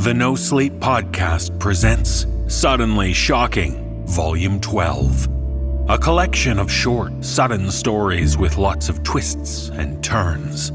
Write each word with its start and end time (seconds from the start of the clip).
The 0.00 0.14
NoSleep 0.14 0.78
Podcast 0.78 1.58
presents 1.58 2.26
Suddenly 2.46 3.12
Shocking, 3.12 4.06
Volume 4.06 4.58
12. 4.58 5.28
A 5.90 5.98
collection 5.98 6.58
of 6.58 6.72
short, 6.72 7.22
sudden 7.22 7.70
stories 7.70 8.38
with 8.38 8.56
lots 8.56 8.88
of 8.88 9.02
twists 9.02 9.68
and 9.68 10.02
turns. 10.02 10.72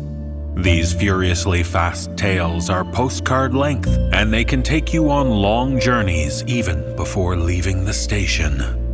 These 0.56 0.94
furiously 0.94 1.64
fast 1.64 2.16
tales 2.16 2.70
are 2.70 2.86
postcard 2.86 3.56
length, 3.56 3.98
and 4.14 4.32
they 4.32 4.46
can 4.46 4.62
take 4.62 4.94
you 4.94 5.10
on 5.10 5.28
long 5.32 5.80
journeys 5.80 6.44
even 6.46 6.96
before 6.96 7.36
leaving 7.36 7.84
the 7.84 7.96
station. 7.96 8.85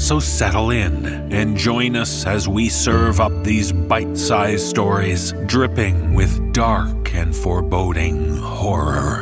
So 0.00 0.18
settle 0.18 0.70
in 0.70 1.30
and 1.30 1.58
join 1.58 1.94
us 1.94 2.26
as 2.26 2.48
we 2.48 2.70
serve 2.70 3.20
up 3.20 3.44
these 3.44 3.70
bite 3.70 4.16
sized 4.16 4.66
stories 4.66 5.34
dripping 5.44 6.14
with 6.14 6.54
dark 6.54 7.14
and 7.14 7.36
foreboding 7.36 8.38
horror. 8.38 9.20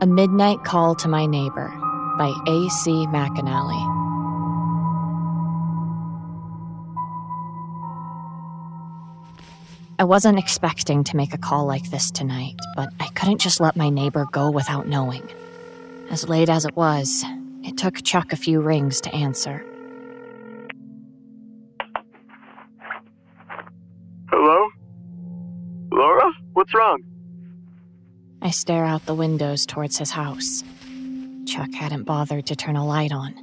A 0.00 0.06
Midnight 0.06 0.64
Call 0.64 0.96
to 0.96 1.08
My 1.08 1.26
Neighbor 1.26 1.72
by 2.16 2.32
A.C. 2.46 2.90
McAnelly. 3.08 4.04
I 9.98 10.04
wasn't 10.04 10.38
expecting 10.38 11.04
to 11.04 11.16
make 11.16 11.32
a 11.32 11.38
call 11.38 11.66
like 11.66 11.90
this 11.90 12.10
tonight, 12.10 12.56
but 12.74 12.88
I 12.98 13.06
couldn't 13.14 13.40
just 13.40 13.60
let 13.60 13.76
my 13.76 13.90
neighbor 13.90 14.26
go 14.32 14.50
without 14.50 14.88
knowing. 14.88 15.28
As 16.10 16.28
late 16.28 16.48
as 16.48 16.64
it 16.64 16.76
was, 16.76 17.24
it 17.62 17.78
took 17.78 18.02
Chuck 18.02 18.32
a 18.32 18.36
few 18.36 18.60
rings 18.60 19.00
to 19.02 19.14
answer. 19.14 19.64
Hello? 24.28 24.68
Laura? 25.92 26.32
What's 26.52 26.74
wrong? 26.74 27.02
I 28.42 28.50
stare 28.50 28.84
out 28.84 29.06
the 29.06 29.14
windows 29.14 29.64
towards 29.64 29.96
his 29.96 30.10
house. 30.10 30.62
Chuck 31.46 31.72
hadn't 31.72 32.04
bothered 32.04 32.46
to 32.46 32.56
turn 32.56 32.76
a 32.76 32.86
light 32.86 33.12
on. 33.12 33.34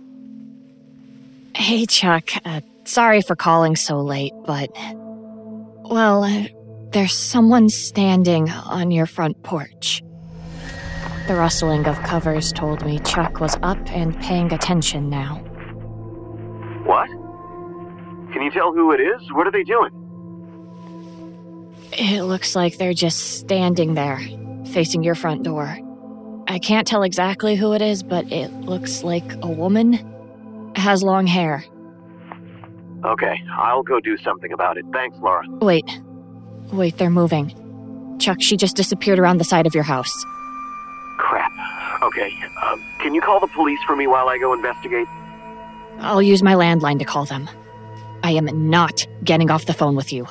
Hey, 1.56 1.86
Chuck. 1.86 2.30
Uh, 2.46 2.62
sorry 2.86 3.22
for 3.22 3.36
calling 3.36 3.76
so 3.76 4.00
late, 4.02 4.34
but. 4.46 4.70
Well, 5.84 6.24
uh, 6.24 6.46
there's 6.92 7.14
someone 7.18 7.70
standing 7.70 8.50
on 8.50 8.92
your 8.92 9.06
front 9.06 9.44
porch. 9.44 10.04
The 11.28 11.36
rustling 11.36 11.86
of 11.88 12.02
covers 12.04 12.52
told 12.52 12.86
me 12.86 13.00
Chuck 13.00 13.40
was 13.40 13.58
up 13.62 13.80
and 13.92 14.20
paying 14.22 14.52
attention 14.52 15.10
now. 15.10 15.36
What? 16.86 17.08
Can 18.34 18.42
you 18.42 18.52
tell 18.52 18.74
who 18.74 18.92
it 18.92 19.00
is? 19.00 19.32
What 19.34 19.48
are 19.48 19.52
they 19.52 19.64
doing? 19.64 19.92
It 21.94 22.24
looks 22.24 22.56
like 22.56 22.78
they're 22.78 22.94
just 22.94 23.38
standing 23.40 23.94
there, 23.94 24.20
facing 24.72 25.04
your 25.04 25.16
front 25.16 25.44
door. 25.44 25.78
I 26.52 26.60
can't 26.60 26.86
tell 26.86 27.04
exactly 27.04 27.56
who 27.56 27.72
it 27.72 27.82
is, 27.82 28.04
but 28.04 28.30
it 28.30 28.52
looks 28.52 29.06
like 29.06 29.24
a 29.42 29.48
woman. 29.48 29.94
Has 30.76 31.02
long 31.02 31.26
hair. 31.26 31.64
Okay, 33.06 33.42
I'll 33.54 33.84
go 33.84 34.02
do 34.02 34.18
something 34.18 34.52
about 34.52 34.78
it. 34.78 34.84
Thanks, 34.92 35.18
Laura. 35.20 35.46
Wait. 35.62 35.86
Wait, 36.74 36.98
they're 36.98 37.10
moving. 37.10 38.18
Chuck, 38.20 38.42
she 38.42 38.58
just 38.58 38.76
disappeared 38.76 39.18
around 39.18 39.38
the 39.38 39.46
side 39.46 39.66
of 39.66 39.74
your 39.74 39.86
house. 39.86 40.14
Crap. 41.20 41.54
Okay, 42.04 42.34
um, 42.64 42.84
can 43.00 43.16
you 43.16 43.22
call 43.22 43.40
the 43.40 43.48
police 43.48 43.80
for 43.88 43.96
me 43.96 44.06
while 44.06 44.28
I 44.28 44.38
go 44.38 44.52
investigate? 44.52 45.08
I'll 46.00 46.22
use 46.22 46.44
my 46.44 46.56
landline 46.56 47.00
to 47.00 47.06
call 47.06 47.24
them. 47.24 47.50
I 48.24 48.32
am 48.32 48.70
not 48.70 49.08
getting 49.24 49.50
off 49.52 49.68
the 49.68 49.74
phone 49.74 49.96
with 49.96 50.12
you. 50.12 50.28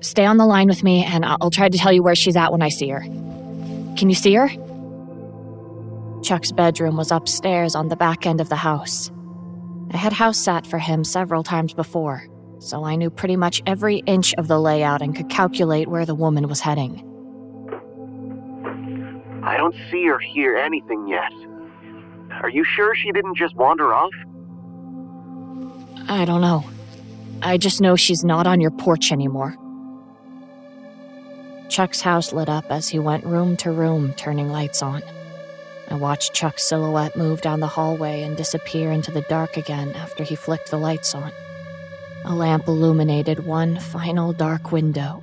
Stay 0.00 0.24
on 0.24 0.38
the 0.38 0.46
line 0.46 0.66
with 0.66 0.82
me, 0.82 1.04
and 1.04 1.24
I'll 1.24 1.50
try 1.50 1.68
to 1.68 1.78
tell 1.78 1.92
you 1.92 2.02
where 2.02 2.16
she's 2.16 2.34
at 2.34 2.50
when 2.50 2.62
I 2.62 2.68
see 2.68 2.88
her. 2.88 3.00
Can 3.96 4.08
you 4.08 4.16
see 4.16 4.34
her? 4.34 4.50
Chuck's 6.22 6.52
bedroom 6.52 6.96
was 6.96 7.10
upstairs 7.10 7.74
on 7.74 7.88
the 7.88 7.96
back 7.96 8.26
end 8.26 8.40
of 8.40 8.48
the 8.48 8.56
house. 8.56 9.10
I 9.92 9.96
had 9.96 10.12
house 10.12 10.38
sat 10.38 10.66
for 10.66 10.78
him 10.78 11.04
several 11.04 11.42
times 11.42 11.72
before, 11.72 12.26
so 12.58 12.84
I 12.84 12.96
knew 12.96 13.10
pretty 13.10 13.36
much 13.36 13.62
every 13.66 13.98
inch 14.06 14.34
of 14.34 14.48
the 14.48 14.58
layout 14.58 15.02
and 15.02 15.14
could 15.14 15.28
calculate 15.28 15.88
where 15.88 16.04
the 16.04 16.14
woman 16.14 16.48
was 16.48 16.60
heading. 16.60 17.02
I 19.44 19.56
don't 19.56 19.76
see 19.90 20.08
or 20.08 20.18
hear 20.18 20.56
anything 20.56 21.06
yet. 21.06 21.32
Are 22.42 22.50
you 22.50 22.64
sure 22.64 22.94
she 22.96 23.12
didn't 23.12 23.36
just 23.36 23.54
wander 23.54 23.94
off? 23.94 24.12
I 26.08 26.24
don't 26.24 26.40
know. 26.40 26.68
I 27.42 27.56
just 27.56 27.80
know 27.80 27.94
she's 27.94 28.24
not 28.24 28.46
on 28.46 28.60
your 28.60 28.72
porch 28.72 29.12
anymore. 29.12 29.56
Chuck's 31.68 32.00
house 32.00 32.32
lit 32.32 32.48
up 32.48 32.64
as 32.70 32.88
he 32.88 32.98
went 32.98 33.24
room 33.24 33.56
to 33.58 33.70
room, 33.70 34.14
turning 34.14 34.48
lights 34.50 34.82
on. 34.82 35.02
I 35.88 35.94
watched 35.94 36.34
Chuck's 36.34 36.64
silhouette 36.64 37.16
move 37.16 37.40
down 37.40 37.60
the 37.60 37.68
hallway 37.68 38.22
and 38.22 38.36
disappear 38.36 38.90
into 38.90 39.10
the 39.10 39.20
dark 39.22 39.56
again 39.56 39.94
after 39.94 40.24
he 40.24 40.34
flicked 40.34 40.70
the 40.70 40.78
lights 40.78 41.14
on. 41.14 41.32
A 42.24 42.34
lamp 42.34 42.66
illuminated 42.66 43.46
one 43.46 43.78
final 43.78 44.32
dark 44.32 44.72
window, 44.72 45.22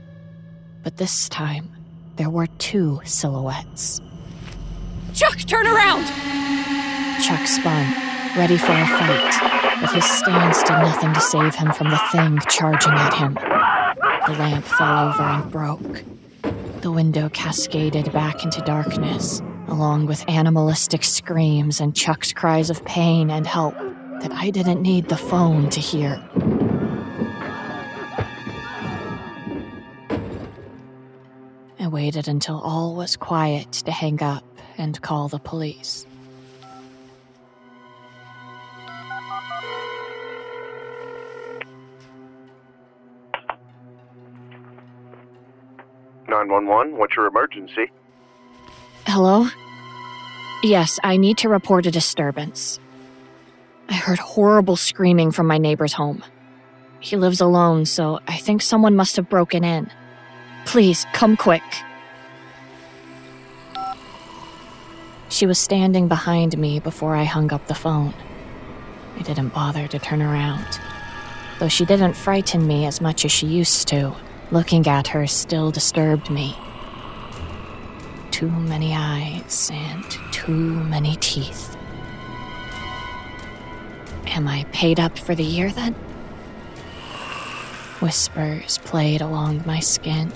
but 0.81 0.97
this 0.97 1.27
time 1.27 1.69
there 2.15 2.29
were 2.29 2.47
two 2.47 3.01
silhouettes. 3.03 3.99
Chuck, 5.13 5.37
turn 5.39 5.67
around! 5.67 6.05
Chuck 7.21 7.45
spun, 7.45 7.93
ready 8.37 8.57
for 8.57 8.71
a 8.71 8.87
fight, 8.87 9.79
but 9.81 9.91
his 9.93 10.05
stance 10.05 10.63
did 10.63 10.71
nothing 10.71 11.13
to 11.13 11.21
save 11.21 11.55
him 11.55 11.73
from 11.73 11.89
the 11.89 12.01
thing 12.11 12.39
charging 12.49 12.93
at 12.93 13.13
him. 13.13 13.33
The 13.33 14.39
lamp 14.39 14.63
fell 14.63 15.09
over 15.09 15.23
and 15.23 15.51
broke. 15.51 16.03
The 16.81 16.91
window 16.91 17.29
cascaded 17.29 18.11
back 18.13 18.43
into 18.43 18.61
darkness, 18.61 19.41
along 19.67 20.05
with 20.05 20.27
animalistic 20.29 21.03
screams 21.03 21.79
and 21.79 21.95
Chuck's 21.95 22.33
cries 22.33 22.69
of 22.69 22.83
pain 22.85 23.29
and 23.29 23.47
help 23.47 23.75
that 24.21 24.31
I 24.31 24.49
didn't 24.49 24.81
need 24.81 25.09
the 25.09 25.17
phone 25.17 25.69
to 25.69 25.79
hear. 25.79 26.23
I 31.79 31.87
waited 31.87 32.27
until 32.27 32.59
all 32.61 32.95
was 32.95 33.15
quiet 33.17 33.71
to 33.71 33.91
hang 33.91 34.21
up 34.23 34.43
and 34.77 35.01
call 35.01 35.27
the 35.27 35.39
police. 35.39 36.05
Nine 46.29 46.49
one 46.49 46.67
one. 46.67 46.97
What's 46.97 47.15
your 47.15 47.27
emergency? 47.27 47.91
Hello? 49.05 49.47
Yes, 50.63 50.97
I 51.03 51.17
need 51.17 51.37
to 51.39 51.49
report 51.49 51.85
a 51.85 51.91
disturbance. 51.91 52.79
I 53.89 53.95
heard 53.95 54.17
horrible 54.17 54.77
screaming 54.77 55.31
from 55.31 55.45
my 55.45 55.57
neighbor's 55.57 55.93
home. 55.93 56.23
He 57.01 57.17
lives 57.17 57.41
alone, 57.41 57.85
so 57.85 58.19
I 58.27 58.37
think 58.37 58.61
someone 58.61 58.95
must 58.95 59.17
have 59.17 59.29
broken 59.29 59.65
in. 59.65 59.91
Please, 60.65 61.05
come 61.11 61.35
quick. 61.35 61.63
She 65.27 65.45
was 65.45 65.59
standing 65.59 66.07
behind 66.07 66.57
me 66.57 66.79
before 66.79 67.15
I 67.15 67.25
hung 67.25 67.51
up 67.51 67.67
the 67.67 67.75
phone. 67.75 68.13
I 69.17 69.21
didn't 69.21 69.53
bother 69.53 69.85
to 69.89 69.99
turn 69.99 70.21
around. 70.21 70.79
Though 71.59 71.67
she 71.67 71.85
didn't 71.85 72.13
frighten 72.13 72.65
me 72.65 72.85
as 72.85 73.01
much 73.01 73.25
as 73.25 73.31
she 73.33 73.47
used 73.47 73.89
to, 73.89 74.15
looking 74.49 74.87
at 74.87 75.07
her 75.07 75.27
still 75.27 75.71
disturbed 75.71 76.29
me. 76.29 76.57
Too 78.43 78.49
many 78.49 78.93
eyes 78.93 79.71
and 79.73 80.03
too 80.33 80.83
many 80.83 81.15
teeth. 81.15 81.77
Am 84.27 84.49
I 84.49 84.65
paid 84.73 84.99
up 84.99 85.17
for 85.17 85.33
the 85.33 85.45
year 85.45 85.71
then? 85.71 85.93
Whispers 88.01 88.79
played 88.79 89.21
along 89.21 89.63
my 89.65 89.79
skin. 89.79 90.33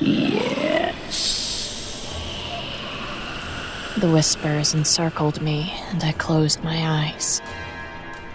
Yes. 0.00 0.96
The 3.98 4.10
whispers 4.10 4.72
encircled 4.72 5.42
me, 5.42 5.74
and 5.90 6.02
I 6.02 6.12
closed 6.12 6.64
my 6.64 7.10
eyes. 7.10 7.42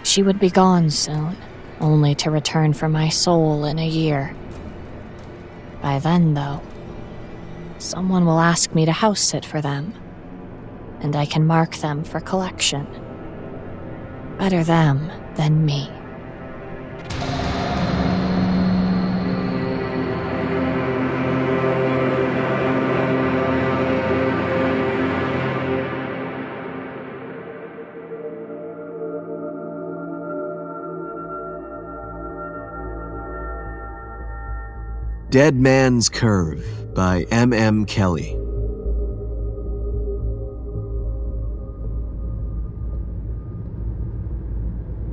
She 0.04 0.22
would 0.22 0.38
be 0.38 0.48
gone 0.48 0.90
soon, 0.90 1.36
only 1.80 2.14
to 2.16 2.30
return 2.30 2.72
for 2.72 2.88
my 2.88 3.08
soul 3.08 3.64
in 3.64 3.78
a 3.78 3.86
year. 3.86 4.34
By 5.82 5.98
then, 5.98 6.34
though, 6.34 6.62
someone 7.78 8.24
will 8.24 8.40
ask 8.40 8.74
me 8.74 8.84
to 8.86 8.92
house 8.92 9.20
sit 9.20 9.44
for 9.44 9.60
them, 9.60 9.94
and 11.00 11.14
I 11.14 11.26
can 11.26 11.46
mark 11.46 11.76
them 11.76 12.04
for 12.04 12.20
collection. 12.20 12.86
Better 14.38 14.64
them 14.64 15.10
than 15.36 15.64
me. 15.64 15.90
Dead 35.36 35.54
Man's 35.54 36.08
Curve 36.08 36.94
by 36.94 37.26
M. 37.30 37.52
M. 37.52 37.84
Kelley. 37.84 38.38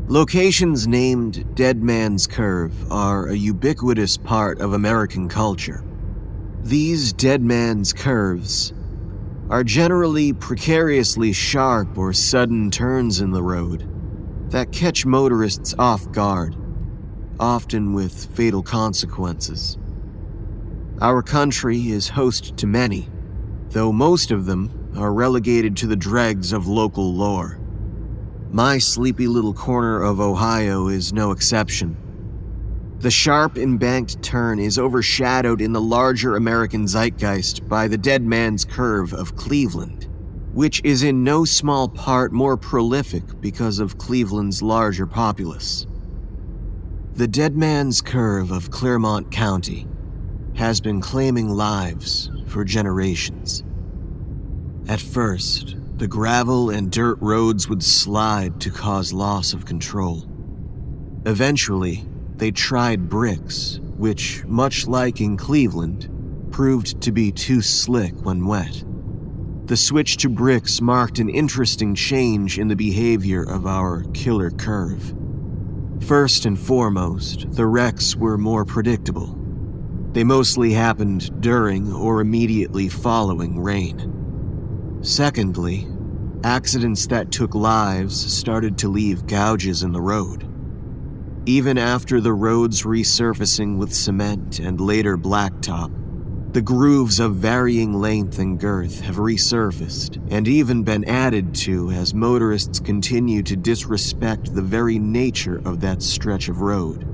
Locations 0.07 0.87
named 0.87 1.53
Dead 1.57 1.83
Man's 1.83 2.25
Curve 2.25 2.89
are 2.89 3.27
a 3.27 3.35
ubiquitous 3.35 4.15
part 4.15 4.61
of 4.61 4.71
American 4.71 5.27
culture. 5.27 5.83
These 6.61 7.11
Dead 7.11 7.41
Man's 7.41 7.91
Curves 7.91 8.71
are 9.49 9.65
generally 9.65 10.31
precariously 10.31 11.33
sharp 11.33 11.97
or 11.97 12.13
sudden 12.13 12.71
turns 12.71 13.19
in 13.19 13.31
the 13.31 13.43
road 13.43 13.89
that 14.51 14.71
catch 14.71 15.05
motorists 15.05 15.75
off 15.77 16.09
guard, 16.13 16.55
often 17.41 17.91
with 17.93 18.33
fatal 18.33 18.63
consequences. 18.63 19.77
Our 21.03 21.21
country 21.21 21.89
is 21.89 22.07
host 22.07 22.55
to 22.55 22.65
many, 22.65 23.09
though 23.71 23.91
most 23.91 24.31
of 24.31 24.45
them 24.45 24.93
are 24.95 25.11
relegated 25.11 25.75
to 25.77 25.87
the 25.87 25.97
dregs 25.97 26.53
of 26.53 26.65
local 26.65 27.13
lore. 27.13 27.59
My 28.51 28.77
sleepy 28.77 29.27
little 29.27 29.53
corner 29.53 30.01
of 30.01 30.21
Ohio 30.21 30.87
is 30.87 31.11
no 31.11 31.31
exception. 31.31 31.97
The 32.99 33.11
sharp 33.11 33.57
embanked 33.57 34.23
turn 34.23 34.59
is 34.59 34.79
overshadowed 34.79 35.59
in 35.59 35.73
the 35.73 35.81
larger 35.81 36.37
American 36.37 36.87
zeitgeist 36.87 37.67
by 37.67 37.89
the 37.89 37.97
Dead 37.97 38.23
Man's 38.23 38.63
Curve 38.63 39.13
of 39.13 39.35
Cleveland, 39.35 40.07
which 40.53 40.79
is 40.85 41.03
in 41.03 41.21
no 41.21 41.43
small 41.43 41.89
part 41.89 42.31
more 42.31 42.55
prolific 42.55 43.41
because 43.41 43.79
of 43.79 43.97
Cleveland's 43.97 44.61
larger 44.61 45.05
populace. 45.05 45.85
The 47.15 47.27
Dead 47.27 47.57
Man's 47.57 47.99
Curve 48.01 48.51
of 48.51 48.71
Clermont 48.71 49.31
County 49.31 49.85
has 50.55 50.79
been 50.79 51.01
claiming 51.01 51.49
lives 51.49 52.29
for 52.47 52.63
generations. 52.63 53.63
At 54.87 54.99
first, 54.99 55.75
the 55.97 56.07
gravel 56.07 56.69
and 56.69 56.91
dirt 56.91 57.17
roads 57.21 57.69
would 57.69 57.83
slide 57.83 58.59
to 58.61 58.71
cause 58.71 59.13
loss 59.13 59.53
of 59.53 59.65
control. 59.65 60.27
Eventually, 61.25 62.05
they 62.35 62.51
tried 62.51 63.09
bricks, 63.09 63.79
which, 63.95 64.43
much 64.45 64.87
like 64.87 65.21
in 65.21 65.37
Cleveland, 65.37 66.09
proved 66.51 67.01
to 67.01 67.11
be 67.11 67.31
too 67.31 67.61
slick 67.61 68.13
when 68.25 68.45
wet. 68.45 68.83
The 69.65 69.77
switch 69.77 70.17
to 70.17 70.29
bricks 70.29 70.81
marked 70.81 71.19
an 71.19 71.29
interesting 71.29 71.95
change 71.95 72.59
in 72.59 72.67
the 72.67 72.75
behavior 72.75 73.43
of 73.43 73.65
our 73.65 74.03
killer 74.13 74.51
curve. 74.51 75.15
First 76.01 76.45
and 76.45 76.59
foremost, 76.59 77.49
the 77.51 77.65
wrecks 77.65 78.15
were 78.15 78.37
more 78.37 78.65
predictable. 78.65 79.39
They 80.13 80.23
mostly 80.23 80.73
happened 80.73 81.41
during 81.41 81.91
or 81.91 82.21
immediately 82.21 82.87
following 82.87 83.59
rain. 83.59 84.99
Secondly, 85.01 85.87
accidents 86.43 87.07
that 87.07 87.31
took 87.31 87.55
lives 87.55 88.15
started 88.33 88.77
to 88.77 88.89
leave 88.89 89.25
gouges 89.25 89.81
in 89.81 89.91
the 89.91 90.01
road. 90.01 90.47
Even 91.47 91.79
after 91.79 92.21
the 92.21 92.33
road's 92.33 92.83
resurfacing 92.83 93.77
with 93.77 93.93
cement 93.93 94.59
and 94.59 94.79
later 94.79 95.17
blacktop, 95.17 95.91
the 96.53 96.61
grooves 96.61 97.19
of 97.19 97.35
varying 97.37 97.93
length 97.99 98.37
and 98.37 98.59
girth 98.59 99.01
have 99.01 99.15
resurfaced 99.15 100.23
and 100.29 100.47
even 100.47 100.83
been 100.83 101.03
added 101.05 101.55
to 101.55 101.89
as 101.89 102.13
motorists 102.13 102.79
continue 102.79 103.41
to 103.41 103.55
disrespect 103.55 104.53
the 104.53 104.61
very 104.61 104.99
nature 104.99 105.59
of 105.65 105.79
that 105.79 106.03
stretch 106.03 106.49
of 106.49 106.61
road. 106.61 107.12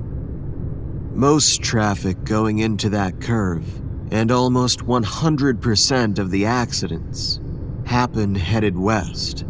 Most 1.12 1.60
traffic 1.62 2.22
going 2.24 2.58
into 2.58 2.88
that 2.90 3.20
curve, 3.20 3.66
and 4.12 4.30
almost 4.30 4.80
100% 4.86 6.18
of 6.18 6.30
the 6.30 6.46
accidents, 6.46 7.40
happen 7.84 8.36
headed 8.36 8.78
west. 8.78 9.44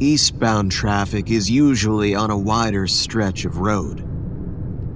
Eastbound 0.00 0.72
traffic 0.72 1.30
is 1.30 1.50
usually 1.50 2.14
on 2.14 2.30
a 2.30 2.38
wider 2.38 2.86
stretch 2.86 3.44
of 3.44 3.58
road. 3.58 4.02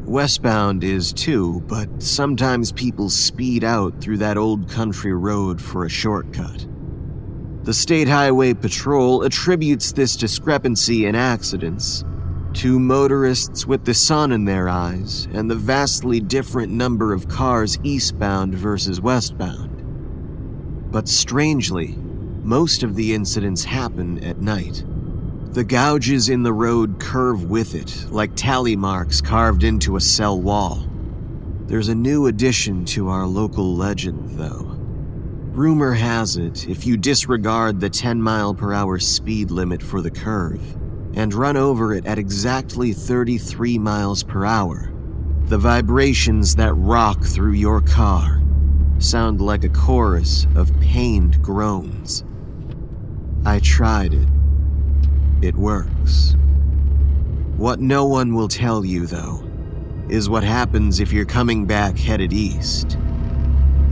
Westbound 0.06 0.82
is 0.82 1.12
too, 1.12 1.62
but 1.67 2.03
sometimes 2.03 2.73
people 2.73 3.11
speed 3.11 3.62
out 3.62 4.00
through 4.00 4.17
that 4.17 4.38
old 4.38 4.71
country 4.71 5.12
road 5.12 5.61
for 5.61 5.85
a 5.85 5.91
shortcut. 5.91 6.67
The 7.64 7.75
State 7.75 8.09
Highway 8.09 8.55
Patrol 8.55 9.23
attributes 9.23 9.93
this 9.93 10.17
discrepancy 10.17 11.05
in 11.05 11.14
accidents 11.14 12.05
to 12.55 12.79
motorists 12.79 13.67
with 13.67 13.85
the 13.85 13.95
sun 13.95 14.33
in 14.33 14.45
their 14.45 14.69
eyes 14.69 15.29
and 15.33 15.50
the 15.50 15.55
vastly 15.55 16.21
different 16.21 16.73
number 16.73 17.12
of 17.12 17.29
cars 17.29 17.79
eastbound 17.83 18.55
versus 18.55 19.00
westbound. 19.00 20.91
But 20.91 21.09
strangely, 21.09 21.97
most 22.43 22.83
of 22.83 22.95
the 22.95 23.15
incidents 23.15 23.65
happen 23.65 24.23
at 24.25 24.41
night. 24.41 24.85
The 25.53 25.65
gouges 25.65 26.29
in 26.29 26.43
the 26.43 26.53
road 26.53 26.99
curve 26.99 27.45
with 27.45 27.75
it, 27.75 28.06
like 28.11 28.35
tally 28.35 28.77
marks 28.77 29.21
carved 29.21 29.65
into 29.65 29.97
a 29.97 30.00
cell 30.00 30.41
wall. 30.41 30.87
There's 31.67 31.89
a 31.89 31.95
new 31.95 32.27
addition 32.27 32.85
to 32.87 33.09
our 33.09 33.27
local 33.27 33.75
legend, 33.75 34.39
though. 34.39 34.77
Rumor 35.53 35.93
has 35.93 36.37
it 36.37 36.69
if 36.69 36.87
you 36.87 36.97
disregard 36.97 37.81
the 37.81 37.91
10 37.91 38.23
mile 38.23 38.55
per 38.55 38.73
hour 38.73 38.99
speed 38.99 39.50
limit 39.50 39.83
for 39.83 40.00
the 40.00 40.11
curve 40.11 40.77
and 41.14 41.34
run 41.34 41.56
over 41.56 41.94
it 41.94 42.06
at 42.06 42.19
exactly 42.19 42.93
33 42.93 43.78
miles 43.78 44.22
per 44.22 44.44
hour, 44.44 44.93
the 45.46 45.58
vibrations 45.58 46.55
that 46.56 46.75
rock 46.75 47.25
through 47.25 47.52
your 47.52 47.81
car 47.81 48.43
sound 48.99 49.40
like 49.40 49.64
a 49.64 49.69
chorus 49.69 50.46
of 50.55 50.78
pained 50.81 51.40
groans. 51.43 52.25
I 53.44 53.60
tried 53.60 54.14
it. 54.14 54.28
It 55.40 55.55
works. 55.55 56.34
What 57.56 57.80
no 57.80 58.06
one 58.06 58.35
will 58.35 58.49
tell 58.49 58.85
you, 58.85 59.06
though, 59.06 59.42
is 60.09 60.28
what 60.28 60.42
happens 60.42 61.00
if 61.00 61.12
you're 61.12 61.25
coming 61.25 61.66
back 61.66 61.97
headed 61.97 62.33
east. 62.33 62.99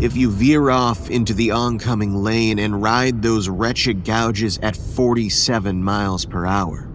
If 0.01 0.17
you 0.17 0.31
veer 0.31 0.71
off 0.71 1.09
into 1.11 1.33
the 1.33 1.53
oncoming 1.53 2.15
lane 2.15 2.59
and 2.59 2.83
ride 2.83 3.23
those 3.23 3.49
wretched 3.49 4.05
gouges 4.05 4.59
at 4.59 4.77
47 4.77 5.83
miles 5.83 6.27
per 6.27 6.45
hour, 6.45 6.89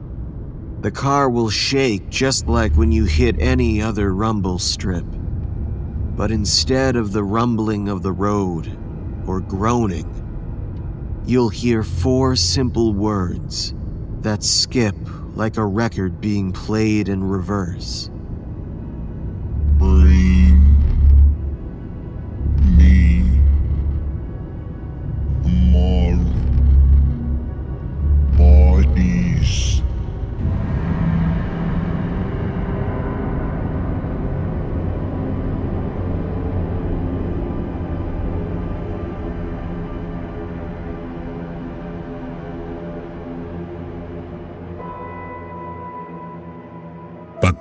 the 0.81 0.91
car 0.91 1.29
will 1.29 1.50
shake 1.50 2.09
just 2.09 2.47
like 2.47 2.73
when 2.73 2.91
you 2.91 3.05
hit 3.05 3.39
any 3.39 3.81
other 3.81 4.13
rumble 4.13 4.59
strip. 4.59 5.05
But 6.15 6.31
instead 6.31 6.95
of 6.95 7.13
the 7.13 7.23
rumbling 7.23 7.88
of 7.88 8.03
the 8.03 8.11
road 8.11 8.77
or 9.25 9.39
groaning, 9.39 10.07
you'll 11.25 11.50
hear 11.50 11.83
four 11.83 12.35
simple 12.35 12.93
words 12.93 13.73
that 14.21 14.43
skip 14.43 14.95
like 15.35 15.57
a 15.57 15.65
record 15.65 16.21
being 16.21 16.51
played 16.51 17.09
in 17.09 17.23
reverse. 17.23 18.11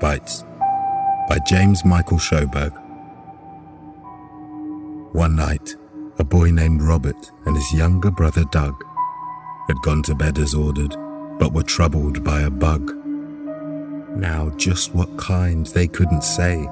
Bites 0.00 0.44
by 1.28 1.38
James 1.46 1.84
Michael 1.84 2.16
Shoberg. 2.16 2.72
One 5.12 5.36
night, 5.36 5.76
a 6.18 6.24
boy 6.24 6.50
named 6.50 6.80
Robert 6.80 7.30
and 7.44 7.54
his 7.54 7.72
younger 7.74 8.10
brother 8.10 8.44
Doug 8.50 8.82
had 9.68 9.76
gone 9.82 10.02
to 10.04 10.14
bed 10.14 10.38
as 10.38 10.54
ordered, 10.54 10.96
but 11.38 11.52
were 11.52 11.62
troubled 11.62 12.24
by 12.24 12.40
a 12.40 12.50
bug. 12.50 12.92
Now, 14.16 14.50
just 14.56 14.94
what 14.94 15.18
kind 15.18 15.66
they 15.66 15.86
couldn't 15.86 16.24
say, 16.24 16.66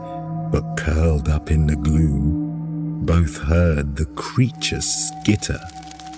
but 0.51 0.79
curled 0.79 1.29
up 1.29 1.51
in 1.51 1.67
the 1.67 1.77
gloom, 1.77 3.05
both 3.05 3.37
heard 3.37 3.97
the 3.97 4.07
creature 4.07 4.81
skitter 4.81 5.61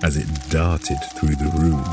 as 0.01 0.15
it 0.15 0.49
darted 0.49 0.99
through 1.15 1.35
the 1.35 1.51
room. 1.59 1.83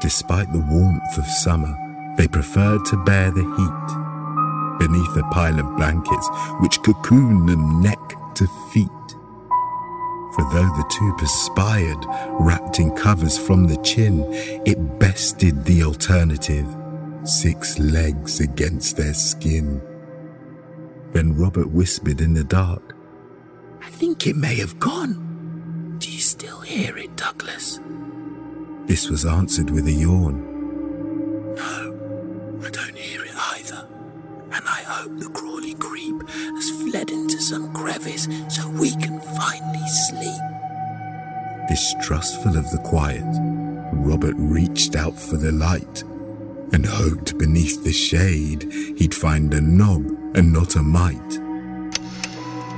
Despite 0.00 0.52
the 0.52 0.66
warmth 0.68 1.16
of 1.16 1.26
summer, 1.26 1.89
they 2.20 2.28
preferred 2.28 2.84
to 2.84 2.98
bear 2.98 3.30
the 3.30 3.40
heat 3.40 4.78
beneath 4.78 5.16
a 5.16 5.22
pile 5.30 5.58
of 5.58 5.74
blankets 5.78 6.28
which 6.60 6.78
cocooned 6.80 7.48
them 7.48 7.80
neck 7.80 8.14
to 8.34 8.46
feet. 8.74 8.88
For 10.34 10.44
though 10.52 10.68
the 10.76 10.84
two 10.90 11.14
perspired, 11.16 12.04
wrapped 12.38 12.78
in 12.78 12.94
covers 12.94 13.38
from 13.38 13.68
the 13.68 13.78
chin, 13.78 14.26
it 14.66 14.98
bested 14.98 15.64
the 15.64 15.82
alternative 15.82 16.66
six 17.24 17.78
legs 17.78 18.40
against 18.40 18.98
their 18.98 19.14
skin. 19.14 19.80
Then 21.12 21.34
Robert 21.34 21.70
whispered 21.70 22.20
in 22.20 22.34
the 22.34 22.44
dark, 22.44 22.94
I 23.80 23.88
think 23.88 24.26
it 24.26 24.36
may 24.36 24.56
have 24.56 24.78
gone. 24.78 25.96
Do 25.98 26.12
you 26.12 26.20
still 26.20 26.60
hear 26.60 26.98
it, 26.98 27.16
Douglas? 27.16 27.80
This 28.84 29.08
was 29.08 29.24
answered 29.24 29.70
with 29.70 29.86
a 29.86 29.92
yawn. 29.92 31.54
No, 31.56 31.89
I 32.62 32.70
don't 32.70 32.96
hear 32.96 33.24
it 33.24 33.34
either. 33.34 33.88
And 34.52 34.64
I 34.66 34.82
hope 34.82 35.18
the 35.18 35.30
crawly 35.30 35.74
creep 35.74 36.28
has 36.28 36.70
fled 36.82 37.10
into 37.10 37.40
some 37.40 37.72
crevice 37.72 38.28
so 38.48 38.68
we 38.68 38.90
can 38.96 39.20
finally 39.20 39.88
sleep. 40.08 40.42
Distrustful 41.68 42.56
of 42.58 42.70
the 42.70 42.82
quiet, 42.84 43.24
Robert 43.92 44.34
reached 44.36 44.96
out 44.96 45.18
for 45.18 45.36
the 45.36 45.52
light 45.52 46.02
and 46.72 46.84
hoped 46.84 47.38
beneath 47.38 47.82
the 47.84 47.92
shade 47.92 48.70
he'd 48.98 49.14
find 49.14 49.54
a 49.54 49.60
knob 49.60 50.04
and 50.34 50.52
not 50.52 50.76
a 50.76 50.82
mite. 50.82 51.38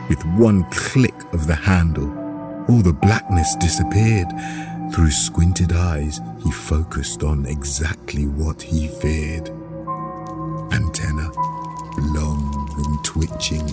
With 0.09 0.23
one 0.37 0.65
click 0.71 1.15
of 1.33 1.47
the 1.47 1.55
handle, 1.55 2.11
all 2.69 2.83
the 2.83 2.93
blackness 2.93 3.57
disappeared. 3.57 4.29
Through 4.93 5.11
squinted 5.11 5.73
eyes, 5.73 6.21
he 6.45 6.51
focused 6.51 7.23
on 7.23 7.47
exactly 7.47 8.27
what 8.27 8.61
he 8.61 8.89
feared. 8.89 9.51
Antenna, 10.73 11.31
long 11.99 12.69
and 12.79 13.05
twitching, 13.05 13.67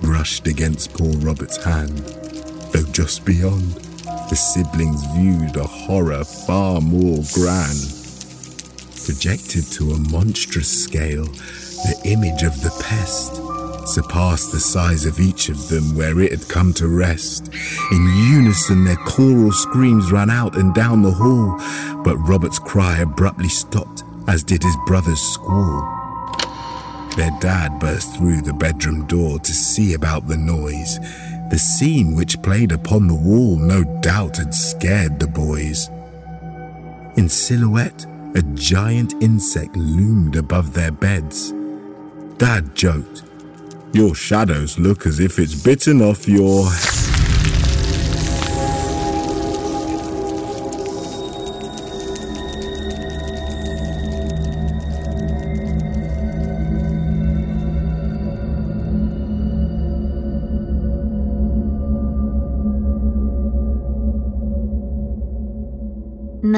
brushed 0.00 0.46
against 0.48 0.92
poor 0.92 1.12
Robert's 1.18 1.62
hand, 1.62 1.96
though 2.72 2.90
just 2.92 3.24
beyond, 3.24 3.72
the 4.28 4.34
siblings 4.34 5.04
viewed 5.14 5.56
a 5.56 5.64
horror 5.64 6.24
far 6.24 6.80
more 6.80 7.22
grand. 7.32 7.78
Projected 9.04 9.64
to 9.72 9.92
a 9.92 9.98
monstrous 10.10 10.68
scale, 10.68 11.24
the 11.24 12.00
image 12.04 12.42
of 12.42 12.60
the 12.62 12.74
pest 12.82 13.36
surpassed 13.86 14.50
the 14.50 14.58
size 14.58 15.04
of 15.04 15.20
each 15.20 15.50
of 15.50 15.68
them 15.68 15.94
where 15.94 16.20
it 16.20 16.32
had 16.32 16.48
come 16.48 16.72
to 16.72 16.88
rest. 16.88 17.48
In 17.92 18.32
unison, 18.32 18.84
their 18.84 18.96
choral 18.96 19.52
screams 19.52 20.10
ran 20.10 20.30
out 20.30 20.56
and 20.56 20.74
down 20.74 21.02
the 21.02 21.10
hall, 21.10 22.02
but 22.02 22.16
Robert's 22.16 22.58
cry 22.58 22.98
abruptly 22.98 23.48
stopped, 23.48 24.02
as 24.26 24.42
did 24.42 24.62
his 24.62 24.76
brother's 24.86 25.20
squall. 25.20 26.03
Their 27.16 27.30
dad 27.40 27.78
burst 27.78 28.16
through 28.16 28.42
the 28.42 28.52
bedroom 28.52 29.06
door 29.06 29.38
to 29.38 29.52
see 29.52 29.94
about 29.94 30.26
the 30.26 30.36
noise. 30.36 30.98
The 31.50 31.58
scene 31.58 32.16
which 32.16 32.42
played 32.42 32.72
upon 32.72 33.06
the 33.06 33.14
wall 33.14 33.56
no 33.56 33.84
doubt 34.00 34.38
had 34.38 34.52
scared 34.52 35.20
the 35.20 35.28
boys. 35.28 35.88
In 37.16 37.28
silhouette, 37.28 38.04
a 38.34 38.42
giant 38.54 39.14
insect 39.22 39.76
loomed 39.76 40.34
above 40.34 40.74
their 40.74 40.90
beds. 40.90 41.52
Dad 42.38 42.74
joked, 42.74 43.22
Your 43.92 44.16
shadows 44.16 44.76
look 44.76 45.06
as 45.06 45.20
if 45.20 45.38
it's 45.38 45.54
bitten 45.54 46.02
off 46.02 46.26
your. 46.26 46.68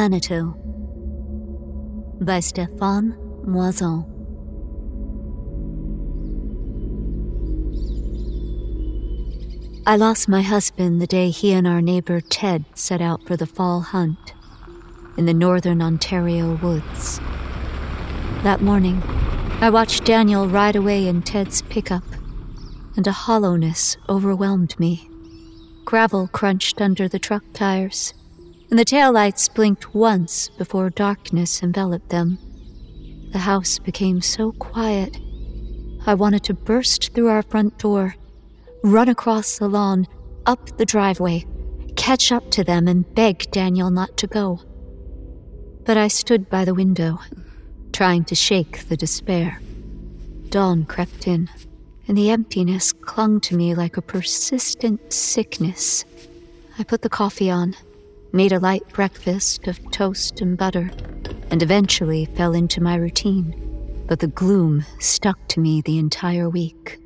Manitou 0.06 0.54
by 2.20 2.38
Stéphane 2.38 3.16
Moisan. 3.44 4.06
I 9.84 9.96
lost 9.96 10.28
my 10.28 10.42
husband 10.42 11.02
the 11.02 11.08
day 11.08 11.30
he 11.30 11.52
and 11.52 11.66
our 11.66 11.82
neighbor 11.82 12.20
Ted 12.20 12.66
set 12.76 13.00
out 13.00 13.26
for 13.26 13.36
the 13.36 13.48
fall 13.48 13.80
hunt 13.80 14.32
in 15.16 15.26
the 15.26 15.34
northern 15.34 15.82
Ontario 15.82 16.54
woods. 16.62 17.18
That 18.44 18.60
morning, 18.62 19.02
I 19.60 19.70
watched 19.70 20.04
Daniel 20.04 20.46
ride 20.46 20.76
away 20.76 21.08
in 21.08 21.22
Ted's 21.22 21.62
pickup, 21.62 22.04
and 22.96 23.08
a 23.08 23.12
hollowness 23.26 23.96
overwhelmed 24.08 24.78
me. 24.78 25.10
Gravel 25.84 26.28
crunched 26.28 26.80
under 26.80 27.08
the 27.08 27.18
truck 27.18 27.42
tires, 27.52 28.14
and 28.70 28.78
the 28.78 28.84
taillights 28.84 29.52
blinked 29.52 29.94
once 29.94 30.48
before 30.48 30.90
darkness 30.90 31.62
enveloped 31.62 32.08
them. 32.08 32.38
The 33.32 33.38
house 33.38 33.78
became 33.78 34.20
so 34.20 34.52
quiet, 34.52 35.16
I 36.06 36.14
wanted 36.14 36.44
to 36.44 36.54
burst 36.54 37.12
through 37.12 37.28
our 37.28 37.42
front 37.42 37.78
door, 37.78 38.14
run 38.82 39.08
across 39.08 39.58
the 39.58 39.68
lawn, 39.68 40.06
up 40.46 40.76
the 40.78 40.86
driveway, 40.86 41.44
catch 41.96 42.30
up 42.30 42.50
to 42.52 42.62
them, 42.62 42.86
and 42.86 43.12
beg 43.14 43.50
Daniel 43.50 43.90
not 43.90 44.16
to 44.18 44.28
go. 44.28 44.60
But 45.84 45.96
I 45.96 46.06
stood 46.06 46.48
by 46.48 46.64
the 46.64 46.74
window, 46.74 47.18
trying 47.92 48.24
to 48.26 48.36
shake 48.36 48.88
the 48.88 48.96
despair. 48.96 49.60
Dawn 50.48 50.84
crept 50.84 51.26
in, 51.26 51.50
and 52.06 52.16
the 52.16 52.30
emptiness 52.30 52.92
clung 52.92 53.40
to 53.40 53.56
me 53.56 53.74
like 53.74 53.96
a 53.96 54.02
persistent 54.02 55.12
sickness. 55.12 56.04
I 56.78 56.84
put 56.84 57.02
the 57.02 57.08
coffee 57.08 57.50
on 57.50 57.74
made 58.32 58.52
a 58.52 58.58
light 58.58 58.86
breakfast 58.88 59.66
of 59.66 59.90
toast 59.90 60.40
and 60.40 60.56
butter, 60.56 60.90
and 61.50 61.62
eventually 61.62 62.26
fell 62.36 62.52
into 62.54 62.82
my 62.82 62.96
routine. 62.96 63.62
But 64.06 64.20
the 64.20 64.28
gloom 64.28 64.84
stuck 64.98 65.48
to 65.48 65.60
me 65.60 65.80
the 65.80 65.98
entire 65.98 66.48
week. 66.48 66.98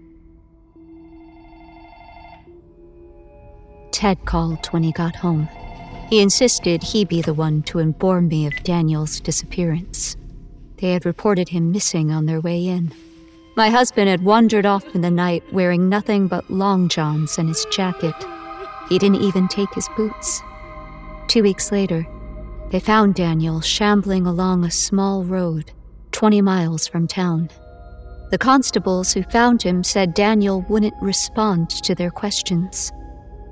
Ted 3.92 4.24
called 4.24 4.66
when 4.68 4.82
he 4.82 4.92
got 4.92 5.16
home. 5.16 5.48
He 6.08 6.20
insisted 6.20 6.82
he 6.82 7.04
be 7.04 7.22
the 7.22 7.34
one 7.34 7.62
to 7.64 7.78
inform 7.78 8.28
me 8.28 8.46
of 8.46 8.62
Daniel's 8.64 9.20
disappearance. 9.20 10.16
They 10.78 10.92
had 10.92 11.06
reported 11.06 11.50
him 11.50 11.70
missing 11.70 12.10
on 12.10 12.26
their 12.26 12.40
way 12.40 12.66
in. 12.66 12.92
My 13.56 13.68
husband 13.68 14.08
had 14.08 14.24
wandered 14.24 14.64
off 14.64 14.94
in 14.94 15.02
the 15.02 15.10
night 15.10 15.44
wearing 15.52 15.88
nothing 15.88 16.28
but 16.28 16.50
long 16.50 16.88
johns 16.88 17.36
and 17.36 17.48
his 17.48 17.66
jacket. 17.66 18.14
He 18.88 18.98
didn't 18.98 19.22
even 19.22 19.48
take 19.48 19.72
his 19.74 19.88
boots. 19.96 20.42
Two 21.30 21.44
weeks 21.44 21.70
later, 21.70 22.04
they 22.72 22.80
found 22.80 23.14
Daniel 23.14 23.60
shambling 23.60 24.26
along 24.26 24.64
a 24.64 24.70
small 24.72 25.22
road 25.22 25.70
20 26.10 26.42
miles 26.42 26.88
from 26.88 27.06
town. 27.06 27.48
The 28.32 28.36
constables 28.36 29.12
who 29.12 29.22
found 29.22 29.62
him 29.62 29.84
said 29.84 30.12
Daniel 30.12 30.62
wouldn't 30.68 31.00
respond 31.00 31.70
to 31.84 31.94
their 31.94 32.10
questions. 32.10 32.90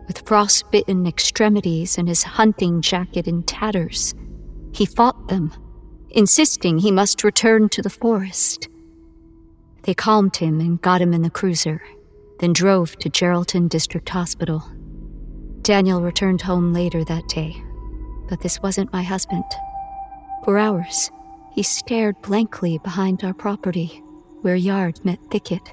With 0.09 0.27
frostbitten 0.27 1.07
extremities 1.07 1.99
and 1.99 2.09
his 2.09 2.25
hunting 2.25 2.83
jacket 2.83 3.29
in 3.29 3.45
tatters, 3.45 4.13
he 4.73 4.85
fought 4.85 5.29
them, 5.29 5.53
insisting 6.11 6.79
he 6.79 6.91
must 6.91 7.23
return 7.23 7.69
to 7.69 7.81
the 7.81 7.91
forest. 7.91 8.69
They 9.85 9.95
calmed 9.95 10.39
him 10.39 10.59
and 10.59 10.83
got 10.83 11.01
him 11.01 11.15
in 11.15 11.23
the 11.23 11.31
cruiser, 11.31 11.81
then 12.41 12.53
drove 12.53 12.97
to 12.97 13.09
Geraldton 13.09 13.69
District 13.69 14.09
Hospital. 14.09 14.69
Daniel 15.63 16.03
returned 16.03 16.43
home 16.43 16.73
later 16.73 17.05
that 17.05 17.29
day, 17.29 17.63
but 18.29 18.41
this 18.41 18.61
wasn't 18.63 18.93
my 18.93 19.03
husband. 19.03 19.45
For 20.45 20.59
hours, 20.59 21.11
he 21.53 21.63
stared 21.63 22.21
blankly 22.23 22.79
behind 22.79 23.25
our 23.25 23.35
property, 23.35 24.03
where 24.43 24.57
yard 24.57 25.05
met 25.05 25.19
thicket. 25.31 25.73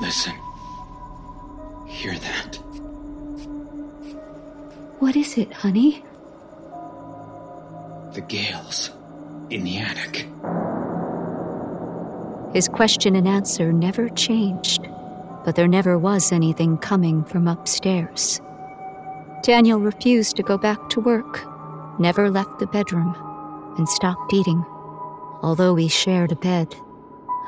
Listen. 0.00 0.34
Hear 1.86 2.14
that? 2.18 2.56
What 5.00 5.16
is 5.16 5.38
it, 5.38 5.52
honey? 5.52 6.04
The 8.12 8.20
gales 8.20 8.90
in 9.50 9.64
the 9.64 9.78
attic. 9.78 10.28
His 12.54 12.68
question 12.68 13.16
and 13.16 13.26
answer 13.26 13.72
never 13.72 14.08
changed, 14.10 14.88
but 15.44 15.56
there 15.56 15.68
never 15.68 15.98
was 15.98 16.32
anything 16.32 16.78
coming 16.78 17.24
from 17.24 17.48
upstairs. 17.48 18.40
Daniel 19.42 19.78
refused 19.78 20.36
to 20.36 20.42
go 20.42 20.58
back 20.58 20.90
to 20.90 21.00
work, 21.00 21.46
never 21.98 22.30
left 22.30 22.58
the 22.58 22.66
bedroom, 22.66 23.14
and 23.78 23.88
stopped 23.88 24.32
eating. 24.32 24.64
Although 25.42 25.74
we 25.74 25.88
shared 25.88 26.32
a 26.32 26.36
bed, 26.36 26.74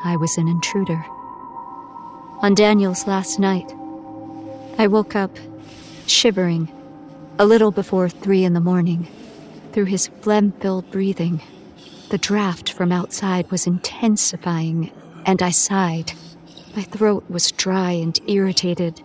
I 0.04 0.16
was 0.16 0.38
an 0.38 0.48
intruder. 0.48 1.04
On 2.42 2.54
Daniel's 2.54 3.06
last 3.06 3.38
night, 3.38 3.70
I 4.78 4.86
woke 4.86 5.14
up, 5.14 5.36
shivering, 6.06 6.72
a 7.38 7.44
little 7.44 7.70
before 7.70 8.08
three 8.08 8.44
in 8.44 8.54
the 8.54 8.60
morning. 8.60 9.08
Through 9.72 9.86
his 9.86 10.08
phlegm 10.20 10.52
filled 10.52 10.90
breathing, 10.90 11.42
the 12.10 12.18
draft 12.18 12.72
from 12.72 12.92
outside 12.92 13.50
was 13.50 13.66
intensifying, 13.66 14.90
and 15.26 15.42
I 15.42 15.50
sighed. 15.50 16.12
My 16.74 16.82
throat 16.82 17.24
was 17.28 17.52
dry 17.52 17.92
and 17.92 18.18
irritated. 18.26 19.02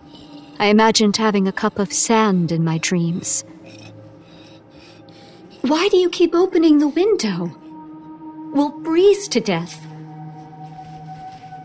I 0.58 0.66
imagined 0.66 1.16
having 1.16 1.46
a 1.46 1.52
cup 1.52 1.78
of 1.78 1.92
sand 1.92 2.50
in 2.50 2.64
my 2.64 2.78
dreams. 2.78 3.44
Why 5.60 5.88
do 5.88 5.96
you 5.96 6.08
keep 6.08 6.34
opening 6.34 6.78
the 6.78 6.88
window? 6.88 7.50
We'll 8.54 8.82
freeze 8.82 9.28
to 9.28 9.40
death. 9.40 9.86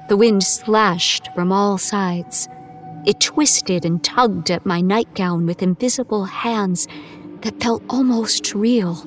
The 0.09 0.17
wind 0.17 0.43
slashed 0.43 1.29
from 1.33 1.51
all 1.51 1.77
sides. 1.77 2.49
It 3.05 3.21
twisted 3.21 3.85
and 3.85 4.03
tugged 4.03 4.51
at 4.51 4.65
my 4.65 4.81
nightgown 4.81 5.45
with 5.45 5.63
invisible 5.63 6.25
hands 6.25 6.87
that 7.41 7.61
felt 7.61 7.83
almost 7.89 8.53
real. 8.53 9.05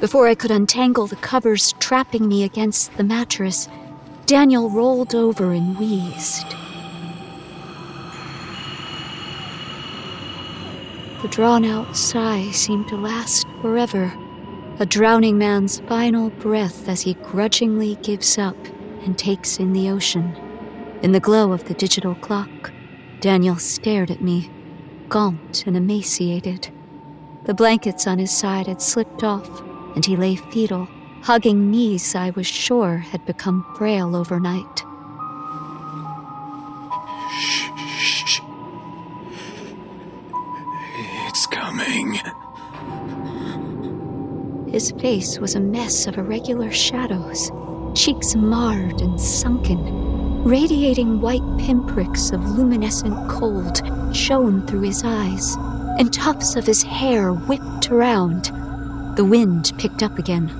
Before 0.00 0.26
I 0.26 0.34
could 0.34 0.50
untangle 0.50 1.06
the 1.06 1.16
covers 1.16 1.74
trapping 1.80 2.28
me 2.28 2.44
against 2.44 2.96
the 2.96 3.04
mattress, 3.04 3.68
Daniel 4.26 4.70
rolled 4.70 5.14
over 5.14 5.52
and 5.52 5.78
wheezed. 5.78 6.54
The 11.24 11.30
drawn 11.30 11.64
out 11.64 11.96
sigh 11.96 12.50
seemed 12.50 12.88
to 12.88 12.96
last 12.96 13.46
forever, 13.62 14.12
a 14.78 14.84
drowning 14.84 15.38
man's 15.38 15.80
final 15.80 16.28
breath 16.28 16.86
as 16.86 17.00
he 17.00 17.14
grudgingly 17.14 17.94
gives 18.02 18.36
up 18.36 18.58
and 19.06 19.16
takes 19.16 19.56
in 19.56 19.72
the 19.72 19.88
ocean. 19.88 20.36
In 21.02 21.12
the 21.12 21.20
glow 21.20 21.52
of 21.52 21.64
the 21.64 21.72
digital 21.72 22.14
clock, 22.16 22.70
Daniel 23.20 23.56
stared 23.56 24.10
at 24.10 24.20
me, 24.20 24.50
gaunt 25.08 25.64
and 25.66 25.78
emaciated. 25.78 26.68
The 27.44 27.54
blankets 27.54 28.06
on 28.06 28.18
his 28.18 28.30
side 28.30 28.66
had 28.66 28.82
slipped 28.82 29.24
off, 29.24 29.62
and 29.96 30.04
he 30.04 30.16
lay 30.16 30.36
fetal, 30.36 30.86
hugging 31.22 31.70
knees 31.70 32.14
I 32.14 32.32
was 32.36 32.46
sure 32.46 32.98
had 32.98 33.24
become 33.24 33.64
frail 33.78 34.14
overnight. 34.14 34.84
His 44.74 44.90
face 44.98 45.38
was 45.38 45.54
a 45.54 45.60
mess 45.60 46.08
of 46.08 46.18
irregular 46.18 46.72
shadows, 46.72 47.52
cheeks 47.94 48.34
marred 48.34 49.00
and 49.00 49.20
sunken. 49.20 50.42
Radiating 50.42 51.20
white 51.20 51.46
pinpricks 51.60 52.32
of 52.32 52.58
luminescent 52.58 53.30
cold 53.30 53.80
shone 54.12 54.66
through 54.66 54.80
his 54.80 55.04
eyes, 55.04 55.54
and 55.96 56.12
tufts 56.12 56.56
of 56.56 56.66
his 56.66 56.82
hair 56.82 57.32
whipped 57.32 57.92
around. 57.92 58.46
The 59.14 59.24
wind 59.24 59.70
picked 59.78 60.02
up 60.02 60.18
again, 60.18 60.50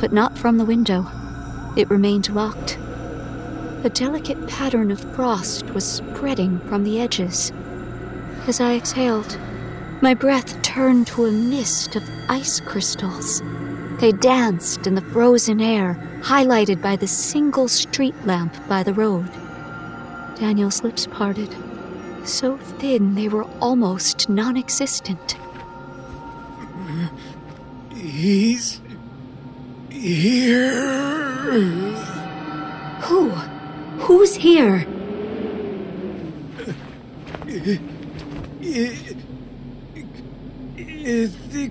but 0.00 0.12
not 0.12 0.38
from 0.38 0.56
the 0.56 0.64
window. 0.64 1.08
It 1.76 1.90
remained 1.90 2.32
locked. 2.32 2.78
A 3.82 3.90
delicate 3.92 4.46
pattern 4.46 4.92
of 4.92 5.00
frost 5.16 5.64
was 5.70 5.84
spreading 5.84 6.60
from 6.68 6.84
the 6.84 7.00
edges. 7.00 7.50
As 8.46 8.60
I 8.60 8.76
exhaled, 8.76 9.36
my 10.02 10.14
breath 10.14 10.60
turned 10.62 11.06
to 11.06 11.26
a 11.26 11.30
mist 11.30 11.94
of 11.94 12.08
ice 12.28 12.58
crystals. 12.60 13.42
They 14.00 14.12
danced 14.12 14.86
in 14.86 14.94
the 14.94 15.02
frozen 15.02 15.60
air, 15.60 15.94
highlighted 16.22 16.80
by 16.80 16.96
the 16.96 17.06
single 17.06 17.68
street 17.68 18.14
lamp 18.24 18.54
by 18.66 18.82
the 18.82 18.94
road. 18.94 19.30
Daniel's 20.38 20.82
lips 20.82 21.06
parted, 21.06 21.54
so 22.24 22.56
thin 22.56 23.14
they 23.14 23.28
were 23.28 23.44
almost 23.60 24.28
non 24.30 24.56
existent. 24.56 25.36
He's 27.94 28.80
here. 29.90 30.70
Who? 33.02 33.28
Who's 34.00 34.34
here? 34.34 34.86
It, 37.46 37.80
it, 38.62 39.16
it's 41.02 41.34
the 41.52 41.70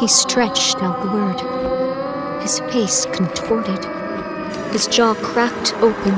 He 0.00 0.08
stretched 0.08 0.82
out 0.82 1.02
the 1.02 1.10
word. 1.10 2.42
His 2.42 2.60
face 2.60 3.06
contorted. 3.06 3.84
His 4.72 4.86
jaw 4.86 5.14
cracked 5.14 5.74
open, 5.76 6.12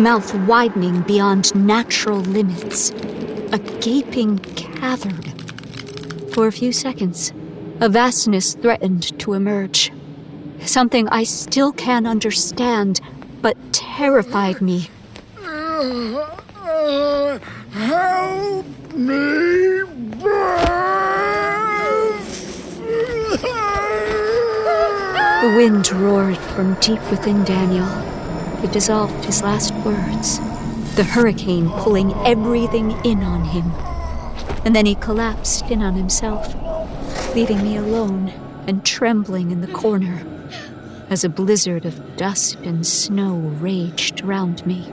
mouth 0.00 0.34
widening 0.46 1.00
beyond 1.02 1.54
natural 1.54 2.20
limits. 2.20 2.90
A 3.52 3.58
gaping 3.80 4.38
cavern. 4.38 5.22
For 6.32 6.46
a 6.46 6.52
few 6.52 6.70
seconds, 6.72 7.32
a 7.80 7.88
vastness 7.88 8.54
threatened 8.54 9.18
to 9.20 9.32
emerge. 9.32 9.90
Something 10.60 11.08
I 11.08 11.24
still 11.24 11.72
can't 11.72 12.06
understand, 12.06 13.00
but 13.40 13.56
terrified 13.72 14.60
me. 14.60 14.90
Help 17.72 18.66
me, 18.92 19.66
The 25.42 25.54
wind 25.54 25.92
roared 25.92 26.36
from 26.36 26.74
deep 26.80 27.00
within 27.10 27.44
Daniel. 27.44 27.86
It 28.64 28.72
dissolved 28.72 29.24
his 29.24 29.42
last 29.42 29.72
words. 29.84 30.38
The 30.96 31.04
hurricane 31.04 31.68
pulling 31.70 32.12
everything 32.24 32.92
in 33.04 33.22
on 33.22 33.44
him. 33.44 33.70
And 34.64 34.74
then 34.74 34.86
he 34.86 34.96
collapsed 34.96 35.70
in 35.70 35.82
on 35.82 35.94
himself, 35.94 36.54
leaving 37.34 37.62
me 37.62 37.76
alone 37.76 38.30
and 38.66 38.84
trembling 38.84 39.50
in 39.50 39.60
the 39.60 39.68
corner 39.68 40.24
as 41.08 41.22
a 41.22 41.28
blizzard 41.28 41.84
of 41.84 42.16
dust 42.16 42.56
and 42.64 42.84
snow 42.86 43.36
raged 43.36 44.22
around 44.22 44.66
me. 44.66 44.92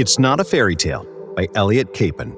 It's 0.00 0.18
Not 0.18 0.40
a 0.40 0.44
Fairy 0.44 0.76
Tale 0.76 1.06
by 1.36 1.46
Elliot 1.54 1.92
Capon. 1.92 2.30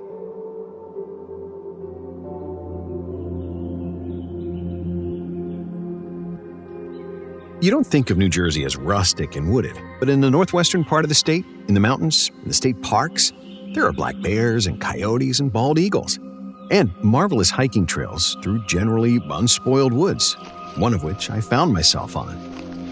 You 7.62 7.70
don't 7.70 7.86
think 7.86 8.10
of 8.10 8.18
New 8.18 8.28
Jersey 8.28 8.64
as 8.64 8.76
rustic 8.76 9.36
and 9.36 9.52
wooded, 9.52 9.78
but 10.00 10.08
in 10.08 10.20
the 10.20 10.28
northwestern 10.28 10.82
part 10.82 11.04
of 11.04 11.08
the 11.08 11.14
state, 11.14 11.44
in 11.68 11.74
the 11.74 11.78
mountains, 11.78 12.32
in 12.42 12.48
the 12.48 12.52
state 12.52 12.82
parks, 12.82 13.32
there 13.74 13.86
are 13.86 13.92
black 13.92 14.20
bears 14.22 14.66
and 14.66 14.80
coyotes 14.80 15.38
and 15.38 15.52
bald 15.52 15.78
eagles, 15.78 16.18
and 16.72 16.92
marvelous 17.04 17.48
hiking 17.48 17.86
trails 17.86 18.36
through 18.42 18.66
generally 18.66 19.20
unspoiled 19.30 19.92
woods, 19.92 20.32
one 20.74 20.92
of 20.92 21.04
which 21.04 21.30
I 21.30 21.40
found 21.40 21.72
myself 21.72 22.16
on, 22.16 22.34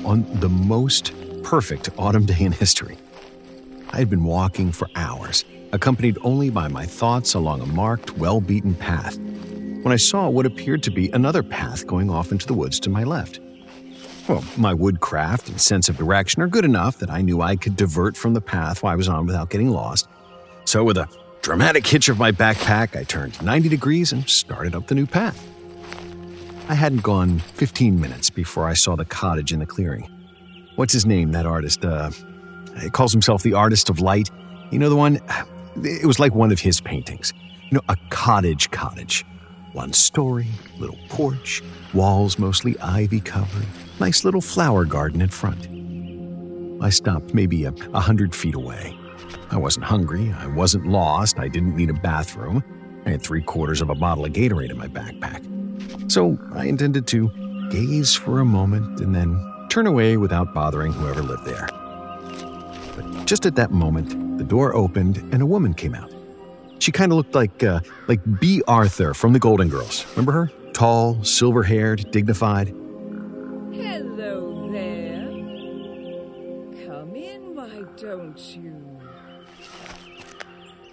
on 0.06 0.24
the 0.38 0.48
most 0.48 1.12
perfect 1.42 1.90
autumn 1.98 2.24
day 2.24 2.38
in 2.38 2.52
history. 2.52 2.96
I 3.92 3.98
had 3.98 4.08
been 4.08 4.22
walking 4.22 4.70
for 4.70 4.88
hours, 4.94 5.44
accompanied 5.72 6.16
only 6.22 6.48
by 6.48 6.68
my 6.68 6.86
thoughts 6.86 7.34
along 7.34 7.60
a 7.60 7.66
marked, 7.66 8.16
well 8.16 8.40
beaten 8.40 8.74
path, 8.74 9.18
when 9.18 9.92
I 9.92 9.96
saw 9.96 10.28
what 10.28 10.46
appeared 10.46 10.84
to 10.84 10.92
be 10.92 11.10
another 11.10 11.42
path 11.42 11.88
going 11.88 12.08
off 12.08 12.30
into 12.30 12.46
the 12.46 12.54
woods 12.54 12.78
to 12.80 12.90
my 12.90 13.02
left. 13.02 13.40
Well, 14.28 14.44
my 14.56 14.72
woodcraft 14.74 15.48
and 15.48 15.60
sense 15.60 15.88
of 15.88 15.96
direction 15.96 16.40
are 16.40 16.46
good 16.46 16.64
enough 16.64 16.98
that 16.98 17.10
I 17.10 17.20
knew 17.20 17.42
I 17.42 17.56
could 17.56 17.74
divert 17.74 18.16
from 18.16 18.32
the 18.32 18.40
path 18.40 18.84
I 18.84 18.94
was 18.94 19.08
on 19.08 19.26
without 19.26 19.50
getting 19.50 19.70
lost. 19.70 20.06
So, 20.66 20.84
with 20.84 20.96
a 20.96 21.08
dramatic 21.42 21.84
hitch 21.84 22.08
of 22.08 22.18
my 22.18 22.30
backpack, 22.30 22.96
I 22.96 23.02
turned 23.02 23.42
90 23.42 23.68
degrees 23.68 24.12
and 24.12 24.28
started 24.28 24.76
up 24.76 24.86
the 24.86 24.94
new 24.94 25.06
path. 25.06 25.44
I 26.68 26.74
hadn't 26.74 27.02
gone 27.02 27.40
15 27.40 28.00
minutes 28.00 28.30
before 28.30 28.68
I 28.68 28.74
saw 28.74 28.94
the 28.94 29.04
cottage 29.04 29.52
in 29.52 29.58
the 29.58 29.66
clearing. 29.66 30.08
What's 30.76 30.92
his 30.92 31.06
name, 31.06 31.32
that 31.32 31.44
artist? 31.44 31.84
Uh, 31.84 32.12
he 32.80 32.90
calls 32.90 33.12
himself 33.12 33.42
the 33.42 33.54
artist 33.54 33.90
of 33.90 34.00
light. 34.00 34.30
You 34.70 34.78
know 34.78 34.88
the 34.88 34.96
one? 34.96 35.20
It 35.82 36.06
was 36.06 36.18
like 36.18 36.34
one 36.34 36.52
of 36.52 36.60
his 36.60 36.80
paintings. 36.80 37.32
You 37.70 37.76
know, 37.76 37.82
a 37.88 37.96
cottage 38.10 38.70
cottage. 38.70 39.24
One 39.72 39.92
story, 39.92 40.48
little 40.78 40.98
porch, 41.08 41.62
walls 41.94 42.38
mostly 42.38 42.78
ivy 42.80 43.20
covered, 43.20 43.66
nice 44.00 44.24
little 44.24 44.40
flower 44.40 44.84
garden 44.84 45.20
in 45.20 45.28
front. 45.28 45.68
I 46.82 46.90
stopped 46.90 47.34
maybe 47.34 47.64
a, 47.64 47.74
a 47.92 48.00
hundred 48.00 48.34
feet 48.34 48.56
away. 48.56 48.96
I 49.52 49.58
wasn't 49.58 49.84
hungry, 49.84 50.32
I 50.32 50.48
wasn't 50.48 50.86
lost, 50.86 51.38
I 51.38 51.46
didn't 51.46 51.76
need 51.76 51.90
a 51.90 51.94
bathroom. 51.94 52.64
I 53.06 53.10
had 53.10 53.22
three 53.22 53.42
quarters 53.42 53.80
of 53.80 53.90
a 53.90 53.94
bottle 53.94 54.24
of 54.24 54.32
Gatorade 54.32 54.70
in 54.70 54.78
my 54.78 54.88
backpack. 54.88 56.10
So 56.10 56.38
I 56.52 56.66
intended 56.66 57.06
to 57.08 57.30
gaze 57.70 58.14
for 58.14 58.40
a 58.40 58.44
moment 58.44 59.00
and 59.00 59.14
then 59.14 59.38
turn 59.68 59.86
away 59.86 60.16
without 60.16 60.52
bothering 60.52 60.92
whoever 60.92 61.22
lived 61.22 61.44
there. 61.44 61.68
But 63.00 63.26
just 63.26 63.46
at 63.46 63.54
that 63.56 63.70
moment, 63.70 64.38
the 64.38 64.44
door 64.44 64.74
opened 64.74 65.18
and 65.32 65.42
a 65.42 65.46
woman 65.46 65.74
came 65.74 65.94
out. 65.94 66.12
She 66.78 66.92
kind 66.92 67.12
of 67.12 67.16
looked 67.16 67.34
like 67.34 67.62
uh, 67.62 67.80
like 68.08 68.20
Bea 68.40 68.62
Arthur 68.66 69.14
from 69.14 69.32
the 69.32 69.38
Golden 69.38 69.68
Girls. 69.68 70.06
Remember 70.10 70.32
her? 70.32 70.50
Tall, 70.72 71.22
silver-haired, 71.24 72.10
dignified. 72.10 72.68
Hello 73.72 74.70
there. 74.72 75.26
Come 76.86 77.14
in, 77.16 77.54
why 77.54 77.84
don't 77.96 78.38
you? 78.56 78.76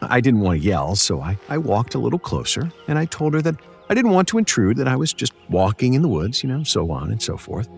I 0.02 0.22
didn't 0.22 0.42
want 0.42 0.62
to 0.62 0.66
yell, 0.66 0.96
so 0.96 1.22
I, 1.22 1.38
I 1.50 1.58
walked 1.58 1.96
a 1.96 2.00
little 2.00 2.20
closer 2.20 2.72
and 2.88 2.98
I 2.98 3.06
told 3.06 3.34
her 3.34 3.42
that 3.42 3.56
I 3.90 3.94
didn't 3.94 4.12
want 4.12 4.28
to 4.30 4.38
intrude, 4.38 4.78
that 4.78 4.88
I 4.88 4.96
was 4.96 5.14
just 5.14 5.34
walking 5.50 5.94
in 5.94 6.02
the 6.02 6.08
woods, 6.08 6.44
you 6.44 6.50
know, 6.50 6.64
so 6.64 6.92
on 6.92 7.12
and 7.12 7.22
so 7.22 7.38
forth. 7.38 7.70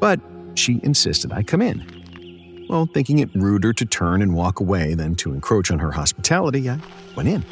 But 0.00 0.20
she 0.54 0.80
insisted 0.82 1.32
I 1.32 1.42
come 1.42 1.62
in. 1.62 1.93
Well, 2.74 2.86
thinking 2.92 3.20
it 3.20 3.32
ruder 3.36 3.72
to 3.72 3.86
turn 3.86 4.20
and 4.20 4.34
walk 4.34 4.58
away 4.58 4.94
than 4.94 5.14
to 5.16 5.32
encroach 5.32 5.70
on 5.70 5.78
her 5.78 5.92
hospitality, 5.92 6.68
I 6.68 6.80
went 7.14 7.28
in. 7.28 7.44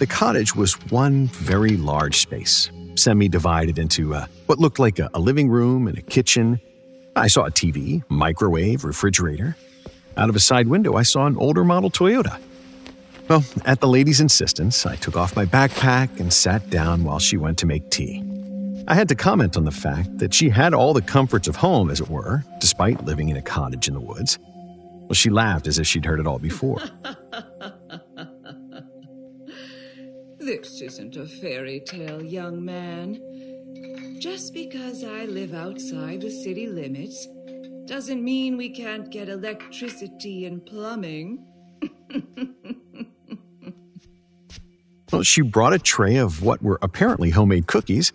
The 0.00 0.06
cottage 0.08 0.56
was 0.56 0.72
one 0.90 1.28
very 1.28 1.76
large 1.76 2.18
space, 2.18 2.68
semi 2.96 3.28
divided 3.28 3.78
into 3.78 4.14
what 4.46 4.58
looked 4.58 4.80
like 4.80 4.98
a, 4.98 5.10
a 5.14 5.20
living 5.20 5.48
room 5.48 5.86
and 5.86 5.96
a 5.96 6.02
kitchen. 6.02 6.60
I 7.14 7.28
saw 7.28 7.44
a 7.44 7.52
TV, 7.52 8.02
microwave, 8.08 8.82
refrigerator. 8.82 9.56
Out 10.16 10.28
of 10.28 10.34
a 10.34 10.40
side 10.40 10.66
window, 10.66 10.96
I 10.96 11.04
saw 11.04 11.26
an 11.26 11.36
older 11.36 11.62
model 11.62 11.88
Toyota. 11.88 12.40
Well, 13.28 13.44
at 13.64 13.78
the 13.78 13.86
lady's 13.86 14.20
insistence, 14.20 14.84
I 14.84 14.96
took 14.96 15.16
off 15.16 15.36
my 15.36 15.46
backpack 15.46 16.18
and 16.18 16.32
sat 16.32 16.68
down 16.68 17.04
while 17.04 17.20
she 17.20 17.36
went 17.36 17.58
to 17.58 17.66
make 17.66 17.90
tea. 17.90 18.24
I 18.88 18.94
had 18.94 19.08
to 19.08 19.16
comment 19.16 19.56
on 19.56 19.64
the 19.64 19.72
fact 19.72 20.18
that 20.18 20.32
she 20.32 20.48
had 20.48 20.72
all 20.72 20.94
the 20.94 21.02
comforts 21.02 21.48
of 21.48 21.56
home, 21.56 21.90
as 21.90 22.00
it 22.00 22.08
were, 22.08 22.44
despite 22.60 23.04
living 23.04 23.28
in 23.28 23.36
a 23.36 23.42
cottage 23.42 23.88
in 23.88 23.94
the 23.94 24.00
woods. 24.00 24.38
Well, 24.42 25.14
she 25.14 25.28
laughed 25.28 25.66
as 25.66 25.78
if 25.78 25.86
she'd 25.86 26.04
heard 26.04 26.20
it 26.20 26.26
all 26.26 26.38
before. 26.38 26.80
This 30.38 30.80
isn't 30.80 31.16
a 31.16 31.26
fairy 31.26 31.80
tale, 31.80 32.22
young 32.22 32.64
man. 32.64 33.20
Just 34.20 34.54
because 34.54 35.02
I 35.02 35.24
live 35.24 35.52
outside 35.52 36.20
the 36.20 36.30
city 36.30 36.68
limits 36.68 37.26
doesn't 37.86 38.22
mean 38.22 38.56
we 38.56 38.70
can't 38.70 39.10
get 39.10 39.28
electricity 39.28 40.46
and 40.46 40.64
plumbing. 40.64 41.44
Well, 45.12 45.22
she 45.22 45.40
brought 45.40 45.72
a 45.72 45.78
tray 45.78 46.16
of 46.16 46.42
what 46.42 46.60
were 46.60 46.80
apparently 46.82 47.30
homemade 47.30 47.68
cookies 47.68 48.12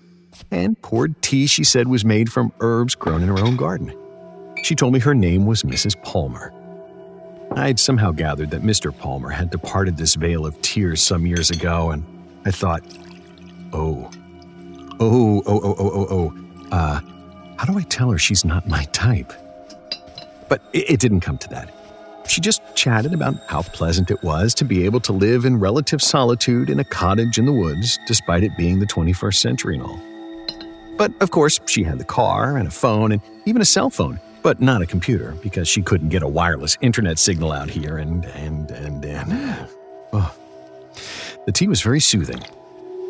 and 0.50 0.82
poured 0.82 1.22
tea 1.22 1.46
she 1.46 1.64
said 1.64 1.88
was 1.88 2.04
made 2.04 2.32
from 2.32 2.52
herbs 2.60 2.96
grown 2.96 3.22
in 3.22 3.30
her 3.30 3.40
own 3.40 3.56
garden. 3.56 3.96
She 4.64 4.76
told 4.76 4.94
me 4.94 5.00
her 5.00 5.16
name 5.16 5.46
was 5.46 5.64
Mrs. 5.64 6.02
Palmer. 6.04 6.54
I'd 7.56 7.80
somehow 7.80 8.12
gathered 8.12 8.52
that 8.52 8.62
Mr. 8.62 8.98
Palmer 8.98 9.30
had 9.30 9.50
departed 9.50 9.98
this 9.98 10.16
vale 10.16 10.46
of 10.46 10.60
tears 10.62 11.02
some 11.02 11.26
years 11.26 11.50
ago, 11.52 11.92
and 11.92 12.04
I 12.46 12.52
thought, 12.52 12.82
oh, 13.74 14.10
oh, 15.00 15.44
oh, 15.46 15.62
oh, 15.64 15.76
oh, 15.78 15.92
oh, 15.94 16.08
oh, 16.10 16.76
uh, 16.76 17.02
how 17.58 17.66
do 17.66 17.78
I 17.78 17.84
tell 17.84 18.10
her 18.10 18.18
she's 18.18 18.46
not 18.46 18.68
my 18.68 18.86
type? 18.86 19.34
But 20.48 20.62
it, 20.74 20.92
it 20.92 21.00
didn't 21.00 21.22
come 21.22 21.38
to 21.40 21.50
that. 21.50 21.74
She 22.28 22.40
just 22.40 22.62
chatted 22.76 23.14
about 23.14 23.36
how 23.48 23.64
pleasant 23.64 24.10
it 24.12 24.24
was 24.24 24.54
to 24.56 24.64
be 24.64 24.86
able 24.86 25.02
to 25.02 25.12
live 25.12 25.44
in 25.44 25.60
relative 25.60 26.02
solitude 26.02 26.70
in 26.70 26.80
a 26.80 26.86
cottage 26.86 27.38
in 27.38 27.46
the 27.46 27.52
woods, 27.52 28.00
despite 28.08 28.44
it 28.44 28.56
being 28.58 28.80
the 28.80 28.86
21st 28.86 29.36
century 29.36 29.76
and 29.76 29.84
all. 29.84 30.00
But 31.02 31.20
of 31.20 31.32
course, 31.32 31.60
she 31.66 31.82
had 31.82 31.98
the 31.98 32.06
car 32.06 32.58
and 32.58 32.68
a 32.68 32.70
phone 32.70 33.12
and 33.12 33.24
even 33.48 33.60
a 33.60 33.66
cell 33.66 33.90
phone, 33.90 34.20
but 34.44 34.62
not 34.62 34.84
a 34.84 34.86
computer 34.86 35.32
because 35.42 35.68
she 35.68 35.82
couldn't 35.82 36.10
get 36.10 36.22
a 36.22 36.28
wireless 36.28 36.78
internet 36.80 37.18
signal 37.18 37.52
out 37.52 37.72
here 37.72 37.98
and, 37.98 38.24
and, 38.26 38.70
and, 38.70 39.04
and. 39.04 39.68
Oh. 40.14 40.32
The 41.48 41.54
tea 41.54 41.68
was 41.68 41.82
very 41.82 42.02
soothing. 42.02 42.44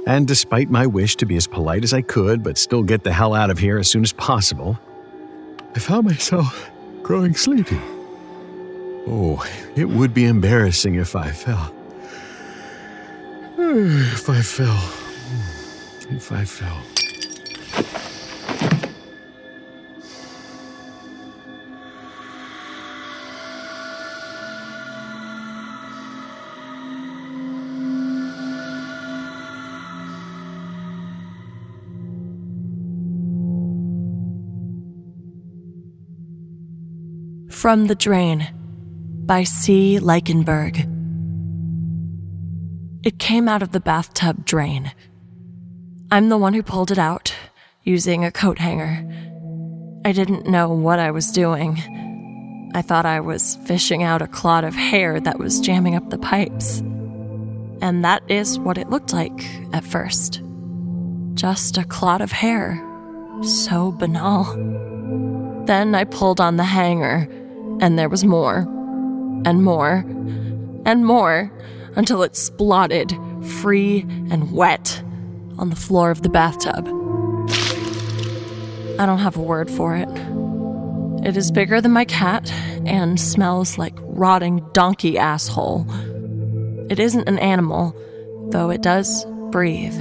And 0.07 0.25
despite 0.25 0.69
my 0.69 0.87
wish 0.87 1.17
to 1.17 1.25
be 1.25 1.35
as 1.35 1.47
polite 1.47 1.83
as 1.83 1.91
I 1.91 2.01
could 2.01 2.43
but 2.43 2.57
still 2.57 2.81
get 2.81 3.03
the 3.03 3.11
hell 3.11 3.33
out 3.33 3.49
of 3.49 3.59
here 3.59 3.77
as 3.77 3.89
soon 3.89 4.03
as 4.03 4.13
possible, 4.13 4.79
I 5.75 5.79
found 5.79 6.05
myself 6.05 6.71
growing 7.03 7.35
sleepy. 7.35 7.81
Oh, 9.05 9.45
it 9.75 9.89
would 9.89 10.13
be 10.13 10.23
embarrassing 10.23 10.95
if 10.95 11.13
I 11.13 11.31
fell. 11.31 11.75
If 13.57 14.29
I 14.29 14.41
fell. 14.41 14.77
Hmm. 14.77 16.15
If 16.15 16.31
I 16.31 16.45
fell. 16.45 16.90
From 37.61 37.85
the 37.85 37.93
Drain 37.93 38.47
by 39.27 39.43
Cee 39.43 39.99
Leichenberg. 39.99 40.79
It 43.05 43.19
came 43.19 43.47
out 43.47 43.61
of 43.61 43.71
the 43.71 43.79
bathtub 43.79 44.43
drain. 44.45 44.91
I'm 46.09 46.29
the 46.29 46.39
one 46.39 46.55
who 46.55 46.63
pulled 46.63 46.89
it 46.89 46.97
out, 46.97 47.35
using 47.83 48.25
a 48.25 48.31
coat 48.31 48.57
hanger. 48.57 49.07
I 50.03 50.11
didn't 50.11 50.47
know 50.47 50.73
what 50.73 50.97
I 50.97 51.11
was 51.11 51.29
doing. 51.29 52.71
I 52.73 52.81
thought 52.81 53.05
I 53.05 53.19
was 53.19 53.59
fishing 53.67 54.01
out 54.01 54.23
a 54.23 54.27
clod 54.27 54.63
of 54.63 54.73
hair 54.73 55.19
that 55.19 55.37
was 55.37 55.59
jamming 55.59 55.93
up 55.93 56.09
the 56.09 56.17
pipes. 56.17 56.79
And 57.79 58.03
that 58.03 58.23
is 58.27 58.57
what 58.57 58.79
it 58.79 58.89
looked 58.89 59.13
like 59.13 59.45
at 59.71 59.85
first. 59.85 60.41
Just 61.35 61.77
a 61.77 61.83
clod 61.83 62.21
of 62.21 62.31
hair. 62.31 62.83
So 63.43 63.91
banal. 63.91 64.45
Then 65.67 65.93
I 65.93 66.05
pulled 66.05 66.41
on 66.41 66.57
the 66.57 66.63
hanger 66.63 67.29
and 67.81 67.99
there 67.99 68.07
was 68.07 68.23
more, 68.23 68.59
and 69.43 69.63
more, 69.63 70.05
and 70.85 71.05
more, 71.05 71.51
until 71.95 72.23
it 72.23 72.33
splotted, 72.33 73.11
free 73.59 74.01
and 74.29 74.53
wet, 74.53 75.03
on 75.57 75.69
the 75.69 75.75
floor 75.75 76.11
of 76.11 76.21
the 76.21 76.29
bathtub. 76.29 76.87
I 78.99 79.05
don't 79.05 79.19
have 79.19 79.35
a 79.35 79.41
word 79.41 79.69
for 79.69 79.95
it. 79.95 80.09
It 81.27 81.35
is 81.35 81.51
bigger 81.51 81.81
than 81.81 81.91
my 81.91 82.05
cat 82.05 82.51
and 82.85 83.19
smells 83.19 83.77
like 83.77 83.97
rotting 83.99 84.65
donkey 84.73 85.17
asshole. 85.17 85.85
It 86.89 86.99
isn't 86.99 87.27
an 87.27 87.39
animal, 87.39 87.95
though 88.49 88.69
it 88.69 88.81
does 88.81 89.25
breathe. 89.51 89.99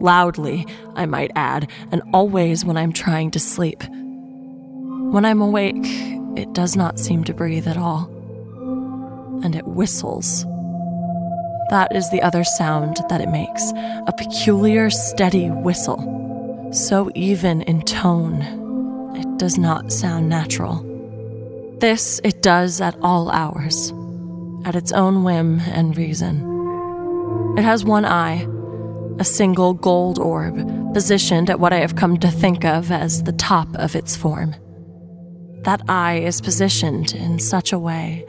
Loudly, 0.00 0.66
I 0.94 1.06
might 1.06 1.32
add, 1.34 1.70
and 1.90 2.02
always 2.12 2.64
when 2.64 2.76
I'm 2.76 2.92
trying 2.92 3.30
to 3.32 3.40
sleep. 3.40 3.82
When 3.82 5.24
I'm 5.24 5.40
awake, 5.40 5.86
it 6.38 6.52
does 6.52 6.76
not 6.76 7.00
seem 7.00 7.24
to 7.24 7.34
breathe 7.34 7.66
at 7.66 7.76
all. 7.76 8.08
And 9.42 9.56
it 9.56 9.66
whistles. 9.66 10.44
That 11.70 11.88
is 11.94 12.08
the 12.10 12.22
other 12.22 12.44
sound 12.44 12.98
that 13.08 13.20
it 13.20 13.28
makes 13.28 13.72
a 14.06 14.14
peculiar, 14.16 14.88
steady 14.88 15.50
whistle. 15.50 16.70
So 16.72 17.10
even 17.14 17.62
in 17.62 17.82
tone, 17.82 18.42
it 19.16 19.38
does 19.38 19.58
not 19.58 19.92
sound 19.92 20.28
natural. 20.28 20.84
This 21.80 22.20
it 22.22 22.40
does 22.40 22.80
at 22.80 22.96
all 23.02 23.30
hours, 23.30 23.92
at 24.64 24.76
its 24.76 24.92
own 24.92 25.24
whim 25.24 25.60
and 25.60 25.96
reason. 25.96 26.44
It 27.58 27.62
has 27.62 27.84
one 27.84 28.04
eye, 28.04 28.46
a 29.18 29.24
single 29.24 29.74
gold 29.74 30.18
orb, 30.20 30.94
positioned 30.94 31.50
at 31.50 31.58
what 31.58 31.72
I 31.72 31.78
have 31.78 31.96
come 31.96 32.16
to 32.18 32.30
think 32.30 32.64
of 32.64 32.92
as 32.92 33.24
the 33.24 33.32
top 33.32 33.68
of 33.74 33.96
its 33.96 34.14
form 34.14 34.54
that 35.68 35.82
eye 35.86 36.14
is 36.20 36.40
positioned 36.40 37.14
in 37.14 37.38
such 37.38 37.74
a 37.74 37.78
way 37.78 38.24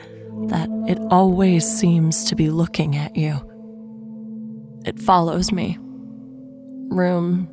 that 0.47 0.67
it 0.89 0.99
always 1.09 1.65
seems 1.65 2.25
to 2.25 2.35
be 2.35 2.49
looking 2.49 2.97
at 2.97 3.15
you. 3.15 3.39
It 4.85 4.99
follows 4.99 5.49
me, 5.49 5.77
room 6.89 7.47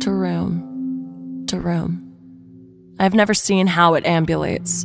to 0.00 0.10
room 0.10 1.44
to 1.46 1.60
room. 1.60 2.12
I've 2.98 3.14
never 3.14 3.32
seen 3.32 3.68
how 3.68 3.94
it 3.94 4.02
ambulates. 4.02 4.84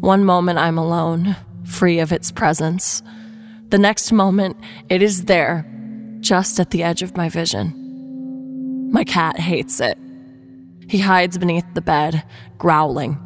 One 0.00 0.26
moment 0.26 0.58
I'm 0.58 0.76
alone, 0.76 1.34
free 1.64 1.98
of 1.98 2.12
its 2.12 2.30
presence. 2.30 3.02
The 3.70 3.78
next 3.78 4.12
moment, 4.12 4.58
it 4.90 5.00
is 5.00 5.24
there, 5.24 5.64
just 6.20 6.60
at 6.60 6.70
the 6.70 6.82
edge 6.82 7.00
of 7.00 7.16
my 7.16 7.30
vision. 7.30 8.90
My 8.92 9.04
cat 9.04 9.38
hates 9.38 9.80
it. 9.80 9.96
He 10.86 10.98
hides 10.98 11.38
beneath 11.38 11.64
the 11.72 11.80
bed, 11.80 12.24
growling, 12.58 13.22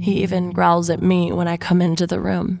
he 0.00 0.22
even 0.22 0.50
growls 0.50 0.90
at 0.90 1.02
me 1.02 1.32
when 1.32 1.48
I 1.48 1.56
come 1.56 1.80
into 1.80 2.06
the 2.06 2.20
room. 2.20 2.60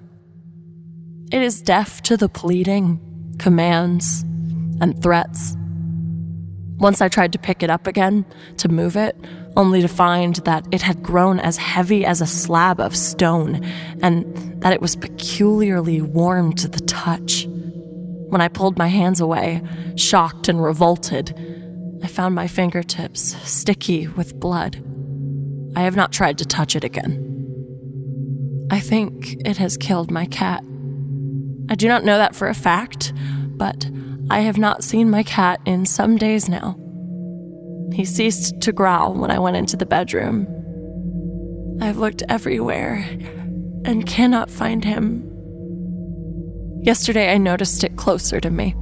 It 1.32 1.42
is 1.42 1.62
deaf 1.62 2.02
to 2.02 2.16
the 2.16 2.28
pleading, 2.28 3.00
commands, 3.38 4.22
and 4.80 5.00
threats. 5.02 5.56
Once 6.78 7.00
I 7.00 7.08
tried 7.08 7.32
to 7.32 7.38
pick 7.38 7.62
it 7.62 7.70
up 7.70 7.86
again, 7.86 8.24
to 8.58 8.68
move 8.68 8.96
it, 8.96 9.16
only 9.56 9.80
to 9.80 9.88
find 9.88 10.36
that 10.36 10.66
it 10.72 10.82
had 10.82 11.02
grown 11.02 11.38
as 11.38 11.56
heavy 11.56 12.04
as 12.04 12.20
a 12.20 12.26
slab 12.26 12.80
of 12.80 12.96
stone 12.96 13.64
and 14.02 14.62
that 14.62 14.72
it 14.72 14.80
was 14.80 14.96
peculiarly 14.96 16.00
warm 16.00 16.52
to 16.54 16.68
the 16.68 16.80
touch. 16.80 17.46
When 18.28 18.40
I 18.40 18.48
pulled 18.48 18.76
my 18.76 18.88
hands 18.88 19.20
away, 19.20 19.62
shocked 19.96 20.48
and 20.48 20.62
revolted, 20.62 21.34
I 22.02 22.06
found 22.08 22.34
my 22.34 22.48
fingertips 22.48 23.36
sticky 23.48 24.08
with 24.08 24.38
blood. 24.40 24.82
I 25.76 25.82
have 25.82 25.96
not 25.96 26.12
tried 26.12 26.38
to 26.38 26.44
touch 26.44 26.76
it 26.76 26.84
again. 26.84 27.30
I 28.70 28.80
think 28.80 29.36
it 29.44 29.56
has 29.58 29.76
killed 29.76 30.10
my 30.10 30.26
cat. 30.26 30.62
I 31.68 31.74
do 31.74 31.88
not 31.88 32.04
know 32.04 32.18
that 32.18 32.34
for 32.34 32.48
a 32.48 32.54
fact, 32.54 33.12
but 33.56 33.90
I 34.30 34.40
have 34.40 34.58
not 34.58 34.84
seen 34.84 35.10
my 35.10 35.22
cat 35.22 35.60
in 35.66 35.86
some 35.86 36.16
days 36.16 36.48
now. 36.48 36.76
He 37.92 38.04
ceased 38.04 38.60
to 38.62 38.72
growl 38.72 39.14
when 39.14 39.30
I 39.30 39.38
went 39.38 39.56
into 39.56 39.76
the 39.76 39.86
bedroom. 39.86 40.46
I've 41.80 41.98
looked 41.98 42.22
everywhere 42.28 43.06
and 43.84 44.06
cannot 44.06 44.50
find 44.50 44.84
him. 44.84 45.30
Yesterday, 46.82 47.32
I 47.32 47.38
noticed 47.38 47.84
it 47.84 47.96
closer 47.96 48.40
to 48.40 48.50
me. 48.50 48.74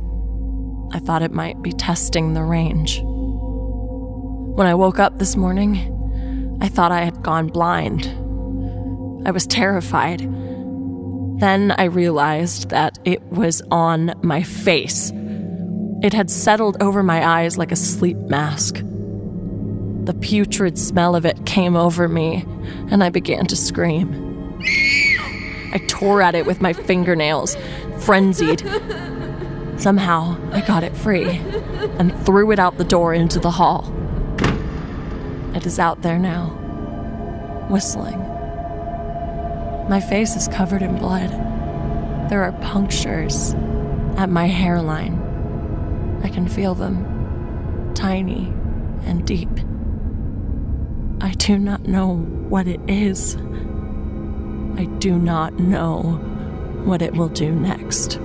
I 0.92 0.98
thought 0.98 1.22
it 1.22 1.33
might 1.33 1.61
be 1.62 1.72
testing 1.72 2.35
the 2.35 2.42
range. 2.42 3.00
When 3.02 4.66
I 4.66 4.74
woke 4.74 4.98
up 4.98 5.18
this 5.18 5.37
morning, 5.37 5.88
I 6.62 6.68
thought 6.68 6.92
I 6.92 7.03
had 7.03 7.25
gone 7.25 7.48
blind. 7.48 8.07
I 9.27 9.33
was 9.33 9.48
terrified. 9.48 10.20
Then 11.40 11.75
I 11.77 11.85
realized 11.87 12.70
that 12.70 13.01
it 13.05 13.20
was 13.25 13.62
on 13.72 14.14
my 14.22 14.44
face. 14.44 15.11
It 16.05 16.12
had 16.12 16.31
settled 16.31 16.81
over 16.81 17.03
my 17.03 17.27
eyes 17.27 17.59
like 17.59 17.72
a 17.72 17.77
sleep 17.77 18.16
mask. 18.16 18.77
The 20.05 20.14
putrid 20.20 20.79
smell 20.79 21.16
of 21.16 21.27
it 21.27 21.46
came 21.46 21.75
over 21.75 22.09
me, 22.09 22.44
and 22.92 23.03
I 23.03 23.11
began 23.11 23.46
to 23.46 23.57
scream. 23.57 24.61
I 25.72 25.79
tore 25.88 26.22
at 26.22 26.37
it 26.37 26.46
with 26.46 26.61
my 26.61 26.72
fingernails, 26.72 27.57
frenzied. 27.98 28.61
Somehow, 29.81 30.37
I 30.53 30.61
got 30.61 30.85
it 30.85 30.96
free 30.96 31.29
and 31.98 32.16
threw 32.25 32.53
it 32.53 32.61
out 32.61 32.79
the 32.79 32.85
door 32.85 33.12
into 33.12 33.40
the 33.40 33.51
hall. 33.51 33.92
It 35.55 35.67
is 35.67 35.79
out 35.79 36.03
there 36.03 36.19
now, 36.19 36.47
whistling. 37.69 38.19
My 39.88 40.01
face 40.01 40.35
is 40.35 40.49
covered 40.49 40.83
in 40.83 40.97
blood. 40.97 41.31
There 42.31 42.43
are 42.43 42.53
punctures 42.62 43.55
at 44.17 44.31
my 44.31 44.47
hairline. 44.47 45.19
I 46.25 46.29
can 46.29 46.49
feel 46.49 46.75
them, 46.75 47.93
tiny 47.95 48.53
and 49.05 49.27
deep. 49.27 49.51
I 51.21 51.33
do 51.33 51.59
not 51.59 51.83
know 51.83 52.17
what 52.49 52.67
it 52.67 52.81
is. 52.88 53.37
I 54.77 54.87
do 54.99 55.19
not 55.19 55.59
know 55.59 56.01
what 56.85 57.03
it 57.03 57.12
will 57.15 57.29
do 57.29 57.53
next. 57.53 58.19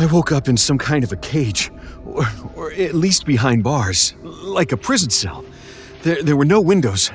I 0.00 0.06
woke 0.06 0.30
up 0.30 0.48
in 0.48 0.56
some 0.56 0.78
kind 0.78 1.02
of 1.02 1.12
a 1.12 1.16
cage, 1.16 1.72
or, 2.06 2.24
or 2.54 2.72
at 2.72 2.94
least 2.94 3.26
behind 3.26 3.64
bars, 3.64 4.14
like 4.22 4.70
a 4.70 4.76
prison 4.76 5.10
cell. 5.10 5.44
There, 6.02 6.22
there 6.22 6.36
were 6.36 6.44
no 6.44 6.60
windows, 6.60 7.10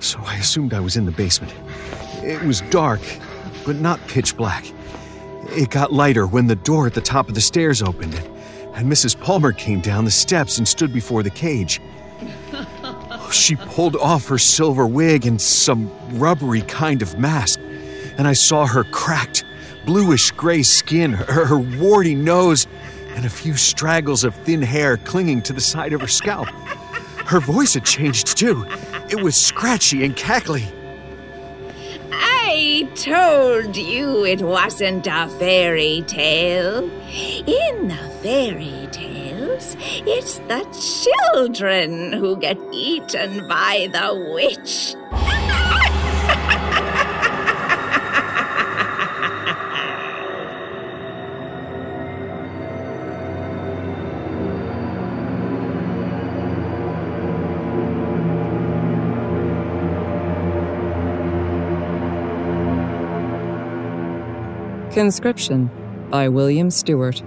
so 0.00 0.18
I 0.24 0.34
assumed 0.36 0.74
I 0.74 0.80
was 0.80 0.96
in 0.96 1.06
the 1.06 1.12
basement. 1.12 1.54
It 2.24 2.42
was 2.42 2.62
dark, 2.62 3.00
but 3.64 3.76
not 3.76 4.00
pitch 4.08 4.36
black. 4.36 4.66
It 5.50 5.70
got 5.70 5.92
lighter 5.92 6.26
when 6.26 6.48
the 6.48 6.56
door 6.56 6.88
at 6.88 6.94
the 6.94 7.00
top 7.00 7.28
of 7.28 7.36
the 7.36 7.40
stairs 7.40 7.80
opened, 7.80 8.16
and 8.74 8.90
Mrs. 8.90 9.18
Palmer 9.20 9.52
came 9.52 9.80
down 9.80 10.04
the 10.04 10.10
steps 10.10 10.58
and 10.58 10.66
stood 10.66 10.92
before 10.92 11.22
the 11.22 11.30
cage. 11.30 11.80
She 13.32 13.56
pulled 13.56 13.96
off 13.96 14.28
her 14.28 14.38
silver 14.38 14.86
wig 14.86 15.26
and 15.26 15.40
some 15.40 15.90
rubbery 16.12 16.62
kind 16.62 17.02
of 17.02 17.18
mask, 17.18 17.58
and 18.18 18.28
I 18.28 18.34
saw 18.34 18.66
her 18.66 18.84
cracked, 18.84 19.44
bluish 19.86 20.32
gray 20.32 20.62
skin, 20.62 21.12
her, 21.12 21.46
her 21.46 21.58
warty 21.58 22.14
nose, 22.14 22.66
and 23.14 23.24
a 23.24 23.30
few 23.30 23.56
straggles 23.56 24.24
of 24.24 24.34
thin 24.34 24.60
hair 24.60 24.98
clinging 24.98 25.40
to 25.42 25.52
the 25.52 25.60
side 25.60 25.94
of 25.94 26.00
her 26.02 26.08
scalp. 26.08 26.48
Her 27.24 27.40
voice 27.40 27.74
had 27.74 27.84
changed 27.84 28.36
too. 28.36 28.66
It 29.08 29.22
was 29.22 29.36
scratchy 29.36 30.04
and 30.04 30.14
cackly. 30.14 30.66
I 32.12 32.88
told 32.94 33.76
you 33.76 34.24
it 34.24 34.42
wasn't 34.42 35.06
a 35.06 35.28
fairy 35.38 36.04
tale. 36.06 36.84
In 37.46 37.88
the 37.88 38.10
fairy 38.22 38.88
tales, 38.90 39.76
it's 39.80 40.38
the 40.40 40.64
children 41.32 42.12
who 42.12 42.36
get 42.36 42.58
eaten 42.72 43.46
by 43.48 43.88
the 43.92 44.32
witch. 44.34 44.94
Conscription 64.96 65.68
by 66.10 66.26
William 66.26 66.70
Stuart. 66.70 67.22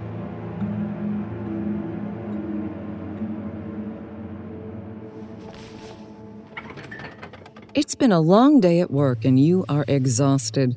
It's 7.72 7.94
been 7.94 8.10
a 8.10 8.18
long 8.18 8.58
day 8.58 8.80
at 8.80 8.90
work 8.90 9.24
and 9.24 9.38
you 9.38 9.64
are 9.68 9.84
exhausted. 9.86 10.74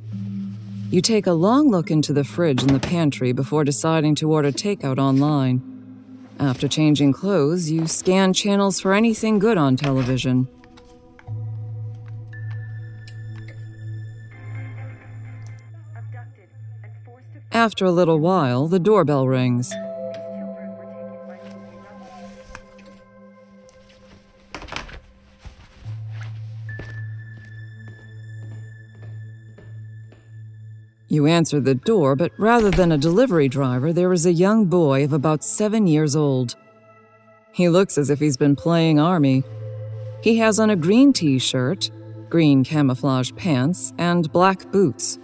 You 0.91 1.01
take 1.01 1.25
a 1.25 1.31
long 1.31 1.71
look 1.71 1.89
into 1.89 2.13
the 2.13 2.23
fridge 2.23 2.61
and 2.61 2.69
the 2.69 2.79
pantry 2.79 3.31
before 3.31 3.63
deciding 3.63 4.13
to 4.17 4.31
order 4.31 4.51
takeout 4.51 4.99
online. 4.99 5.63
After 6.39 6.67
changing 6.67 7.13
clothes, 7.13 7.71
you 7.71 7.87
scan 7.87 8.33
channels 8.33 8.79
for 8.79 8.93
anything 8.93 9.39
good 9.39 9.57
on 9.57 9.77
television. 9.77 10.47
After 17.63 17.85
a 17.85 17.93
little 17.93 18.19
while, 18.19 18.67
the 18.67 18.77
doorbell 18.77 19.25
rings. 19.25 19.73
You 31.07 31.25
answer 31.25 31.61
the 31.61 31.73
door, 31.73 32.17
but 32.17 32.33
rather 32.37 32.69
than 32.69 32.91
a 32.91 32.97
delivery 32.97 33.47
driver, 33.47 33.93
there 33.93 34.11
is 34.11 34.25
a 34.25 34.33
young 34.33 34.65
boy 34.65 35.05
of 35.05 35.13
about 35.13 35.41
seven 35.41 35.87
years 35.87 36.17
old. 36.17 36.57
He 37.53 37.69
looks 37.69 37.97
as 37.97 38.09
if 38.09 38.19
he's 38.19 38.35
been 38.35 38.57
playing 38.57 38.99
army. 38.99 39.41
He 40.21 40.35
has 40.39 40.59
on 40.59 40.69
a 40.69 40.75
green 40.75 41.13
t 41.13 41.39
shirt, 41.39 41.89
green 42.29 42.65
camouflage 42.65 43.31
pants, 43.37 43.93
and 43.97 44.29
black 44.33 44.69
boots. 44.73 45.17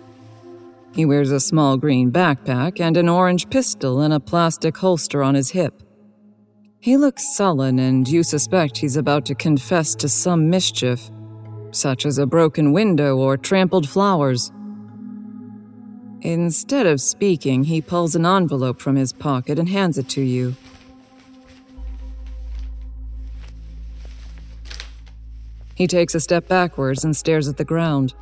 He 0.99 1.05
wears 1.05 1.31
a 1.31 1.39
small 1.39 1.77
green 1.77 2.12
backpack 2.12 2.81
and 2.81 2.97
an 2.97 3.07
orange 3.07 3.49
pistol 3.49 4.01
in 4.01 4.12
a 4.12 4.19
plastic 4.19 4.75
holster 4.75 5.23
on 5.23 5.33
his 5.33 5.51
hip. 5.51 5.81
He 6.81 6.97
looks 6.97 7.38
sullen, 7.38 7.79
and 7.79 8.05
you 8.05 8.21
suspect 8.21 8.79
he's 8.79 8.97
about 8.97 9.23
to 9.27 9.33
confess 9.33 9.95
to 9.95 10.09
some 10.09 10.49
mischief, 10.49 11.09
such 11.71 12.05
as 12.05 12.17
a 12.17 12.25
broken 12.25 12.73
window 12.73 13.15
or 13.15 13.38
trampled 13.38 13.88
flowers. 13.88 14.51
Instead 16.19 16.85
of 16.85 16.99
speaking, 16.99 17.63
he 17.63 17.79
pulls 17.79 18.13
an 18.13 18.25
envelope 18.25 18.81
from 18.81 18.97
his 18.97 19.13
pocket 19.13 19.57
and 19.57 19.69
hands 19.69 19.97
it 19.97 20.09
to 20.09 20.21
you. 20.21 20.53
He 25.75 25.88
takes 25.88 26.13
a 26.13 26.19
step 26.19 26.49
backwards 26.49 27.05
and 27.05 27.15
stares 27.15 27.47
at 27.47 27.55
the 27.55 27.63
ground, 27.63 28.15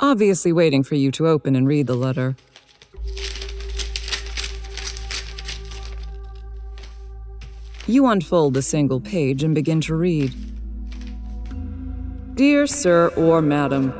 obviously 0.00 0.52
waiting 0.52 0.82
for 0.82 0.96
you 0.96 1.10
to 1.12 1.28
open 1.28 1.54
and 1.54 1.68
read 1.68 1.86
the 1.86 1.94
letter. 1.94 2.36
You 7.86 8.06
unfold 8.06 8.54
the 8.54 8.62
single 8.62 9.00
page 9.00 9.42
and 9.42 9.54
begin 9.54 9.80
to 9.82 9.94
read. 9.94 10.32
Dear 12.34 12.66
Sir 12.66 13.08
or 13.16 13.42
Madam, 13.42 13.92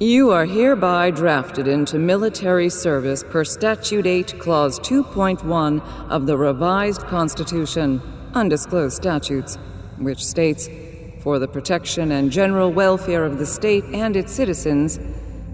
you 0.00 0.30
are 0.30 0.46
hereby 0.46 1.12
drafted 1.12 1.68
into 1.68 1.98
military 1.98 2.68
service 2.68 3.22
per 3.22 3.44
Statute 3.44 4.06
8, 4.06 4.40
Clause 4.40 4.80
2.1 4.80 5.80
of 6.08 6.26
the 6.26 6.36
Revised 6.36 7.02
Constitution, 7.02 8.02
Undisclosed 8.34 8.96
Statutes, 8.96 9.58
which 9.98 10.24
states 10.24 10.68
For 11.22 11.38
the 11.38 11.46
protection 11.46 12.10
and 12.10 12.32
general 12.32 12.72
welfare 12.72 13.24
of 13.24 13.38
the 13.38 13.46
state 13.46 13.84
and 13.92 14.16
its 14.16 14.32
citizens, 14.32 14.98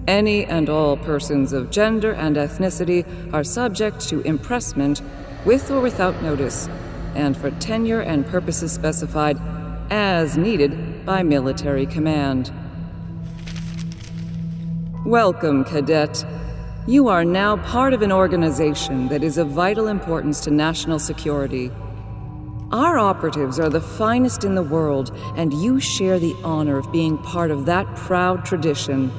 any 0.06 0.46
and 0.46 0.70
all 0.70 0.96
persons 0.96 1.52
of 1.52 1.70
gender 1.70 2.12
and 2.12 2.36
ethnicity 2.36 3.04
are 3.34 3.44
subject 3.44 4.00
to 4.08 4.22
impressment 4.22 5.02
with 5.44 5.70
or 5.70 5.82
without 5.82 6.22
notice, 6.22 6.70
and 7.14 7.36
for 7.36 7.50
tenure 7.50 8.00
and 8.00 8.26
purposes 8.26 8.72
specified 8.72 9.38
as 9.90 10.38
needed 10.38 11.04
by 11.04 11.22
military 11.22 11.84
command. 11.84 12.50
Welcome, 15.04 15.64
Cadet. 15.64 16.24
You 16.86 17.08
are 17.08 17.26
now 17.26 17.58
part 17.58 17.92
of 17.92 18.00
an 18.00 18.10
organization 18.10 19.08
that 19.08 19.22
is 19.22 19.36
of 19.36 19.48
vital 19.48 19.88
importance 19.88 20.40
to 20.44 20.50
national 20.50 20.98
security. 20.98 21.70
Our 22.70 22.98
operatives 22.98 23.58
are 23.58 23.70
the 23.70 23.80
finest 23.80 24.44
in 24.44 24.54
the 24.54 24.62
world, 24.62 25.16
and 25.36 25.54
you 25.54 25.80
share 25.80 26.18
the 26.18 26.36
honor 26.44 26.76
of 26.76 26.92
being 26.92 27.16
part 27.16 27.50
of 27.50 27.64
that 27.64 27.86
proud 27.96 28.44
tradition. 28.44 29.10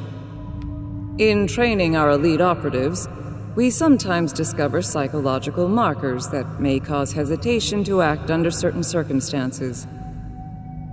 In 1.18 1.48
training 1.48 1.96
our 1.96 2.12
elite 2.12 2.42
operatives, 2.42 3.08
we 3.56 3.72
sometimes 3.72 4.34
discover 4.34 4.84
psychological 4.84 5.68
markers 5.68 6.28
that 6.28 6.62
may 6.62 6.80
cause 6.80 7.12
hesitation 7.12 7.84
to 7.86 8.04
act 8.04 8.30
under 8.30 8.52
certain 8.52 8.84
circumstances. 8.84 9.88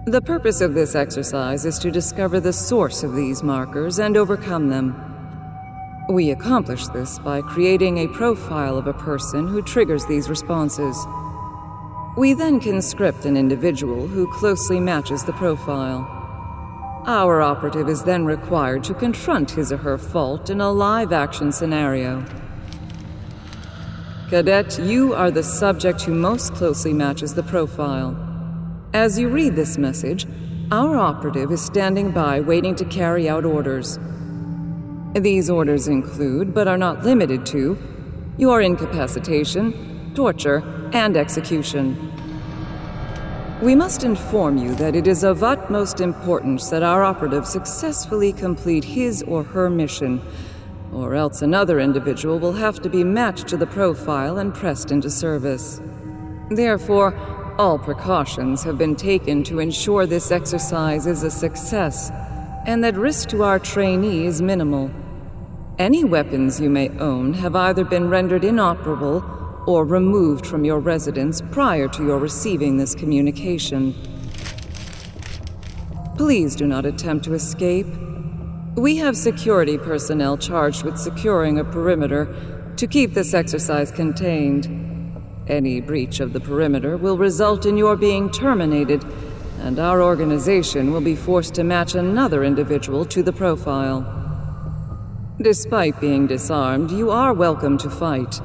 The 0.06 0.22
purpose 0.22 0.62
of 0.62 0.72
this 0.72 0.94
exercise 0.94 1.66
is 1.66 1.78
to 1.80 1.90
discover 1.90 2.40
the 2.40 2.54
source 2.54 3.02
of 3.02 3.14
these 3.14 3.42
markers 3.42 3.98
and 3.98 4.16
overcome 4.16 4.70
them. 4.70 4.94
We 6.08 6.30
accomplish 6.30 6.88
this 6.88 7.18
by 7.18 7.42
creating 7.42 7.98
a 7.98 8.08
profile 8.08 8.78
of 8.78 8.86
a 8.86 8.94
person 8.94 9.46
who 9.46 9.60
triggers 9.60 10.06
these 10.06 10.30
responses. 10.30 10.96
We 12.16 12.32
then 12.32 12.60
conscript 12.60 13.26
an 13.26 13.36
individual 13.36 14.06
who 14.06 14.26
closely 14.32 14.80
matches 14.80 15.24
the 15.24 15.34
profile. 15.34 16.08
Our 17.06 17.42
operative 17.42 17.90
is 17.90 18.04
then 18.04 18.24
required 18.24 18.84
to 18.84 18.94
confront 18.94 19.50
his 19.50 19.70
or 19.70 19.76
her 19.76 19.98
fault 19.98 20.48
in 20.48 20.62
a 20.62 20.72
live 20.72 21.12
action 21.12 21.52
scenario. 21.52 22.24
Cadet, 24.30 24.78
you 24.78 25.12
are 25.12 25.30
the 25.30 25.42
subject 25.42 26.02
who 26.02 26.14
most 26.14 26.54
closely 26.54 26.94
matches 26.94 27.34
the 27.34 27.42
profile. 27.42 28.16
As 28.94 29.18
you 29.18 29.28
read 29.28 29.54
this 29.54 29.76
message, 29.76 30.26
our 30.72 30.96
operative 30.96 31.52
is 31.52 31.62
standing 31.62 32.12
by 32.12 32.40
waiting 32.40 32.74
to 32.76 32.86
carry 32.86 33.28
out 33.28 33.44
orders. 33.44 33.98
These 35.14 35.50
orders 35.50 35.86
include, 35.86 36.54
but 36.54 36.66
are 36.66 36.78
not 36.78 37.04
limited 37.04 37.44
to, 37.46 37.78
your 38.38 38.62
incapacitation, 38.62 39.95
torture, 40.16 40.64
and 40.92 41.16
execution. 41.16 42.12
We 43.62 43.74
must 43.74 44.02
inform 44.02 44.58
you 44.58 44.74
that 44.74 44.96
it 44.96 45.06
is 45.06 45.22
of 45.22 45.42
utmost 45.42 46.00
importance 46.00 46.68
that 46.70 46.82
our 46.82 47.04
operative 47.04 47.46
successfully 47.46 48.32
complete 48.32 48.84
his 48.84 49.22
or 49.22 49.44
her 49.44 49.70
mission, 49.70 50.20
or 50.92 51.14
else 51.14 51.42
another 51.42 51.78
individual 51.78 52.38
will 52.38 52.54
have 52.54 52.80
to 52.82 52.88
be 52.88 53.04
matched 53.04 53.48
to 53.48 53.56
the 53.56 53.66
profile 53.66 54.38
and 54.38 54.54
pressed 54.54 54.90
into 54.90 55.10
service. 55.10 55.80
Therefore, 56.50 57.14
all 57.58 57.78
precautions 57.78 58.62
have 58.64 58.76
been 58.76 58.96
taken 58.96 59.42
to 59.44 59.58
ensure 59.58 60.06
this 60.06 60.30
exercise 60.30 61.06
is 61.06 61.22
a 61.22 61.30
success 61.30 62.10
and 62.66 62.82
that 62.84 62.96
risk 62.96 63.28
to 63.30 63.42
our 63.42 63.58
trainee 63.58 64.26
is 64.26 64.42
minimal. 64.42 64.90
Any 65.78 66.04
weapons 66.04 66.60
you 66.60 66.68
may 66.68 66.90
own 66.98 67.32
have 67.34 67.56
either 67.56 67.84
been 67.84 68.10
rendered 68.10 68.44
inoperable 68.44 69.24
or 69.66 69.84
removed 69.84 70.46
from 70.46 70.64
your 70.64 70.78
residence 70.78 71.42
prior 71.50 71.88
to 71.88 72.04
your 72.04 72.18
receiving 72.18 72.76
this 72.76 72.94
communication. 72.94 73.94
Please 76.16 76.56
do 76.56 76.66
not 76.66 76.86
attempt 76.86 77.24
to 77.24 77.34
escape. 77.34 77.86
We 78.76 78.96
have 78.96 79.16
security 79.16 79.76
personnel 79.76 80.38
charged 80.38 80.82
with 80.82 80.98
securing 80.98 81.58
a 81.58 81.64
perimeter 81.64 82.72
to 82.76 82.86
keep 82.86 83.14
this 83.14 83.34
exercise 83.34 83.90
contained. 83.90 84.66
Any 85.46 85.80
breach 85.80 86.20
of 86.20 86.32
the 86.32 86.40
perimeter 86.40 86.96
will 86.96 87.18
result 87.18 87.66
in 87.66 87.76
your 87.76 87.96
being 87.96 88.30
terminated, 88.30 89.04
and 89.60 89.78
our 89.78 90.02
organization 90.02 90.92
will 90.92 91.00
be 91.00 91.16
forced 91.16 91.54
to 91.54 91.64
match 91.64 91.94
another 91.94 92.44
individual 92.44 93.04
to 93.06 93.22
the 93.22 93.32
profile. 93.32 94.12
Despite 95.40 96.00
being 96.00 96.26
disarmed, 96.26 96.90
you 96.90 97.10
are 97.10 97.32
welcome 97.34 97.78
to 97.78 97.90
fight. 97.90 98.40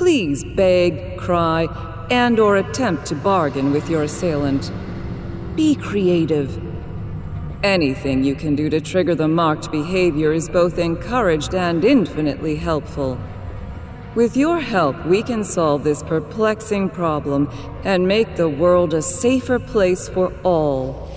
Please 0.00 0.44
beg, 0.44 1.18
cry, 1.18 1.68
and 2.10 2.40
or 2.40 2.56
attempt 2.56 3.04
to 3.04 3.14
bargain 3.14 3.70
with 3.70 3.90
your 3.90 4.04
assailant. 4.04 4.72
Be 5.54 5.74
creative. 5.74 6.58
Anything 7.62 8.24
you 8.24 8.34
can 8.34 8.56
do 8.56 8.70
to 8.70 8.80
trigger 8.80 9.14
the 9.14 9.28
marked 9.28 9.70
behavior 9.70 10.32
is 10.32 10.48
both 10.48 10.78
encouraged 10.78 11.54
and 11.54 11.84
infinitely 11.84 12.56
helpful. 12.56 13.20
With 14.14 14.38
your 14.38 14.60
help, 14.60 15.04
we 15.04 15.22
can 15.22 15.44
solve 15.44 15.84
this 15.84 16.02
perplexing 16.02 16.88
problem 16.88 17.50
and 17.84 18.08
make 18.08 18.36
the 18.36 18.48
world 18.48 18.94
a 18.94 19.02
safer 19.02 19.58
place 19.58 20.08
for 20.08 20.32
all. 20.44 21.10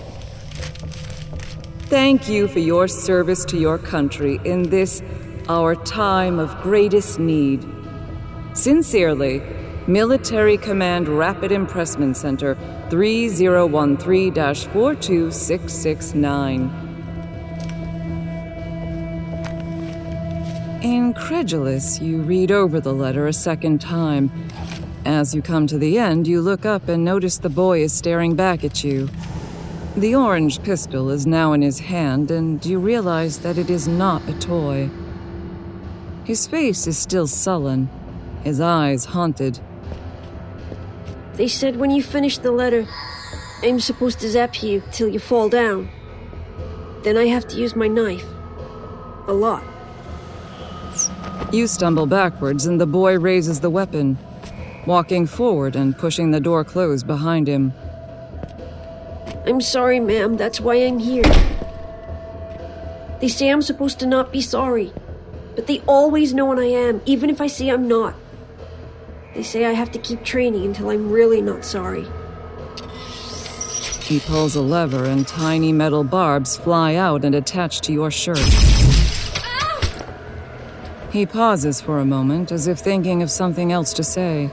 Thank 1.83 2.27
you 2.27 2.49
for 2.49 2.59
your 2.59 2.89
service 2.89 3.45
to 3.45 3.57
your 3.57 3.77
country 3.77 4.41
in 4.43 4.63
this, 4.63 5.01
our 5.47 5.73
time 5.73 6.37
of 6.37 6.61
greatest 6.61 7.17
need. 7.17 7.65
Sincerely, 8.53 9.41
Military 9.87 10.57
Command 10.57 11.09
Rapid 11.09 11.51
Impressment 11.51 12.15
Center 12.15 12.55
3013 12.91 14.31
42669. 14.71 16.69
Incredulous, 20.83 21.99
you 21.99 22.21
read 22.21 22.51
over 22.51 22.79
the 22.79 22.93
letter 22.93 23.25
a 23.25 23.33
second 23.33 23.81
time. 23.81 24.29
As 25.03 25.33
you 25.33 25.41
come 25.41 25.65
to 25.65 25.79
the 25.79 25.97
end, 25.97 26.27
you 26.27 26.39
look 26.39 26.63
up 26.63 26.87
and 26.87 27.03
notice 27.03 27.39
the 27.39 27.49
boy 27.49 27.81
is 27.81 27.91
staring 27.91 28.35
back 28.35 28.63
at 28.63 28.83
you. 28.83 29.09
The 29.97 30.13
orange 30.13 30.61
pistol 30.61 31.09
is 31.09 31.25
now 31.25 31.53
in 31.53 31.63
his 31.63 31.79
hand, 31.79 32.29
and 32.29 32.63
you 32.63 32.77
realize 32.77 33.39
that 33.39 33.57
it 33.57 33.71
is 33.71 33.87
not 33.87 34.29
a 34.29 34.39
toy. 34.39 34.91
His 36.23 36.45
face 36.45 36.85
is 36.85 36.97
still 36.97 37.27
sullen, 37.27 37.89
his 38.43 38.59
eyes 38.59 39.05
haunted. 39.05 39.59
They 41.35 41.47
said 41.47 41.77
when 41.77 41.91
you 41.91 42.03
finish 42.03 42.37
the 42.37 42.51
letter, 42.51 42.87
I'm 43.63 43.79
supposed 43.79 44.19
to 44.19 44.29
zap 44.29 44.61
you 44.61 44.83
till 44.91 45.07
you 45.07 45.19
fall 45.19 45.49
down. 45.49 45.89
Then 47.03 47.17
I 47.17 47.25
have 47.27 47.47
to 47.49 47.57
use 47.57 47.75
my 47.75 47.87
knife. 47.87 48.25
A 49.27 49.33
lot. 49.33 49.63
You 51.51 51.67
stumble 51.67 52.05
backwards, 52.05 52.65
and 52.65 52.79
the 52.79 52.85
boy 52.85 53.17
raises 53.17 53.59
the 53.59 53.69
weapon, 53.69 54.17
walking 54.85 55.25
forward 55.25 55.75
and 55.75 55.97
pushing 55.97 56.31
the 56.31 56.39
door 56.39 56.63
closed 56.63 57.07
behind 57.07 57.47
him. 57.47 57.73
I'm 59.45 59.61
sorry, 59.61 59.99
ma'am. 59.99 60.37
That's 60.37 60.59
why 60.59 60.75
I'm 60.75 60.99
here. 60.99 61.23
They 63.21 63.27
say 63.27 63.49
I'm 63.49 63.61
supposed 63.61 63.99
to 63.99 64.05
not 64.05 64.31
be 64.31 64.41
sorry, 64.41 64.91
but 65.55 65.67
they 65.67 65.79
always 65.87 66.33
know 66.33 66.45
when 66.47 66.59
I 66.59 66.65
am, 66.65 67.01
even 67.05 67.29
if 67.29 67.39
I 67.39 67.47
say 67.47 67.69
I'm 67.69 67.87
not. 67.87 68.15
They 69.35 69.43
say 69.43 69.65
I 69.65 69.71
have 69.71 69.91
to 69.93 69.99
keep 69.99 70.23
training 70.23 70.63
until 70.65 70.89
I'm 70.89 71.11
really 71.11 71.41
not 71.41 71.65
sorry. 71.65 72.07
He 74.03 74.19
pulls 74.19 74.55
a 74.55 74.61
lever, 74.61 75.05
and 75.05 75.27
tiny 75.27 75.71
metal 75.71 76.03
barbs 76.03 76.57
fly 76.57 76.95
out 76.95 77.25
and 77.25 77.33
attach 77.33 77.81
to 77.81 77.93
your 77.93 78.11
shirt. 78.11 78.37
He 81.11 81.25
pauses 81.25 81.79
for 81.79 81.99
a 81.99 82.05
moment 82.05 82.51
as 82.51 82.67
if 82.67 82.79
thinking 82.79 83.23
of 83.23 83.31
something 83.31 83.71
else 83.71 83.93
to 83.93 84.03
say. 84.03 84.51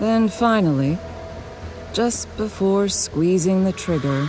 Then 0.00 0.28
finally, 0.28 0.98
just 1.92 2.34
before 2.36 2.88
squeezing 2.88 3.64
the 3.64 3.72
trigger, 3.72 4.28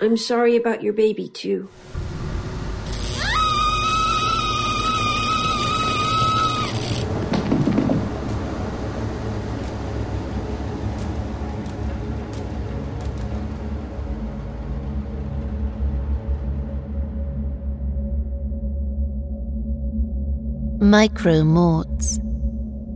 I'm 0.00 0.16
sorry 0.16 0.56
about 0.56 0.82
your 0.82 0.92
baby, 0.92 1.28
too. 1.28 1.68
Micromortes 20.96 22.18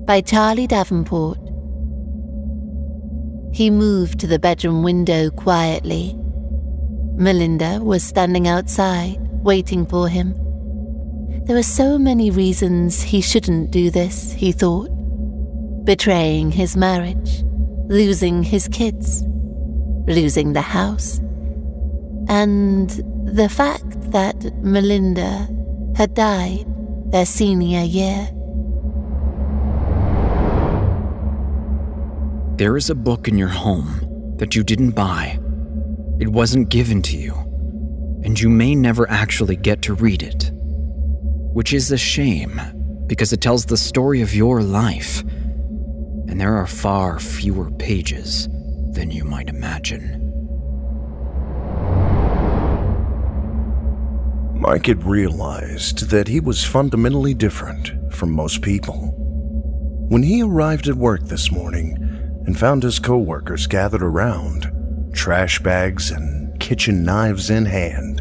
by 0.07 0.23
Charlie 0.23 0.67
Davenport. 0.67 1.37
He 3.53 3.69
moved 3.69 4.19
to 4.21 4.27
the 4.27 4.39
bedroom 4.39 4.83
window 4.83 5.29
quietly. 5.29 6.17
Melinda 7.17 7.79
was 7.83 8.03
standing 8.03 8.49
outside, 8.49 9.19
waiting 9.43 9.85
for 9.85 10.09
him. 10.09 10.33
There 11.45 11.55
were 11.55 11.63
so 11.63 11.99
many 11.99 12.31
reasons 12.31 13.03
he 13.03 13.21
shouldn't 13.21 13.71
do 13.71 13.91
this, 13.91 14.33
he 14.33 14.51
thought. 14.51 14.89
Betraying 15.85 16.53
his 16.53 16.79
marriage, 16.79 17.45
losing 17.91 18.43
his 18.43 18.67
kids, 18.69 19.25
losing 20.07 20.55
the 20.55 20.63
house, 20.63 21.19
and 22.29 22.89
the 23.27 23.51
fact 23.51 24.11
that 24.13 24.39
Melinda 24.65 25.47
had 25.97 26.15
died 26.15 26.67
their 27.11 27.27
senior 27.27 27.83
year. 27.83 28.31
There 32.57 32.77
is 32.77 32.91
a 32.91 32.95
book 32.95 33.27
in 33.27 33.37
your 33.37 33.49
home 33.49 34.35
that 34.37 34.55
you 34.55 34.63
didn't 34.63 34.93
buy. 34.93 35.39
It 36.21 36.29
wasn't 36.29 36.69
given 36.69 37.03
to 37.03 37.17
you, 37.17 37.35
and 38.23 38.39
you 38.39 38.49
may 38.49 38.75
never 38.75 39.11
actually 39.11 39.57
get 39.57 39.83
to 39.83 39.95
read 39.95 40.23
it. 40.23 40.51
Which 41.53 41.73
is 41.73 41.91
a 41.91 41.99
shame, 41.99 42.61
because 43.07 43.33
it 43.33 43.41
tells 43.41 43.65
the 43.65 43.77
story 43.77 44.21
of 44.21 44.35
your 44.35 44.63
life, 44.63 45.23
and 46.29 46.41
there 46.41 46.55
are 46.55 46.67
far 46.67 47.19
fewer 47.19 47.71
pages 47.73 48.47
than 48.93 49.11
you 49.11 49.25
might 49.25 49.49
imagine. 49.49 50.30
Mike 54.71 54.87
had 54.87 55.03
realized 55.03 56.11
that 56.11 56.29
he 56.29 56.39
was 56.39 56.65
fundamentally 56.65 57.35
different 57.35 57.91
from 58.15 58.31
most 58.31 58.63
people. 58.63 59.13
When 60.09 60.23
he 60.23 60.45
arrived 60.45 60.87
at 60.87 60.95
work 60.95 61.25
this 61.25 61.51
morning 61.51 61.97
and 62.47 62.57
found 62.57 62.85
his 62.85 63.01
coworkers 63.01 63.67
gathered 63.67 64.05
around, 64.05 64.71
trash 65.13 65.59
bags 65.59 66.13
and 66.13 66.57
kitchen 66.61 67.03
knives 67.03 67.51
in 67.51 67.67
hand, 67.67 68.21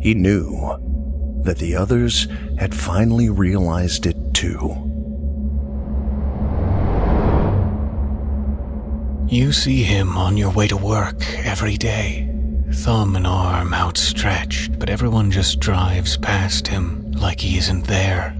he 0.00 0.14
knew 0.14 1.42
that 1.42 1.58
the 1.58 1.74
others 1.74 2.28
had 2.60 2.72
finally 2.72 3.28
realized 3.28 4.06
it 4.06 4.34
too. 4.34 4.70
You 9.28 9.50
see 9.50 9.82
him 9.82 10.16
on 10.16 10.36
your 10.36 10.52
way 10.52 10.68
to 10.68 10.76
work 10.76 11.28
every 11.44 11.76
day, 11.76 12.35
thumb 12.76 13.16
and 13.16 13.26
arm 13.26 13.72
outstretched, 13.72 14.78
but 14.78 14.90
everyone 14.90 15.30
just 15.30 15.60
drives 15.60 16.18
past 16.18 16.68
him 16.68 17.10
like 17.12 17.40
he 17.40 17.56
isn't 17.56 17.86
there. 17.86 18.36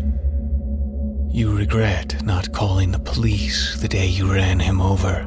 You 1.31 1.57
regret 1.57 2.23
not 2.23 2.53
calling 2.53 2.93
the 2.93 2.99
police 2.99 3.81
the 3.81 3.89
day 3.89 4.07
you 4.07 4.31
ran 4.33 4.61
him 4.61 4.81
over. 4.81 5.25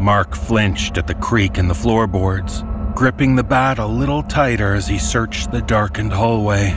Mark 0.00 0.34
flinched 0.34 0.96
at 0.96 1.06
the 1.06 1.14
creak 1.14 1.58
in 1.58 1.68
the 1.68 1.74
floorboards, 1.74 2.64
gripping 2.94 3.36
the 3.36 3.44
bat 3.44 3.78
a 3.78 3.86
little 3.86 4.22
tighter 4.22 4.74
as 4.74 4.88
he 4.88 4.98
searched 4.98 5.52
the 5.52 5.62
darkened 5.62 6.12
hallway. 6.12 6.70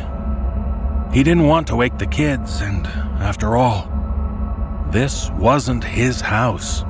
He 1.13 1.23
didn't 1.23 1.47
want 1.47 1.67
to 1.67 1.75
wake 1.75 1.97
the 1.97 2.05
kids, 2.07 2.59
and 2.61 2.85
after 3.21 3.55
all, 3.55 3.89
this 4.91 5.29
wasn't 5.31 5.83
his 5.83 6.19
house. 6.19 6.83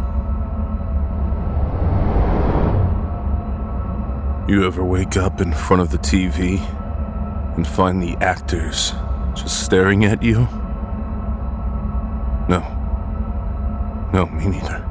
You 4.47 4.65
ever 4.65 4.81
wake 4.81 5.17
up 5.17 5.41
in 5.41 5.51
front 5.51 5.81
of 5.81 5.91
the 5.91 5.97
TV 5.97 6.61
and 7.57 7.67
find 7.67 8.01
the 8.01 8.15
actors 8.23 8.93
just 9.33 9.65
staring 9.65 10.05
at 10.05 10.23
you? 10.23 10.47
No. 12.47 12.63
No, 14.13 14.25
me 14.27 14.47
neither. 14.47 14.86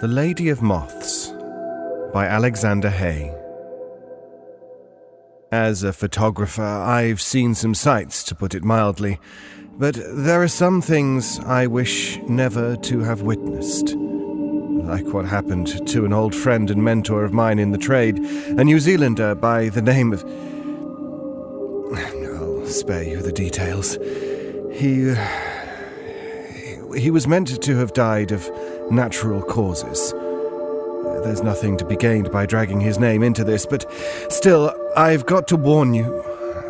The 0.00 0.08
Lady 0.08 0.48
of 0.48 0.62
Moths 0.62 1.30
by 2.10 2.24
Alexander 2.24 2.88
Hay. 2.88 3.34
As 5.52 5.82
a 5.82 5.92
photographer, 5.92 6.62
I've 6.62 7.20
seen 7.20 7.54
some 7.54 7.74
sights, 7.74 8.24
to 8.24 8.34
put 8.34 8.54
it 8.54 8.64
mildly, 8.64 9.20
but 9.76 9.98
there 10.12 10.42
are 10.42 10.48
some 10.48 10.80
things 10.80 11.38
I 11.40 11.66
wish 11.66 12.18
never 12.22 12.76
to 12.76 13.00
have 13.00 13.20
witnessed. 13.20 13.94
Like 13.94 15.12
what 15.12 15.26
happened 15.26 15.86
to 15.88 16.06
an 16.06 16.14
old 16.14 16.34
friend 16.34 16.70
and 16.70 16.82
mentor 16.82 17.22
of 17.22 17.34
mine 17.34 17.58
in 17.58 17.72
the 17.72 17.76
trade, 17.76 18.20
a 18.20 18.64
New 18.64 18.80
Zealander 18.80 19.34
by 19.34 19.68
the 19.68 19.82
name 19.82 20.14
of. 20.14 20.24
I'll 21.94 22.66
spare 22.66 23.02
you 23.02 23.20
the 23.20 23.32
details. 23.32 23.98
He. 24.72 25.14
He 26.96 27.10
was 27.10 27.26
meant 27.26 27.62
to 27.62 27.76
have 27.76 27.92
died 27.92 28.32
of 28.32 28.50
natural 28.90 29.42
causes. 29.42 30.12
There's 31.22 31.42
nothing 31.42 31.76
to 31.76 31.84
be 31.84 31.96
gained 31.96 32.30
by 32.32 32.46
dragging 32.46 32.80
his 32.80 32.98
name 32.98 33.22
into 33.22 33.44
this, 33.44 33.66
but 33.66 33.90
still, 34.30 34.74
I've 34.96 35.26
got 35.26 35.46
to 35.48 35.56
warn 35.56 35.94
you, 35.94 36.24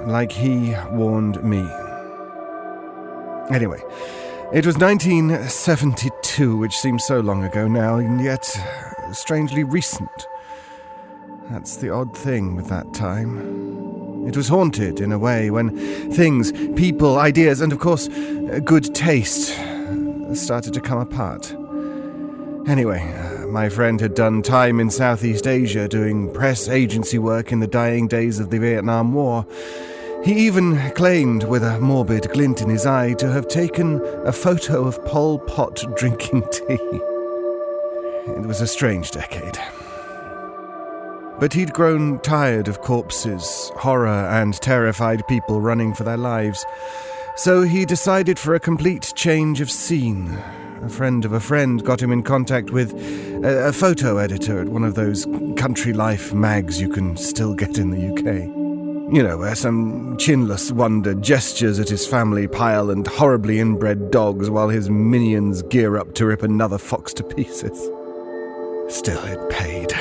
like 0.06 0.32
he 0.32 0.74
warned 0.90 1.42
me. 1.42 1.60
Anyway, 3.50 3.80
it 4.52 4.66
was 4.66 4.76
1972, 4.76 6.56
which 6.56 6.76
seems 6.76 7.04
so 7.04 7.20
long 7.20 7.44
ago 7.44 7.68
now, 7.68 7.96
and 7.96 8.20
yet 8.20 8.44
strangely 9.12 9.64
recent. 9.64 10.26
That's 11.48 11.76
the 11.76 11.90
odd 11.90 12.16
thing 12.16 12.56
with 12.56 12.68
that 12.68 12.92
time. 12.92 14.26
It 14.26 14.36
was 14.36 14.48
haunted 14.48 15.00
in 15.00 15.12
a 15.12 15.18
way 15.18 15.50
when 15.50 15.76
things, 16.12 16.52
people, 16.76 17.18
ideas, 17.18 17.60
and 17.60 17.72
of 17.72 17.78
course, 17.78 18.08
good 18.64 18.94
taste 18.94 19.58
started 20.34 20.74
to 20.74 20.80
come 20.80 20.98
apart. 20.98 21.54
Anyway, 22.66 23.00
uh, 23.16 23.46
my 23.46 23.68
friend 23.68 24.00
had 24.00 24.14
done 24.14 24.42
time 24.42 24.78
in 24.78 24.90
Southeast 24.90 25.46
Asia 25.46 25.88
doing 25.88 26.32
press 26.32 26.68
agency 26.68 27.18
work 27.18 27.52
in 27.52 27.60
the 27.60 27.66
dying 27.66 28.06
days 28.06 28.38
of 28.38 28.50
the 28.50 28.58
Vietnam 28.58 29.12
War. 29.12 29.46
He 30.24 30.46
even 30.46 30.90
claimed, 30.92 31.44
with 31.44 31.64
a 31.64 31.80
morbid 31.80 32.30
glint 32.32 32.60
in 32.60 32.68
his 32.68 32.84
eye, 32.84 33.14
to 33.14 33.32
have 33.32 33.48
taken 33.48 34.00
a 34.24 34.32
photo 34.32 34.84
of 34.84 35.02
Pol 35.06 35.38
Pot 35.38 35.82
drinking 35.96 36.42
tea. 36.52 36.78
It 38.36 38.46
was 38.46 38.60
a 38.60 38.66
strange 38.66 39.10
decade. 39.10 39.58
But 41.40 41.54
he'd 41.54 41.72
grown 41.72 42.18
tired 42.20 42.68
of 42.68 42.82
corpses, 42.82 43.72
horror, 43.76 44.08
and 44.08 44.52
terrified 44.54 45.26
people 45.26 45.62
running 45.62 45.94
for 45.94 46.04
their 46.04 46.18
lives. 46.18 46.64
So 47.40 47.62
he 47.62 47.86
decided 47.86 48.38
for 48.38 48.54
a 48.54 48.60
complete 48.60 49.14
change 49.16 49.62
of 49.62 49.70
scene. 49.70 50.36
A 50.82 50.90
friend 50.90 51.24
of 51.24 51.32
a 51.32 51.40
friend 51.40 51.82
got 51.82 52.02
him 52.02 52.12
in 52.12 52.22
contact 52.22 52.70
with 52.70 52.92
a, 53.42 53.68
a, 53.68 53.72
photo 53.72 54.18
editor 54.18 54.60
at 54.60 54.68
one 54.68 54.84
of 54.84 54.94
those 54.94 55.24
country 55.56 55.94
life 55.94 56.34
mags 56.34 56.78
you 56.78 56.90
can 56.90 57.16
still 57.16 57.54
get 57.54 57.78
in 57.78 57.92
the 57.92 58.12
UK. 58.12 58.44
You 59.14 59.22
know, 59.22 59.38
where 59.38 59.54
some 59.54 60.18
chinless 60.18 60.70
wonder 60.70 61.14
gestures 61.14 61.80
at 61.80 61.88
his 61.88 62.06
family 62.06 62.46
pile 62.46 62.90
and 62.90 63.06
horribly 63.06 63.58
inbred 63.58 64.10
dogs 64.10 64.50
while 64.50 64.68
his 64.68 64.90
minions 64.90 65.62
gear 65.62 65.96
up 65.96 66.12
to 66.16 66.26
rip 66.26 66.42
another 66.42 66.76
fox 66.76 67.14
to 67.14 67.24
pieces. 67.24 67.78
Still, 68.94 69.24
it 69.24 69.48
paid. 69.48 69.94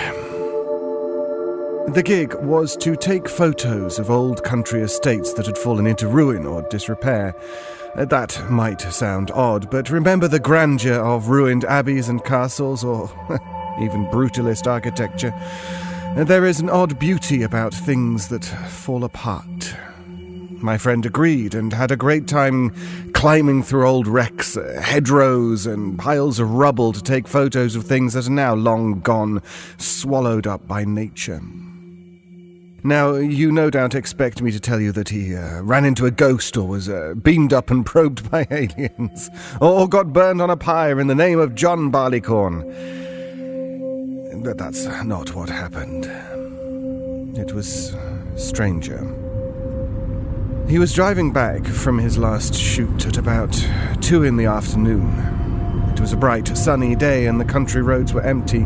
The 1.94 2.04
gig 2.04 2.36
was 2.36 2.78
to 2.78 2.96
take 2.96 3.28
photos 3.28 3.98
of 3.98 4.12
old 4.12 4.44
country 4.44 4.82
estates 4.82 5.34
that 5.34 5.48
had 5.48 5.58
fallen 5.58 5.88
into 5.88 6.08
ruin 6.08 6.46
or 6.46 6.62
disrepair. 6.62 7.36
Uh, 7.96 8.06
that 8.06 8.40
might 8.48 8.82
sound 8.82 9.32
odd, 9.32 9.72
but 9.72 9.90
remember 9.90 10.28
the 10.28 10.40
grandeur 10.40 11.04
of 11.04 11.30
ruined 11.30 11.66
abbeys 11.66 12.08
and 12.08 12.24
castles, 12.24 12.84
or 12.84 13.10
even 13.82 14.06
brutalist 14.12 14.68
architecture. 14.68 15.34
Uh, 16.16 16.24
there 16.24 16.46
is 16.46 16.60
an 16.60 16.70
odd 16.70 17.00
beauty 17.00 17.42
about 17.42 17.74
things 17.74 18.28
that 18.28 18.46
fall 18.46 19.04
apart. 19.04 19.76
My 20.62 20.78
friend 20.78 21.04
agreed 21.08 21.56
and 21.56 21.74
had 21.74 21.90
a 21.90 21.98
great 21.98 22.28
time 22.28 22.72
climbing 23.14 23.64
through 23.64 23.88
old 23.88 24.08
wrecks, 24.08 24.56
uh, 24.56 24.80
hedgerows, 24.80 25.66
and 25.66 25.98
piles 25.98 26.40
of 26.40 26.52
rubble 26.52 26.94
to 26.94 27.02
take 27.02 27.28
photos 27.28 27.76
of 27.76 27.86
things 27.86 28.14
that 28.14 28.28
are 28.28 28.32
now 28.32 28.54
long 28.54 29.00
gone, 29.00 29.42
swallowed 29.78 30.46
up 30.46 30.68
by 30.68 30.86
nature. 30.86 31.42
Now, 32.84 33.16
you 33.16 33.52
no 33.52 33.70
doubt 33.70 33.94
expect 33.94 34.42
me 34.42 34.52
to 34.52 34.60
tell 34.60 34.80
you 34.80 34.92
that 34.94 35.10
he 35.10 35.36
uh, 35.36 35.62
ran 35.62 35.84
into 35.84 36.06
a 36.06 36.12
ghost 36.12 36.56
or 36.56 36.68
was 36.68 36.88
uh, 36.88 37.14
beamed 37.22 37.52
up 37.52 37.70
and 37.70 37.86
probed 37.86 38.30
by 38.32 38.48
aliens, 38.50 39.30
or 39.60 39.88
got 39.88 40.14
burned 40.14 40.42
on 40.42 40.50
a 40.50 40.58
pyre 40.58 41.00
in 41.00 41.08
the 41.08 41.16
name 41.16 41.40
of 41.40 41.56
John 41.56 41.92
Barleycorn. 41.92 42.62
But 44.44 44.58
that's 44.58 44.86
not 45.04 45.36
what 45.36 45.50
happened. 45.50 46.06
It 47.38 47.54
was 47.54 47.96
stranger. 48.38 49.00
He 50.70 50.80
was 50.80 50.94
driving 50.94 51.34
back 51.34 51.66
from 51.66 51.98
his 51.98 52.18
last 52.18 52.54
shoot 52.54 53.06
at 53.06 53.18
about 53.18 53.52
two 54.02 54.24
in 54.24 54.38
the 54.38 54.46
afternoon. 54.46 55.10
It 55.92 56.00
was 56.00 56.14
a 56.14 56.18
bright, 56.18 56.48
sunny 56.56 56.96
day, 56.96 57.26
and 57.26 57.42
the 57.42 57.46
country 57.46 57.82
roads 57.82 58.14
were 58.14 58.22
empty. 58.22 58.66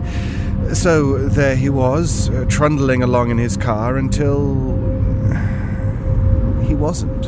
So 0.72 1.18
there 1.28 1.55
he 1.55 1.70
was, 1.70 2.30
uh, 2.30 2.45
trundling 2.47 3.03
along 3.03 3.32
in 3.32 3.38
his 3.38 3.57
car 3.57 3.97
until 3.97 4.55
he 6.64 6.74
wasn't. 6.74 7.26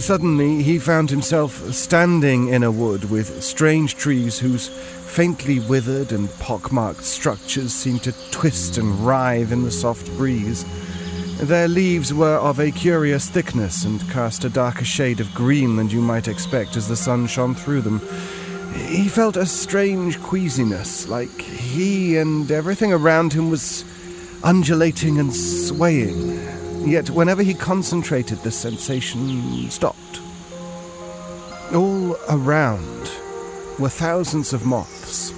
Suddenly, 0.00 0.62
he 0.62 0.78
found 0.78 1.10
himself 1.10 1.72
standing 1.72 2.48
in 2.48 2.62
a 2.62 2.70
wood 2.70 3.10
with 3.10 3.42
strange 3.42 3.96
trees 3.96 4.38
whose 4.38 4.68
faintly 4.68 5.60
withered 5.60 6.12
and 6.12 6.30
pockmarked 6.38 7.04
structures 7.04 7.74
seemed 7.74 8.02
to 8.02 8.14
twist 8.30 8.78
and 8.78 9.06
writhe 9.06 9.52
in 9.52 9.62
the 9.62 9.70
soft 9.70 10.10
breeze. 10.16 10.64
Their 11.38 11.68
leaves 11.68 12.14
were 12.14 12.36
of 12.36 12.58
a 12.58 12.70
curious 12.70 13.28
thickness 13.28 13.84
and 13.84 14.00
cast 14.10 14.44
a 14.44 14.48
darker 14.48 14.84
shade 14.84 15.20
of 15.20 15.34
green 15.34 15.76
than 15.76 15.90
you 15.90 16.00
might 16.00 16.28
expect 16.28 16.76
as 16.76 16.88
the 16.88 16.96
sun 16.96 17.26
shone 17.26 17.54
through 17.54 17.82
them. 17.82 18.00
He 18.74 19.08
felt 19.08 19.36
a 19.36 19.46
strange 19.46 20.20
queasiness, 20.22 21.08
like 21.08 21.40
he 21.40 22.16
and 22.16 22.50
everything 22.50 22.92
around 22.92 23.32
him 23.32 23.50
was 23.50 23.84
undulating 24.42 25.18
and 25.18 25.34
swaying. 25.34 26.40
Yet 26.88 27.10
whenever 27.10 27.42
he 27.42 27.54
concentrated, 27.54 28.38
the 28.38 28.50
sensation 28.50 29.70
stopped. 29.70 30.20
All 31.72 32.16
around 32.28 33.10
were 33.78 33.88
thousands 33.88 34.52
of 34.52 34.66
moths, 34.66 35.32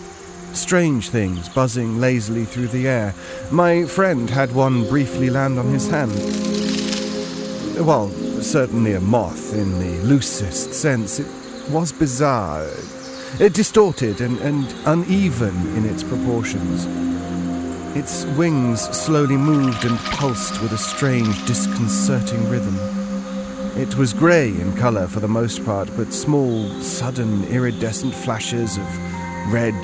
strange 0.53 1.11
things 1.11 1.49
buzzing 1.49 2.01
lazily 2.01 2.45
through 2.45 2.68
the 2.68 2.89
air. 2.89 3.14
My 3.51 3.85
friend 3.85 4.28
had 4.30 4.55
one 4.55 4.89
briefly 4.89 5.30
land 5.30 5.59
on 5.59 5.66
his 5.66 5.89
hand. 5.89 6.12
Well, 7.85 8.09
certainly 8.41 8.95
a 8.95 9.01
moth 9.01 9.55
in 9.55 9.78
the 9.78 10.03
loosest 10.05 10.72
sense. 10.72 11.20
It 11.20 11.26
was 11.70 11.93
bizarre, 11.93 12.68
distorted 13.39 14.20
and, 14.20 14.39
and 14.39 14.74
uneven 14.87 15.55
in 15.76 15.85
its 15.85 16.03
proportions. 16.03 16.87
Its 17.97 18.24
wings 18.37 18.80
slowly 18.80 19.37
moved 19.37 19.85
and 19.85 19.99
pulsed 19.99 20.61
with 20.62 20.72
a 20.72 20.78
strange, 20.78 21.45
disconcerting 21.47 22.49
rhythm. 22.49 22.76
It 23.76 23.97
was 23.97 24.12
grey 24.12 24.49
in 24.49 24.76
colour 24.76 25.07
for 25.07 25.20
the 25.20 25.28
most 25.28 25.64
part, 25.64 25.89
but 25.97 26.12
small, 26.12 26.68
sudden, 26.80 27.45
iridescent 27.45 28.14
flashes 28.14 28.76
of 28.76 29.53
red, 29.53 29.74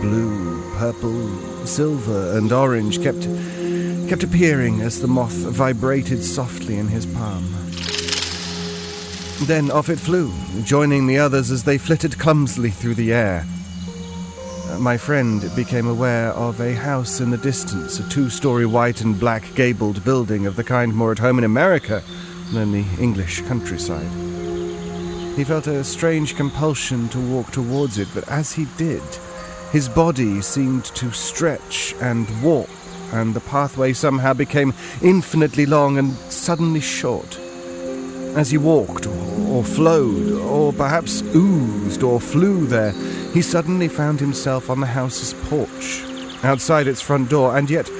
blue, 0.00 0.62
purple, 0.76 1.66
silver, 1.66 2.36
and 2.36 2.52
orange 2.52 3.02
kept, 3.02 3.22
kept 4.08 4.22
appearing 4.22 4.80
as 4.80 5.00
the 5.00 5.08
moth 5.08 5.32
vibrated 5.32 6.22
softly 6.22 6.78
in 6.78 6.88
his 6.88 7.06
palm. 7.06 7.67
Then 9.46 9.70
off 9.70 9.88
it 9.88 10.00
flew, 10.00 10.32
joining 10.64 11.06
the 11.06 11.18
others 11.18 11.50
as 11.50 11.64
they 11.64 11.78
flitted 11.78 12.18
clumsily 12.18 12.70
through 12.70 12.94
the 12.94 13.12
air 13.12 13.46
my 14.78 14.96
friend 14.96 15.50
became 15.56 15.88
aware 15.88 16.28
of 16.30 16.60
a 16.60 16.74
house 16.74 17.20
in 17.20 17.30
the 17.30 17.38
distance, 17.38 17.98
a 17.98 18.08
two 18.08 18.30
story 18.30 18.66
white 18.66 19.00
and 19.00 19.18
black 19.18 19.42
gabled 19.54 20.04
building 20.04 20.46
of 20.46 20.56
the 20.56 20.62
kind 20.62 20.94
more 20.94 21.10
at 21.10 21.18
home 21.18 21.38
in 21.38 21.44
America 21.44 22.02
than 22.52 22.70
the 22.70 22.84
English 23.00 23.40
countryside. 23.42 24.10
He 25.36 25.44
felt 25.44 25.66
a 25.66 25.82
strange 25.82 26.36
compulsion 26.36 27.08
to 27.10 27.18
walk 27.18 27.50
towards 27.50 27.98
it, 27.98 28.08
but 28.14 28.28
as 28.28 28.52
he 28.52 28.66
did, 28.76 29.02
his 29.72 29.88
body 29.88 30.40
seemed 30.42 30.84
to 30.86 31.10
stretch 31.12 31.94
and 32.00 32.26
warp, 32.42 32.70
and 33.12 33.34
the 33.34 33.40
pathway 33.40 33.92
somehow 33.92 34.32
became 34.32 34.74
infinitely 35.02 35.66
long 35.66 35.98
and 35.98 36.14
suddenly 36.30 36.80
short. 36.80 37.38
As 38.36 38.50
he 38.50 38.58
walked, 38.58 39.06
or, 39.06 39.64
flowed, 39.64 40.32
or 40.32 40.72
perhaps 40.72 41.22
oozed 41.34 42.02
or 42.02 42.20
flew 42.20 42.66
there, 42.66 42.92
he 43.32 43.42
suddenly 43.42 43.88
found 43.88 44.20
himself 44.20 44.70
on 44.70 44.80
the 44.80 44.86
house's 44.86 45.34
porch, 45.48 46.02
outside 46.44 46.86
its 46.86 47.00
front 47.00 47.30
door, 47.30 47.56
and 47.56 47.68
yet, 47.68 47.90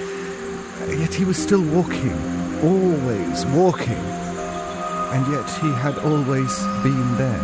yet 0.88 1.14
he 1.14 1.24
was 1.24 1.36
still 1.36 1.62
walking, 1.62 2.12
always 2.62 3.46
walking, 3.46 4.04
and 5.12 5.26
yet 5.32 5.50
he 5.60 5.72
had 5.72 5.98
always 5.98 6.56
been 6.82 7.16
there. 7.16 7.42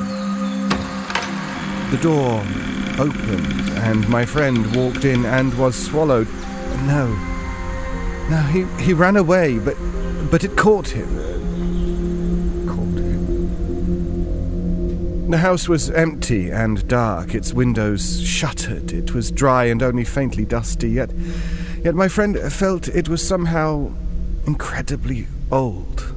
The 1.90 1.98
door 2.00 2.40
opened, 2.98 3.70
and 3.78 4.08
my 4.08 4.24
friend 4.24 4.74
walked 4.76 5.04
in 5.04 5.24
and 5.24 5.52
was 5.58 5.74
swallowed. 5.74 6.28
No, 6.86 7.08
no, 8.30 8.38
he, 8.52 8.64
he 8.82 8.92
ran 8.92 9.16
away, 9.16 9.58
but, 9.58 9.76
but 10.30 10.44
it 10.44 10.56
caught 10.56 10.88
him. 10.88 11.33
The 15.34 15.38
house 15.38 15.68
was 15.68 15.90
empty 15.90 16.50
and 16.50 16.86
dark, 16.86 17.34
its 17.34 17.52
windows 17.52 18.20
shuttered. 18.20 18.92
It 18.92 19.14
was 19.14 19.32
dry 19.32 19.64
and 19.64 19.82
only 19.82 20.04
faintly 20.04 20.44
dusty, 20.44 20.90
yet, 20.90 21.10
yet 21.82 21.96
my 21.96 22.06
friend 22.06 22.38
felt 22.52 22.86
it 22.86 23.08
was 23.08 23.26
somehow 23.26 23.90
incredibly 24.46 25.26
old. 25.50 26.14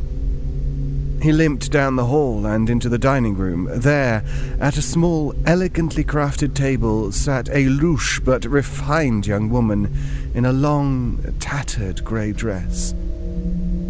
He 1.19 1.31
limped 1.31 1.71
down 1.71 1.95
the 1.95 2.05
hall 2.05 2.45
and 2.45 2.69
into 2.69 2.89
the 2.89 2.99
dining 2.99 3.35
room. 3.35 3.67
There, 3.71 4.23
at 4.59 4.77
a 4.77 4.83
small, 4.83 5.33
elegantly 5.47 6.03
crafted 6.03 6.53
table, 6.53 7.11
sat 7.11 7.49
a 7.49 7.65
louche 7.65 8.23
but 8.23 8.45
refined 8.45 9.25
young 9.25 9.49
woman 9.49 9.97
in 10.35 10.45
a 10.45 10.53
long, 10.53 11.33
tattered 11.39 12.05
grey 12.05 12.33
dress. 12.33 12.93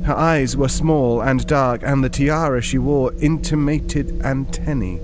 Her 0.05 0.15
eyes 0.15 0.55
were 0.55 0.69
small 0.69 1.21
and 1.21 1.45
dark, 1.45 1.81
and 1.83 2.01
the 2.01 2.07
tiara 2.07 2.61
she 2.61 2.77
wore 2.77 3.11
intimated 3.19 4.21
antennae. 4.23 5.01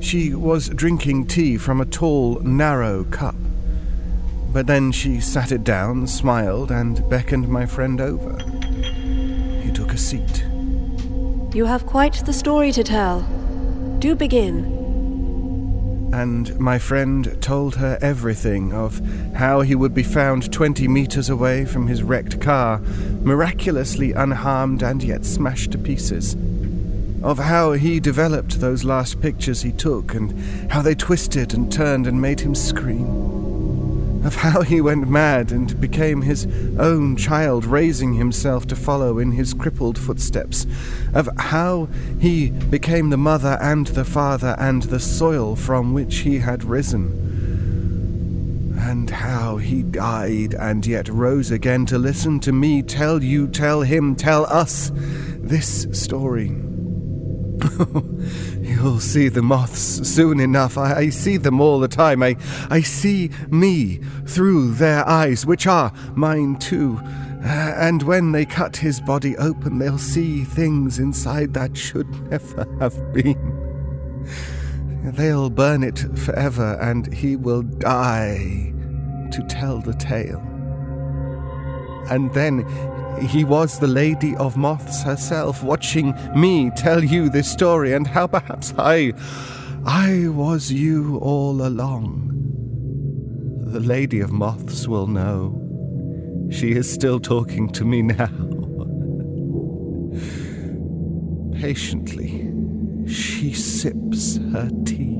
She 0.00 0.32
was 0.32 0.68
drinking 0.68 1.26
tea 1.26 1.58
from 1.58 1.80
a 1.80 1.84
tall, 1.84 2.40
narrow 2.40 3.04
cup. 3.04 3.34
But 4.52 4.66
then 4.66 4.92
she 4.92 5.20
sat 5.20 5.52
it 5.52 5.64
down, 5.64 6.06
smiled, 6.06 6.70
and 6.70 7.08
beckoned 7.10 7.48
my 7.48 7.66
friend 7.66 8.00
over. 8.00 8.38
He 9.62 9.70
took 9.72 9.92
a 9.92 9.98
seat. 9.98 10.44
You 11.52 11.64
have 11.66 11.84
quite 11.84 12.24
the 12.24 12.32
story 12.32 12.72
to 12.72 12.84
tell. 12.84 13.22
Do 13.98 14.14
begin. 14.14 14.76
And 16.12 16.58
my 16.58 16.78
friend 16.78 17.36
told 17.42 17.76
her 17.76 17.98
everything 18.00 18.72
of 18.72 19.00
how 19.34 19.60
he 19.60 19.74
would 19.74 19.94
be 19.94 20.02
found 20.02 20.50
20 20.52 20.88
meters 20.88 21.28
away 21.28 21.64
from 21.66 21.86
his 21.86 22.02
wrecked 22.02 22.40
car, 22.40 22.78
miraculously 23.22 24.12
unharmed 24.12 24.82
and 24.82 25.02
yet 25.02 25.26
smashed 25.26 25.72
to 25.72 25.78
pieces 25.78 26.36
of 27.22 27.38
how 27.38 27.72
he 27.72 27.98
developed 27.98 28.60
those 28.60 28.84
last 28.84 29.20
pictures 29.20 29.62
he 29.62 29.72
took 29.72 30.14
and 30.14 30.70
how 30.70 30.82
they 30.82 30.94
twisted 30.94 31.52
and 31.52 31.72
turned 31.72 32.06
and 32.06 32.20
made 32.20 32.40
him 32.40 32.54
scream. 32.54 34.24
Of 34.24 34.36
how 34.36 34.62
he 34.62 34.80
went 34.80 35.08
mad 35.08 35.52
and 35.52 35.80
became 35.80 36.22
his 36.22 36.46
own 36.78 37.16
child, 37.16 37.64
raising 37.64 38.14
himself 38.14 38.66
to 38.66 38.76
follow 38.76 39.18
in 39.18 39.32
his 39.32 39.54
crippled 39.54 39.96
footsteps. 39.98 40.66
Of 41.14 41.28
how 41.38 41.88
he 42.20 42.50
became 42.50 43.10
the 43.10 43.16
mother 43.16 43.58
and 43.60 43.86
the 43.86 44.04
father 44.04 44.56
and 44.58 44.82
the 44.84 45.00
soil 45.00 45.56
from 45.56 45.94
which 45.94 46.18
he 46.18 46.38
had 46.40 46.64
risen. 46.64 47.26
And 48.80 49.08
how 49.08 49.56
he 49.56 49.82
died 49.82 50.54
and 50.54 50.86
yet 50.86 51.08
rose 51.08 51.50
again 51.50 51.86
to 51.86 51.98
listen 51.98 52.40
to 52.40 52.52
me 52.52 52.82
tell 52.82 53.22
you, 53.22 53.46
tell 53.46 53.82
him, 53.82 54.14
tell 54.16 54.46
us 54.46 54.90
this 54.94 55.86
story. 55.92 56.67
You'll 58.60 59.00
see 59.00 59.28
the 59.28 59.42
moths 59.42 60.08
soon 60.08 60.40
enough. 60.40 60.76
I, 60.76 60.94
I, 60.94 61.08
see 61.10 61.36
them 61.36 61.60
all 61.60 61.78
the 61.78 61.88
time. 61.88 62.22
I, 62.22 62.36
I 62.70 62.80
see 62.80 63.30
me 63.48 64.00
through 64.26 64.72
their 64.74 65.06
eyes, 65.08 65.46
which 65.46 65.66
are 65.66 65.92
mine 66.14 66.56
too. 66.58 67.00
Uh, 67.44 67.74
and 67.76 68.02
when 68.02 68.32
they 68.32 68.44
cut 68.44 68.76
his 68.76 69.00
body 69.00 69.36
open, 69.36 69.78
they'll 69.78 69.96
see 69.96 70.42
things 70.42 70.98
inside 70.98 71.54
that 71.54 71.76
should 71.76 72.08
never 72.30 72.66
have 72.80 73.12
been. 73.12 74.24
They'll 75.04 75.50
burn 75.50 75.84
it 75.84 75.98
forever, 76.18 76.76
and 76.80 77.12
he 77.12 77.36
will 77.36 77.62
die 77.62 78.72
to 79.30 79.46
tell 79.48 79.80
the 79.80 79.94
tale. 79.94 80.42
And 82.10 82.32
then 82.34 82.64
he 83.20 83.44
was 83.44 83.78
the 83.78 83.86
Lady 83.86 84.34
of 84.36 84.56
Moths 84.56 85.02
herself, 85.02 85.62
watching 85.62 86.14
me 86.34 86.70
tell 86.76 87.02
you 87.02 87.28
this 87.28 87.50
story, 87.50 87.92
and 87.92 88.06
how 88.06 88.26
perhaps 88.26 88.72
I. 88.78 89.12
I 89.84 90.28
was 90.28 90.70
you 90.72 91.18
all 91.18 91.66
along. 91.66 92.28
The 93.72 93.80
Lady 93.80 94.20
of 94.20 94.32
Moths 94.32 94.88
will 94.88 95.06
know. 95.06 96.48
She 96.50 96.72
is 96.72 96.90
still 96.90 97.20
talking 97.20 97.68
to 97.70 97.84
me 97.84 98.02
now. 98.02 98.26
Patiently, 101.60 102.50
she 103.06 103.52
sips 103.52 104.38
her 104.52 104.70
tea. 104.84 105.17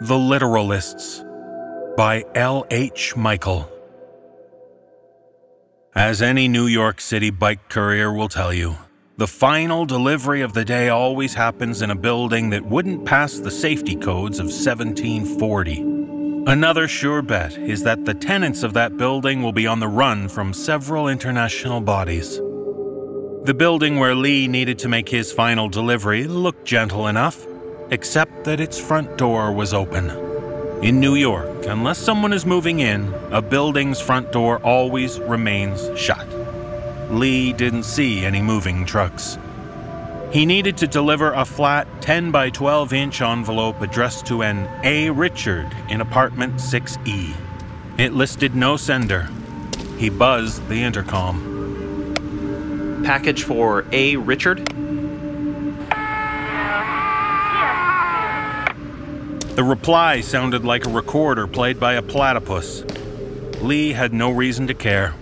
The 0.00 0.14
Literalists 0.14 1.26
by 1.96 2.24
L. 2.36 2.64
H. 2.70 3.16
Michael. 3.16 3.68
As 5.92 6.22
any 6.22 6.46
New 6.46 6.68
York 6.68 7.00
City 7.00 7.30
bike 7.30 7.68
courier 7.68 8.12
will 8.12 8.28
tell 8.28 8.52
you, 8.52 8.76
the 9.16 9.26
final 9.26 9.84
delivery 9.84 10.42
of 10.42 10.52
the 10.52 10.64
day 10.64 10.88
always 10.88 11.34
happens 11.34 11.82
in 11.82 11.90
a 11.90 11.96
building 11.96 12.50
that 12.50 12.64
wouldn't 12.64 13.06
pass 13.06 13.40
the 13.40 13.50
safety 13.50 13.96
codes 13.96 14.38
of 14.38 14.46
1740. 14.46 15.80
Another 16.46 16.86
sure 16.86 17.20
bet 17.20 17.58
is 17.58 17.82
that 17.82 18.04
the 18.04 18.14
tenants 18.14 18.62
of 18.62 18.74
that 18.74 18.96
building 18.98 19.42
will 19.42 19.52
be 19.52 19.66
on 19.66 19.80
the 19.80 19.88
run 19.88 20.28
from 20.28 20.52
several 20.52 21.08
international 21.08 21.80
bodies. 21.80 22.36
The 22.36 23.54
building 23.56 23.98
where 23.98 24.14
Lee 24.14 24.46
needed 24.46 24.78
to 24.78 24.88
make 24.88 25.08
his 25.08 25.32
final 25.32 25.68
delivery 25.68 26.28
looked 26.28 26.64
gentle 26.64 27.08
enough, 27.08 27.44
except 27.90 28.44
that 28.44 28.60
its 28.60 28.78
front 28.78 29.16
door 29.16 29.52
was 29.52 29.72
open. 29.74 30.10
In 30.82 31.00
New 31.00 31.16
York, 31.16 31.66
unless 31.66 31.98
someone 31.98 32.32
is 32.32 32.46
moving 32.46 32.80
in, 32.80 33.12
a 33.30 33.42
building's 33.42 34.00
front 34.00 34.30
door 34.30 34.58
always 34.62 35.18
remains 35.20 35.90
shut. 35.98 36.26
Lee 37.10 37.52
didn't 37.52 37.82
see 37.84 38.24
any 38.24 38.40
moving 38.40 38.84
trucks. 38.84 39.38
He 40.30 40.44
needed 40.44 40.76
to 40.76 40.86
deliver 40.86 41.32
a 41.32 41.44
flat 41.44 41.88
10 42.02 42.30
by 42.30 42.50
12 42.50 42.92
inch 42.92 43.22
envelope 43.22 43.80
addressed 43.80 44.26
to 44.26 44.42
an 44.42 44.68
A. 44.84 45.08
Richard 45.10 45.66
in 45.88 46.02
apartment 46.02 46.56
6E. 46.56 47.34
It 47.96 48.12
listed 48.12 48.54
no 48.54 48.76
sender. 48.76 49.28
He 49.96 50.10
buzzed 50.10 50.68
the 50.68 50.82
intercom. 50.82 51.42
Package 53.04 53.42
for 53.42 53.86
A. 53.90 54.16
Richard? 54.16 54.70
The 59.58 59.64
reply 59.64 60.20
sounded 60.20 60.64
like 60.64 60.86
a 60.86 60.88
recorder 60.88 61.48
played 61.48 61.80
by 61.80 61.94
a 61.94 62.00
platypus. 62.02 62.84
Lee 63.60 63.92
had 63.92 64.12
no 64.14 64.30
reason 64.30 64.68
to 64.68 64.72
care. 64.72 65.14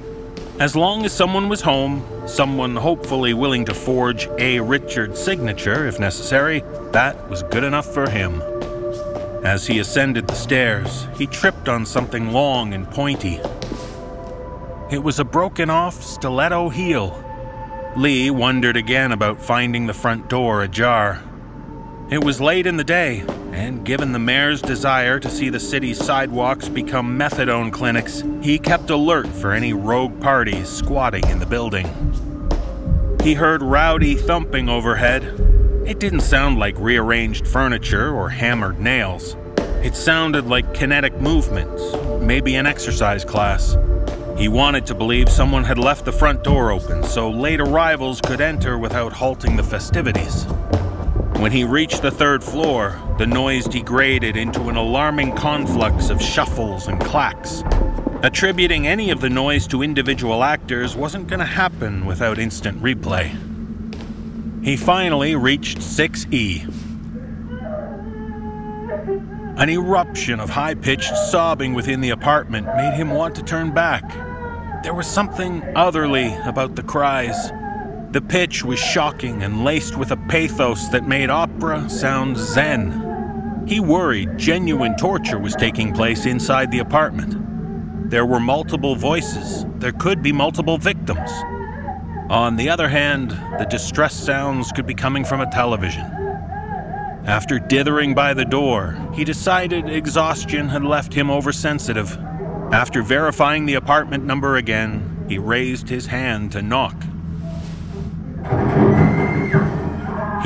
As 0.60 0.76
long 0.76 1.06
as 1.06 1.12
someone 1.14 1.48
was 1.48 1.62
home, 1.62 2.04
someone 2.26 2.76
hopefully 2.76 3.32
willing 3.32 3.64
to 3.64 3.72
forge 3.72 4.28
a 4.36 4.60
Richard 4.60 5.16
signature 5.16 5.86
if 5.86 5.98
necessary, 5.98 6.62
that 6.92 7.30
was 7.30 7.44
good 7.44 7.64
enough 7.64 7.86
for 7.86 8.10
him. 8.10 8.42
As 9.42 9.66
he 9.66 9.78
ascended 9.78 10.26
the 10.26 10.34
stairs, 10.34 11.06
he 11.16 11.26
tripped 11.26 11.70
on 11.70 11.86
something 11.86 12.30
long 12.30 12.74
and 12.74 12.90
pointy. 12.90 13.40
It 14.90 15.02
was 15.02 15.18
a 15.18 15.24
broken 15.24 15.70
off 15.70 16.02
stiletto 16.02 16.68
heel. 16.68 17.24
Lee 17.96 18.30
wondered 18.30 18.76
again 18.76 19.12
about 19.12 19.40
finding 19.40 19.86
the 19.86 19.94
front 19.94 20.28
door 20.28 20.62
ajar. 20.62 21.22
It 22.10 22.22
was 22.22 22.38
late 22.38 22.66
in 22.66 22.76
the 22.76 22.84
day, 22.84 23.24
and 23.52 23.84
given 23.84 24.12
the 24.12 24.18
mayor's 24.18 24.62
desire 24.62 25.18
to 25.20 25.30
see 25.30 25.48
the 25.48 25.60
city's 25.60 26.02
sidewalks 26.02 26.68
become 26.68 27.18
methadone 27.18 27.72
clinics, 27.72 28.22
he 28.42 28.58
kept 28.58 28.90
alert 28.90 29.28
for 29.28 29.52
any 29.52 29.72
rogue 29.72 30.20
parties 30.20 30.68
squatting 30.68 31.26
in 31.28 31.38
the 31.38 31.46
building. 31.46 31.86
He 33.22 33.34
heard 33.34 33.62
rowdy 33.62 34.14
thumping 34.14 34.68
overhead. 34.68 35.24
It 35.86 35.98
didn't 35.98 36.20
sound 36.20 36.58
like 36.58 36.78
rearranged 36.78 37.46
furniture 37.46 38.14
or 38.14 38.28
hammered 38.28 38.80
nails. 38.80 39.36
It 39.82 39.94
sounded 39.94 40.46
like 40.46 40.74
kinetic 40.74 41.20
movements, 41.20 41.82
maybe 42.20 42.56
an 42.56 42.66
exercise 42.66 43.24
class. 43.24 43.76
He 44.36 44.48
wanted 44.48 44.84
to 44.86 44.94
believe 44.94 45.28
someone 45.28 45.64
had 45.64 45.78
left 45.78 46.04
the 46.04 46.12
front 46.12 46.44
door 46.44 46.70
open 46.70 47.02
so 47.02 47.30
late 47.30 47.60
arrivals 47.60 48.20
could 48.20 48.40
enter 48.40 48.78
without 48.78 49.12
halting 49.12 49.56
the 49.56 49.62
festivities. 49.62 50.46
When 51.38 51.52
he 51.52 51.64
reached 51.64 52.00
the 52.00 52.10
third 52.10 52.42
floor, 52.42 52.98
the 53.18 53.26
noise 53.26 53.66
degraded 53.66 54.38
into 54.38 54.70
an 54.70 54.76
alarming 54.76 55.36
conflux 55.36 56.08
of 56.08 56.20
shuffles 56.20 56.88
and 56.88 56.98
clacks. 56.98 57.62
Attributing 58.22 58.86
any 58.86 59.10
of 59.10 59.20
the 59.20 59.28
noise 59.28 59.66
to 59.68 59.82
individual 59.82 60.42
actors 60.42 60.96
wasn't 60.96 61.28
going 61.28 61.40
to 61.40 61.44
happen 61.44 62.06
without 62.06 62.38
instant 62.38 62.82
replay. 62.82 63.36
He 64.64 64.78
finally 64.78 65.36
reached 65.36 65.78
6E. 65.78 66.66
An 69.58 69.68
eruption 69.68 70.40
of 70.40 70.48
high 70.50 70.74
pitched 70.74 71.14
sobbing 71.16 71.74
within 71.74 72.00
the 72.00 72.10
apartment 72.10 72.66
made 72.76 72.94
him 72.94 73.10
want 73.10 73.34
to 73.34 73.42
turn 73.42 73.72
back. 73.72 74.02
There 74.82 74.94
was 74.94 75.06
something 75.06 75.62
otherly 75.76 76.34
about 76.44 76.76
the 76.76 76.82
cries. 76.82 77.52
The 78.16 78.22
pitch 78.22 78.64
was 78.64 78.78
shocking 78.78 79.42
and 79.42 79.62
laced 79.62 79.98
with 79.98 80.10
a 80.10 80.16
pathos 80.16 80.88
that 80.88 81.06
made 81.06 81.28
opera 81.28 81.86
sound 81.90 82.38
zen. 82.38 83.66
He 83.68 83.78
worried 83.78 84.38
genuine 84.38 84.96
torture 84.96 85.38
was 85.38 85.54
taking 85.54 85.92
place 85.92 86.24
inside 86.24 86.70
the 86.70 86.78
apartment. 86.78 88.08
There 88.08 88.24
were 88.24 88.40
multiple 88.40 88.96
voices, 88.96 89.66
there 89.76 89.92
could 89.92 90.22
be 90.22 90.32
multiple 90.32 90.78
victims. 90.78 91.30
On 92.30 92.56
the 92.56 92.70
other 92.70 92.88
hand, 92.88 93.32
the 93.58 93.66
distress 93.68 94.14
sounds 94.14 94.72
could 94.72 94.86
be 94.86 94.94
coming 94.94 95.22
from 95.22 95.42
a 95.42 95.50
television. 95.50 96.06
After 97.26 97.58
dithering 97.58 98.14
by 98.14 98.32
the 98.32 98.46
door, 98.46 98.96
he 99.12 99.24
decided 99.24 99.90
exhaustion 99.90 100.70
had 100.70 100.84
left 100.84 101.12
him 101.12 101.30
oversensitive. 101.30 102.16
After 102.72 103.02
verifying 103.02 103.66
the 103.66 103.74
apartment 103.74 104.24
number 104.24 104.56
again, 104.56 105.26
he 105.28 105.36
raised 105.36 105.90
his 105.90 106.06
hand 106.06 106.52
to 106.52 106.62
knock. 106.62 106.96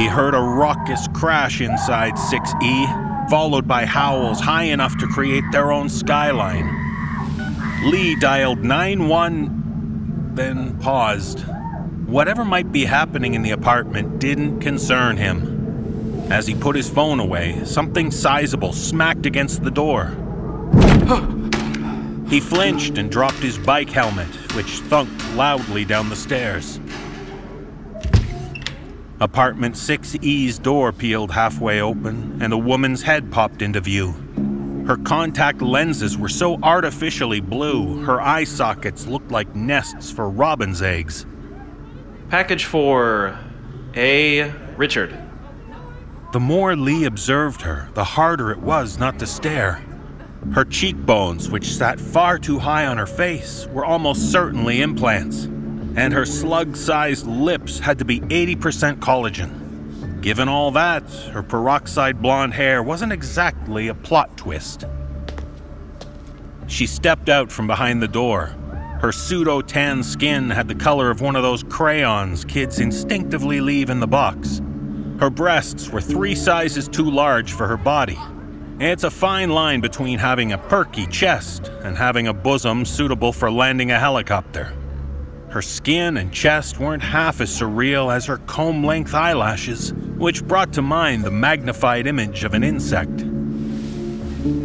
He 0.01 0.07
heard 0.07 0.35
a 0.35 0.41
raucous 0.41 1.07
crash 1.09 1.61
inside 1.61 2.15
6E, 2.15 3.29
followed 3.29 3.69
by 3.69 3.85
howls 3.85 4.41
high 4.41 4.63
enough 4.63 4.97
to 4.97 5.07
create 5.07 5.45
their 5.53 5.71
own 5.71 5.91
skyline. 5.91 6.75
Lee 7.85 8.19
dialed 8.19 8.61
9-1, 8.61 10.35
then 10.35 10.79
paused. 10.79 11.41
Whatever 12.07 12.47
might 12.47 12.73
be 12.73 12.87
happening 12.87 13.35
in 13.35 13.43
the 13.43 13.51
apartment 13.51 14.19
didn't 14.19 14.61
concern 14.61 15.19
him. 15.19 16.33
As 16.33 16.47
he 16.47 16.55
put 16.55 16.77
his 16.77 16.89
phone 16.89 17.21
away, 17.21 17.63
something 17.67 18.11
sizable 18.11 18.73
smacked 18.73 19.27
against 19.27 19.63
the 19.63 19.71
door. 19.71 20.17
he 22.31 22.41
flinched 22.41 22.97
and 22.97 23.13
dropped 23.13 23.41
his 23.41 23.59
bike 23.59 23.91
helmet, 23.91 24.35
which 24.55 24.81
thunked 24.81 25.37
loudly 25.37 25.85
down 25.85 26.09
the 26.09 26.17
stairs. 26.17 26.81
Apartment 29.23 29.75
6E's 29.75 30.59
door 30.59 30.93
peeled 30.93 31.31
halfway 31.31 31.83
open, 31.83 32.39
and 32.41 32.55
a 32.55 32.59
woman's 32.59 33.03
head 33.03 33.31
popped 33.31 33.61
into 33.61 33.79
view. 33.79 34.13
Her 34.87 34.97
contact 34.97 35.61
lenses 35.61 36.17
were 36.17 36.31
so 36.31 36.59
artificially 36.63 37.41
blue, 37.41 38.03
her 38.05 38.19
eye 38.23 38.45
sockets 38.45 39.07
looked 39.07 39.31
like 39.31 39.55
nests 39.55 40.11
for 40.11 40.31
robin's 40.31 40.81
eggs. 40.81 41.27
Package 42.31 42.65
for 42.65 43.39
A. 43.95 44.51
Richard. 44.79 45.15
The 46.33 46.41
more 46.41 46.75
Lee 46.75 47.05
observed 47.05 47.61
her, 47.61 47.91
the 47.93 48.05
harder 48.05 48.51
it 48.51 48.61
was 48.61 48.97
not 48.97 49.19
to 49.19 49.27
stare. 49.27 49.83
Her 50.55 50.65
cheekbones, 50.65 51.51
which 51.51 51.75
sat 51.75 52.01
far 52.01 52.39
too 52.39 52.59
high 52.59 52.87
on 52.87 52.97
her 52.97 53.07
face, 53.07 53.67
were 53.67 53.85
almost 53.85 54.33
certainly 54.33 54.81
implants 54.81 55.47
and 55.97 56.13
her 56.13 56.25
slug 56.25 56.77
sized 56.77 57.27
lips 57.27 57.79
had 57.79 57.99
to 57.99 58.05
be 58.05 58.21
80% 58.21 58.99
collagen. 59.01 60.21
Given 60.21 60.49
all 60.49 60.71
that, 60.73 61.09
her 61.33 61.43
peroxide 61.43 62.21
blonde 62.21 62.55
hair 62.55 62.83
wasn't 62.83 63.13
exactly 63.13 63.89
a 63.89 63.95
plot 63.95 64.37
twist. 64.37 64.85
She 66.67 66.87
stepped 66.87 67.29
out 67.29 67.51
from 67.51 67.67
behind 67.67 68.03
the 68.03 68.09
door. 68.09 68.55
Her 69.01 69.13
pseudo 69.13 69.63
tan 69.63 70.03
skin 70.03 70.51
had 70.51 70.69
the 70.69 70.75
color 70.75 71.11
of 71.11 71.23
one 71.23 71.37
of 71.37 71.43
those 71.43 71.63
crayons 71.63 72.45
kids 72.45 72.79
instinctively 72.79 73.61
leave 73.61 73.89
in 73.89 73.99
the 73.99 74.07
box. 74.07 74.61
Her 75.19 75.31
breasts 75.31 75.89
were 75.89 76.03
three 76.03 76.35
sizes 76.35 76.87
too 76.87 77.11
large 77.11 77.53
for 77.53 77.67
her 77.67 77.79
body. 77.79 78.19
It's 78.79 79.05
a 79.05 79.11
fine 79.11 79.51
line 79.51 79.81
between 79.81 80.19
having 80.19 80.53
a 80.53 80.59
perky 80.59 81.07
chest 81.07 81.69
and 81.83 81.97
having 81.97 82.29
a 82.29 82.33
bosom 82.33 82.85
suitable 82.85 83.33
for 83.33 83.51
landing 83.51 83.91
a 83.91 83.99
helicopter. 83.99 84.73
Her 85.51 85.63
skin 85.63 86.17
and 86.17 86.33
chest 86.33 86.79
weren't 86.79 87.03
half 87.03 87.41
as 87.41 87.51
surreal 87.51 88.15
as 88.15 88.27
her 88.27 88.37
comb 88.39 88.85
length 88.85 89.15
eyelashes, 89.15 89.93
which 89.93 90.45
brought 90.45 90.73
to 90.75 90.83
mind 90.83 91.25
the 91.25 91.33
magnified 91.33 92.07
image 92.07 92.45
of 92.45 92.55
an 92.55 92.63
insect. 92.63 93.25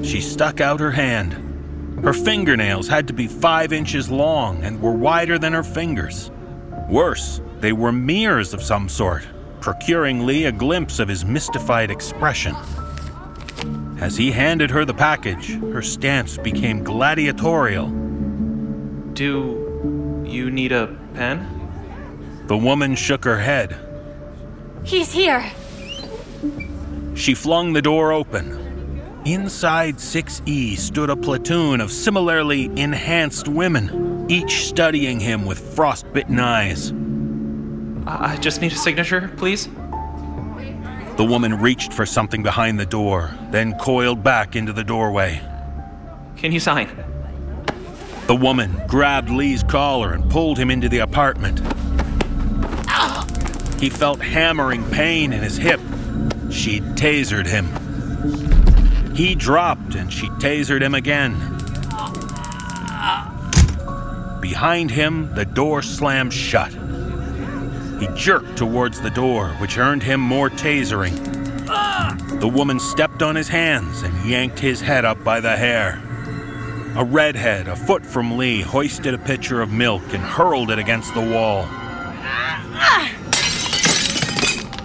She 0.05 0.21
stuck 0.21 0.61
out 0.61 0.79
her 0.79 0.91
hand. 0.91 1.33
Her 2.03 2.13
fingernails 2.13 2.87
had 2.87 3.07
to 3.07 3.13
be 3.13 3.27
five 3.27 3.73
inches 3.73 4.11
long 4.11 4.63
and 4.63 4.79
were 4.79 4.91
wider 4.93 5.39
than 5.39 5.53
her 5.53 5.63
fingers. 5.63 6.29
Worse, 6.87 7.41
they 7.61 7.73
were 7.73 7.91
mirrors 7.91 8.53
of 8.53 8.61
some 8.61 8.87
sort, 8.87 9.23
procuring 9.61 10.27
Lee 10.27 10.45
a 10.45 10.51
glimpse 10.51 10.99
of 10.99 11.07
his 11.07 11.25
mystified 11.25 11.89
expression. 11.89 12.55
As 13.99 14.15
he 14.17 14.31
handed 14.31 14.69
her 14.69 14.85
the 14.85 14.93
package, 14.93 15.59
her 15.71 15.81
stance 15.81 16.37
became 16.37 16.83
gladiatorial. 16.83 17.89
Do 19.13 19.64
you 20.35 20.51
need 20.51 20.71
a 20.71 20.87
pen? 21.13 21.47
The 22.47 22.57
woman 22.57 22.95
shook 22.95 23.23
her 23.23 23.39
head. 23.39 23.75
He's 24.83 25.11
here. 25.11 25.43
She 27.15 27.33
flung 27.33 27.73
the 27.73 27.81
door 27.81 28.11
open. 28.11 28.61
Inside 29.25 29.95
6E 29.95 30.77
stood 30.77 31.09
a 31.09 31.15
platoon 31.15 31.81
of 31.81 31.91
similarly 31.91 32.65
enhanced 32.75 33.47
women. 33.47 34.25
each 34.27 34.65
studying 34.65 35.19
him 35.19 35.45
with 35.45 35.59
frostbitten 35.75 36.39
eyes. 36.39 36.91
I 38.07 38.37
just 38.37 38.61
need 38.61 38.71
a 38.71 38.75
signature, 38.75 39.31
please. 39.37 39.67
The 41.17 41.25
woman 41.25 41.61
reached 41.61 41.93
for 41.93 42.05
something 42.05 42.43
behind 42.43 42.79
the 42.79 42.85
door, 42.85 43.31
then 43.51 43.77
coiled 43.79 44.23
back 44.23 44.55
into 44.55 44.73
the 44.73 44.83
doorway. 44.83 45.41
Can 46.35 46.51
you 46.51 46.59
sign? 46.59 46.89
The 48.27 48.35
woman 48.35 48.81
grabbed 48.87 49.29
Lee's 49.29 49.61
collar 49.61 50.13
and 50.13 50.29
pulled 50.31 50.57
him 50.57 50.71
into 50.71 50.89
the 50.89 50.99
apartment. 50.99 51.59
He 53.79 53.89
felt 53.89 54.19
hammering 54.19 54.83
pain 54.89 55.31
in 55.31 55.43
his 55.43 55.57
hip. 55.57 55.79
She 56.49 56.79
tasered 56.95 57.45
him. 57.45 57.67
He 59.15 59.35
dropped 59.35 59.95
and 59.95 60.11
she 60.11 60.27
tasered 60.39 60.81
him 60.81 60.95
again. 60.95 61.33
Behind 64.41 64.89
him, 64.89 65.33
the 65.35 65.45
door 65.45 65.81
slammed 65.81 66.33
shut. 66.33 66.71
He 67.99 68.07
jerked 68.15 68.57
towards 68.57 69.01
the 69.01 69.09
door, 69.09 69.49
which 69.59 69.77
earned 69.77 70.03
him 70.03 70.19
more 70.19 70.49
tasering. 70.49 71.15
The 72.39 72.47
woman 72.47 72.79
stepped 72.79 73.21
on 73.21 73.35
his 73.35 73.49
hands 73.49 74.01
and 74.01 74.25
yanked 74.25 74.59
his 74.59 74.81
head 74.81 75.05
up 75.05 75.23
by 75.23 75.39
the 75.39 75.55
hair. 75.55 76.01
A 76.97 77.03
redhead, 77.03 77.67
a 77.67 77.75
foot 77.75 78.05
from 78.05 78.37
Lee, 78.37 78.61
hoisted 78.61 79.13
a 79.13 79.17
pitcher 79.17 79.61
of 79.61 79.69
milk 79.69 80.01
and 80.13 80.23
hurled 80.23 80.71
it 80.71 80.79
against 80.79 81.13
the 81.13 81.19
wall. 81.19 81.67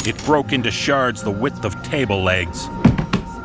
It 0.04 0.20
broke 0.24 0.52
into 0.52 0.72
shards 0.72 1.22
the 1.22 1.30
width 1.30 1.64
of 1.64 1.80
table 1.84 2.20
legs. 2.20 2.66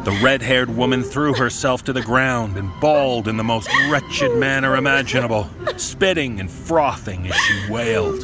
The 0.03 0.19
red 0.23 0.41
haired 0.41 0.75
woman 0.75 1.03
threw 1.03 1.35
herself 1.35 1.83
to 1.83 1.93
the 1.93 2.01
ground 2.01 2.57
and 2.57 2.71
bawled 2.79 3.27
in 3.27 3.37
the 3.37 3.43
most 3.43 3.69
wretched 3.87 4.35
manner 4.35 4.75
imaginable, 4.75 5.47
spitting 5.77 6.39
and 6.39 6.49
frothing 6.49 7.27
as 7.27 7.35
she 7.35 7.71
wailed. 7.71 8.23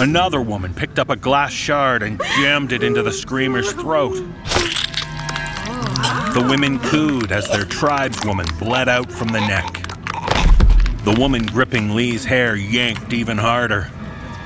Another 0.00 0.42
woman 0.42 0.74
picked 0.74 0.98
up 0.98 1.10
a 1.10 1.16
glass 1.16 1.52
shard 1.52 2.02
and 2.02 2.20
jammed 2.38 2.72
it 2.72 2.82
into 2.82 3.02
the 3.04 3.12
screamer's 3.12 3.72
throat. 3.72 4.16
The 6.34 6.46
women 6.48 6.78
cooed 6.78 7.32
as 7.32 7.48
their 7.48 7.64
tribeswoman 7.64 8.46
bled 8.58 8.88
out 8.88 9.10
from 9.10 9.28
the 9.28 9.40
neck. 9.40 9.66
The 11.04 11.16
woman 11.18 11.46
gripping 11.46 11.94
Lee's 11.94 12.24
hair 12.24 12.54
yanked 12.54 13.12
even 13.12 13.38
harder. 13.38 13.90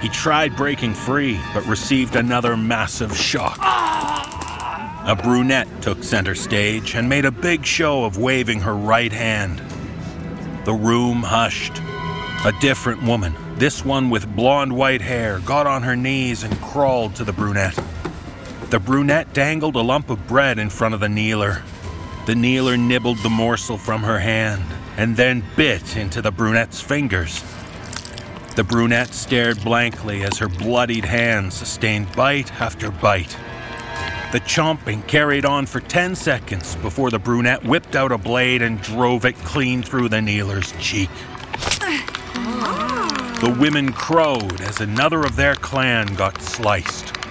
He 0.00 0.08
tried 0.08 0.56
breaking 0.56 0.94
free, 0.94 1.40
but 1.52 1.66
received 1.66 2.16
another 2.16 2.56
massive 2.56 3.16
shock. 3.16 3.58
A 3.60 5.18
brunette 5.20 5.68
took 5.82 6.04
center 6.04 6.34
stage 6.34 6.94
and 6.94 7.08
made 7.08 7.24
a 7.24 7.32
big 7.32 7.66
show 7.66 8.04
of 8.04 8.16
waving 8.16 8.60
her 8.60 8.74
right 8.74 9.12
hand. 9.12 9.60
The 10.64 10.72
room 10.72 11.22
hushed. 11.22 11.82
A 12.44 12.52
different 12.60 13.02
woman, 13.02 13.34
this 13.58 13.84
one 13.84 14.08
with 14.08 14.34
blonde 14.34 14.72
white 14.72 15.02
hair, 15.02 15.40
got 15.40 15.66
on 15.66 15.82
her 15.82 15.96
knees 15.96 16.44
and 16.44 16.56
crawled 16.60 17.16
to 17.16 17.24
the 17.24 17.32
brunette. 17.32 17.78
The 18.72 18.80
brunette 18.80 19.34
dangled 19.34 19.76
a 19.76 19.82
lump 19.82 20.08
of 20.08 20.26
bread 20.26 20.58
in 20.58 20.70
front 20.70 20.94
of 20.94 21.00
the 21.00 21.06
kneeler. 21.06 21.62
The 22.24 22.34
kneeler 22.34 22.78
nibbled 22.78 23.18
the 23.18 23.28
morsel 23.28 23.76
from 23.76 24.02
her 24.02 24.18
hand 24.18 24.64
and 24.96 25.14
then 25.14 25.44
bit 25.56 25.94
into 25.94 26.22
the 26.22 26.30
brunette's 26.30 26.80
fingers. 26.80 27.44
The 28.56 28.64
brunette 28.64 29.12
stared 29.12 29.62
blankly 29.62 30.22
as 30.22 30.38
her 30.38 30.48
bloodied 30.48 31.04
hand 31.04 31.52
sustained 31.52 32.16
bite 32.16 32.50
after 32.62 32.90
bite. 32.90 33.36
The 34.32 34.40
chomping 34.40 35.06
carried 35.06 35.44
on 35.44 35.66
for 35.66 35.80
10 35.80 36.14
seconds 36.14 36.74
before 36.76 37.10
the 37.10 37.18
brunette 37.18 37.62
whipped 37.62 37.94
out 37.94 38.10
a 38.10 38.16
blade 38.16 38.62
and 38.62 38.80
drove 38.80 39.26
it 39.26 39.36
clean 39.36 39.82
through 39.82 40.08
the 40.08 40.22
kneeler's 40.22 40.72
cheek. 40.80 41.10
The 43.42 43.54
women 43.60 43.92
crowed 43.92 44.62
as 44.62 44.80
another 44.80 45.24
of 45.24 45.36
their 45.36 45.56
clan 45.56 46.14
got 46.14 46.40
sliced. 46.40 47.21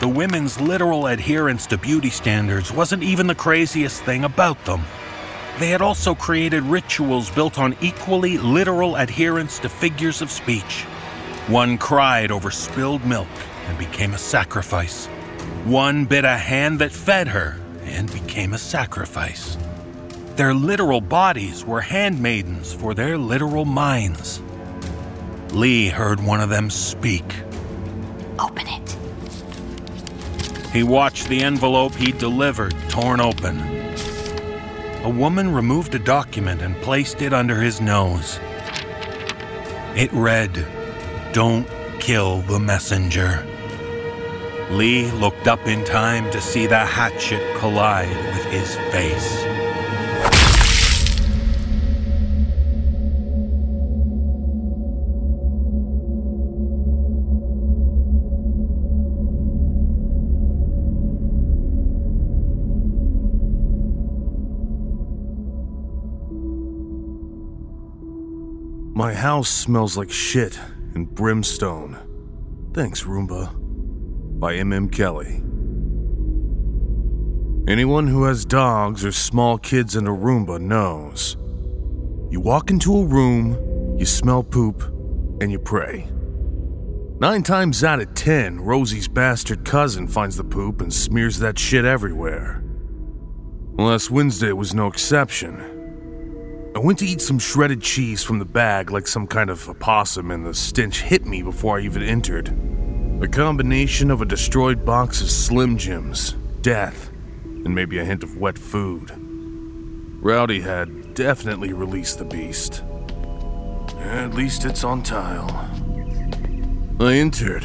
The 0.00 0.08
women's 0.08 0.60
literal 0.60 1.08
adherence 1.08 1.66
to 1.66 1.76
beauty 1.76 2.10
standards 2.10 2.72
wasn't 2.72 3.02
even 3.02 3.26
the 3.26 3.34
craziest 3.34 4.02
thing 4.04 4.24
about 4.24 4.64
them. 4.64 4.82
They 5.58 5.70
had 5.70 5.82
also 5.82 6.14
created 6.14 6.62
rituals 6.62 7.30
built 7.30 7.58
on 7.58 7.76
equally 7.80 8.38
literal 8.38 8.94
adherence 8.94 9.58
to 9.58 9.68
figures 9.68 10.22
of 10.22 10.30
speech. 10.30 10.84
One 11.48 11.78
cried 11.78 12.30
over 12.30 12.52
spilled 12.52 13.04
milk 13.04 13.26
and 13.66 13.76
became 13.76 14.14
a 14.14 14.18
sacrifice. 14.18 15.06
One 15.64 16.04
bit 16.04 16.24
a 16.24 16.36
hand 16.36 16.78
that 16.78 16.92
fed 16.92 17.26
her 17.26 17.56
and 17.82 18.12
became 18.12 18.52
a 18.52 18.58
sacrifice. 18.58 19.58
Their 20.36 20.54
literal 20.54 21.00
bodies 21.00 21.64
were 21.64 21.80
handmaidens 21.80 22.72
for 22.72 22.94
their 22.94 23.18
literal 23.18 23.64
minds. 23.64 24.40
Lee 25.50 25.88
heard 25.88 26.20
one 26.20 26.40
of 26.40 26.50
them 26.50 26.70
speak. 26.70 27.24
Open 28.38 28.68
it. 28.68 28.97
He 30.78 30.84
watched 30.84 31.26
the 31.28 31.42
envelope 31.42 31.96
he 31.96 32.12
delivered 32.12 32.72
torn 32.88 33.20
open. 33.20 33.58
A 35.02 35.10
woman 35.10 35.52
removed 35.52 35.92
a 35.96 35.98
document 35.98 36.62
and 36.62 36.80
placed 36.82 37.20
it 37.20 37.32
under 37.32 37.60
his 37.60 37.80
nose. 37.80 38.38
It 39.96 40.12
read, 40.12 40.64
Don't 41.32 41.66
kill 41.98 42.42
the 42.42 42.60
messenger. 42.60 43.44
Lee 44.70 45.10
looked 45.10 45.48
up 45.48 45.66
in 45.66 45.84
time 45.84 46.30
to 46.30 46.40
see 46.40 46.68
the 46.68 46.78
hatchet 46.78 47.58
collide 47.58 48.16
with 48.16 48.44
his 48.44 48.76
face. 48.92 49.47
My 68.98 69.14
house 69.14 69.48
smells 69.48 69.96
like 69.96 70.10
shit 70.10 70.58
and 70.96 71.08
brimstone. 71.08 71.96
Thanks, 72.74 73.04
Roomba. 73.04 73.48
By 74.40 74.56
M.M. 74.56 74.88
Kelley. 74.90 75.40
Anyone 77.72 78.08
who 78.08 78.24
has 78.24 78.44
dogs 78.44 79.04
or 79.04 79.12
small 79.12 79.56
kids 79.56 79.94
in 79.94 80.08
a 80.08 80.10
Roomba 80.10 80.60
knows. 80.60 81.36
You 82.28 82.40
walk 82.40 82.72
into 82.72 82.98
a 82.98 83.04
room, 83.04 83.96
you 84.00 84.04
smell 84.04 84.42
poop, 84.42 84.82
and 85.40 85.52
you 85.52 85.60
pray. 85.60 86.10
Nine 87.20 87.44
times 87.44 87.84
out 87.84 88.00
of 88.00 88.12
ten, 88.14 88.60
Rosie's 88.60 89.06
bastard 89.06 89.64
cousin 89.64 90.08
finds 90.08 90.34
the 90.34 90.42
poop 90.42 90.80
and 90.80 90.92
smears 90.92 91.38
that 91.38 91.56
shit 91.56 91.84
everywhere. 91.84 92.64
Last 93.74 94.10
Wednesday 94.10 94.50
was 94.50 94.74
no 94.74 94.88
exception. 94.88 95.77
I 96.78 96.80
went 96.80 97.00
to 97.00 97.06
eat 97.06 97.20
some 97.20 97.40
shredded 97.40 97.82
cheese 97.82 98.22
from 98.22 98.38
the 98.38 98.44
bag 98.44 98.92
like 98.92 99.08
some 99.08 99.26
kind 99.26 99.50
of 99.50 99.68
opossum, 99.68 100.30
and 100.30 100.46
the 100.46 100.54
stench 100.54 101.02
hit 101.02 101.26
me 101.26 101.42
before 101.42 101.76
I 101.76 101.82
even 101.82 102.04
entered. 102.04 102.56
A 103.20 103.26
combination 103.26 104.12
of 104.12 104.22
a 104.22 104.24
destroyed 104.24 104.84
box 104.84 105.20
of 105.20 105.28
Slim 105.28 105.76
Jims, 105.76 106.36
death, 106.60 107.10
and 107.42 107.74
maybe 107.74 107.98
a 107.98 108.04
hint 108.04 108.22
of 108.22 108.36
wet 108.36 108.56
food. 108.56 109.10
Rowdy 110.22 110.60
had 110.60 111.14
definitely 111.14 111.72
released 111.72 112.20
the 112.20 112.24
beast. 112.24 112.84
At 113.98 114.34
least 114.34 114.64
it's 114.64 114.84
on 114.84 115.02
tile. 115.02 115.50
I 117.00 117.14
entered. 117.14 117.64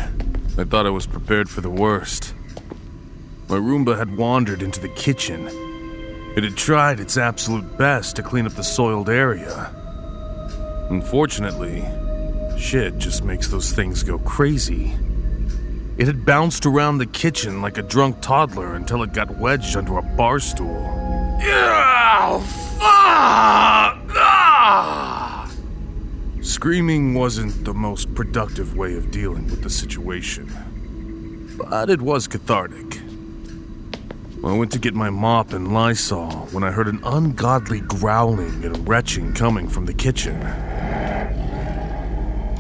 I 0.58 0.64
thought 0.64 0.88
I 0.88 0.90
was 0.90 1.06
prepared 1.06 1.52
for 1.52 1.62
the 1.62 1.70
worst. 1.70 2.34
My 3.48 3.58
Roomba 3.58 3.96
had 3.96 4.18
wandered 4.18 4.64
into 4.64 4.80
the 4.80 4.90
kitchen 4.90 5.73
it 6.36 6.44
had 6.44 6.58
tried 6.58 7.00
its 7.00 7.18
absolute 7.18 7.78
best 7.78 8.16
to 8.16 8.24
clean 8.24 8.46
up 8.46 8.54
the 8.54 8.64
soiled 8.64 9.10
area. 9.10 9.72
Unfortunately, 10.90 11.84
shit 12.58 12.98
just 12.98 13.24
makes 13.24 13.48
those 13.48 13.72
things 13.72 14.04
go 14.04 14.18
crazy. 14.20 14.94
It 15.98 16.08
had 16.08 16.26
bounced 16.26 16.66
around 16.66 16.98
the 16.98 17.06
kitchen 17.06 17.62
like 17.62 17.78
a 17.78 17.84
drunk 17.84 18.18
toddler 18.22 18.76
until 18.76 19.04
it 19.04 19.14
got 19.14 19.38
wedged 19.38 19.78
under 19.78 19.98
a 20.00 20.02
bar 20.02 20.40
stool. 20.40 20.84
Fuck! 22.80 24.00
Ah! 24.16 25.52
Screaming 26.42 27.14
wasn't 27.14 27.64
the 27.64 27.74
most 27.74 28.14
productive 28.16 28.76
way 28.76 28.96
of 28.96 29.12
dealing 29.12 29.46
with 29.46 29.62
the 29.62 29.70
situation, 29.70 30.50
but 31.58 31.90
it 31.90 32.02
was 32.02 32.28
cathartic. 32.28 33.03
I 34.46 34.52
went 34.52 34.74
to 34.74 34.80
get 34.80 34.94
my 34.94 35.10
mop 35.10 35.54
and 35.54 35.74
Lysol 35.74 36.30
when 36.52 36.66
I 36.66 36.72
heard 36.72 36.90
an 36.90 37.00
ungodly 37.06 37.80
growling 37.80 38.66
and 38.66 38.86
retching 38.86 39.34
coming 39.34 39.70
from 39.70 39.86
the 39.86 39.94
kitchen. 39.94 40.38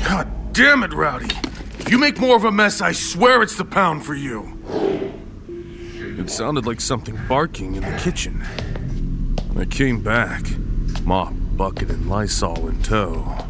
God 0.08 0.32
damn 0.54 0.84
it, 0.84 0.94
Rowdy! 0.94 1.36
If 1.80 1.92
you 1.92 1.98
make 1.98 2.22
more 2.22 2.38
of 2.38 2.46
a 2.46 2.52
mess, 2.54 2.80
I 2.80 2.94
swear 2.94 3.42
it's 3.42 3.58
the 3.58 3.66
pound 3.66 4.06
for 4.06 4.16
you! 4.16 4.58
It 6.18 6.30
sounded 6.30 6.66
like 6.66 6.80
something 6.80 7.20
barking 7.28 7.76
in 7.76 7.82
the 7.82 8.00
kitchen. 8.02 8.46
I 9.60 9.66
came 9.66 10.02
back, 10.02 10.46
mop, 11.04 11.34
bucket, 11.58 11.90
and 11.90 12.08
Lysol 12.10 12.70
in 12.70 12.82
tow. 12.82 13.46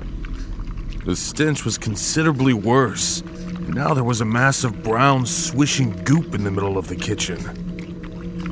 The 1.05 1.15
stench 1.15 1.65
was 1.65 1.77
considerably 1.77 2.53
worse. 2.53 3.23
Now 3.67 3.93
there 3.93 4.03
was 4.03 4.21
a 4.21 4.25
mass 4.25 4.63
of 4.63 4.81
brown, 4.81 5.27
swishing 5.27 5.91
goop 6.03 6.33
in 6.33 6.43
the 6.43 6.51
middle 6.51 6.79
of 6.79 6.87
the 6.87 6.95
kitchen. 6.95 7.62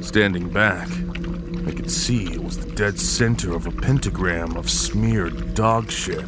Standing 0.01 0.49
back, 0.49 0.89
I 1.67 1.71
could 1.71 1.89
see 1.91 2.33
it 2.33 2.43
was 2.43 2.57
the 2.57 2.71
dead 2.71 2.99
center 2.99 3.55
of 3.55 3.67
a 3.67 3.71
pentagram 3.71 4.57
of 4.57 4.69
smeared 4.69 5.53
dog 5.53 5.91
shit. 5.91 6.25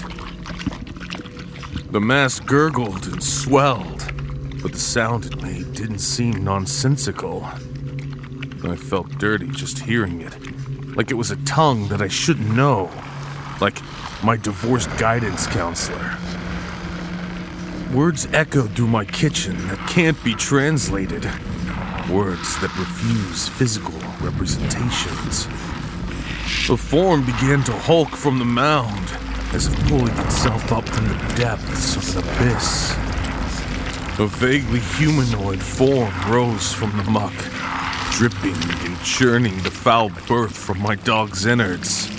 The 1.91 1.99
mass 1.99 2.39
gurgled 2.39 3.07
and 3.07 3.21
swelled, 3.21 4.11
but 4.61 4.73
the 4.73 4.79
sound 4.79 5.25
it 5.25 5.41
made 5.41 5.73
didn't 5.73 5.99
seem 5.99 6.43
nonsensical. 6.43 7.43
I 8.63 8.75
felt 8.75 9.17
dirty 9.17 9.47
just 9.47 9.79
hearing 9.79 10.21
it, 10.21 10.37
like 10.95 11.11
it 11.11 11.15
was 11.15 11.31
a 11.31 11.35
tongue 11.37 11.87
that 11.89 12.01
I 12.01 12.07
shouldn't 12.07 12.55
know, 12.55 12.91
like 13.59 13.81
my 14.23 14.37
divorced 14.37 14.95
guidance 14.97 15.47
counselor. 15.47 16.17
Words 17.93 18.27
echoed 18.33 18.75
through 18.75 18.87
my 18.87 19.03
kitchen 19.03 19.67
that 19.67 19.79
can't 19.89 20.23
be 20.23 20.35
translated. 20.35 21.29
Words 22.09 22.59
that 22.59 22.77
refuse 22.77 23.47
physical 23.47 23.97
representations. 24.19 25.47
The 26.67 26.75
form 26.75 27.25
began 27.25 27.63
to 27.63 27.71
hulk 27.71 28.09
from 28.09 28.39
the 28.39 28.45
mound, 28.45 29.09
as 29.53 29.67
if 29.67 29.87
pulling 29.87 30.15
itself 30.17 30.69
up 30.73 30.87
from 30.87 31.07
the 31.07 31.33
depths 31.35 31.95
of 31.95 32.17
an 32.17 32.23
abyss. 32.23 32.91
A 34.19 34.27
vaguely 34.27 34.81
humanoid 34.81 35.61
form 35.61 36.13
rose 36.29 36.73
from 36.73 36.91
the 36.97 37.09
muck, 37.09 37.33
dripping 38.11 38.61
and 38.85 39.01
churning 39.03 39.57
the 39.63 39.71
foul 39.71 40.09
birth 40.27 40.57
from 40.57 40.81
my 40.81 40.95
dog's 40.95 41.45
innards. 41.45 42.09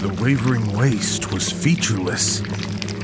The 0.00 0.16
wavering 0.20 0.76
waste 0.76 1.32
was 1.32 1.52
featureless, 1.52 2.40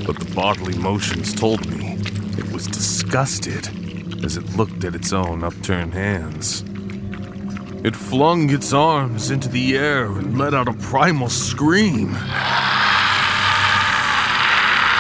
but 0.05 0.19
the 0.19 0.33
bodily 0.35 0.77
motions 0.77 1.33
told 1.33 1.65
me 1.71 1.99
it 2.37 2.53
was 2.53 2.67
disgusted 2.67 3.84
as 4.25 4.39
it 4.39 4.57
looked 4.57 4.85
at 4.85 4.95
its 4.95 5.13
own 5.13 5.45
upturned 5.45 5.93
hands. 5.93 6.65
It 7.85 7.95
flung 7.95 8.49
its 8.49 8.73
arms 8.73 9.31
into 9.31 9.51
the 9.51 9.77
air 9.77 10.07
and 10.07 10.39
let 10.39 10.55
out 10.55 10.69
a 10.69 10.73
primal 10.73 11.29
scream. 11.29 12.17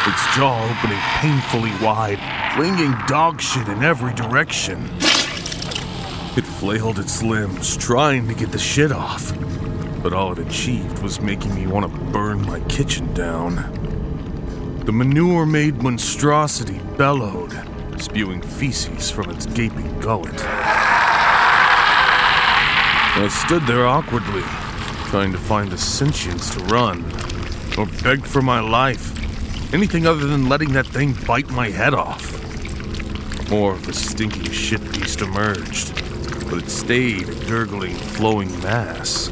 Its 0.06 0.36
jaw 0.36 0.68
opening 0.70 0.98
painfully 1.22 1.72
wide, 1.82 2.20
flinging 2.54 2.94
dog 3.06 3.40
shit 3.40 3.66
in 3.68 3.82
every 3.82 4.12
direction. 4.12 4.84
It 6.36 6.44
flailed 6.44 6.98
its 6.98 7.22
limbs, 7.22 7.74
trying 7.76 8.28
to 8.28 8.34
get 8.34 8.52
the 8.52 8.58
shit 8.58 8.92
off, 8.92 9.32
but 10.02 10.12
all 10.12 10.32
it 10.32 10.38
achieved 10.38 10.98
was 10.98 11.22
making 11.22 11.54
me 11.54 11.66
want 11.66 11.90
to 11.90 12.00
burn 12.10 12.44
my 12.44 12.60
kitchen 12.68 13.14
down. 13.14 13.54
The 14.84 14.92
manure 14.92 15.46
made 15.46 15.82
monstrosity 15.82 16.78
bellowed, 16.98 17.54
spewing 18.00 18.42
feces 18.42 19.10
from 19.10 19.30
its 19.30 19.46
gaping 19.46 20.00
gullet. 20.00 20.44
I 23.16 23.28
stood 23.28 23.62
there 23.66 23.86
awkwardly, 23.86 24.42
trying 25.10 25.32
to 25.32 25.38
find 25.38 25.70
the 25.70 25.78
sentience 25.78 26.50
to 26.54 26.60
run, 26.64 27.04
or 27.78 27.86
begged 28.02 28.26
for 28.26 28.42
my 28.42 28.60
life. 28.60 29.12
Anything 29.72 30.06
other 30.06 30.26
than 30.26 30.48
letting 30.48 30.72
that 30.72 30.86
thing 30.86 31.14
bite 31.26 31.50
my 31.50 31.70
head 31.70 31.94
off. 31.94 32.32
More 33.50 33.72
of 33.72 33.86
the 33.86 33.92
stinking 33.92 34.50
shit 34.50 34.82
beast 34.92 35.20
emerged, 35.20 35.94
but 36.50 36.62
it 36.62 36.70
stayed 36.70 37.28
a 37.28 37.34
gurgling, 37.46 37.94
flowing 37.94 38.50
mass. 38.62 39.28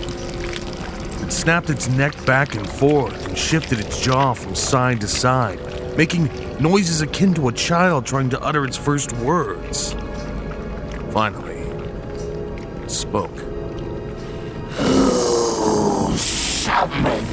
It 1.23 1.33
snapped 1.33 1.71
its 1.71 1.89
neck 1.89 2.25
back 2.25 2.55
and 2.55 2.69
forth 2.69 3.27
and 3.27 3.37
shifted 3.37 3.81
its 3.81 4.01
jaw 4.01 4.35
from 4.35 4.55
side 4.55 5.01
to 5.01 5.09
side, 5.09 5.61
making 5.97 6.29
noises 6.63 7.01
akin 7.01 7.35
to 7.35 7.49
a 7.49 7.53
child 7.53 8.07
trying 8.07 8.31
to 8.31 8.41
utter 8.41 8.65
its 8.65 8.77
first 8.77 9.13
words. 9.15 9.95
Finally, 11.11 11.59
it 12.85 12.91
spoke. 12.91 13.37
Who 14.79 16.17
summoned 16.17 17.27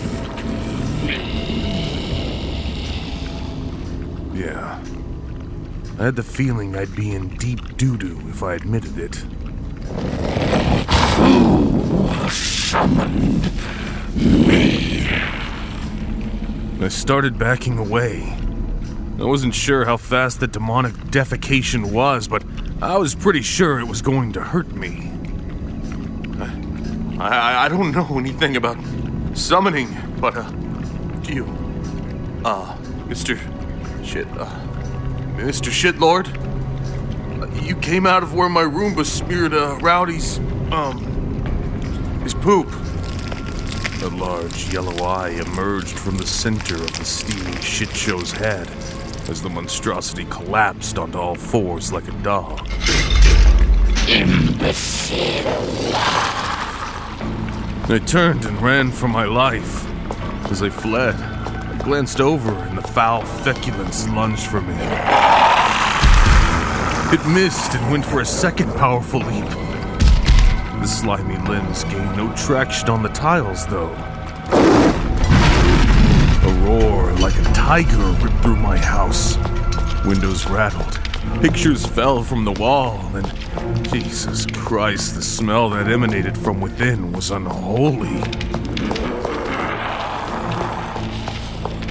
me? 1.06 1.14
Yeah. 4.34 4.84
I 6.00 6.04
had 6.06 6.16
the 6.16 6.24
feeling 6.24 6.76
I'd 6.76 6.96
be 6.96 7.12
in 7.12 7.30
deep 7.38 7.78
doo 7.78 7.98
doo 7.98 8.20
if 8.30 8.42
I 8.42 8.56
admitted 8.56 8.98
it. 8.98 9.16
Who 11.18 12.30
summoned 12.32 13.44
me? 14.48 15.08
I 16.82 16.88
started 16.88 17.38
backing 17.38 17.78
away. 17.78 18.36
I 19.20 19.26
wasn't 19.26 19.54
sure 19.54 19.84
how 19.84 19.98
fast 19.98 20.40
the 20.40 20.48
demonic 20.48 20.94
defecation 20.94 21.92
was, 21.92 22.30
but 22.30 22.42
I 22.82 22.98
was 22.98 23.16
pretty 23.16 23.42
sure 23.42 23.78
it 23.78 23.86
was 23.86 24.02
going 24.02 24.32
to 24.32 24.40
hurt 24.40 24.72
me. 24.72 25.12
I, 27.20 27.28
I, 27.28 27.66
I 27.66 27.68
don't 27.68 27.92
know 27.92 28.18
anything 28.18 28.56
about 28.56 28.78
summoning, 29.34 29.94
but, 30.22 30.38
uh, 30.38 30.50
you, 31.28 31.44
uh, 32.46 32.78
Mr. 33.10 33.38
Shit, 34.06 34.26
uh, 34.38 34.46
Mr. 35.36 35.70
Shitlord? 35.70 36.30
Uh, 37.42 37.62
you 37.62 37.76
came 37.76 38.08
out 38.08 38.24
of 38.24 38.34
where 38.34 38.48
my 38.48 38.64
Roomba 38.64 39.06
smeared, 39.06 39.54
uh, 39.54 39.78
Rowdy's, 39.82 40.40
um, 40.72 40.98
his 42.24 42.34
poop. 42.34 42.72
A 44.02 44.08
large 44.16 44.74
yellow 44.74 45.04
eye 45.04 45.32
emerged 45.32 46.00
from 46.00 46.16
the 46.16 46.26
center 46.26 46.76
of 46.76 46.98
the 46.98 47.04
steaming 47.04 47.60
shit 47.60 47.94
show's 47.94 48.32
head 48.32 48.70
as 49.30 49.42
the 49.44 49.50
monstrosity 49.50 50.26
collapsed 50.26 50.98
onto 50.98 51.18
all 51.18 51.36
fours 51.36 51.94
like 51.94 52.08
a 52.08 52.12
dog. 52.24 52.68
Imbecile. 54.08 55.46
I 57.92 58.02
turned 58.06 58.46
and 58.46 58.60
ran 58.60 58.92
for 58.92 59.08
my 59.08 59.26
life. 59.26 59.86
As 60.52 60.64
I 60.64 60.70
fled, 60.70 61.16
I 61.16 61.78
glanced 61.84 62.20
over 62.20 62.52
and 62.52 62.78
the 62.78 62.82
foul 62.82 63.22
feculence 63.22 64.08
lunged 64.10 64.48
for 64.48 64.62
me. 64.62 64.74
It 67.14 67.26
missed 67.28 67.76
and 67.76 67.92
went 67.92 68.06
for 68.06 68.22
a 68.22 68.26
second 68.26 68.74
powerful 68.74 69.20
leap. 69.20 69.50
The 70.82 70.88
slimy 70.88 71.38
limbs 71.48 71.84
gained 71.84 72.18
no 72.18 72.34
traction 72.36 72.90
on 72.90 73.04
the 73.04 73.10
tiles, 73.10 73.68
though. 73.68 73.96
Roar 76.62 77.12
like 77.14 77.38
a 77.38 77.44
tiger 77.54 77.98
ripped 78.22 78.42
through 78.44 78.58
my 78.58 78.78
house. 78.78 79.38
Windows 80.06 80.46
rattled. 80.48 81.00
Pictures 81.42 81.86
fell 81.86 82.24
from 82.24 82.44
the 82.44 82.52
wall, 82.54 83.00
and 83.16 83.34
Jesus 83.92 84.46
Christ, 84.46 85.16
the 85.16 85.22
smell 85.22 85.70
that 85.70 85.88
emanated 85.88 86.38
from 86.38 86.60
within 86.60 87.12
was 87.12 87.32
unholy. 87.32 88.22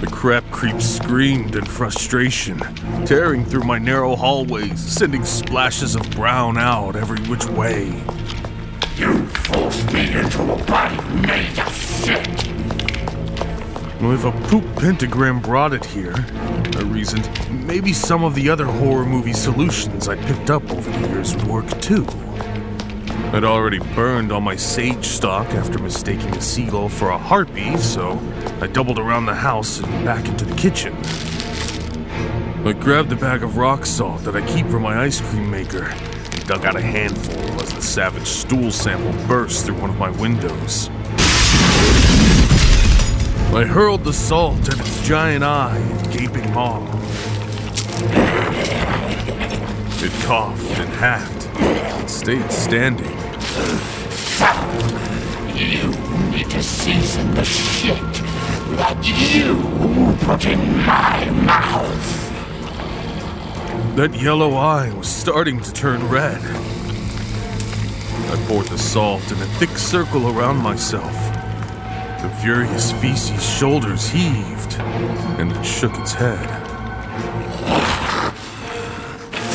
The 0.00 0.08
crap 0.10 0.44
creep 0.50 0.80
screamed 0.80 1.56
in 1.56 1.64
frustration, 1.64 2.58
tearing 3.04 3.44
through 3.44 3.64
my 3.64 3.78
narrow 3.78 4.16
hallways, 4.16 4.78
sending 4.78 5.24
splashes 5.24 5.96
of 5.96 6.08
brown 6.10 6.58
out 6.58 6.94
every 6.94 7.20
which 7.28 7.46
way. 7.46 7.86
You 8.96 9.26
forced 9.26 9.92
me 9.92 10.12
into 10.12 10.52
a 10.52 10.64
body 10.64 11.00
made 11.26 11.58
of 11.58 11.74
shit. 11.74 12.47
If 14.01 14.24
a 14.24 14.32
poop 14.49 14.64
pentagram 14.76 15.40
brought 15.40 15.74
it 15.74 15.84
here, 15.84 16.14
I 16.76 16.82
reasoned, 16.82 17.28
maybe 17.66 17.92
some 17.92 18.22
of 18.22 18.34
the 18.34 18.49
other 18.49 18.64
horror 18.64 19.05
movie 19.05 19.32
solutions 19.32 20.09
I 20.09 20.14
picked 20.14 20.51
up 20.51 20.70
over 20.70 20.90
the 20.90 21.09
years 21.09 21.34
would 21.34 21.44
work 21.46 21.80
too. 21.80 22.07
I'd 23.32 23.44
already 23.44 23.80
burned 23.94 24.30
all 24.32 24.40
my 24.40 24.55
sage 24.55 25.05
stock 25.05 25.49
after 25.49 25.78
mistaking 25.78 26.34
a 26.36 26.40
seagull 26.40 26.88
for 26.88 27.11
a 27.11 27.18
harpy, 27.18 27.76
so 27.76 28.18
I 28.61 28.68
doubled 28.68 29.01
around 29.01 29.26
the 29.26 29.34
house 29.34 29.80
and 29.80 30.05
back 30.05 30.26
into 30.26 30.44
the 30.44 30.57
kitchen. 30.57 30.96
I 32.66 32.72
grabbed 32.72 33.11
the 33.11 33.16
bag 33.16 33.42
of 33.42 33.57
rock 33.57 33.84
salt 33.84 34.22
that 34.24 34.36
I 34.36 34.46
keep 34.46 34.66
for 34.68 34.80
my 34.80 35.01
ice 35.03 35.20
cream 35.20 35.51
maker 35.51 35.84
and 35.84 36.46
dug 36.46 36.64
out 36.64 36.76
a 36.76 36.80
handful 36.80 37.61
as 37.61 37.72
the 37.74 37.82
savage 37.82 38.26
stool 38.26 38.70
sample 38.70 39.12
burst 39.26 39.66
through 39.66 39.80
one 39.80 39.90
of 39.90 39.99
my 39.99 40.11
windows. 40.11 40.88
I 43.51 43.64
hurled 43.64 44.05
the 44.05 44.12
salt 44.12 44.68
at 44.68 44.78
its 44.78 45.03
giant 45.07 45.42
eye 45.42 45.78
and 45.78 46.12
gaping 46.12 46.53
maw. 46.53 46.84
It 50.01 50.12
coughed 50.24 50.78
and 50.78 50.88
hacked, 50.90 51.46
and 51.59 52.09
stayed 52.09 52.53
standing. 52.53 53.07
You 55.57 55.88
need 56.30 56.51
to 56.51 56.62
season 56.62 57.34
the 57.34 57.44
shit 57.44 57.99
that 58.76 59.03
you 59.03 59.57
put 60.26 60.44
in 60.44 60.76
my 60.86 61.30
mouth. 61.44 62.26
That 63.96 64.14
yellow 64.14 64.55
eye 64.55 64.92
was 64.92 65.09
starting 65.09 65.61
to 65.62 65.72
turn 65.72 66.07
red. 66.09 66.40
I 68.30 68.36
poured 68.46 68.66
the 68.66 68.78
salt 68.78 69.32
in 69.32 69.38
a 69.38 69.46
thick 69.59 69.76
circle 69.78 70.28
around 70.28 70.59
myself. 70.59 71.38
The 72.22 72.28
furious 72.42 72.90
feces' 72.92 73.48
shoulders 73.48 74.08
heaved, 74.08 74.74
and 75.38 75.52
it 75.52 75.64
shook 75.64 75.96
its 75.98 76.12
head. 76.12 76.48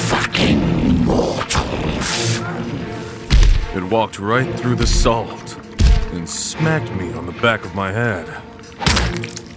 Fucking 0.07 1.03
mortals. 1.03 2.39
It 3.75 3.83
walked 3.83 4.17
right 4.17 4.49
through 4.57 4.75
the 4.75 4.87
salt 4.87 5.57
and 6.13 6.29
smacked 6.29 6.91
me 6.93 7.11
on 7.13 7.25
the 7.25 7.33
back 7.41 7.65
of 7.65 7.75
my 7.75 7.91
head. 7.91 8.27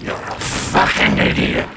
You're 0.00 0.16
a 0.16 0.40
fucking 0.40 1.18
idiot. 1.18 1.68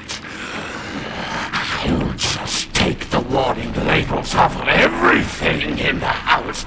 I'll 1.52 2.12
just 2.14 2.74
take 2.74 3.08
the 3.10 3.20
warning 3.20 3.72
labels 3.86 4.34
off 4.34 4.60
of 4.60 4.66
everything 4.66 5.78
in 5.78 6.00
the 6.00 6.06
house 6.06 6.64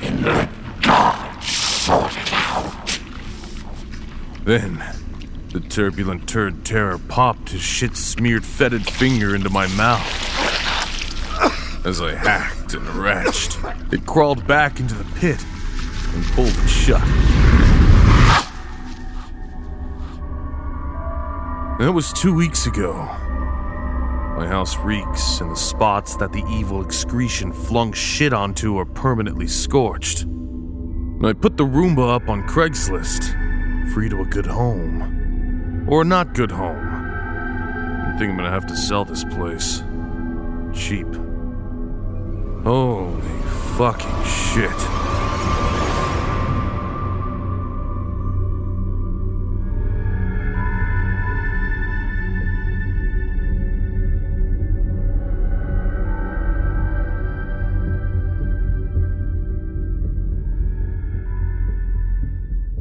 and 0.00 0.22
let 0.24 0.48
God 0.80 1.42
sort 1.42 2.16
it 2.16 2.32
out. 2.32 2.72
Then, 4.44 4.82
the 5.52 5.60
turbulent 5.60 6.28
turd 6.28 6.64
terror 6.64 6.98
popped 6.98 7.50
his 7.50 7.60
shit 7.62 7.96
smeared 7.96 8.44
fetid 8.44 8.84
finger 8.90 9.34
into 9.34 9.50
my 9.50 9.66
mouth. 9.68 10.06
As 11.86 12.00
I 12.00 12.14
hacked 12.14 12.74
and 12.74 12.86
retched, 12.88 13.58
it 13.92 14.06
crawled 14.06 14.46
back 14.46 14.80
into 14.80 14.94
the 14.94 15.04
pit 15.20 15.44
and 16.14 16.24
pulled 16.32 16.48
it 16.48 16.68
shut. 16.68 17.00
That 21.78 21.92
was 21.92 22.12
two 22.12 22.34
weeks 22.34 22.66
ago. 22.66 22.94
My 24.36 24.46
house 24.48 24.76
reeks, 24.78 25.40
and 25.40 25.50
the 25.50 25.56
spots 25.56 26.16
that 26.16 26.32
the 26.32 26.44
evil 26.48 26.82
excretion 26.82 27.52
flung 27.52 27.92
shit 27.92 28.32
onto 28.32 28.78
are 28.78 28.86
permanently 28.86 29.46
scorched. 29.46 30.26
I 31.24 31.32
put 31.32 31.56
the 31.56 31.64
Roomba 31.64 32.14
up 32.14 32.28
on 32.28 32.46
Craigslist, 32.48 33.38
free 33.88 34.08
to 34.08 34.20
a 34.20 34.24
good 34.24 34.46
home. 34.46 35.86
Or 35.88 36.04
not 36.04 36.34
good 36.34 36.50
home. 36.50 36.88
I 36.88 38.14
think 38.18 38.30
I'm 38.30 38.36
gonna 38.36 38.50
have 38.50 38.66
to 38.66 38.76
sell 38.76 39.04
this 39.04 39.24
place. 39.24 39.82
Cheap. 40.72 41.08
Holy 42.64 43.20
fucking 43.76 44.24
shit. 44.24 44.70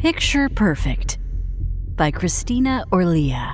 Picture 0.02 0.50
Perfect 0.50 1.20
by 1.96 2.10
Kristina 2.10 2.84
Orlea. 2.90 3.54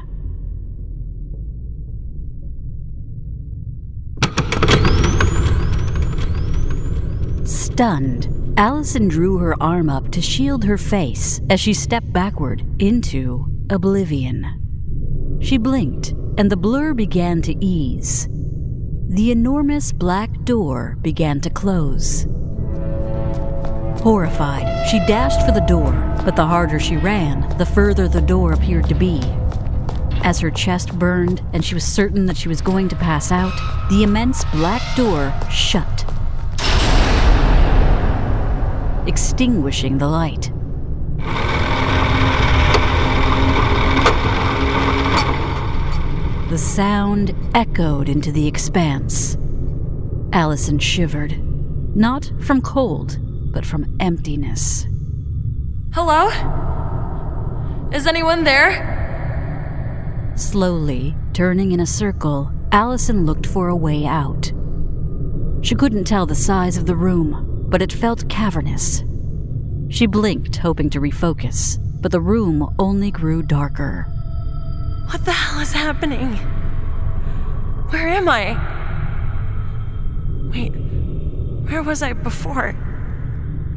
Stunned, 7.45 8.29
Allison 8.57 9.09
drew 9.09 9.39
her 9.39 9.61
arm 9.61 9.89
up 9.89 10.09
to 10.11 10.21
shield 10.21 10.63
her 10.63 10.77
face 10.77 11.41
as 11.49 11.59
she 11.59 11.73
stepped 11.73 12.13
backward 12.13 12.63
into 12.79 13.45
oblivion. 13.69 15.37
She 15.41 15.57
blinked, 15.57 16.13
and 16.37 16.49
the 16.49 16.55
blur 16.55 16.93
began 16.93 17.41
to 17.41 17.57
ease. 17.59 18.29
The 19.09 19.31
enormous 19.31 19.91
black 19.91 20.31
door 20.45 20.97
began 21.01 21.41
to 21.41 21.49
close. 21.49 22.25
Horrified, 24.01 24.87
she 24.87 24.99
dashed 24.99 25.45
for 25.45 25.51
the 25.51 25.65
door, 25.67 25.91
but 26.27 26.35
the 26.35 26.45
harder 26.45 26.77
she 26.77 26.97
ran, 26.97 27.57
the 27.57 27.65
further 27.65 28.09
the 28.09 28.19
door 28.19 28.51
appeared 28.51 28.85
to 28.89 28.93
be. 28.93 29.21
As 30.25 30.41
her 30.41 30.51
chest 30.51 30.99
burned 30.99 31.41
and 31.53 31.63
she 31.63 31.73
was 31.73 31.85
certain 31.85 32.25
that 32.25 32.35
she 32.35 32.49
was 32.49 32.59
going 32.59 32.89
to 32.89 32.97
pass 32.97 33.31
out, 33.31 33.53
the 33.89 34.03
immense 34.03 34.43
black 34.51 34.81
door 34.97 35.33
shut, 35.49 36.03
extinguishing 39.07 39.99
the 39.99 40.09
light. 40.09 40.51
The 46.49 46.57
sound 46.57 47.33
echoed 47.55 48.09
into 48.09 48.33
the 48.33 48.47
expanse. 48.47 49.37
Allison 50.33 50.77
shivered, 50.77 51.39
not 51.95 52.29
from 52.41 52.61
cold, 52.61 53.17
but 53.53 53.65
from 53.65 53.95
emptiness. 54.01 54.87
Hello? 55.99 56.29
Is 57.91 58.05
anyone 58.05 58.43
there? 58.43 60.31
Slowly, 60.35 61.15
turning 61.33 61.71
in 61.71 61.79
a 61.79 61.87
circle, 61.87 62.51
Allison 62.71 63.25
looked 63.25 63.47
for 63.47 63.69
a 63.69 63.75
way 63.75 64.05
out. 64.05 64.53
She 65.63 65.73
couldn't 65.73 66.03
tell 66.03 66.27
the 66.27 66.35
size 66.35 66.77
of 66.77 66.85
the 66.85 66.95
room, 66.95 67.65
but 67.67 67.81
it 67.81 67.91
felt 67.91 68.29
cavernous. 68.29 69.03
She 69.89 70.05
blinked, 70.05 70.57
hoping 70.57 70.91
to 70.91 71.01
refocus, 71.01 71.79
but 71.99 72.11
the 72.11 72.21
room 72.21 72.75
only 72.77 73.09
grew 73.09 73.41
darker. 73.41 74.03
What 75.09 75.25
the 75.25 75.31
hell 75.31 75.61
is 75.61 75.71
happening? 75.71 76.35
Where 77.89 78.07
am 78.07 78.29
I? 78.29 78.53
Wait, 80.51 80.75
where 81.67 81.81
was 81.81 82.03
I 82.03 82.13
before? 82.13 82.75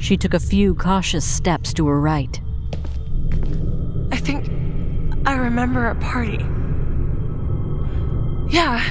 She 0.01 0.17
took 0.17 0.33
a 0.33 0.41
few 0.41 0.75
cautious 0.75 1.27
steps 1.27 1.75
to 1.75 1.87
her 1.87 2.01
right. 2.01 2.41
I 4.11 4.17
think 4.17 4.51
I 5.27 5.35
remember 5.35 5.89
a 5.89 5.95
party. 5.95 6.45
Yeah, 8.49 8.83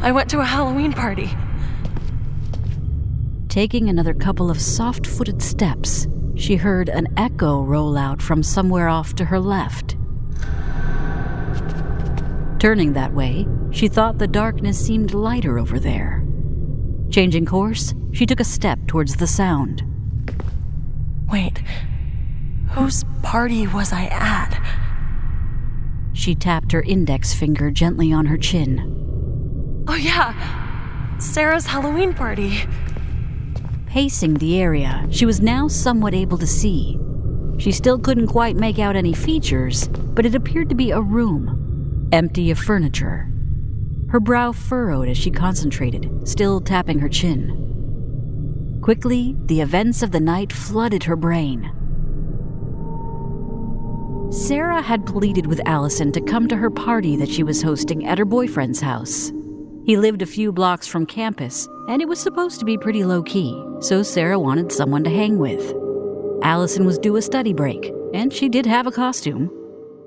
I 0.00 0.12
went 0.12 0.30
to 0.30 0.38
a 0.38 0.44
Halloween 0.44 0.92
party. 0.92 1.28
Taking 3.48 3.88
another 3.88 4.14
couple 4.14 4.48
of 4.48 4.60
soft 4.60 5.06
footed 5.06 5.42
steps, 5.42 6.06
she 6.36 6.54
heard 6.54 6.88
an 6.88 7.08
echo 7.16 7.62
roll 7.64 7.98
out 7.98 8.22
from 8.22 8.44
somewhere 8.44 8.88
off 8.88 9.14
to 9.16 9.24
her 9.24 9.40
left. 9.40 9.96
Turning 12.60 12.92
that 12.92 13.12
way, 13.12 13.46
she 13.72 13.88
thought 13.88 14.18
the 14.18 14.28
darkness 14.28 14.78
seemed 14.78 15.12
lighter 15.14 15.58
over 15.58 15.80
there. 15.80 16.24
Changing 17.10 17.44
course, 17.44 17.92
she 18.12 18.24
took 18.24 18.38
a 18.38 18.44
step 18.44 18.78
towards 18.86 19.16
the 19.16 19.26
sound. 19.26 19.82
Wait, 21.30 21.58
whose 22.70 23.04
party 23.22 23.66
was 23.66 23.92
I 23.92 24.06
at? 24.06 24.60
She 26.14 26.34
tapped 26.34 26.72
her 26.72 26.82
index 26.82 27.34
finger 27.34 27.70
gently 27.70 28.12
on 28.12 28.26
her 28.26 28.38
chin. 28.38 29.84
Oh, 29.86 29.94
yeah, 29.94 31.18
Sarah's 31.18 31.66
Halloween 31.66 32.14
party. 32.14 32.60
Pacing 33.86 34.34
the 34.34 34.60
area, 34.60 35.06
she 35.10 35.26
was 35.26 35.40
now 35.40 35.68
somewhat 35.68 36.14
able 36.14 36.38
to 36.38 36.46
see. 36.46 36.98
She 37.58 37.72
still 37.72 37.98
couldn't 37.98 38.28
quite 38.28 38.56
make 38.56 38.78
out 38.78 38.96
any 38.96 39.12
features, 39.12 39.88
but 39.88 40.24
it 40.24 40.34
appeared 40.34 40.68
to 40.68 40.74
be 40.74 40.90
a 40.92 41.00
room, 41.00 42.08
empty 42.12 42.50
of 42.50 42.58
furniture. 42.58 43.30
Her 44.08 44.20
brow 44.20 44.52
furrowed 44.52 45.08
as 45.08 45.18
she 45.18 45.30
concentrated, 45.30 46.26
still 46.26 46.60
tapping 46.60 47.00
her 47.00 47.08
chin. 47.08 47.67
Quickly, 48.88 49.36
the 49.44 49.60
events 49.60 50.02
of 50.02 50.12
the 50.12 50.18
night 50.18 50.50
flooded 50.50 51.02
her 51.02 51.14
brain. 51.14 51.70
Sarah 54.30 54.80
had 54.80 55.04
pleaded 55.04 55.46
with 55.46 55.60
Allison 55.66 56.10
to 56.12 56.22
come 56.22 56.48
to 56.48 56.56
her 56.56 56.70
party 56.70 57.14
that 57.16 57.28
she 57.28 57.42
was 57.42 57.60
hosting 57.60 58.06
at 58.06 58.16
her 58.16 58.24
boyfriend's 58.24 58.80
house. 58.80 59.30
He 59.84 59.98
lived 59.98 60.22
a 60.22 60.26
few 60.26 60.52
blocks 60.52 60.86
from 60.86 61.04
campus, 61.04 61.68
and 61.90 62.00
it 62.00 62.08
was 62.08 62.18
supposed 62.18 62.60
to 62.60 62.64
be 62.64 62.78
pretty 62.78 63.04
low 63.04 63.22
key, 63.22 63.62
so 63.80 64.02
Sarah 64.02 64.38
wanted 64.38 64.72
someone 64.72 65.04
to 65.04 65.10
hang 65.10 65.36
with. 65.36 65.74
Allison 66.42 66.86
was 66.86 66.98
due 66.98 67.16
a 67.16 67.20
study 67.20 67.52
break, 67.52 67.92
and 68.14 68.32
she 68.32 68.48
did 68.48 68.64
have 68.64 68.86
a 68.86 68.90
costume. 68.90 69.50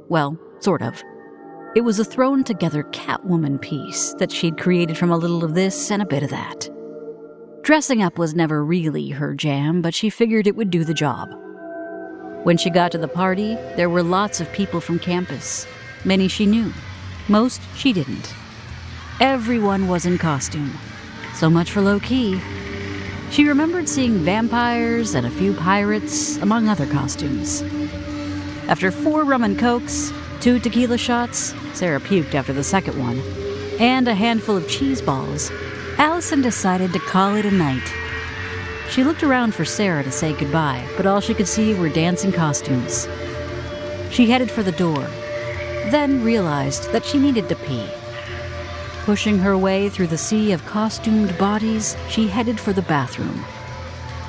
Well, 0.09 0.39
sort 0.59 0.81
of. 0.81 0.99
It 1.75 1.81
was 1.81 1.99
a 1.99 2.03
thrown 2.03 2.43
together 2.43 2.81
Catwoman 2.85 3.61
piece 3.61 4.15
that 4.15 4.31
she'd 4.31 4.57
created 4.57 4.97
from 4.97 5.11
a 5.11 5.17
little 5.17 5.43
of 5.43 5.53
this 5.53 5.91
and 5.91 6.01
a 6.01 6.07
bit 6.07 6.23
of 6.23 6.31
that. 6.31 6.67
Dressing 7.71 8.03
up 8.03 8.19
was 8.19 8.35
never 8.35 8.65
really 8.65 9.11
her 9.11 9.33
jam, 9.33 9.81
but 9.81 9.93
she 9.93 10.09
figured 10.09 10.45
it 10.45 10.57
would 10.57 10.69
do 10.69 10.83
the 10.83 10.93
job. 10.93 11.33
When 12.43 12.57
she 12.57 12.69
got 12.69 12.91
to 12.91 12.97
the 12.97 13.07
party, 13.07 13.55
there 13.77 13.89
were 13.89 14.03
lots 14.03 14.41
of 14.41 14.51
people 14.51 14.81
from 14.81 14.99
campus. 14.99 15.65
Many 16.03 16.27
she 16.27 16.45
knew, 16.45 16.73
most 17.29 17.61
she 17.77 17.93
didn't. 17.93 18.35
Everyone 19.21 19.87
was 19.87 20.05
in 20.05 20.17
costume. 20.17 20.77
So 21.33 21.49
much 21.49 21.71
for 21.71 21.79
low 21.79 22.01
key. 22.01 22.41
She 23.29 23.47
remembered 23.47 23.87
seeing 23.87 24.17
vampires 24.17 25.15
and 25.15 25.25
a 25.25 25.31
few 25.31 25.53
pirates, 25.53 26.35
among 26.39 26.67
other 26.67 26.87
costumes. 26.87 27.61
After 28.67 28.91
four 28.91 29.23
rum 29.23 29.45
and 29.45 29.57
cokes, 29.57 30.11
two 30.41 30.59
tequila 30.59 30.97
shots, 30.97 31.55
Sarah 31.73 32.01
puked 32.01 32.35
after 32.35 32.51
the 32.51 32.65
second 32.65 32.99
one, 32.99 33.21
and 33.79 34.09
a 34.09 34.13
handful 34.13 34.57
of 34.57 34.67
cheese 34.67 35.01
balls, 35.01 35.53
Allison 35.97 36.41
decided 36.41 36.93
to 36.93 36.99
call 36.99 37.35
it 37.35 37.45
a 37.45 37.51
night. 37.51 37.93
She 38.89 39.03
looked 39.03 39.23
around 39.23 39.53
for 39.53 39.65
Sarah 39.65 40.03
to 40.03 40.11
say 40.11 40.33
goodbye, 40.33 40.87
but 40.97 41.05
all 41.05 41.21
she 41.21 41.33
could 41.33 41.47
see 41.47 41.73
were 41.73 41.89
dancing 41.89 42.31
costumes. 42.31 43.07
She 44.09 44.29
headed 44.29 44.49
for 44.49 44.63
the 44.63 44.71
door, 44.71 45.07
then 45.91 46.23
realized 46.23 46.91
that 46.91 47.05
she 47.05 47.17
needed 47.17 47.47
to 47.49 47.55
pee. 47.55 47.87
Pushing 49.03 49.39
her 49.39 49.57
way 49.57 49.89
through 49.89 50.07
the 50.07 50.17
sea 50.17 50.51
of 50.51 50.65
costumed 50.65 51.37
bodies, 51.37 51.95
she 52.09 52.27
headed 52.27 52.59
for 52.59 52.73
the 52.73 52.81
bathroom. 52.83 53.45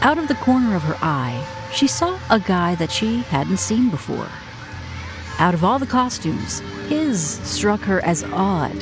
Out 0.01 0.19
of 0.19 0.29
the 0.29 0.35
corner 0.37 0.77
of 0.77 0.83
her 0.83 0.97
eye, 1.03 1.45
she 1.73 1.87
saw 1.87 2.19
a 2.31 2.41
guy 2.41 2.75
that 2.77 2.91
she 2.91 3.23
hadn't 3.23 3.59
seen 3.59 3.89
before. 3.89 4.29
Out 5.39 5.55
of 5.55 5.65
all 5.65 5.79
the 5.79 5.87
costumes, 5.87 6.61
his 6.89 7.21
struck 7.21 7.81
her 7.81 8.05
as 8.05 8.25
odd. 8.25 8.77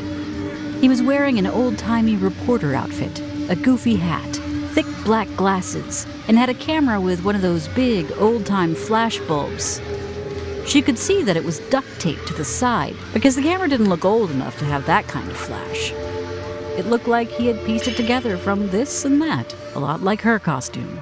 He 0.81 0.89
was 0.89 1.03
wearing 1.03 1.39
an 1.39 1.47
old 1.47 1.77
timey 1.77 2.17
reporter 2.17 2.75
outfit, 2.75 3.21
a 3.51 3.55
goofy 3.55 3.97
hat, 3.97 4.35
thick 4.73 4.87
black 5.05 5.29
glasses, 5.37 6.07
and 6.27 6.39
had 6.39 6.49
a 6.49 6.55
camera 6.55 6.99
with 6.99 7.23
one 7.23 7.37
of 7.37 7.43
those 7.43 7.69
big 7.69 8.11
old 8.13 8.47
time 8.47 8.75
flash 8.75 9.19
bulbs. 9.21 9.79
She 10.67 10.81
could 10.81 10.99
see 10.99 11.23
that 11.23 11.37
it 11.37 11.45
was 11.45 11.59
duct 11.69 11.87
taped 12.01 12.27
to 12.29 12.33
the 12.33 12.47
side 12.47 12.97
because 13.13 13.37
the 13.37 13.43
camera 13.43 13.69
didn't 13.69 13.91
look 13.91 14.07
old 14.07 14.31
enough 14.31 14.59
to 14.59 14.65
have 14.65 14.87
that 14.87 15.07
kind 15.07 15.31
of 15.31 15.37
flash. 15.37 15.93
It 16.79 16.87
looked 16.87 17.09
like 17.09 17.29
he 17.29 17.49
had 17.49 17.63
pieced 17.67 17.89
it 17.89 17.97
together 17.97 18.39
from 18.39 18.69
this 18.71 19.05
and 19.05 19.21
that, 19.21 19.55
a 19.75 19.79
lot 19.79 20.03
like 20.03 20.23
her 20.23 20.39
costume. 20.39 21.01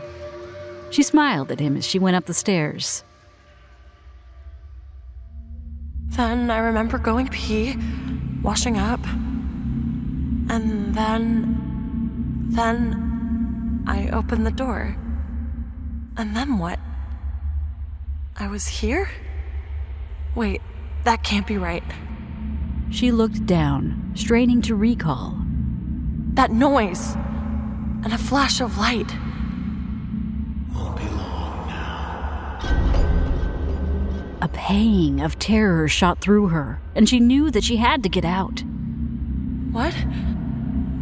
She 0.90 1.04
smiled 1.04 1.52
at 1.52 1.60
him 1.60 1.76
as 1.76 1.86
she 1.86 2.00
went 2.00 2.16
up 2.16 2.24
the 2.24 2.34
stairs. 2.34 3.04
Then 6.08 6.50
I 6.50 6.58
remember 6.58 6.98
going 6.98 7.28
pee, 7.28 7.76
washing 8.42 8.76
up, 8.76 9.00
and 10.48 10.94
then. 10.94 12.48
then 12.50 13.84
I 13.86 14.08
opened 14.10 14.46
the 14.46 14.50
door. 14.50 14.96
And 16.16 16.34
then 16.36 16.58
what? 16.58 16.78
I 18.36 18.48
was 18.48 18.66
here? 18.66 19.08
Wait, 20.34 20.60
that 21.04 21.22
can't 21.22 21.46
be 21.46 21.56
right. 21.58 21.82
She 22.90 23.12
looked 23.12 23.46
down, 23.46 24.12
straining 24.14 24.62
to 24.62 24.74
recall. 24.74 25.38
That 26.34 26.50
noise! 26.50 27.16
And 28.04 28.12
a 28.12 28.18
flash 28.18 28.60
of 28.60 28.78
light. 28.78 29.10
Oh, 30.74 30.92
below 30.96 31.66
now. 31.66 32.58
A 34.42 34.48
pang 34.48 35.20
of 35.20 35.38
terror 35.38 35.88
shot 35.88 36.20
through 36.20 36.48
her, 36.48 36.80
and 36.94 37.08
she 37.08 37.20
knew 37.20 37.50
that 37.50 37.64
she 37.64 37.76
had 37.76 38.02
to 38.02 38.08
get 38.08 38.24
out. 38.24 38.62
What? 39.72 39.94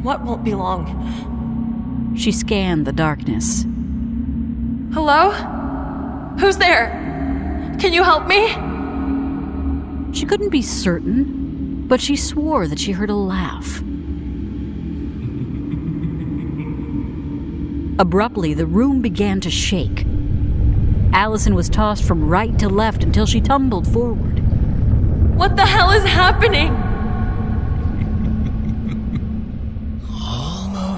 What 0.06 0.22
won't 0.22 0.44
be 0.44 0.54
long? 0.54 2.14
She 2.16 2.30
scanned 2.30 2.86
the 2.86 2.92
darkness. 2.92 3.64
Hello? 4.94 5.32
Who's 6.38 6.58
there? 6.58 6.90
Can 7.80 7.92
you 7.92 8.04
help 8.04 8.28
me? 8.28 8.46
She 10.16 10.24
couldn't 10.24 10.50
be 10.50 10.62
certain, 10.62 11.88
but 11.88 12.00
she 12.00 12.14
swore 12.14 12.68
that 12.68 12.78
she 12.78 12.92
heard 12.92 13.10
a 13.10 13.16
laugh. 13.16 13.80
Abruptly, 17.98 18.54
the 18.54 18.64
room 18.64 19.02
began 19.02 19.40
to 19.40 19.50
shake. 19.50 20.06
Allison 21.12 21.56
was 21.56 21.68
tossed 21.68 22.04
from 22.04 22.28
right 22.28 22.56
to 22.60 22.68
left 22.68 23.02
until 23.02 23.26
she 23.26 23.40
tumbled 23.40 23.88
forward. 23.92 24.38
What 25.36 25.56
the 25.56 25.66
hell 25.66 25.90
is 25.90 26.04
happening? 26.04 26.95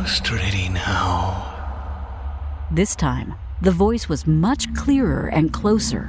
Ready 0.08 0.70
now. 0.70 1.44
This 2.70 2.96
time, 2.96 3.34
the 3.60 3.70
voice 3.70 4.08
was 4.08 4.26
much 4.26 4.72
clearer 4.74 5.26
and 5.26 5.52
closer. 5.52 6.08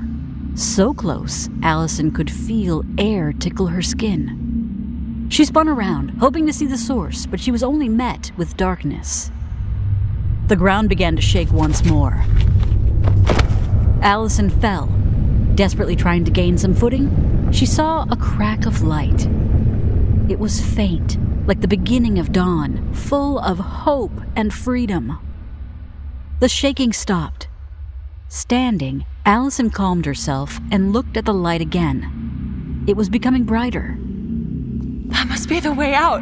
So 0.55 0.93
close, 0.93 1.49
Allison 1.63 2.11
could 2.11 2.31
feel 2.31 2.85
air 2.97 3.33
tickle 3.33 3.67
her 3.67 3.81
skin. 3.81 5.27
She 5.29 5.43
spun 5.43 5.67
around, 5.67 6.11
hoping 6.11 6.47
to 6.47 6.53
see 6.53 6.65
the 6.65 6.77
source, 6.77 7.25
but 7.25 7.41
she 7.41 7.51
was 7.51 7.61
only 7.61 7.89
met 7.89 8.31
with 8.37 8.55
darkness. 8.55 9.31
The 10.47 10.55
ground 10.55 10.87
began 10.87 11.17
to 11.17 11.21
shake 11.21 11.51
once 11.51 11.83
more. 11.83 12.23
Allison 14.01 14.49
fell. 14.49 14.87
Desperately 15.55 15.97
trying 15.97 16.23
to 16.23 16.31
gain 16.31 16.57
some 16.57 16.73
footing, 16.73 17.51
she 17.51 17.65
saw 17.65 18.05
a 18.09 18.15
crack 18.15 18.65
of 18.65 18.81
light. 18.81 19.27
It 20.29 20.37
was 20.37 20.61
faint, 20.61 21.17
like 21.47 21.61
the 21.61 21.67
beginning 21.67 22.19
of 22.19 22.31
dawn, 22.31 22.93
full 22.93 23.39
of 23.39 23.57
hope 23.57 24.11
and 24.35 24.53
freedom. 24.53 25.17
The 26.39 26.47
shaking 26.47 26.93
stopped. 26.93 27.47
Standing, 28.27 29.07
Allison 29.25 29.71
calmed 29.71 30.05
herself 30.05 30.59
and 30.71 30.93
looked 30.93 31.17
at 31.17 31.25
the 31.25 31.33
light 31.33 31.61
again. 31.61 32.85
It 32.87 32.95
was 32.95 33.09
becoming 33.09 33.43
brighter. 33.43 33.97
That 35.07 35.27
must 35.27 35.49
be 35.49 35.59
the 35.59 35.73
way 35.73 35.95
out. 35.95 36.21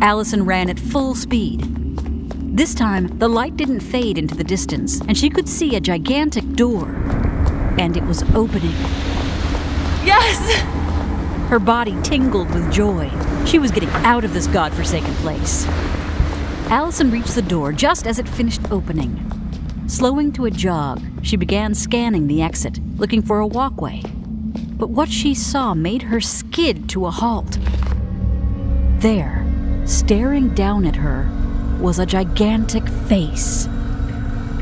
Allison 0.00 0.44
ran 0.44 0.70
at 0.70 0.78
full 0.78 1.16
speed. 1.16 1.66
This 2.56 2.72
time, 2.72 3.18
the 3.18 3.28
light 3.28 3.56
didn't 3.56 3.80
fade 3.80 4.16
into 4.16 4.36
the 4.36 4.44
distance, 4.44 5.00
and 5.00 5.18
she 5.18 5.28
could 5.28 5.48
see 5.48 5.74
a 5.74 5.80
gigantic 5.80 6.48
door. 6.52 6.86
And 7.80 7.96
it 7.96 8.04
was 8.04 8.22
opening. 8.34 8.76
Yes! 10.04 10.81
Her 11.48 11.58
body 11.58 11.96
tingled 12.02 12.48
with 12.54 12.72
joy. 12.72 13.10
She 13.44 13.58
was 13.58 13.70
getting 13.70 13.90
out 13.90 14.24
of 14.24 14.32
this 14.32 14.46
godforsaken 14.46 15.14
place. 15.16 15.66
Allison 16.70 17.10
reached 17.10 17.34
the 17.34 17.42
door 17.42 17.72
just 17.72 18.06
as 18.06 18.18
it 18.18 18.28
finished 18.28 18.60
opening. 18.70 19.30
Slowing 19.86 20.32
to 20.32 20.46
a 20.46 20.50
jog, 20.50 21.02
she 21.22 21.36
began 21.36 21.74
scanning 21.74 22.26
the 22.26 22.40
exit, 22.40 22.78
looking 22.96 23.20
for 23.20 23.40
a 23.40 23.46
walkway. 23.46 24.00
But 24.78 24.88
what 24.90 25.10
she 25.10 25.34
saw 25.34 25.74
made 25.74 26.02
her 26.02 26.20
skid 26.20 26.88
to 26.90 27.06
a 27.06 27.10
halt. 27.10 27.58
There, 28.98 29.44
staring 29.84 30.54
down 30.54 30.86
at 30.86 30.96
her, 30.96 31.30
was 31.78 31.98
a 31.98 32.06
gigantic 32.06 32.88
face. 32.88 33.68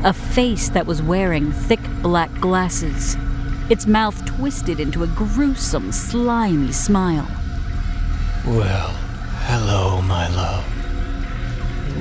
A 0.03 0.11
face 0.11 0.69
that 0.69 0.85
was 0.85 1.01
wearing 1.01 1.51
thick 1.51 1.79
black 2.01 2.33
glasses, 2.39 3.15
its 3.71 3.87
mouth 3.87 4.25
twisted 4.25 4.81
into 4.81 5.01
a 5.03 5.07
gruesome, 5.07 5.93
slimy 5.93 6.73
smile. 6.73 7.25
Well, 8.45 8.89
hello, 9.47 10.01
my 10.01 10.27
love. 10.27 10.65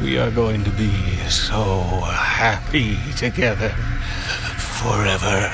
We 0.02 0.18
are 0.18 0.32
going 0.32 0.64
to 0.64 0.70
be 0.70 0.90
so 1.28 1.82
happy 2.02 2.98
together 3.16 3.68
forever. 4.58 5.48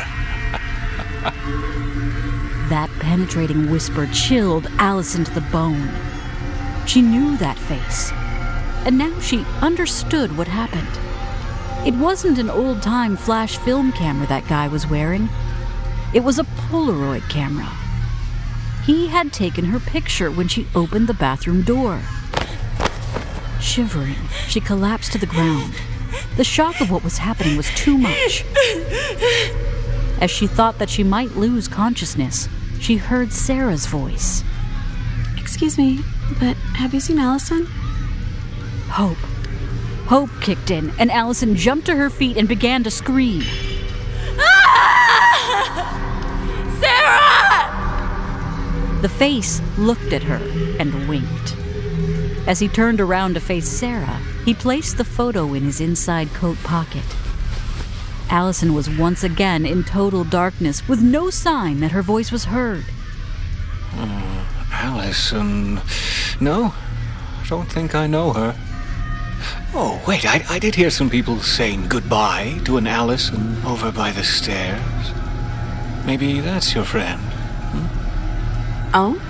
That 2.67 2.91
penetrating 2.99 3.71
whisper 3.71 4.09
chilled 4.09 4.67
Allison 4.79 5.23
to 5.23 5.31
the 5.33 5.41
bone. 5.53 5.89
She 6.85 7.01
knew 7.01 7.37
that 7.37 7.57
face, 7.57 8.11
and 8.85 8.99
now 8.99 9.21
she 9.21 9.47
understood 9.61 10.37
what 10.37 10.49
happened. 10.49 11.87
It 11.87 11.95
wasn't 11.95 12.41
an 12.41 12.51
old 12.51 12.83
time 12.83 13.17
flash 13.17 13.57
film 13.59 13.93
camera 13.93 14.27
that 14.27 14.49
guy 14.49 14.67
was 14.67 14.89
wearing, 14.89 15.29
it 16.15 16.21
was 16.25 16.39
a 16.39 16.45
Polaroid 16.45 17.29
camera. 17.29 17.71
He 18.85 19.09
had 19.09 19.33
taken 19.33 19.67
her 19.67 19.81
picture 19.81 20.31
when 20.31 20.49
she 20.49 20.69
opened 20.75 21.09
the 21.09 21.15
bathroom 21.15 21.63
door. 21.63 22.01
Shivering, 23.61 24.29
she 24.47 24.61
collapsed 24.61 25.13
to 25.13 25.19
the 25.19 25.27
ground. 25.27 25.75
The 26.37 26.45
shock 26.45 26.81
of 26.81 26.91
what 26.91 27.03
was 27.03 27.19
happening 27.19 27.57
was 27.57 27.69
too 27.71 27.99
much. 27.99 28.45
As 30.21 30.31
she 30.31 30.47
thought 30.47 30.79
that 30.79 30.89
she 30.89 31.03
might 31.03 31.37
lose 31.37 31.67
consciousness, 31.67 32.49
she 32.81 32.97
heard 32.97 33.33
Sarah's 33.33 33.87
voice. 33.87 34.45
Excuse 35.37 35.77
me, 35.77 36.01
but 36.39 36.57
have 36.75 36.95
you 36.95 37.01
seen 37.01 37.19
Allison? 37.19 37.67
Hope. 38.89 39.19
Hope 40.07 40.31
kicked 40.41 40.71
in, 40.71 40.93
and 40.99 41.11
Allison 41.11 41.57
jumped 41.57 41.87
to 41.87 41.97
her 41.97 42.09
feet 42.09 42.37
and 42.37 42.47
began 42.47 42.85
to 42.85 42.91
scream. 42.91 43.43
The 49.03 49.09
face 49.09 49.61
looked 49.77 50.13
at 50.13 50.23
her 50.25 50.41
and 50.79 51.09
winked. 51.09 51.57
As 52.47 52.61
he 52.61 52.69
turned 52.69 53.01
around 53.01 53.35
to 53.35 53.41
face 53.41 53.69
Sarah, 53.69 54.21
he 54.45 54.55
placed 54.55 54.97
the 54.97 55.05
photo 55.05 55.53
in 55.55 55.65
his 55.65 55.81
inside 55.81 56.33
coat 56.33 56.57
pocket. 56.63 57.05
Allison 58.31 58.75
was 58.75 58.89
once 58.91 59.23
again 59.23 59.67
in 59.67 59.85
total 59.85 60.25
darkness 60.25 60.87
with 60.89 61.03
no 61.03 61.31
sign 61.31 61.81
that 61.81 61.93
her 61.93 62.03
voice 62.03 62.33
was 62.33 62.47
heard. 62.47 62.85
Uh, 63.93 64.45
Allison. 64.73 65.81
No, 66.41 66.75
I 67.43 67.47
don't 67.49 67.71
think 67.71 67.95
I 67.95 68.07
know 68.07 68.33
her. 68.33 68.57
Oh, 69.75 70.03
wait, 70.07 70.25
I, 70.25 70.45
I 70.49 70.59
did 70.59 70.75
hear 70.75 70.91
some 70.91 71.11
people 71.11 71.39
saying 71.41 71.89
goodbye 71.89 72.61
to 72.65 72.79
an 72.79 72.87
Allison 72.87 73.63
over 73.65 73.93
by 73.93 74.11
the 74.11 74.25
stairs. 74.25 75.13
Maybe 76.07 76.41
that's 76.41 76.75
your 76.75 76.85
friend. 76.85 77.21
Oh? 78.99 79.21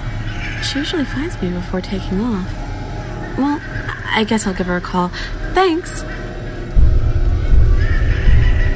She 0.62 0.78
usually 0.78 1.04
finds 1.04 1.42
me 1.42 1.50
before 1.50 1.80
taking 1.80 2.20
off. 2.20 2.48
Well, 3.36 3.60
I 4.04 4.22
guess 4.22 4.46
I'll 4.46 4.54
give 4.54 4.68
her 4.68 4.76
a 4.76 4.80
call. 4.80 5.08
Thanks. 5.54 6.02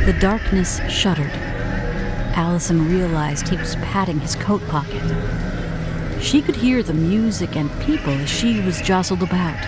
The 0.05 0.19
darkness 0.19 0.81
shuddered. 0.91 1.31
Allison 2.35 2.91
realized 2.91 3.49
he 3.49 3.57
was 3.57 3.77
patting 3.77 4.19
his 4.19 4.35
coat 4.35 4.67
pocket. 4.67 5.01
She 6.21 6.43
could 6.43 6.57
hear 6.57 6.83
the 6.83 6.93
music 6.93 7.55
and 7.55 7.71
people 7.83 8.12
as 8.15 8.29
she 8.29 8.59
was 8.61 8.83
jostled 8.83 9.23
about. 9.23 9.61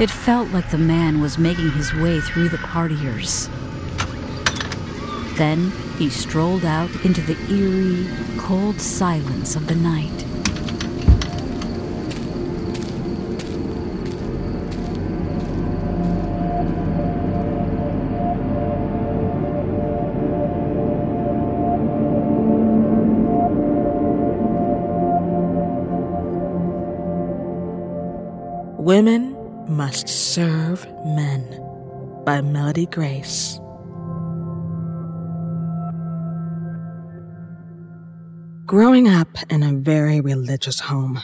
It 0.00 0.10
felt 0.10 0.48
like 0.48 0.70
the 0.70 0.78
man 0.78 1.20
was 1.20 1.38
making 1.38 1.70
his 1.70 1.94
way 1.94 2.18
through 2.20 2.48
the 2.48 2.56
partiers. 2.56 3.48
Then 5.36 5.70
he 5.96 6.10
strolled 6.10 6.64
out 6.64 6.90
into 7.04 7.20
the 7.20 7.38
eerie, 7.48 8.08
cold 8.36 8.80
silence 8.80 9.54
of 9.54 9.68
the 9.68 9.76
night. 9.76 10.26
Must 29.90 30.08
Serve 30.08 30.86
Men 31.04 31.42
by 32.24 32.42
Melody 32.42 32.86
Grace. 32.86 33.58
Growing 38.66 39.08
up 39.08 39.26
in 39.50 39.64
a 39.64 39.72
very 39.72 40.20
religious 40.20 40.78
home, 40.78 41.18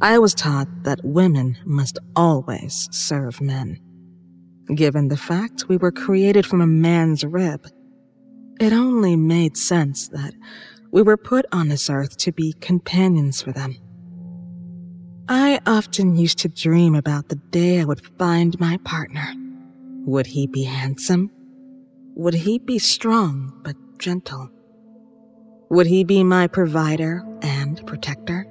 I 0.00 0.18
was 0.18 0.32
taught 0.32 0.66
that 0.84 1.04
women 1.04 1.58
must 1.66 1.98
always 2.16 2.88
serve 2.90 3.38
men. 3.42 3.78
Given 4.74 5.08
the 5.08 5.18
fact 5.18 5.68
we 5.68 5.76
were 5.76 5.92
created 5.92 6.46
from 6.46 6.62
a 6.62 6.66
man's 6.66 7.22
rib, 7.22 7.66
it 8.58 8.72
only 8.72 9.14
made 9.14 9.58
sense 9.58 10.08
that 10.08 10.32
we 10.90 11.02
were 11.02 11.18
put 11.18 11.44
on 11.52 11.68
this 11.68 11.90
earth 11.90 12.16
to 12.16 12.32
be 12.32 12.54
companions 12.62 13.42
for 13.42 13.52
them. 13.52 13.76
I 15.32 15.60
often 15.64 16.16
used 16.16 16.38
to 16.38 16.48
dream 16.48 16.96
about 16.96 17.28
the 17.28 17.36
day 17.36 17.80
I 17.80 17.84
would 17.84 18.04
find 18.18 18.58
my 18.58 18.78
partner. 18.78 19.32
Would 20.04 20.26
he 20.26 20.48
be 20.48 20.64
handsome? 20.64 21.30
Would 22.16 22.34
he 22.34 22.58
be 22.58 22.80
strong 22.80 23.52
but 23.62 23.76
gentle? 23.96 24.50
Would 25.68 25.86
he 25.86 26.02
be 26.02 26.24
my 26.24 26.48
provider 26.48 27.24
and 27.42 27.80
protector? 27.86 28.44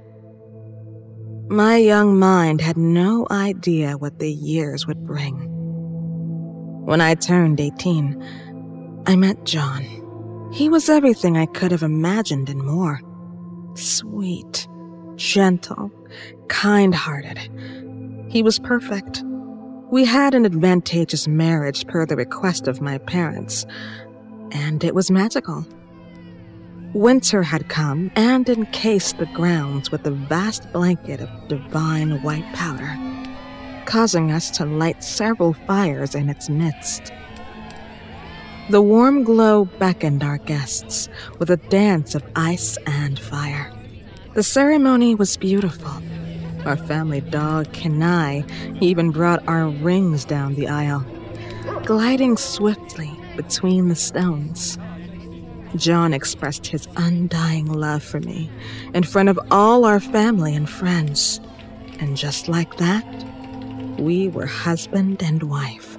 My 1.49 1.76
young 1.76 2.18
mind 2.18 2.61
had 2.61 2.77
no 2.77 3.27
idea 3.30 3.97
what 3.97 4.19
the 4.19 4.31
years 4.31 4.88
would 4.88 5.06
bring. 5.06 5.35
When 6.85 7.01
I 7.01 7.15
turned 7.15 7.60
18, 7.60 9.03
I 9.06 9.18
met 9.18 9.43
John. 9.43 9.84
He 10.53 10.69
was 10.69 10.88
everything 10.88 11.35
I 11.35 11.47
could 11.47 11.72
have 11.72 11.84
imagined 11.84 12.47
and 12.47 12.64
more. 12.64 13.01
Sweet, 13.73 14.68
gentle, 15.19 15.91
kind 16.47 16.95
hearted. 16.95 17.37
He 18.29 18.41
was 18.41 18.57
perfect. 18.57 19.23
We 19.91 20.05
had 20.05 20.33
an 20.33 20.45
advantageous 20.45 21.27
marriage 21.27 21.85
per 21.87 22.05
the 22.05 22.15
request 22.15 22.67
of 22.67 22.81
my 22.81 22.97
parents, 22.99 23.65
and 24.51 24.83
it 24.83 24.95
was 24.95 25.11
magical. 25.11 25.65
Winter 26.93 27.43
had 27.43 27.69
come 27.69 28.09
and 28.15 28.49
encased 28.49 29.17
the 29.17 29.27
grounds 29.27 29.91
with 29.91 30.07
a 30.07 30.11
vast 30.11 30.71
blanket 30.71 31.19
of 31.19 31.47
divine 31.47 32.21
white 32.23 32.51
powder, 32.53 32.97
causing 33.85 34.31
us 34.31 34.49
to 34.51 34.65
light 34.65 35.03
several 35.03 35.53
fires 35.53 36.15
in 36.15 36.29
its 36.29 36.49
midst. 36.49 37.11
The 38.69 38.81
warm 38.81 39.23
glow 39.23 39.65
beckoned 39.65 40.23
our 40.23 40.37
guests 40.37 41.09
with 41.39 41.49
a 41.49 41.57
dance 41.57 42.15
of 42.15 42.23
ice 42.35 42.77
and 42.85 43.19
fire. 43.19 43.71
The 44.35 44.43
ceremony 44.43 45.15
was 45.15 45.38
beautiful. 45.38 45.91
Our 46.65 46.77
family 46.77 47.22
dog, 47.22 47.73
Kenai, 47.73 48.43
even 48.80 49.10
brought 49.10 49.45
our 49.47 49.68
rings 49.68 50.23
down 50.23 50.53
the 50.53 50.68
aisle, 50.68 51.03
gliding 51.85 52.38
swiftly 52.38 53.11
between 53.35 53.89
the 53.89 53.95
stones. 53.95 54.77
John 55.76 56.14
expressed 56.14 56.68
his 56.68 56.88
undying 56.95 57.65
love 57.72 58.03
for 58.03 58.19
me 58.19 58.51
in 58.93 59.03
front 59.03 59.30
of 59.30 59.39
all 59.49 59.85
our 59.85 59.99
family 59.99 60.56
and 60.56 60.69
friends. 60.69 61.39
And 61.99 62.15
just 62.15 62.47
like 62.47 62.77
that, 62.77 63.06
we 63.97 64.27
were 64.30 64.45
husband 64.45 65.23
and 65.23 65.43
wife. 65.43 65.97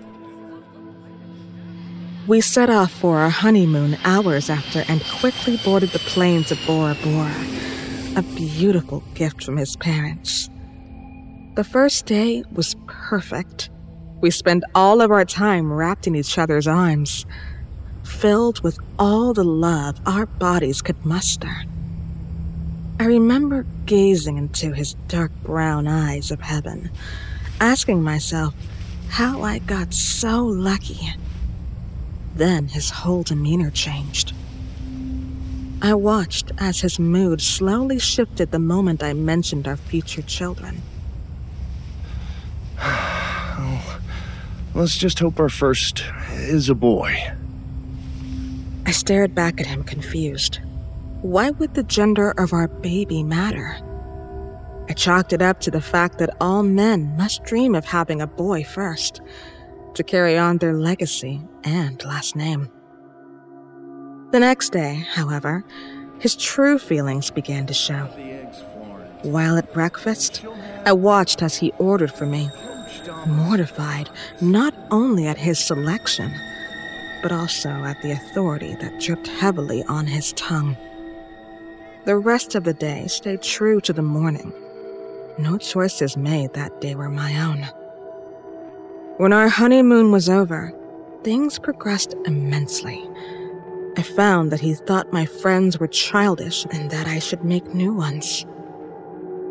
We 2.26 2.40
set 2.40 2.70
off 2.70 2.92
for 2.92 3.18
our 3.18 3.30
honeymoon 3.30 3.98
hours 4.04 4.50
after 4.50 4.84
and 4.88 5.02
quickly 5.04 5.58
boarded 5.64 5.90
the 5.90 5.98
plane 5.98 6.44
to 6.44 6.56
Bora 6.66 6.96
Bora, 7.02 7.34
a 8.16 8.22
beautiful 8.22 9.02
gift 9.14 9.44
from 9.44 9.56
his 9.56 9.76
parents. 9.76 10.50
The 11.54 11.64
first 11.64 12.06
day 12.06 12.42
was 12.52 12.74
perfect. 12.86 13.70
We 14.20 14.30
spent 14.30 14.64
all 14.74 15.00
of 15.00 15.10
our 15.10 15.24
time 15.24 15.72
wrapped 15.72 16.06
in 16.06 16.16
each 16.16 16.36
other's 16.36 16.66
arms, 16.66 17.24
filled 18.02 18.62
with 18.62 18.78
all 18.98 19.32
the 19.32 19.44
love 19.44 20.00
our 20.06 20.26
bodies 20.26 20.82
could 20.82 21.04
muster. 21.04 21.54
I 22.98 23.04
remember 23.04 23.64
gazing 23.86 24.36
into 24.36 24.72
his 24.72 24.94
dark 25.06 25.32
brown 25.42 25.86
eyes 25.86 26.30
of 26.30 26.40
heaven, 26.40 26.90
asking 27.60 28.02
myself 28.02 28.54
how 29.08 29.42
I 29.42 29.58
got 29.60 29.94
so 29.94 30.44
lucky. 30.44 31.14
Then 32.34 32.68
his 32.68 32.90
whole 32.90 33.22
demeanor 33.22 33.70
changed. 33.70 34.34
I 35.82 35.94
watched 35.94 36.52
as 36.58 36.80
his 36.80 36.98
mood 36.98 37.40
slowly 37.40 37.98
shifted 37.98 38.50
the 38.50 38.58
moment 38.58 39.02
I 39.02 39.14
mentioned 39.14 39.66
our 39.66 39.76
future 39.76 40.20
children. 40.22 40.82
Oh, 42.78 44.00
let's 44.74 44.98
just 44.98 45.18
hope 45.18 45.40
our 45.40 45.48
first 45.48 46.04
is 46.32 46.68
a 46.68 46.74
boy. 46.74 47.32
I 48.84 48.90
stared 48.90 49.34
back 49.34 49.58
at 49.60 49.66
him 49.66 49.82
confused. 49.82 50.60
Why 51.22 51.50
would 51.50 51.74
the 51.74 51.82
gender 51.82 52.32
of 52.32 52.52
our 52.52 52.68
baby 52.68 53.22
matter? 53.22 53.78
I 54.88 54.92
chalked 54.92 55.32
it 55.32 55.40
up 55.40 55.60
to 55.60 55.70
the 55.70 55.80
fact 55.80 56.18
that 56.18 56.36
all 56.40 56.62
men 56.62 57.16
must 57.16 57.44
dream 57.44 57.74
of 57.74 57.84
having 57.84 58.20
a 58.20 58.26
boy 58.26 58.64
first, 58.64 59.20
to 59.94 60.02
carry 60.02 60.36
on 60.36 60.58
their 60.58 60.74
legacy 60.74 61.40
and 61.64 62.02
last 62.04 62.36
name. 62.36 62.68
The 64.30 64.38
next 64.38 64.70
day, 64.70 65.04
however, 65.12 65.64
his 66.20 66.36
true 66.36 66.78
feelings 66.78 67.30
began 67.30 67.66
to 67.66 67.74
show. 67.74 68.04
While 69.22 69.56
at 69.56 69.72
breakfast, 69.72 70.44
I 70.86 70.92
watched 70.92 71.42
as 71.42 71.56
he 71.56 71.72
ordered 71.78 72.12
for 72.12 72.26
me, 72.26 72.48
mortified 73.26 74.08
not 74.40 74.72
only 74.92 75.26
at 75.26 75.36
his 75.36 75.58
selection, 75.58 76.32
but 77.22 77.32
also 77.32 77.68
at 77.70 78.00
the 78.02 78.12
authority 78.12 78.76
that 78.76 79.00
dripped 79.00 79.26
heavily 79.26 79.82
on 79.84 80.06
his 80.06 80.32
tongue. 80.34 80.76
The 82.04 82.16
rest 82.16 82.54
of 82.54 82.62
the 82.62 82.72
day 82.72 83.08
stayed 83.08 83.42
true 83.42 83.80
to 83.80 83.92
the 83.92 84.00
morning. 84.00 84.52
No 85.38 85.58
choices 85.58 86.16
made 86.16 86.54
that 86.54 86.80
day 86.80 86.94
were 86.94 87.10
my 87.10 87.40
own. 87.40 87.68
When 89.16 89.32
our 89.32 89.48
honeymoon 89.48 90.12
was 90.12 90.28
over, 90.28 90.72
things 91.24 91.58
progressed 91.58 92.14
immensely. 92.26 93.06
I 94.00 94.02
found 94.02 94.50
that 94.50 94.60
he 94.60 94.72
thought 94.72 95.12
my 95.12 95.26
friends 95.26 95.78
were 95.78 95.86
childish 95.86 96.64
and 96.70 96.90
that 96.90 97.06
I 97.06 97.18
should 97.18 97.44
make 97.44 97.74
new 97.74 97.92
ones. 97.92 98.46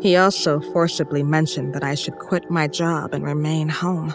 He 0.02 0.16
also 0.16 0.58
forcibly 0.72 1.22
mentioned 1.22 1.72
that 1.72 1.84
I 1.84 1.94
should 1.94 2.18
quit 2.18 2.50
my 2.50 2.66
job 2.66 3.14
and 3.14 3.24
remain 3.24 3.68
home, 3.68 4.12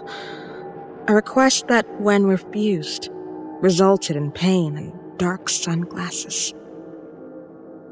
a 1.07 1.15
request 1.15 1.69
that, 1.69 1.85
when 2.01 2.25
refused, 2.25 3.07
resulted 3.61 4.17
in 4.17 4.29
pain 4.29 4.75
and 4.75 5.17
dark 5.17 5.47
sunglasses. 5.47 6.53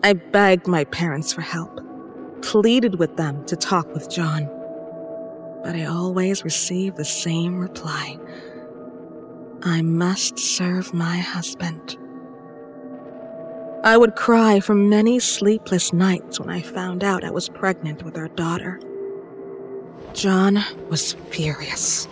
I 0.03 0.11
begged 0.11 0.67
my 0.67 0.83
parents 0.83 1.31
for 1.31 1.39
help, 1.39 1.79
pleaded 2.41 2.99
with 2.99 3.15
them 3.15 3.45
to 3.45 3.55
talk 3.55 3.87
with 3.93 4.09
John, 4.09 4.49
but 5.63 5.77
I 5.77 5.85
always 5.85 6.43
received 6.43 6.97
the 6.97 7.05
same 7.05 7.57
reply 7.57 8.19
I 9.61 9.81
must 9.81 10.37
serve 10.37 10.93
my 10.93 11.19
husband. 11.19 11.97
I 13.83 13.97
would 13.97 14.15
cry 14.15 14.61
for 14.61 14.73
many 14.73 15.19
sleepless 15.19 15.91
nights 15.91 16.39
when 16.39 16.49
I 16.49 16.61
found 16.61 17.03
out 17.03 17.25
I 17.25 17.31
was 17.31 17.49
pregnant 17.49 18.03
with 18.03 18.17
our 18.17 18.29
daughter. 18.29 18.79
John 20.13 20.63
was 20.89 21.13
furious. 21.31 22.07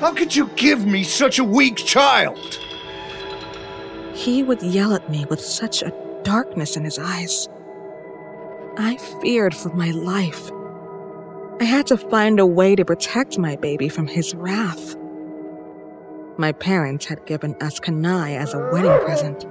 How 0.00 0.12
could 0.12 0.34
you 0.34 0.50
give 0.56 0.84
me 0.84 1.04
such 1.04 1.38
a 1.38 1.44
weak 1.44 1.76
child? 1.76 2.58
He 4.14 4.42
would 4.42 4.64
yell 4.64 4.94
at 4.94 5.08
me 5.08 5.24
with 5.26 5.40
such 5.40 5.82
a 5.82 5.94
darkness 6.24 6.76
in 6.76 6.82
his 6.82 6.98
eyes. 6.98 7.48
I 8.78 8.96
feared 9.20 9.54
for 9.54 9.68
my 9.74 9.92
life. 9.92 10.50
I 11.60 11.64
had 11.64 11.86
to 11.86 11.96
find 11.96 12.40
a 12.40 12.46
way 12.46 12.74
to 12.74 12.84
protect 12.84 13.38
my 13.38 13.54
baby 13.54 13.88
from 13.88 14.08
his 14.08 14.34
wrath. 14.34 14.96
My 16.38 16.52
parents 16.52 17.04
had 17.04 17.26
given 17.26 17.54
us 17.60 17.78
Kanai 17.78 18.36
as 18.36 18.54
a 18.54 18.70
wedding 18.72 18.98
present, 19.04 19.44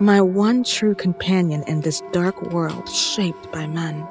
my 0.00 0.20
one 0.20 0.62
true 0.62 0.94
companion 0.94 1.64
in 1.66 1.80
this 1.80 2.00
dark 2.12 2.52
world 2.52 2.88
shaped 2.88 3.50
by 3.50 3.66
men. 3.66 4.06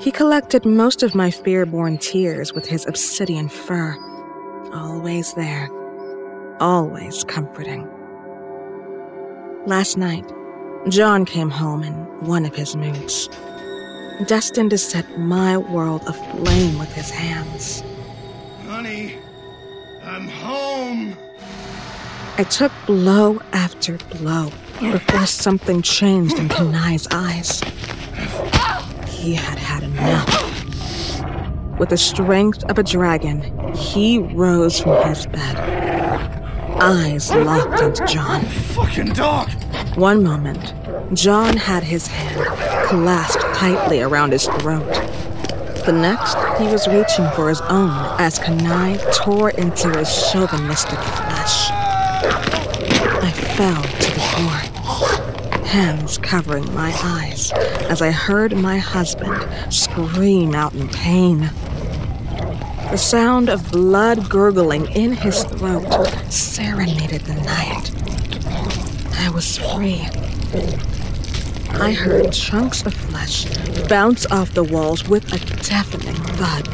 He 0.00 0.10
collected 0.10 0.66
most 0.66 1.02
of 1.02 1.14
my 1.14 1.30
fear 1.30 1.64
born 1.64 1.96
tears 1.96 2.52
with 2.52 2.66
his 2.66 2.84
obsidian 2.86 3.48
fur, 3.48 3.96
always 4.74 5.32
there, 5.34 5.70
always 6.60 7.24
comforting. 7.24 7.88
Last 9.64 9.96
night, 9.96 10.30
John 10.88 11.24
came 11.24 11.50
home 11.50 11.82
in 11.82 11.94
one 12.26 12.44
of 12.44 12.54
his 12.54 12.76
moods, 12.76 13.30
destined 14.26 14.70
to 14.70 14.78
set 14.78 15.18
my 15.18 15.56
world 15.56 16.02
aflame 16.06 16.78
with 16.78 16.92
his 16.92 17.08
hands. 17.08 17.82
Honey, 18.66 19.16
I'm 20.04 20.28
home. 20.28 21.16
I 22.36 22.44
took 22.44 22.72
blow 22.86 23.40
after 23.52 23.98
blow 24.18 24.50
before 24.80 25.26
something 25.26 25.80
changed 25.80 26.38
in 26.38 26.48
Kanai's 26.48 27.06
eyes. 27.12 27.60
He 29.08 29.34
had 29.34 29.58
had 29.58 29.84
enough. 29.84 31.78
With 31.78 31.90
the 31.90 31.96
strength 31.96 32.64
of 32.64 32.78
a 32.78 32.82
dragon, 32.82 33.74
he 33.74 34.18
rose 34.18 34.80
from 34.80 35.06
his 35.08 35.26
bed. 35.26 35.56
Eyes 36.80 37.30
locked 37.30 37.80
into 37.80 38.04
John. 38.06 38.42
Fucking 38.42 39.12
dog! 39.12 39.50
One 39.96 40.24
moment, 40.24 40.74
John 41.14 41.56
had 41.56 41.84
his 41.84 42.08
hand 42.08 42.44
clasped 42.88 43.42
tightly 43.54 44.00
around 44.00 44.32
his 44.32 44.46
throat. 44.46 44.92
The 45.86 45.92
next, 45.92 46.34
he 46.62 46.72
was 46.72 46.86
reaching 46.86 47.28
for 47.30 47.48
his 47.48 47.60
own 47.62 47.90
as 48.20 48.38
Kanai 48.38 48.96
tore 49.14 49.50
into 49.50 49.90
his 49.98 50.30
chauvinistic 50.30 50.98
flesh. 50.98 51.70
I 53.20 53.32
fell 53.56 53.82
to 53.82 54.14
the 54.14 54.20
floor, 54.30 55.64
hands 55.66 56.18
covering 56.18 56.72
my 56.72 56.92
eyes 57.02 57.52
as 57.90 58.00
I 58.00 58.12
heard 58.12 58.56
my 58.56 58.78
husband 58.78 59.44
scream 59.72 60.54
out 60.54 60.74
in 60.74 60.88
pain. 60.88 61.50
The 62.90 62.96
sound 62.96 63.48
of 63.48 63.72
blood 63.72 64.28
gurgling 64.30 64.86
in 64.92 65.12
his 65.12 65.42
throat 65.44 65.88
serenaded 66.30 67.22
the 67.22 67.34
night. 67.42 67.90
I 69.18 69.30
was 69.30 69.58
free. 69.58 70.06
I 71.80 71.92
heard 71.92 72.32
chunks 72.32 72.86
of 72.86 72.94
flesh 72.94 73.46
bounce 73.88 74.26
off 74.26 74.54
the 74.54 74.62
walls 74.62 75.08
with 75.08 75.32
a 75.32 75.38
deafening 75.62 76.21
thud. 76.42 76.66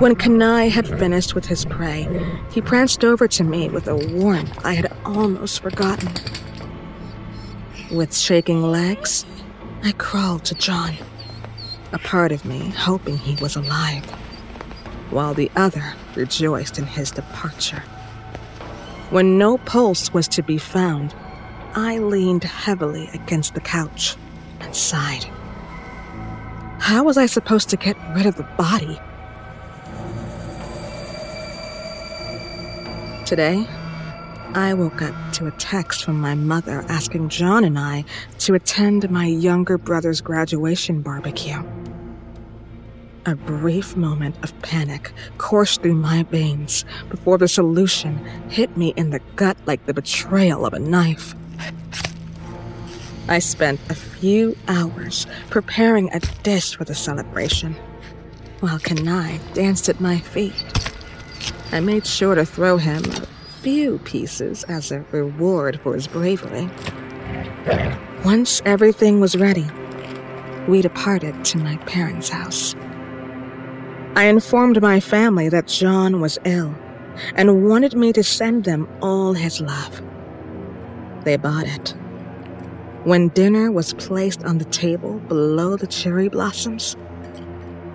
When 0.00 0.14
Kanai 0.14 0.70
had 0.70 0.86
finished 0.86 1.34
with 1.34 1.46
his 1.46 1.64
prey, 1.64 2.06
he 2.52 2.60
pranced 2.60 3.04
over 3.04 3.26
to 3.26 3.42
me 3.42 3.68
with 3.68 3.88
a 3.88 3.96
warmth 3.96 4.64
I 4.64 4.74
had 4.74 4.92
almost 5.04 5.60
forgotten. 5.60 6.12
With 7.90 8.16
shaking 8.16 8.62
legs, 8.62 9.26
I 9.82 9.90
crawled 9.92 10.44
to 10.46 10.54
John, 10.54 10.94
a 11.92 11.98
part 11.98 12.30
of 12.30 12.44
me 12.44 12.70
hoping 12.70 13.18
he 13.18 13.42
was 13.42 13.56
alive, 13.56 14.04
while 15.10 15.34
the 15.34 15.50
other 15.56 15.94
rejoiced 16.14 16.78
in 16.78 16.86
his 16.86 17.10
departure. 17.10 17.82
When 19.10 19.36
no 19.36 19.58
pulse 19.58 20.14
was 20.14 20.28
to 20.28 20.42
be 20.42 20.58
found, 20.58 21.12
I 21.74 21.98
leaned 21.98 22.44
heavily 22.44 23.10
against 23.12 23.54
the 23.54 23.60
couch 23.60 24.16
and 24.60 24.74
sighed. 24.74 25.26
How 26.82 27.04
was 27.04 27.16
I 27.16 27.26
supposed 27.26 27.68
to 27.68 27.76
get 27.76 27.96
rid 28.12 28.26
of 28.26 28.34
the 28.34 28.42
body? 28.42 28.98
Today, 33.24 33.64
I 34.54 34.74
woke 34.74 35.00
up 35.00 35.14
to 35.34 35.46
a 35.46 35.52
text 35.52 36.04
from 36.04 36.20
my 36.20 36.34
mother 36.34 36.84
asking 36.88 37.28
John 37.28 37.62
and 37.62 37.78
I 37.78 38.04
to 38.40 38.54
attend 38.54 39.08
my 39.12 39.26
younger 39.26 39.78
brother's 39.78 40.20
graduation 40.20 41.02
barbecue. 41.02 41.62
A 43.26 43.36
brief 43.36 43.96
moment 43.96 44.34
of 44.42 44.60
panic 44.62 45.12
coursed 45.38 45.82
through 45.82 45.94
my 45.94 46.24
veins 46.24 46.84
before 47.08 47.38
the 47.38 47.46
solution 47.46 48.16
hit 48.50 48.76
me 48.76 48.92
in 48.96 49.10
the 49.10 49.20
gut 49.36 49.56
like 49.66 49.86
the 49.86 49.94
betrayal 49.94 50.66
of 50.66 50.74
a 50.74 50.80
knife. 50.80 51.36
I 53.28 53.38
spent 53.38 53.78
a 53.88 53.94
few 53.94 54.56
hours 54.66 55.26
preparing 55.48 56.12
a 56.12 56.18
dish 56.42 56.74
for 56.74 56.84
the 56.84 56.94
celebration, 56.94 57.76
while 58.60 58.80
Kanai 58.80 59.38
danced 59.54 59.88
at 59.88 60.00
my 60.00 60.18
feet. 60.18 60.64
I 61.70 61.80
made 61.80 62.04
sure 62.04 62.34
to 62.34 62.44
throw 62.44 62.78
him 62.78 63.04
a 63.04 63.26
few 63.62 63.98
pieces 64.00 64.64
as 64.64 64.90
a 64.90 65.04
reward 65.12 65.80
for 65.80 65.94
his 65.94 66.08
bravery. 66.08 66.68
Once 68.24 68.60
everything 68.64 69.20
was 69.20 69.36
ready, 69.36 69.66
we 70.66 70.82
departed 70.82 71.44
to 71.44 71.58
my 71.58 71.76
parents' 71.78 72.28
house. 72.28 72.74
I 74.16 74.24
informed 74.24 74.82
my 74.82 74.98
family 74.98 75.48
that 75.48 75.68
John 75.68 76.20
was 76.20 76.38
ill 76.44 76.74
and 77.36 77.68
wanted 77.68 77.94
me 77.94 78.12
to 78.14 78.24
send 78.24 78.64
them 78.64 78.88
all 79.00 79.32
his 79.32 79.60
love. 79.60 80.02
They 81.24 81.36
bought 81.36 81.66
it. 81.66 81.94
When 83.04 83.30
dinner 83.30 83.72
was 83.72 83.94
placed 83.94 84.44
on 84.44 84.58
the 84.58 84.64
table 84.66 85.18
below 85.18 85.76
the 85.76 85.88
cherry 85.88 86.28
blossoms, 86.28 86.96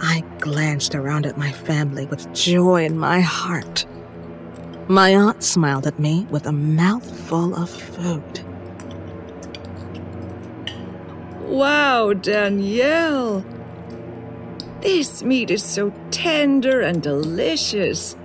I 0.01 0.21
glanced 0.39 0.95
around 0.95 1.25
at 1.25 1.37
my 1.37 1.49
family 1.49 2.05
with 2.07 2.33
joy 2.33 2.83
in 2.83 2.97
my 2.97 3.21
heart. 3.21 3.85
My 4.89 5.15
aunt 5.15 5.43
smiled 5.43 5.87
at 5.87 5.97
me 5.97 6.27
with 6.29 6.45
a 6.45 6.51
mouthful 6.51 7.55
of 7.55 7.69
food. 7.69 8.41
Wow, 11.43 12.11
Danielle! 12.11 13.45
This 14.81 15.23
meat 15.23 15.51
is 15.51 15.63
so 15.63 15.93
tender 16.11 16.81
and 16.81 17.01
delicious. 17.01 18.17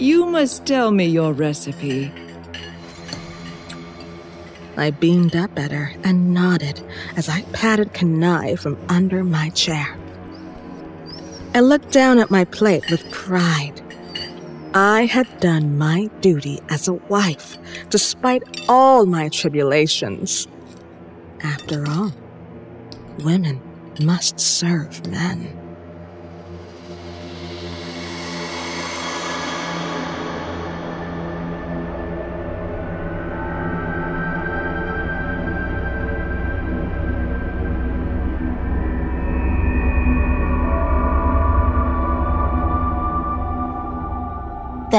You 0.00 0.26
must 0.26 0.66
tell 0.66 0.90
me 0.90 1.06
your 1.06 1.32
recipe. 1.32 2.12
I 4.76 4.90
beamed 4.90 5.36
up 5.36 5.58
at 5.58 5.72
her 5.72 5.92
and 6.04 6.32
nodded 6.32 6.82
as 7.16 7.28
I 7.28 7.42
patted 7.52 7.92
Kanai 7.92 8.58
from 8.58 8.78
under 8.88 9.22
my 9.24 9.50
chair. 9.50 9.96
I 11.54 11.60
looked 11.60 11.92
down 11.92 12.18
at 12.18 12.30
my 12.30 12.44
plate 12.44 12.90
with 12.90 13.10
pride. 13.10 13.82
I 14.72 15.06
had 15.06 15.40
done 15.40 15.76
my 15.76 16.08
duty 16.20 16.60
as 16.68 16.86
a 16.86 16.94
wife, 16.94 17.58
despite 17.88 18.42
all 18.68 19.04
my 19.04 19.28
tribulations. 19.28 20.46
After 21.42 21.86
all, 21.88 22.12
women 23.24 23.60
must 24.00 24.38
serve 24.38 25.06
men. 25.08 25.59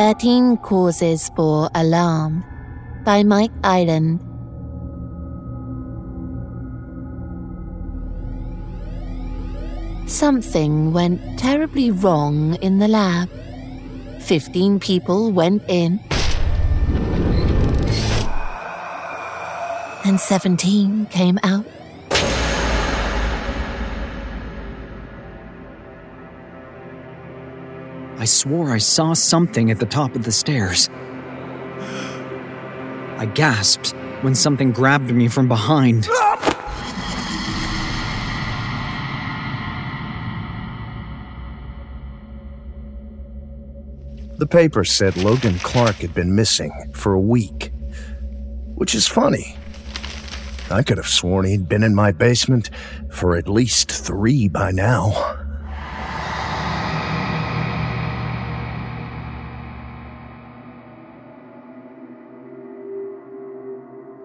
Thirteen 0.01 0.57
Causes 0.57 1.29
for 1.35 1.69
Alarm 1.75 2.43
by 3.05 3.21
Mike 3.21 3.53
Ireland. 3.63 4.17
Something 10.09 10.91
went 10.91 11.21
terribly 11.37 11.91
wrong 11.91 12.55
in 12.65 12.79
the 12.79 12.87
lab. 12.87 13.29
Fifteen 14.19 14.79
people 14.79 15.31
went 15.31 15.61
in. 15.69 15.99
And 20.03 20.19
17 20.19 21.13
came 21.13 21.37
out. 21.43 21.67
I 28.21 28.25
swore 28.25 28.69
I 28.69 28.77
saw 28.77 29.13
something 29.13 29.71
at 29.71 29.79
the 29.79 29.87
top 29.87 30.13
of 30.13 30.25
the 30.25 30.31
stairs. 30.31 30.91
I 33.17 33.25
gasped 33.33 33.95
when 34.21 34.35
something 34.35 34.71
grabbed 34.71 35.09
me 35.09 35.27
from 35.27 35.47
behind. 35.47 36.03
The 44.37 44.45
paper 44.47 44.83
said 44.83 45.17
Logan 45.17 45.57
Clark 45.57 45.95
had 45.95 46.13
been 46.13 46.35
missing 46.35 46.91
for 46.93 47.13
a 47.13 47.19
week. 47.19 47.71
Which 48.75 48.93
is 48.93 49.07
funny. 49.07 49.57
I 50.69 50.83
could 50.83 50.97
have 50.97 51.07
sworn 51.07 51.47
he'd 51.47 51.67
been 51.67 51.81
in 51.81 51.95
my 51.95 52.11
basement 52.11 52.69
for 53.09 53.35
at 53.35 53.47
least 53.47 53.91
three 53.91 54.47
by 54.47 54.69
now. 54.69 55.40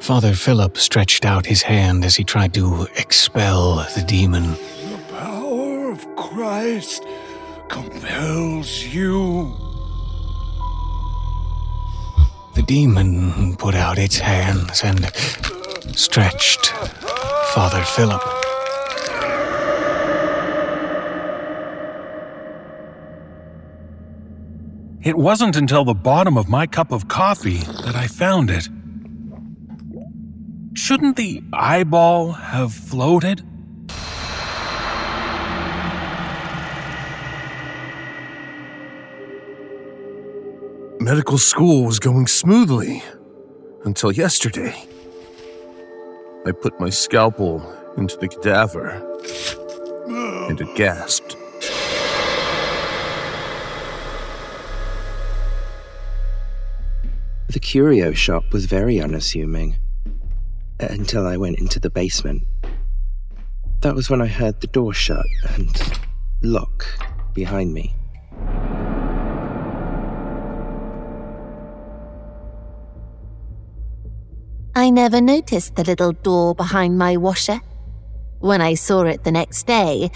Father 0.07 0.35
Philip 0.35 0.79
stretched 0.79 1.25
out 1.25 1.47
his 1.47 1.63
hand 1.63 2.05
as 2.05 2.15
he 2.15 2.23
tried 2.23 2.55
to 2.55 2.87
expel 2.95 3.85
the 3.97 4.05
demon. 4.07 4.53
The 4.53 5.01
power 5.11 5.91
of 5.91 6.07
Christ 6.15 7.05
compels 7.69 8.85
you. 8.85 9.53
The 12.55 12.63
demon 12.63 13.57
put 13.57 13.75
out 13.75 13.99
its 13.99 14.17
hands 14.17 14.85
and 14.85 15.13
stretched 15.97 16.67
Father 17.53 17.83
Philip. 17.83 18.23
It 25.03 25.17
wasn't 25.17 25.57
until 25.57 25.85
the 25.85 25.95
bottom 25.95 26.39
of 26.39 26.49
my 26.49 26.69
cup 26.69 26.93
of 26.93 27.09
coffee 27.09 27.59
that 27.85 27.97
I 27.97 28.07
found 28.07 28.51
it. 28.51 28.69
Shouldn't 30.77 31.17
the 31.17 31.43
eyeball 31.55 32.33
have 32.33 32.71
floated? 32.71 33.43
Medical 41.01 41.39
school 41.39 41.87
was 41.87 41.99
going 41.99 42.27
smoothly 42.27 43.03
until 43.85 44.13
yesterday. 44.13 44.77
I 46.45 46.53
put 46.53 46.79
my 46.79 46.91
scalpel 46.91 47.63
into 47.97 48.19
the 48.19 48.29
cadaver 48.29 49.03
and 50.51 50.61
it 50.61 50.77
gasped. 50.77 51.37
The 57.49 57.61
curio 57.61 58.13
shop 58.13 58.53
was 58.53 58.67
very 58.67 59.01
unassuming 59.01 59.77
Uh, 60.79 60.89
until 60.91 61.27
I 61.27 61.39
went 61.39 61.59
into 61.59 61.81
the 61.81 61.89
basement. 61.89 62.43
That 63.81 63.95
was 63.95 64.11
when 64.11 64.21
I 64.21 64.27
heard 64.27 64.61
the 64.61 64.67
door 64.67 64.93
shut 64.93 65.25
and 65.55 66.01
lock 66.43 66.87
behind 67.33 67.73
me. 67.73 67.95
I 74.75 74.91
never 74.91 75.23
noticed 75.23 75.77
the 75.77 75.85
little 75.85 76.13
door 76.13 76.55
behind 76.55 76.99
my 76.99 77.17
washer. 77.17 77.61
When 78.41 78.61
I 78.61 78.75
saw 78.75 79.05
it 79.05 79.25
the 79.25 79.33
next 79.33 79.67
day, 79.67 80.11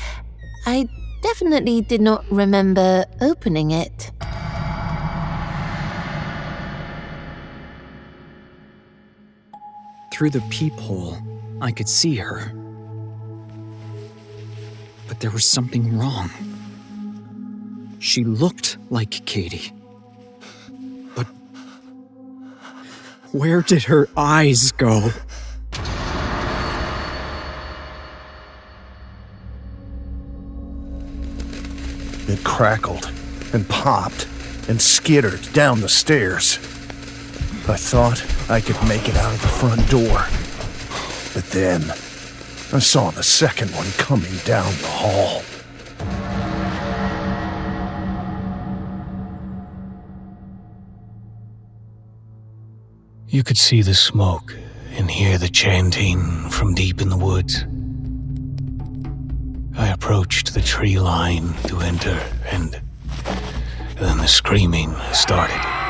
I 0.66 0.86
definitely 1.22 1.80
did 1.80 2.02
not 2.02 2.30
remember 2.30 3.06
opening 3.22 3.70
it. 3.70 4.10
Through 10.20 10.28
the 10.38 10.42
peephole, 10.50 11.16
I 11.62 11.72
could 11.72 11.88
see 11.88 12.16
her. 12.16 12.52
But 15.08 15.20
there 15.20 15.30
was 15.30 15.46
something 15.46 15.96
wrong. 15.98 16.28
She 18.00 18.24
looked 18.24 18.76
like 18.90 19.24
Katie. 19.24 19.72
But 21.16 21.26
where 23.32 23.62
did 23.62 23.84
her 23.84 24.10
eyes 24.14 24.72
go? 24.72 25.10
It 32.28 32.44
crackled 32.44 33.10
and 33.54 33.66
popped 33.70 34.28
and 34.68 34.82
skittered 34.82 35.50
down 35.54 35.80
the 35.80 35.88
stairs. 35.88 36.58
I 37.68 37.76
thought 37.76 38.24
I 38.50 38.60
could 38.60 38.76
make 38.88 39.08
it 39.08 39.16
out 39.16 39.32
of 39.32 39.42
the 39.42 39.48
front 39.48 39.88
door. 39.88 40.26
But 41.34 41.44
then 41.50 41.82
I 42.72 42.78
saw 42.78 43.10
the 43.10 43.22
second 43.22 43.70
one 43.70 43.86
coming 43.92 44.36
down 44.44 44.72
the 44.80 44.88
hall. 44.88 45.42
You 53.28 53.44
could 53.44 53.58
see 53.58 53.82
the 53.82 53.94
smoke 53.94 54.56
and 54.92 55.08
hear 55.08 55.38
the 55.38 55.48
chanting 55.48 56.50
from 56.50 56.74
deep 56.74 57.00
in 57.00 57.08
the 57.08 57.16
woods. 57.16 57.64
I 59.78 59.88
approached 59.88 60.52
the 60.52 60.60
tree 60.60 60.98
line 60.98 61.54
to 61.68 61.80
enter, 61.80 62.20
and 62.50 62.80
then 63.96 64.18
the 64.18 64.26
screaming 64.26 64.94
started. 65.12 65.89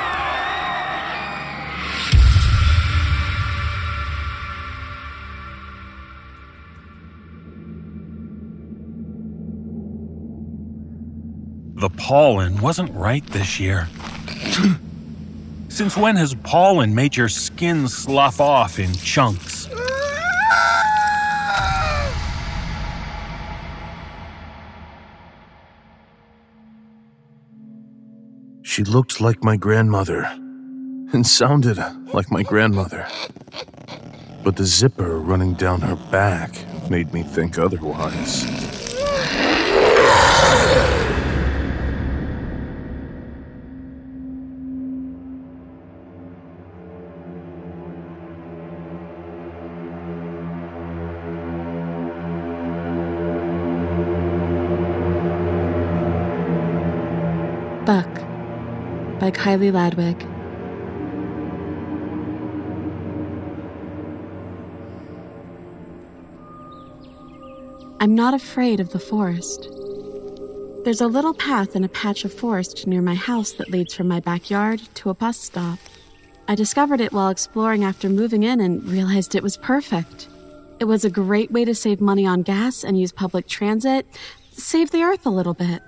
The 11.80 11.88
pollen 11.88 12.60
wasn't 12.60 12.92
right 12.92 13.26
this 13.28 13.58
year. 13.58 13.88
Since 15.70 15.96
when 15.96 16.14
has 16.16 16.34
pollen 16.34 16.94
made 16.94 17.16
your 17.16 17.30
skin 17.30 17.88
slough 17.88 18.38
off 18.38 18.78
in 18.78 18.92
chunks? 18.92 19.66
She 28.60 28.84
looked 28.84 29.22
like 29.22 29.42
my 29.42 29.56
grandmother 29.56 30.24
and 31.14 31.26
sounded 31.26 31.78
like 32.12 32.30
my 32.30 32.42
grandmother. 32.42 33.08
But 34.44 34.56
the 34.56 34.66
zipper 34.66 35.18
running 35.18 35.54
down 35.54 35.80
her 35.80 35.96
back 36.10 36.50
made 36.90 37.14
me 37.14 37.22
think 37.22 37.58
otherwise. 37.58 38.79
Buck 57.90 58.14
by 59.18 59.32
Kiley 59.32 59.72
Ladwig. 59.72 60.22
I'm 67.98 68.14
not 68.14 68.32
afraid 68.32 68.78
of 68.78 68.90
the 68.90 69.00
forest. 69.00 69.68
There's 70.84 71.00
a 71.00 71.08
little 71.08 71.34
path 71.34 71.74
in 71.74 71.82
a 71.82 71.88
patch 71.88 72.24
of 72.24 72.32
forest 72.32 72.86
near 72.86 73.02
my 73.02 73.16
house 73.16 73.50
that 73.54 73.70
leads 73.70 73.92
from 73.92 74.06
my 74.06 74.20
backyard 74.20 74.80
to 74.94 75.10
a 75.10 75.14
bus 75.14 75.40
stop. 75.40 75.80
I 76.46 76.54
discovered 76.54 77.00
it 77.00 77.12
while 77.12 77.28
exploring 77.28 77.82
after 77.82 78.08
moving 78.08 78.44
in 78.44 78.60
and 78.60 78.84
realized 78.84 79.34
it 79.34 79.42
was 79.42 79.56
perfect. 79.56 80.28
It 80.78 80.84
was 80.84 81.04
a 81.04 81.10
great 81.10 81.50
way 81.50 81.64
to 81.64 81.74
save 81.74 82.00
money 82.00 82.24
on 82.24 82.42
gas 82.42 82.84
and 82.84 83.00
use 83.00 83.10
public 83.10 83.48
transit, 83.48 84.06
save 84.52 84.92
the 84.92 85.02
earth 85.02 85.26
a 85.26 85.30
little 85.30 85.54
bit. 85.54 85.82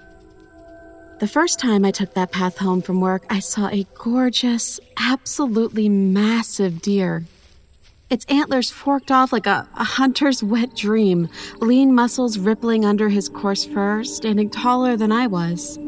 The 1.22 1.28
first 1.28 1.60
time 1.60 1.84
I 1.84 1.92
took 1.92 2.14
that 2.14 2.32
path 2.32 2.58
home 2.58 2.82
from 2.82 3.00
work, 3.00 3.24
I 3.30 3.38
saw 3.38 3.68
a 3.68 3.86
gorgeous, 3.94 4.80
absolutely 4.98 5.88
massive 5.88 6.82
deer. 6.82 7.26
Its 8.10 8.24
antlers 8.24 8.72
forked 8.72 9.12
off 9.12 9.32
like 9.32 9.46
a, 9.46 9.68
a, 9.76 9.84
hunter's 9.84 10.42
wet 10.42 10.74
dream, 10.74 11.28
lean 11.60 11.94
muscles 11.94 12.38
rippling 12.38 12.84
under 12.84 13.08
his 13.08 13.28
coarse 13.28 13.64
fur, 13.64 14.02
standing 14.02 14.50
taller 14.50 14.96
than 14.96 15.12
I 15.12 15.28
was. 15.28 15.78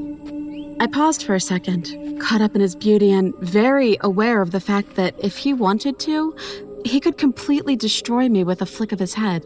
I 0.79 0.87
paused 0.87 1.25
for 1.25 1.35
a 1.35 1.41
second, 1.41 2.21
caught 2.21 2.41
up 2.41 2.55
in 2.55 2.61
his 2.61 2.77
beauty 2.77 3.11
and 3.11 3.35
very 3.39 3.99
aware 4.03 4.41
of 4.41 4.53
the 4.53 4.61
fact 4.61 4.95
that 4.95 5.17
if 5.19 5.39
he 5.39 5.53
wanted 5.53 5.99
to, 5.99 6.37
he 6.85 7.01
could 7.01 7.19
completely 7.19 7.75
destroy 7.75 8.29
me 8.29 8.45
with 8.45 8.63
a 8.63 8.67
flick 8.67 8.93
of 8.93 9.01
his 9.01 9.15
head. 9.15 9.45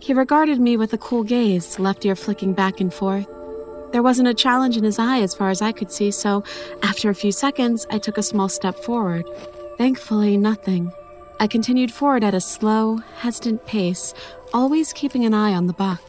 He 0.00 0.14
regarded 0.14 0.58
me 0.58 0.78
with 0.78 0.94
a 0.94 0.98
cool 0.98 1.22
gaze, 1.22 1.78
left 1.78 2.06
ear 2.06 2.16
flicking 2.16 2.54
back 2.54 2.80
and 2.80 2.94
forth. 2.94 3.28
There 3.92 4.02
wasn't 4.02 4.28
a 4.28 4.34
challenge 4.34 4.76
in 4.76 4.84
his 4.84 4.98
eye 4.98 5.20
as 5.20 5.34
far 5.34 5.48
as 5.50 5.62
I 5.62 5.72
could 5.72 5.90
see, 5.90 6.10
so 6.10 6.44
after 6.82 7.08
a 7.08 7.14
few 7.14 7.32
seconds, 7.32 7.86
I 7.90 7.98
took 7.98 8.18
a 8.18 8.22
small 8.22 8.48
step 8.48 8.76
forward. 8.76 9.24
Thankfully, 9.78 10.36
nothing. 10.36 10.92
I 11.40 11.46
continued 11.46 11.92
forward 11.92 12.24
at 12.24 12.34
a 12.34 12.40
slow, 12.40 12.98
hesitant 13.16 13.64
pace, 13.64 14.12
always 14.52 14.92
keeping 14.92 15.24
an 15.24 15.34
eye 15.34 15.54
on 15.54 15.68
the 15.68 15.72
buck. 15.72 16.02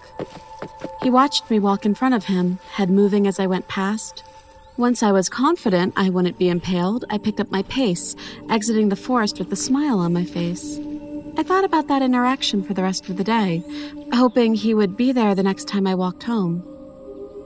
He 1.02 1.10
watched 1.10 1.50
me 1.50 1.60
walk 1.60 1.86
in 1.86 1.96
front 1.96 2.16
of 2.16 2.26
him, 2.26 2.60
head 2.74 2.90
moving 2.90 3.28
as 3.28 3.40
I 3.40 3.48
went 3.48 3.68
past. 3.68 4.24
Once 4.76 5.04
I 5.04 5.12
was 5.12 5.30
confident 5.30 5.94
I 5.96 6.10
wouldn't 6.10 6.38
be 6.38 6.50
impaled, 6.50 7.06
I 7.10 7.18
picked 7.18 7.40
up 7.40 7.52
my 7.52 7.64
pace, 7.64 8.16
exiting 8.50 8.90
the 8.90 8.96
forest 8.96 9.40
with 9.40 9.52
a 9.54 9.56
smile 9.56 10.00
on 10.00 10.14
my 10.14 10.26
face. 10.26 10.80
I 11.38 11.44
thought 11.44 11.64
about 11.64 11.88
that 11.88 12.02
interaction 12.02 12.64
for 12.64 12.74
the 12.74 12.84
rest 12.84 13.08
of 13.08 13.18
the 13.18 13.24
day, 13.24 13.64
hoping 14.14 14.56
he 14.56 14.74
would 14.74 14.98
be 14.98 15.12
there 15.12 15.36
the 15.36 15.44
next 15.44 15.68
time 15.68 15.88
I 15.88 15.96
walked 15.96 16.24
home. 16.24 16.66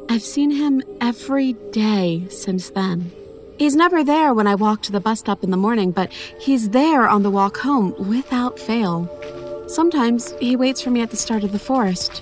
I've 0.09 0.21
seen 0.21 0.51
him 0.51 0.83
every 1.01 1.53
day 1.71 2.27
since 2.29 2.69
then. 2.69 3.11
He's 3.57 3.75
never 3.75 4.03
there 4.03 4.33
when 4.33 4.47
I 4.47 4.55
walk 4.55 4.81
to 4.83 4.91
the 4.91 4.99
bus 4.99 5.19
stop 5.19 5.43
in 5.43 5.51
the 5.51 5.57
morning, 5.57 5.91
but 5.91 6.11
he's 6.39 6.69
there 6.69 7.07
on 7.07 7.23
the 7.23 7.31
walk 7.31 7.57
home 7.57 7.95
without 8.09 8.59
fail. 8.59 9.09
Sometimes 9.67 10.33
he 10.39 10.55
waits 10.55 10.81
for 10.81 10.89
me 10.89 11.01
at 11.01 11.11
the 11.11 11.17
start 11.17 11.43
of 11.43 11.51
the 11.51 11.59
forest. 11.59 12.21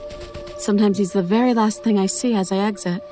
Sometimes 0.58 0.98
he's 1.00 1.14
the 1.14 1.24
very 1.24 1.54
last 1.54 1.84
thing 1.84 1.98
I 1.98 2.06
see 2.06 2.36
as 2.36 2.52
I 2.52 2.58
exit. 2.58 3.04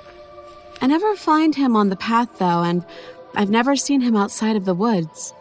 I 0.81 0.87
never 0.87 1.15
find 1.15 1.55
him 1.55 1.75
on 1.75 1.89
the 1.89 1.95
path, 1.95 2.37
though, 2.37 2.61
and 2.61 2.85
I've 3.35 3.49
never 3.49 3.75
seen 3.75 4.01
him 4.01 4.15
outside 4.15 4.55
of 4.55 4.65
the 4.65 4.75
woods. 4.75 5.33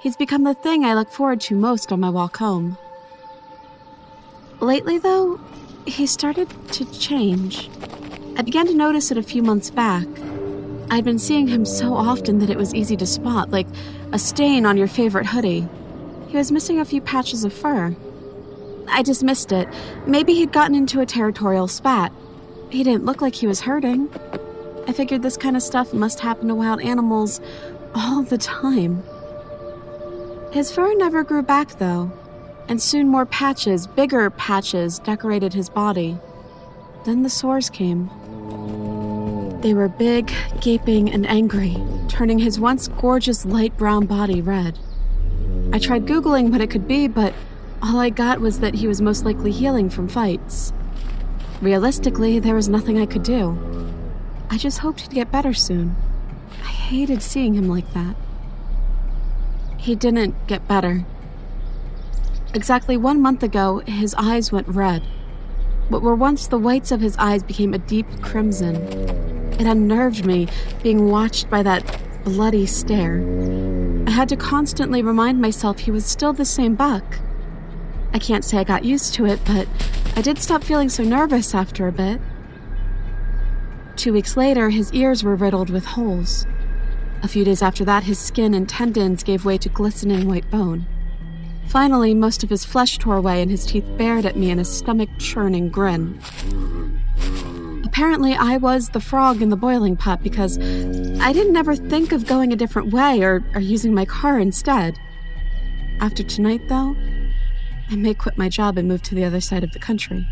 He's 0.00 0.16
become 0.16 0.44
the 0.44 0.54
thing 0.54 0.84
I 0.84 0.94
look 0.94 1.10
forward 1.10 1.40
to 1.42 1.54
most 1.54 1.92
on 1.92 2.00
my 2.00 2.10
walk 2.10 2.38
home. 2.38 2.78
Lately, 4.60 4.98
though, 4.98 5.38
he 5.86 6.06
started 6.06 6.48
to 6.72 6.84
change. 6.92 7.68
I 8.36 8.42
began 8.42 8.66
to 8.66 8.74
notice 8.74 9.12
it 9.12 9.16
a 9.16 9.22
few 9.22 9.44
months 9.44 9.70
back. 9.70 10.06
I'd 10.90 11.04
been 11.04 11.20
seeing 11.20 11.46
him 11.46 11.64
so 11.64 11.94
often 11.94 12.40
that 12.40 12.50
it 12.50 12.58
was 12.58 12.74
easy 12.74 12.96
to 12.96 13.06
spot, 13.06 13.50
like 13.50 13.68
a 14.12 14.18
stain 14.18 14.66
on 14.66 14.76
your 14.76 14.88
favorite 14.88 15.26
hoodie. 15.26 15.68
He 16.26 16.36
was 16.36 16.50
missing 16.50 16.80
a 16.80 16.84
few 16.84 17.00
patches 17.00 17.44
of 17.44 17.52
fur. 17.52 17.94
I 18.88 19.02
dismissed 19.02 19.52
it. 19.52 19.68
Maybe 20.06 20.34
he'd 20.34 20.52
gotten 20.52 20.74
into 20.74 21.00
a 21.00 21.06
territorial 21.06 21.68
spat. 21.68 22.12
He 22.70 22.82
didn't 22.82 23.04
look 23.04 23.22
like 23.22 23.36
he 23.36 23.46
was 23.46 23.60
hurting. 23.60 24.10
I 24.88 24.92
figured 24.92 25.22
this 25.22 25.36
kind 25.36 25.56
of 25.56 25.62
stuff 25.62 25.92
must 25.94 26.18
happen 26.18 26.48
to 26.48 26.56
wild 26.56 26.80
animals 26.80 27.40
all 27.94 28.24
the 28.24 28.38
time. 28.38 29.04
His 30.50 30.72
fur 30.72 30.92
never 30.94 31.22
grew 31.22 31.42
back, 31.42 31.78
though, 31.78 32.10
and 32.68 32.82
soon 32.82 33.08
more 33.08 33.26
patches, 33.26 33.86
bigger 33.86 34.28
patches, 34.30 34.98
decorated 34.98 35.54
his 35.54 35.68
body. 35.68 36.18
Then 37.04 37.22
the 37.22 37.30
sores 37.30 37.70
came. 37.70 38.10
They 39.64 39.72
were 39.72 39.88
big, 39.88 40.30
gaping, 40.60 41.10
and 41.10 41.26
angry, 41.26 41.74
turning 42.06 42.38
his 42.38 42.60
once 42.60 42.86
gorgeous 42.86 43.46
light 43.46 43.74
brown 43.78 44.04
body 44.04 44.42
red. 44.42 44.78
I 45.72 45.78
tried 45.78 46.04
Googling 46.04 46.50
what 46.50 46.60
it 46.60 46.68
could 46.68 46.86
be, 46.86 47.08
but 47.08 47.32
all 47.82 47.98
I 47.98 48.10
got 48.10 48.42
was 48.42 48.60
that 48.60 48.74
he 48.74 48.86
was 48.86 49.00
most 49.00 49.24
likely 49.24 49.50
healing 49.50 49.88
from 49.88 50.06
fights. 50.06 50.74
Realistically, 51.62 52.38
there 52.38 52.54
was 52.54 52.68
nothing 52.68 52.98
I 52.98 53.06
could 53.06 53.22
do. 53.22 53.58
I 54.50 54.58
just 54.58 54.80
hoped 54.80 55.00
he'd 55.00 55.12
get 55.14 55.32
better 55.32 55.54
soon. 55.54 55.96
I 56.62 56.66
hated 56.66 57.22
seeing 57.22 57.54
him 57.54 57.66
like 57.66 57.90
that. 57.94 58.16
He 59.78 59.94
didn't 59.94 60.46
get 60.46 60.68
better. 60.68 61.06
Exactly 62.52 62.98
one 62.98 63.22
month 63.22 63.42
ago, 63.42 63.78
his 63.86 64.14
eyes 64.16 64.52
went 64.52 64.68
red. 64.68 65.02
What 65.88 66.02
were 66.02 66.14
once 66.14 66.46
the 66.46 66.58
whites 66.58 66.90
of 66.90 67.00
his 67.00 67.16
eyes 67.18 67.42
became 67.42 67.74
a 67.74 67.78
deep 67.78 68.06
crimson. 68.22 68.76
It 69.60 69.66
unnerved 69.66 70.24
me, 70.24 70.48
being 70.82 71.10
watched 71.10 71.50
by 71.50 71.62
that 71.62 72.00
bloody 72.24 72.66
stare. 72.66 73.22
I 74.06 74.10
had 74.10 74.28
to 74.30 74.36
constantly 74.36 75.02
remind 75.02 75.40
myself 75.40 75.78
he 75.78 75.90
was 75.90 76.06
still 76.06 76.32
the 76.32 76.44
same 76.44 76.74
Buck. 76.74 77.20
I 78.12 78.18
can't 78.18 78.44
say 78.44 78.58
I 78.58 78.64
got 78.64 78.84
used 78.84 79.14
to 79.14 79.26
it, 79.26 79.40
but 79.44 79.68
I 80.16 80.22
did 80.22 80.38
stop 80.38 80.64
feeling 80.64 80.88
so 80.88 81.02
nervous 81.02 81.54
after 81.54 81.86
a 81.86 81.92
bit. 81.92 82.20
Two 83.96 84.12
weeks 84.12 84.36
later, 84.36 84.70
his 84.70 84.92
ears 84.92 85.22
were 85.22 85.36
riddled 85.36 85.70
with 85.70 85.84
holes. 85.84 86.46
A 87.22 87.28
few 87.28 87.44
days 87.44 87.62
after 87.62 87.84
that, 87.84 88.04
his 88.04 88.18
skin 88.18 88.54
and 88.54 88.68
tendons 88.68 89.22
gave 89.22 89.44
way 89.44 89.58
to 89.58 89.68
glistening 89.68 90.28
white 90.28 90.50
bone. 90.50 90.86
Finally, 91.66 92.14
most 92.14 92.44
of 92.44 92.50
his 92.50 92.64
flesh 92.64 92.98
tore 92.98 93.16
away 93.16 93.42
and 93.42 93.50
his 93.50 93.66
teeth 93.66 93.86
bared 93.96 94.24
at 94.24 94.36
me 94.36 94.50
in 94.50 94.58
a 94.58 94.64
stomach 94.64 95.08
churning 95.18 95.68
grin. 95.68 96.20
Apparently, 97.84 98.34
I 98.34 98.56
was 98.56 98.88
the 98.88 99.00
frog 99.00 99.40
in 99.40 99.50
the 99.50 99.56
boiling 99.56 99.96
pot 99.96 100.22
because 100.22 100.58
I 101.20 101.32
didn't 101.32 101.56
ever 101.56 101.76
think 101.76 102.12
of 102.12 102.26
going 102.26 102.52
a 102.52 102.56
different 102.56 102.92
way 102.92 103.22
or, 103.22 103.44
or 103.54 103.60
using 103.60 103.94
my 103.94 104.04
car 104.04 104.38
instead. 104.38 104.98
After 106.00 106.22
tonight, 106.22 106.68
though, 106.68 106.96
I 107.90 107.96
may 107.96 108.14
quit 108.14 108.36
my 108.36 108.48
job 108.48 108.78
and 108.78 108.88
move 108.88 109.02
to 109.02 109.14
the 109.14 109.24
other 109.24 109.40
side 109.40 109.62
of 109.62 109.72
the 109.72 109.78
country. 109.78 110.26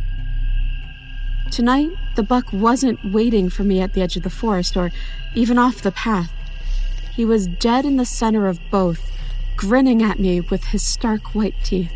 Tonight, 1.50 1.90
the 2.16 2.22
buck 2.22 2.52
wasn't 2.52 2.98
waiting 3.12 3.50
for 3.50 3.62
me 3.62 3.80
at 3.80 3.92
the 3.92 4.02
edge 4.02 4.16
of 4.16 4.22
the 4.22 4.30
forest 4.30 4.76
or 4.76 4.90
even 5.34 5.58
off 5.58 5.82
the 5.82 5.92
path. 5.92 6.32
He 7.14 7.24
was 7.24 7.46
dead 7.46 7.84
in 7.84 7.96
the 7.96 8.06
center 8.06 8.48
of 8.48 8.58
both, 8.70 9.12
grinning 9.62 10.02
at 10.02 10.18
me 10.18 10.40
with 10.40 10.64
his 10.64 10.82
stark 10.82 11.36
white 11.36 11.54
teeth. 11.62 11.92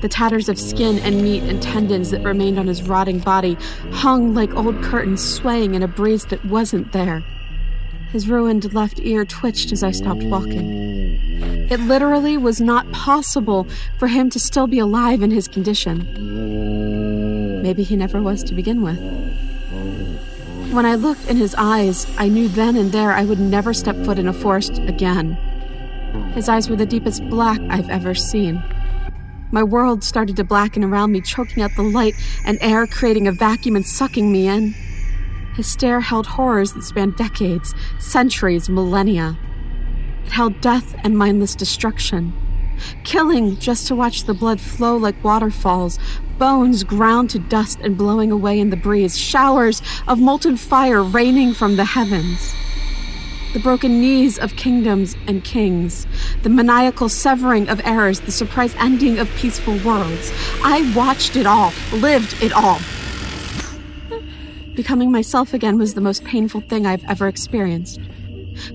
The 0.00 0.08
tatters 0.08 0.48
of 0.48 0.58
skin 0.58 0.98
and 1.00 1.20
meat 1.20 1.42
and 1.42 1.62
tendons 1.62 2.10
that 2.10 2.24
remained 2.24 2.58
on 2.58 2.68
his 2.68 2.82
rotting 2.82 3.18
body 3.18 3.58
hung 3.90 4.32
like 4.32 4.54
old 4.54 4.82
curtains 4.82 5.22
swaying 5.22 5.74
in 5.74 5.82
a 5.82 5.88
breeze 5.88 6.24
that 6.26 6.42
wasn't 6.46 6.92
there. 6.92 7.22
His 8.12 8.30
ruined 8.30 8.72
left 8.72 8.98
ear 9.00 9.26
twitched 9.26 9.72
as 9.72 9.82
I 9.82 9.90
stopped 9.90 10.22
walking. 10.22 11.68
It 11.70 11.80
literally 11.80 12.38
was 12.38 12.62
not 12.62 12.90
possible 12.92 13.66
for 13.98 14.08
him 14.08 14.30
to 14.30 14.40
still 14.40 14.66
be 14.66 14.78
alive 14.78 15.20
in 15.20 15.30
his 15.30 15.48
condition. 15.48 16.08
Maybe 17.62 17.82
he 17.82 17.94
never 17.94 18.22
was 18.22 18.42
to 18.44 18.54
begin 18.54 18.80
with. 18.80 18.98
When 20.72 20.86
I 20.86 20.94
looked 20.94 21.28
in 21.28 21.36
his 21.36 21.54
eyes, 21.58 22.06
I 22.16 22.28
knew 22.28 22.48
then 22.48 22.74
and 22.74 22.90
there 22.90 23.12
I 23.12 23.26
would 23.26 23.38
never 23.38 23.74
step 23.74 23.96
foot 23.96 24.18
in 24.18 24.26
a 24.26 24.32
forest 24.32 24.78
again. 24.78 25.36
His 26.34 26.48
eyes 26.48 26.68
were 26.70 26.76
the 26.76 26.86
deepest 26.86 27.22
black 27.28 27.60
I've 27.68 27.90
ever 27.90 28.14
seen. 28.14 28.62
My 29.52 29.62
world 29.62 30.04
started 30.04 30.36
to 30.36 30.44
blacken 30.44 30.84
around 30.84 31.10
me, 31.12 31.20
choking 31.20 31.62
out 31.62 31.74
the 31.76 31.82
light 31.82 32.14
and 32.46 32.58
air, 32.60 32.86
creating 32.86 33.26
a 33.26 33.32
vacuum 33.32 33.74
and 33.76 33.84
sucking 33.84 34.30
me 34.30 34.46
in. 34.46 34.74
His 35.54 35.70
stare 35.70 36.00
held 36.00 36.26
horrors 36.26 36.72
that 36.72 36.84
spanned 36.84 37.16
decades, 37.16 37.74
centuries, 37.98 38.68
millennia. 38.68 39.36
It 40.24 40.32
held 40.32 40.60
death 40.60 40.94
and 41.02 41.18
mindless 41.18 41.56
destruction. 41.56 42.32
Killing 43.04 43.58
just 43.58 43.88
to 43.88 43.96
watch 43.96 44.24
the 44.24 44.34
blood 44.34 44.60
flow 44.60 44.96
like 44.96 45.22
waterfalls, 45.24 45.98
bones 46.38 46.84
ground 46.84 47.30
to 47.30 47.38
dust 47.38 47.80
and 47.80 47.98
blowing 47.98 48.30
away 48.30 48.58
in 48.58 48.70
the 48.70 48.76
breeze, 48.76 49.18
showers 49.18 49.82
of 50.06 50.20
molten 50.20 50.56
fire 50.56 51.02
raining 51.02 51.52
from 51.52 51.76
the 51.76 51.84
heavens. 51.84 52.54
The 53.52 53.58
broken 53.58 54.00
knees 54.00 54.38
of 54.38 54.54
kingdoms 54.54 55.16
and 55.26 55.42
kings, 55.42 56.06
the 56.42 56.48
maniacal 56.48 57.08
severing 57.08 57.68
of 57.68 57.80
errors, 57.84 58.20
the 58.20 58.30
surprise 58.30 58.76
ending 58.78 59.18
of 59.18 59.28
peaceful 59.34 59.76
worlds. 59.78 60.32
I 60.62 60.92
watched 60.94 61.34
it 61.34 61.46
all, 61.46 61.72
lived 61.92 62.40
it 62.40 62.52
all. 62.52 62.78
Becoming 64.76 65.10
myself 65.10 65.52
again 65.52 65.78
was 65.78 65.94
the 65.94 66.00
most 66.00 66.22
painful 66.24 66.60
thing 66.60 66.86
I've 66.86 67.04
ever 67.06 67.26
experienced. 67.26 67.98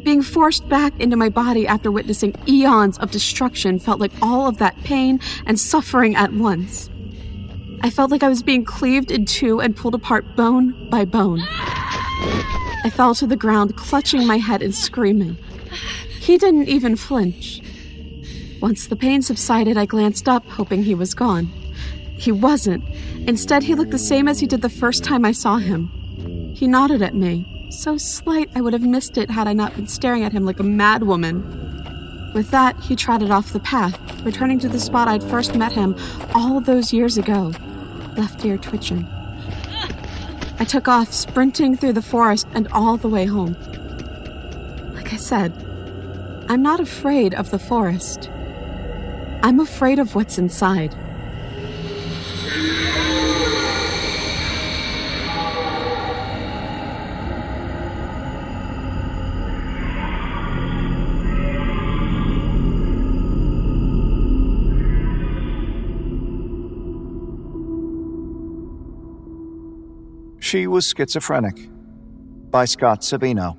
Being 0.03 0.21
forced 0.21 0.67
back 0.67 0.99
into 0.99 1.15
my 1.15 1.29
body 1.29 1.65
after 1.65 1.89
witnessing 1.89 2.35
eons 2.45 2.97
of 2.97 3.11
destruction 3.11 3.79
felt 3.79 4.01
like 4.01 4.11
all 4.21 4.45
of 4.45 4.57
that 4.57 4.75
pain 4.83 5.21
and 5.45 5.57
suffering 5.57 6.17
at 6.17 6.33
once. 6.33 6.89
I 7.81 7.89
felt 7.89 8.11
like 8.11 8.23
I 8.23 8.29
was 8.29 8.43
being 8.43 8.65
cleaved 8.65 9.09
in 9.09 9.25
two 9.25 9.61
and 9.61 9.73
pulled 9.73 9.95
apart 9.95 10.35
bone 10.35 10.89
by 10.89 11.05
bone. 11.05 11.39
I 12.85 12.91
fell 12.91 13.15
to 13.15 13.25
the 13.25 13.35
ground, 13.35 13.75
clutching 13.75 14.27
my 14.27 14.37
head 14.37 14.61
and 14.61 14.75
screaming. 14.75 15.37
He 16.19 16.37
didn't 16.37 16.69
even 16.69 16.95
flinch. 16.95 17.59
Once 18.61 18.85
the 18.85 18.95
pain 18.95 19.23
subsided, 19.23 19.75
I 19.75 19.87
glanced 19.87 20.29
up, 20.29 20.45
hoping 20.45 20.83
he 20.83 20.93
was 20.93 21.15
gone. 21.15 21.47
He 22.15 22.31
wasn't. 22.31 22.83
Instead, 23.27 23.63
he 23.63 23.73
looked 23.73 23.89
the 23.89 23.97
same 23.97 24.27
as 24.27 24.39
he 24.39 24.45
did 24.45 24.61
the 24.61 24.69
first 24.69 25.03
time 25.03 25.25
I 25.25 25.31
saw 25.31 25.57
him. 25.57 26.53
He 26.55 26.67
nodded 26.67 27.01
at 27.01 27.15
me, 27.15 27.67
so 27.71 27.97
slight 27.97 28.51
I 28.53 28.61
would 28.61 28.73
have 28.73 28.83
missed 28.83 29.17
it 29.17 29.31
had 29.31 29.47
I 29.47 29.53
not 29.53 29.75
been 29.75 29.87
staring 29.87 30.23
at 30.23 30.31
him 30.31 30.45
like 30.45 30.59
a 30.59 30.63
madwoman. 30.63 32.35
With 32.35 32.51
that, 32.51 32.79
he 32.81 32.95
trotted 32.95 33.31
off 33.31 33.51
the 33.51 33.59
path, 33.61 33.99
returning 34.23 34.59
to 34.59 34.69
the 34.69 34.79
spot 34.79 35.07
I'd 35.07 35.23
first 35.23 35.55
met 35.55 35.71
him 35.71 35.95
all 36.35 36.61
those 36.61 36.93
years 36.93 37.17
ago, 37.17 37.51
left 38.15 38.45
ear 38.45 38.59
twitching. 38.59 39.07
I 40.57 40.63
took 40.63 40.87
off, 40.87 41.11
sprinting 41.11 41.75
through 41.75 41.93
the 41.93 42.01
forest 42.01 42.47
and 42.53 42.67
all 42.69 42.97
the 42.97 43.09
way 43.09 43.25
home. 43.25 43.55
Like 44.93 45.11
I 45.13 45.17
said, 45.17 45.51
I'm 46.47 46.61
not 46.61 46.79
afraid 46.79 47.33
of 47.33 47.51
the 47.51 47.59
forest. 47.59 48.29
I'm 49.43 49.59
afraid 49.59 49.99
of 49.99 50.15
what's 50.15 50.37
inside. 50.37 50.95
She 70.55 70.67
Was 70.67 70.87
Schizophrenic 70.87 71.69
by 72.49 72.63
Scott 72.63 73.01
Savino. 73.01 73.57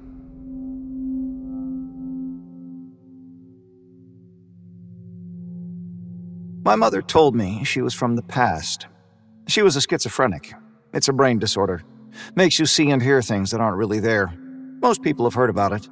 My 6.64 6.74
mother 6.74 7.02
told 7.02 7.36
me 7.36 7.64
she 7.64 7.82
was 7.82 7.92
from 7.92 8.16
the 8.16 8.22
past. 8.22 8.86
She 9.46 9.60
was 9.60 9.76
a 9.76 9.82
schizophrenic. 9.82 10.54
It's 10.94 11.08
a 11.08 11.12
brain 11.12 11.38
disorder. 11.38 11.82
Makes 12.34 12.58
you 12.58 12.64
see 12.64 12.88
and 12.88 13.02
hear 13.02 13.20
things 13.20 13.50
that 13.50 13.60
aren't 13.60 13.76
really 13.76 14.00
there. 14.00 14.32
Most 14.80 15.02
people 15.02 15.26
have 15.26 15.34
heard 15.34 15.50
about 15.50 15.72
it. 15.72 15.90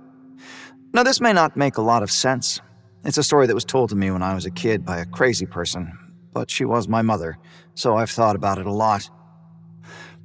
Now, 0.95 1.03
this 1.03 1.21
may 1.21 1.35
not 1.35 1.55
make 1.55 1.77
a 1.77 1.83
lot 1.83 2.03
of 2.03 2.11
sense. 2.11 2.63
It's 3.05 3.19
a 3.19 3.23
story 3.23 3.47
that 3.47 3.55
was 3.55 3.67
told 3.67 3.91
to 3.91 3.95
me 3.95 4.11
when 4.11 4.23
I 4.23 4.35
was 4.35 4.47
a 4.47 4.51
kid 4.51 4.87
by 4.87 5.01
a 5.01 5.05
crazy 5.05 5.45
person, 5.45 5.93
but 6.33 6.51
she 6.51 6.65
was 6.65 6.89
my 6.89 7.03
mother, 7.03 7.37
so 7.75 7.95
I've 7.95 8.09
thought 8.11 8.37
about 8.37 8.57
it 8.57 8.65
a 8.65 8.73
lot. 8.73 9.11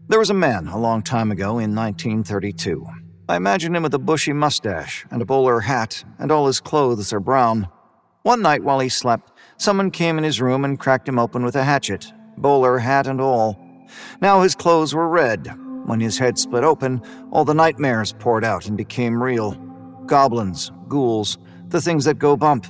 There 0.10 0.18
was 0.18 0.31
a 0.31 0.34
man 0.34 0.68
a 0.68 0.80
long 0.80 1.03
time 1.03 1.31
ago 1.31 1.60
in 1.60 1.76
1932. 1.76 2.84
I 3.30 3.36
imagine 3.36 3.76
him 3.76 3.84
with 3.84 3.94
a 3.94 3.99
bushy 3.99 4.34
mustache 4.34 5.06
and 5.11 5.22
a 5.22 5.26
bowler 5.26 5.60
hat, 5.60 6.03
and 6.18 6.31
all 6.31 6.48
his 6.48 6.60
clothes 6.60 7.14
are 7.14 7.19
brown. 7.19 7.69
One 8.23 8.41
night 8.41 8.64
while 8.64 8.80
he 8.80 8.90
slept, 8.90 9.31
someone 9.57 9.91
came 9.91 10.18
in 10.18 10.23
his 10.23 10.41
room 10.41 10.65
and 10.65 10.80
cracked 10.80 11.07
him 11.07 11.19
open 11.19 11.44
with 11.45 11.56
a 11.56 11.64
hatchet, 11.64 12.11
bowler 12.38 12.80
hat 12.80 13.06
and 13.06 13.22
all. 13.22 13.60
Now 14.19 14.41
his 14.41 14.56
clothes 14.56 14.95
were 14.95 15.07
red. 15.07 15.48
When 15.86 15.99
his 15.99 16.18
head 16.18 16.40
split 16.40 16.64
open, 16.64 17.03
all 17.30 17.45
the 17.45 17.53
nightmares 17.53 18.11
poured 18.18 18.44
out 18.44 18.65
and 18.65 18.76
became 18.76 19.22
real. 19.22 19.52
Goblins, 20.07 20.72
ghouls, 20.88 21.38
the 21.68 21.81
things 21.81 22.06
that 22.06 22.18
go 22.18 22.36
bump. 22.36 22.65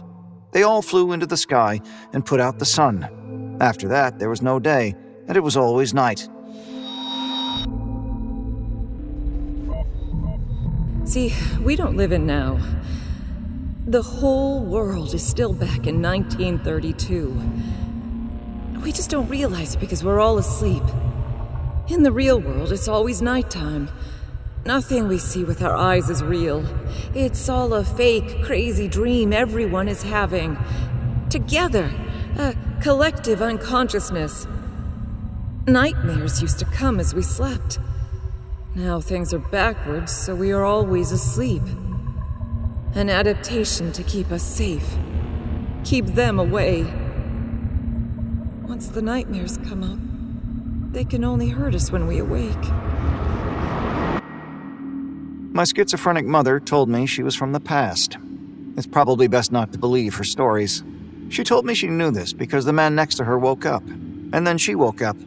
They 0.51 0.63
all 0.63 0.81
flew 0.81 1.13
into 1.13 1.25
the 1.25 1.37
sky 1.37 1.79
and 2.11 2.25
put 2.25 2.41
out 2.41 2.59
the 2.59 2.65
sun. 2.65 3.57
After 3.61 3.87
that, 3.87 4.19
there 4.19 4.29
was 4.29 4.41
no 4.41 4.59
day, 4.59 4.93
and 5.29 5.37
it 5.37 5.41
was 5.41 5.55
always 5.55 5.93
night. 5.93 6.27
See, 11.09 11.33
we 11.63 11.75
don't 11.75 11.97
live 11.97 12.11
in 12.11 12.27
now. 12.27 12.59
The 13.87 14.03
whole 14.03 14.63
world 14.63 15.15
is 15.15 15.25
still 15.25 15.53
back 15.53 15.87
in 15.87 16.03
1932. 16.03 18.81
We 18.83 18.91
just 18.91 19.09
don't 19.09 19.27
realize 19.27 19.73
it 19.73 19.79
because 19.79 20.03
we're 20.03 20.19
all 20.19 20.37
asleep. 20.37 20.83
In 21.87 22.03
the 22.03 22.11
real 22.11 22.39
world, 22.39 22.71
it's 22.71 22.87
always 22.87 23.23
nighttime. 23.23 23.89
Nothing 24.67 25.07
we 25.07 25.17
see 25.17 25.43
with 25.43 25.63
our 25.63 25.75
eyes 25.75 26.11
is 26.11 26.21
real. 26.21 26.63
It's 27.15 27.49
all 27.49 27.73
a 27.73 27.83
fake, 27.83 28.43
crazy 28.43 28.87
dream 28.87 29.33
everyone 29.33 29.87
is 29.87 30.03
having. 30.03 30.59
Together, 31.31 31.91
a 32.37 32.55
collective 32.83 33.41
unconsciousness. 33.41 34.45
Nightmares 35.65 36.39
used 36.39 36.59
to 36.59 36.65
come 36.65 36.99
as 36.99 37.15
we 37.15 37.23
slept. 37.23 37.79
Now 38.75 38.99
things 39.01 39.33
are 39.33 39.39
backwards, 39.39 40.11
so 40.11 40.35
we 40.35 40.51
are 40.51 40.63
always 40.63 41.11
asleep. 41.11 41.63
An 42.93 43.09
adaptation 43.09 43.91
to 43.93 44.03
keep 44.03 44.31
us 44.31 44.43
safe. 44.43 44.97
Keep 45.83 46.05
them 46.07 46.39
away. 46.39 46.83
Once 48.67 48.87
the 48.87 49.01
nightmares 49.01 49.57
come 49.57 49.83
up, 49.83 50.93
they 50.93 51.03
can 51.03 51.23
only 51.23 51.49
hurt 51.49 51.73
us 51.73 51.91
when 51.91 52.05
we 52.05 52.19
awake. 52.19 52.53
My 55.51 55.63
schizophrenic 55.63 56.25
mother 56.25 56.59
told 56.59 56.89
me 56.89 57.07
she 57.07 57.23
was 57.23 57.35
from 57.35 57.53
the 57.53 57.59
past. 57.59 58.17
It's 58.77 58.87
probably 58.87 59.27
best 59.27 59.51
not 59.51 59.73
to 59.73 59.79
believe 59.79 60.13
her 60.15 60.23
stories. 60.23 60.83
She 61.29 61.43
told 61.43 61.65
me 61.65 61.73
she 61.73 61.87
knew 61.87 62.11
this 62.11 62.33
because 62.33 62.65
the 62.65 62.73
man 62.73 62.93
next 62.93 63.15
to 63.15 63.23
her 63.23 63.37
woke 63.37 63.65
up, 63.65 63.83
and 63.87 64.45
then 64.45 64.59
she 64.59 64.75
woke 64.75 65.01
up. 65.01 65.17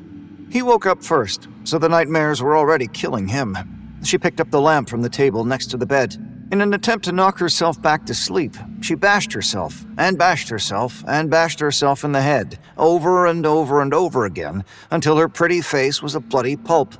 He 0.52 0.60
woke 0.60 0.84
up 0.84 1.02
first, 1.02 1.48
so 1.64 1.78
the 1.78 1.88
nightmares 1.88 2.42
were 2.42 2.58
already 2.58 2.86
killing 2.86 3.26
him. 3.26 3.56
She 4.04 4.18
picked 4.18 4.38
up 4.38 4.50
the 4.50 4.60
lamp 4.60 4.86
from 4.86 5.00
the 5.00 5.08
table 5.08 5.46
next 5.46 5.68
to 5.68 5.78
the 5.78 5.86
bed. 5.86 6.14
In 6.52 6.60
an 6.60 6.74
attempt 6.74 7.06
to 7.06 7.12
knock 7.12 7.38
herself 7.38 7.80
back 7.80 8.04
to 8.04 8.14
sleep, 8.14 8.54
she 8.82 8.94
bashed 8.94 9.32
herself, 9.32 9.86
and 9.96 10.18
bashed 10.18 10.50
herself, 10.50 11.02
and 11.08 11.30
bashed 11.30 11.58
herself 11.58 12.04
in 12.04 12.12
the 12.12 12.20
head, 12.20 12.58
over 12.76 13.26
and 13.26 13.46
over 13.46 13.80
and 13.80 13.94
over 13.94 14.26
again, 14.26 14.62
until 14.90 15.16
her 15.16 15.26
pretty 15.26 15.62
face 15.62 16.02
was 16.02 16.14
a 16.14 16.20
bloody 16.20 16.56
pulp, 16.56 16.96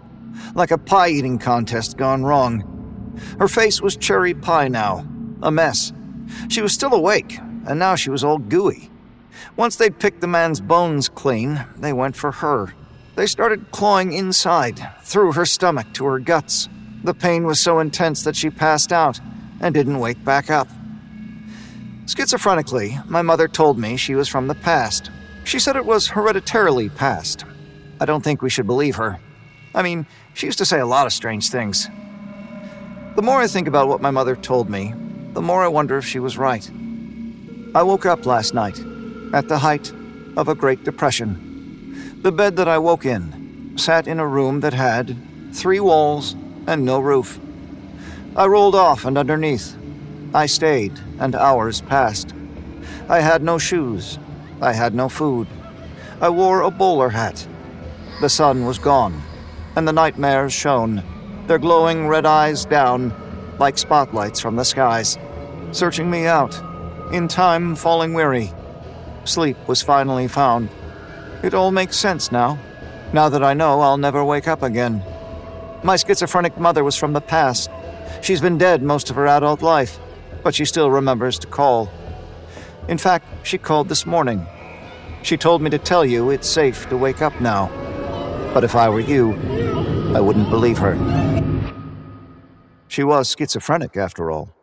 like 0.55 0.71
a 0.71 0.79
pie 0.79 1.11
eating 1.11 1.39
contest 1.39 1.99
gone 1.99 2.25
wrong. 2.25 3.21
Her 3.39 3.49
face 3.49 3.83
was 3.83 3.99
cherry 3.99 4.33
pie 4.33 4.69
now, 4.69 5.07
a 5.43 5.51
mess. 5.51 5.93
She 6.49 6.63
was 6.63 6.73
still 6.73 6.95
awake, 6.95 7.37
and 7.67 7.79
now 7.79 7.97
she 7.97 8.09
was 8.09 8.25
all 8.25 8.39
gooey. 8.39 8.91
Once 9.57 9.77
they'd 9.77 9.99
picked 9.99 10.23
the 10.23 10.27
man's 10.27 10.63
bones 10.63 11.11
clean, 11.11 11.67
they 11.77 11.93
went 11.93 12.17
for 12.17 12.33
her. 12.33 12.73
They 13.15 13.27
started 13.27 13.71
clawing 13.71 14.13
inside, 14.13 14.91
through 15.03 15.33
her 15.33 15.45
stomach 15.45 15.93
to 15.95 16.05
her 16.07 16.19
guts. 16.19 16.69
The 17.05 17.15
pain 17.15 17.45
was 17.45 17.61
so 17.61 17.79
intense 17.79 18.25
that 18.25 18.37
she 18.37 18.49
passed 18.49 18.93
out 18.93 19.21
and 19.61 19.75
didn't 19.75 19.99
wake 19.99 20.25
back 20.25 20.51
up. 20.51 20.69
Schizophrenically, 22.07 23.07
my 23.09 23.23
mother 23.23 23.49
told 23.49 23.79
me 23.79 23.97
she 23.97 24.15
was 24.15 24.29
from 24.29 24.49
the 24.49 24.55
past. 24.55 25.11
She 25.45 25.59
said 25.59 25.77
it 25.77 25.85
was 25.85 26.09
hereditarily 26.09 26.89
past. 26.89 27.45
I 28.01 28.07
don't 28.07 28.25
think 28.25 28.41
we 28.41 28.51
should 28.51 28.67
believe 28.67 28.97
her. 28.97 29.21
I 29.75 29.83
mean, 29.83 30.07
she 30.35 30.47
used 30.47 30.59
to 30.59 30.65
say 30.65 30.81
a 30.81 30.87
lot 30.87 31.07
of 31.07 31.13
strange 31.13 31.51
things. 31.51 31.89
The 33.15 33.23
more 33.23 33.41
I 33.41 33.47
think 33.47 33.69
about 33.69 33.89
what 33.89 34.01
my 34.01 34.11
mother 34.11 34.35
told 34.35 34.71
me, 34.71 34.95
the 35.35 35.43
more 35.43 35.63
I 35.63 35.69
wonder 35.69 35.99
if 35.99 36.07
she 36.07 36.19
was 36.19 36.39
right. 36.39 36.69
I 37.75 37.83
woke 37.83 38.07
up 38.07 38.27
last 38.27 38.55
night, 38.55 38.79
at 39.33 39.49
the 39.49 39.59
height 39.59 39.93
of 40.37 40.49
a 40.49 40.55
Great 40.55 40.85
Depression. 40.85 41.52
The 42.23 42.31
bed 42.31 42.55
that 42.55 42.69
I 42.69 42.79
woke 42.79 43.05
in 43.05 43.75
sat 43.77 44.07
in 44.07 44.21
a 44.21 44.27
room 44.27 44.61
that 44.61 44.75
had 44.75 45.17
three 45.53 45.81
walls 45.81 46.37
and 46.69 46.85
no 46.85 47.01
roof. 47.01 47.41
I 48.37 48.47
rolled 48.47 48.77
off 48.77 49.05
and 49.05 49.19
underneath. 49.19 49.77
I 50.33 50.47
stayed, 50.47 50.93
and 51.19 51.35
hours 51.35 51.81
passed. 51.81 52.33
I 53.09 53.19
had 53.19 53.43
no 53.43 53.59
shoes. 53.59 54.21
I 54.61 54.73
had 54.73 54.95
no 54.95 55.09
food. 55.09 55.49
I 56.21 56.29
wore 56.29 56.63
a 56.63 56.71
bowler 56.71 57.09
hat. 57.09 57.45
The 58.21 58.29
sun 58.29 58.67
was 58.67 58.79
gone, 58.79 59.21
and 59.75 59.89
the 59.89 59.93
nightmares 59.93 60.53
shone, 60.53 61.03
their 61.49 61.59
glowing 61.59 62.07
red 62.07 62.25
eyes 62.25 62.65
down 62.65 63.13
like 63.59 63.77
spotlights 63.77 64.39
from 64.39 64.55
the 64.55 64.65
skies, 64.65 65.19
searching 65.73 66.09
me 66.09 66.27
out, 66.27 66.55
in 67.13 67.27
time 67.27 67.75
falling 67.75 68.15
weary. 68.15 68.53
Sleep 69.25 69.57
was 69.67 69.83
finally 69.83 70.29
found. 70.29 70.69
It 71.43 71.55
all 71.55 71.73
makes 71.73 71.97
sense 71.97 72.31
now. 72.31 72.59
Now 73.13 73.29
that 73.29 73.43
I 73.43 73.53
know 73.53 73.81
I'll 73.81 73.99
never 73.99 74.25
wake 74.25 74.47
up 74.47 74.63
again. 74.63 75.03
My 75.83 75.97
schizophrenic 75.97 76.57
mother 76.57 76.85
was 76.85 76.97
from 76.97 77.13
the 77.13 77.21
past. 77.21 77.69
She's 78.23 78.41
been 78.41 78.59
dead 78.59 78.83
most 78.83 79.11
of 79.11 79.17
her 79.17 79.27
adult 79.27 79.61
life, 79.61 79.99
but 80.45 80.55
she 80.55 80.65
still 80.65 80.91
remembers 80.91 81.39
to 81.41 81.49
call. 81.49 81.91
In 82.89 82.99
fact, 82.99 83.27
she 83.45 83.59
called 83.59 83.89
this 83.89 84.07
morning. 84.07 84.47
She 85.23 85.37
told 85.37 85.63
me 85.63 85.71
to 85.71 85.79
tell 85.79 86.05
you 86.05 86.31
it's 86.31 86.49
safe 86.49 86.89
to 86.89 86.97
wake 86.97 87.23
up 87.23 87.41
now. 87.41 87.69
But 88.55 88.65
if 88.65 88.77
I 88.77 88.89
were 88.89 89.01
you, 89.01 89.33
I 90.15 90.21
wouldn't 90.21 90.51
believe 90.51 90.79
her. 90.79 90.95
She 92.87 93.03
was 93.03 93.35
schizophrenic, 93.37 93.97
after 93.97 94.31
all. 94.31 94.55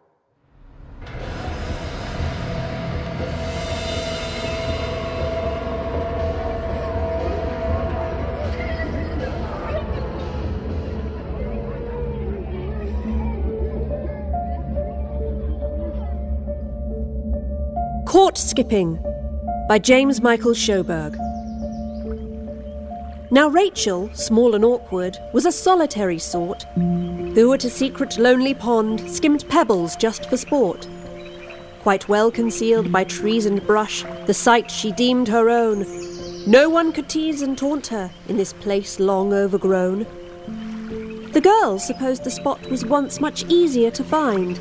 Skipping 18.37 18.99
by 19.67 19.79
James 19.79 20.21
Michael 20.21 20.53
Shoberg. 20.53 21.15
Now, 23.31 23.47
Rachel, 23.47 24.09
small 24.13 24.55
and 24.55 24.63
awkward, 24.63 25.17
was 25.33 25.45
a 25.45 25.51
solitary 25.51 26.19
sort, 26.19 26.63
who 26.73 27.53
at 27.53 27.63
a 27.63 27.69
secret 27.69 28.17
lonely 28.17 28.53
pond 28.53 29.09
skimmed 29.09 29.47
pebbles 29.49 29.95
just 29.95 30.29
for 30.29 30.37
sport. 30.37 30.87
Quite 31.81 32.09
well 32.09 32.29
concealed 32.31 32.91
by 32.91 33.03
trees 33.03 33.45
and 33.45 33.65
brush, 33.65 34.03
the 34.25 34.33
site 34.33 34.69
she 34.69 34.91
deemed 34.91 35.27
her 35.27 35.49
own. 35.49 35.85
No 36.45 36.69
one 36.69 36.91
could 36.91 37.09
tease 37.09 37.41
and 37.41 37.57
taunt 37.57 37.87
her 37.87 38.11
in 38.27 38.37
this 38.37 38.53
place 38.53 38.99
long 38.99 39.33
overgrown. 39.33 40.05
The 41.31 41.41
girls 41.41 41.85
supposed 41.85 42.23
the 42.23 42.31
spot 42.31 42.69
was 42.69 42.85
once 42.85 43.19
much 43.19 43.43
easier 43.45 43.91
to 43.91 44.03
find, 44.03 44.57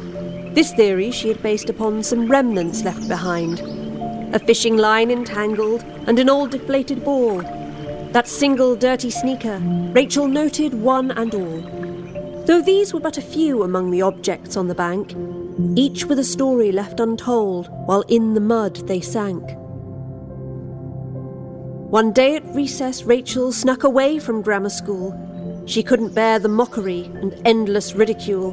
this 0.54 0.72
theory 0.72 1.10
she 1.10 1.28
had 1.28 1.42
based 1.42 1.70
upon 1.70 2.02
some 2.02 2.28
remnants 2.28 2.84
left 2.84 3.08
behind 3.08 3.60
a 4.32 4.38
fishing 4.38 4.76
line 4.76 5.10
entangled, 5.10 5.82
and 6.06 6.18
an 6.18 6.28
old 6.28 6.50
deflated 6.50 7.04
ball. 7.04 7.40
That 8.12 8.28
single 8.28 8.76
dirty 8.76 9.10
sneaker, 9.10 9.58
Rachel 9.92 10.28
noted 10.28 10.74
one 10.74 11.10
and 11.12 11.34
all. 11.34 12.44
Though 12.44 12.60
these 12.60 12.92
were 12.92 13.00
but 13.00 13.18
a 13.18 13.22
few 13.22 13.62
among 13.62 13.90
the 13.90 14.02
objects 14.02 14.56
on 14.56 14.68
the 14.68 14.74
bank, 14.74 15.14
each 15.76 16.04
with 16.04 16.18
a 16.18 16.24
story 16.24 16.72
left 16.72 17.00
untold 17.00 17.68
while 17.86 18.02
in 18.02 18.34
the 18.34 18.40
mud 18.40 18.76
they 18.86 19.00
sank. 19.00 19.42
One 21.90 22.12
day 22.12 22.36
at 22.36 22.54
recess, 22.54 23.04
Rachel 23.04 23.50
snuck 23.50 23.82
away 23.82 24.18
from 24.18 24.42
grammar 24.42 24.70
school. 24.70 25.14
She 25.66 25.82
couldn't 25.82 26.14
bear 26.14 26.38
the 26.38 26.48
mockery 26.48 27.04
and 27.14 27.40
endless 27.46 27.94
ridicule 27.94 28.52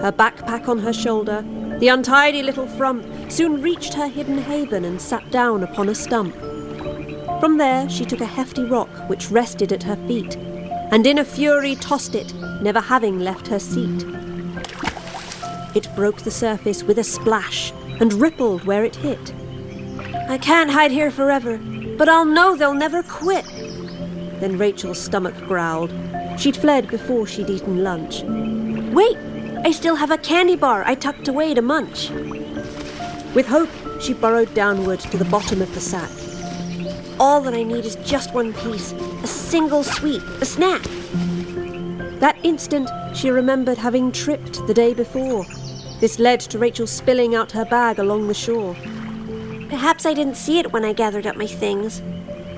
her 0.00 0.12
backpack 0.12 0.68
on 0.68 0.78
her 0.78 0.92
shoulder, 0.92 1.44
the 1.78 1.88
untidy 1.88 2.42
little 2.42 2.66
frump 2.66 3.06
soon 3.30 3.62
reached 3.62 3.94
her 3.94 4.08
hidden 4.08 4.38
haven 4.38 4.84
and 4.84 5.00
sat 5.00 5.30
down 5.30 5.62
upon 5.62 5.88
a 5.88 5.94
stump. 5.94 6.34
From 7.40 7.58
there, 7.58 7.88
she 7.88 8.04
took 8.04 8.20
a 8.20 8.26
hefty 8.26 8.64
rock 8.64 8.88
which 9.08 9.30
rested 9.30 9.72
at 9.72 9.84
her 9.84 9.96
feet, 10.08 10.36
and 10.90 11.06
in 11.06 11.18
a 11.18 11.24
fury 11.24 11.76
tossed 11.76 12.14
it, 12.14 12.34
never 12.62 12.80
having 12.80 13.20
left 13.20 13.46
her 13.48 13.58
seat. 13.58 14.04
it 15.74 15.88
broke 15.94 16.22
the 16.22 16.30
surface 16.30 16.82
with 16.82 16.98
a 16.98 17.04
splash 17.04 17.72
and 18.00 18.12
rippled 18.14 18.64
where 18.64 18.84
it 18.84 18.96
hit. 18.96 19.32
I 20.28 20.38
can't 20.38 20.70
hide 20.70 20.90
here 20.90 21.10
forever, 21.10 21.58
but 21.96 22.08
I'll 22.08 22.24
know 22.24 22.56
they'll 22.56 22.74
never 22.74 23.02
quit. 23.02 23.46
Then 24.40 24.58
Rachel's 24.58 25.00
stomach 25.00 25.36
growled. 25.46 25.92
She'd 26.38 26.56
fled 26.56 26.88
before 26.88 27.26
she'd 27.26 27.50
eaten 27.50 27.82
lunch. 27.82 28.22
Wait, 28.92 29.16
I 29.64 29.72
still 29.72 29.96
have 29.96 30.10
a 30.10 30.18
candy 30.18 30.56
bar 30.56 30.82
I 30.86 30.94
tucked 30.94 31.28
away 31.28 31.52
to 31.54 31.62
munch. 31.62 32.10
With 33.34 33.46
hope, 33.46 33.70
she 34.00 34.14
burrowed 34.14 34.52
downward 34.54 35.00
to 35.00 35.16
the 35.16 35.24
bottom 35.24 35.60
of 35.60 35.74
the 35.74 35.80
sack. 35.80 36.10
All 37.20 37.40
that 37.40 37.54
I 37.54 37.64
need 37.64 37.84
is 37.84 37.96
just 37.96 38.32
one 38.32 38.52
piece, 38.52 38.92
a 38.92 39.26
single 39.26 39.82
sweet, 39.82 40.22
a 40.40 40.44
snack. 40.44 40.82
That 42.20 42.38
instant, 42.44 42.88
she 43.14 43.30
remembered 43.30 43.78
having 43.78 44.12
tripped 44.12 44.66
the 44.66 44.74
day 44.74 44.94
before. 44.94 45.44
This 46.00 46.18
led 46.18 46.40
to 46.40 46.58
Rachel 46.58 46.86
spilling 46.86 47.34
out 47.34 47.52
her 47.52 47.64
bag 47.64 47.98
along 47.98 48.28
the 48.28 48.34
shore. 48.34 48.76
Perhaps 49.68 50.06
I 50.06 50.14
didn't 50.14 50.36
see 50.36 50.58
it 50.58 50.72
when 50.72 50.84
I 50.84 50.92
gathered 50.92 51.26
up 51.26 51.36
my 51.36 51.46
things. 51.46 52.00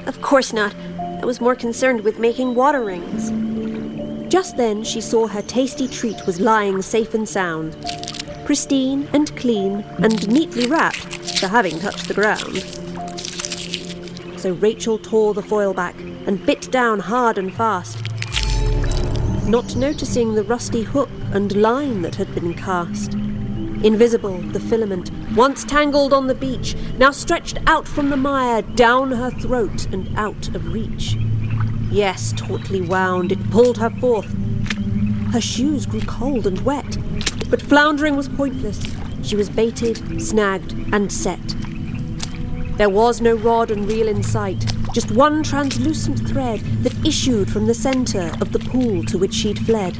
Of 0.06 0.20
course 0.20 0.52
not. 0.52 0.74
I 1.22 1.24
was 1.24 1.40
more 1.40 1.56
concerned 1.56 2.02
with 2.02 2.18
making 2.18 2.54
water 2.54 2.84
rings. 2.84 3.49
Just 4.30 4.56
then, 4.56 4.84
she 4.84 5.00
saw 5.00 5.26
her 5.26 5.42
tasty 5.42 5.88
treat 5.88 6.24
was 6.24 6.38
lying 6.38 6.82
safe 6.82 7.14
and 7.14 7.28
sound, 7.28 7.76
pristine 8.44 9.08
and 9.12 9.34
clean 9.36 9.80
and 9.98 10.28
neatly 10.28 10.68
wrapped 10.68 11.38
for 11.40 11.48
having 11.48 11.80
touched 11.80 12.06
the 12.06 12.14
ground. 12.14 12.58
So 14.38 14.52
Rachel 14.52 14.98
tore 14.98 15.34
the 15.34 15.42
foil 15.42 15.74
back 15.74 15.98
and 16.26 16.46
bit 16.46 16.70
down 16.70 17.00
hard 17.00 17.38
and 17.38 17.52
fast, 17.52 17.98
not 19.48 19.74
noticing 19.74 20.36
the 20.36 20.44
rusty 20.44 20.82
hook 20.82 21.10
and 21.32 21.60
line 21.60 22.02
that 22.02 22.14
had 22.14 22.32
been 22.32 22.54
cast. 22.54 23.14
Invisible, 23.82 24.38
the 24.52 24.60
filament, 24.60 25.10
once 25.34 25.64
tangled 25.64 26.12
on 26.12 26.28
the 26.28 26.36
beach, 26.36 26.76
now 26.98 27.10
stretched 27.10 27.58
out 27.66 27.88
from 27.88 28.10
the 28.10 28.16
mire, 28.16 28.62
down 28.62 29.10
her 29.10 29.30
throat 29.30 29.86
and 29.86 30.16
out 30.16 30.54
of 30.54 30.72
reach. 30.72 31.16
Yes, 31.90 32.32
tautly 32.36 32.80
wound, 32.80 33.32
it 33.32 33.50
pulled 33.50 33.78
her 33.78 33.90
forth. 33.90 34.32
Her 35.32 35.40
shoes 35.40 35.86
grew 35.86 36.00
cold 36.02 36.46
and 36.46 36.60
wet, 36.60 36.96
but 37.50 37.60
floundering 37.60 38.16
was 38.16 38.28
pointless. 38.28 38.80
She 39.22 39.34
was 39.34 39.50
baited, 39.50 40.22
snagged, 40.22 40.72
and 40.92 41.12
set. 41.12 41.40
There 42.76 42.88
was 42.88 43.20
no 43.20 43.34
rod 43.34 43.72
and 43.72 43.88
reel 43.88 44.06
in 44.06 44.22
sight, 44.22 44.72
just 44.94 45.10
one 45.10 45.42
translucent 45.42 46.28
thread 46.28 46.60
that 46.84 47.06
issued 47.06 47.50
from 47.50 47.66
the 47.66 47.74
centre 47.74 48.32
of 48.40 48.52
the 48.52 48.60
pool 48.60 49.04
to 49.06 49.18
which 49.18 49.34
she'd 49.34 49.58
fled. 49.66 49.98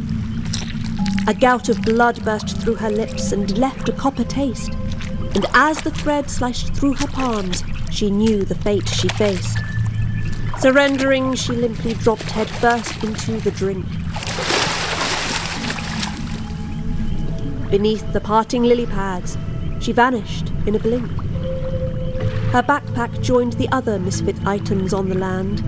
A 1.27 1.35
gout 1.35 1.69
of 1.69 1.83
blood 1.83 2.25
burst 2.25 2.57
through 2.63 2.77
her 2.77 2.91
lips 2.91 3.33
and 3.33 3.59
left 3.59 3.89
a 3.89 3.93
copper 3.93 4.25
taste, 4.25 4.73
and 5.35 5.45
as 5.55 5.83
the 5.83 5.91
thread 5.91 6.31
sliced 6.31 6.73
through 6.75 6.95
her 6.95 7.09
palms, 7.09 7.63
she 7.91 8.11
knew 8.11 8.45
the 8.45 8.55
fate 8.55 8.89
she 8.89 9.09
faced. 9.09 9.59
Surrendering, 10.61 11.35
she 11.35 11.53
limply 11.53 11.95
dropped 11.95 12.31
headfirst 12.31 13.03
into 13.03 13.41
the 13.41 13.51
drink. 13.51 13.87
Beneath 17.71 18.13
the 18.13 18.21
parting 18.21 18.65
lily 18.65 18.85
pads, 18.85 19.39
she 19.81 19.93
vanished 19.93 20.53
in 20.67 20.75
a 20.75 20.79
blink. 20.79 21.11
Her 22.53 22.63
backpack 22.63 23.23
joined 23.23 23.55
the 23.55 23.71
other 23.73 23.99
misfit 23.99 24.37
items 24.47 24.93
on 24.93 25.09
the 25.09 25.15
land. 25.15 25.65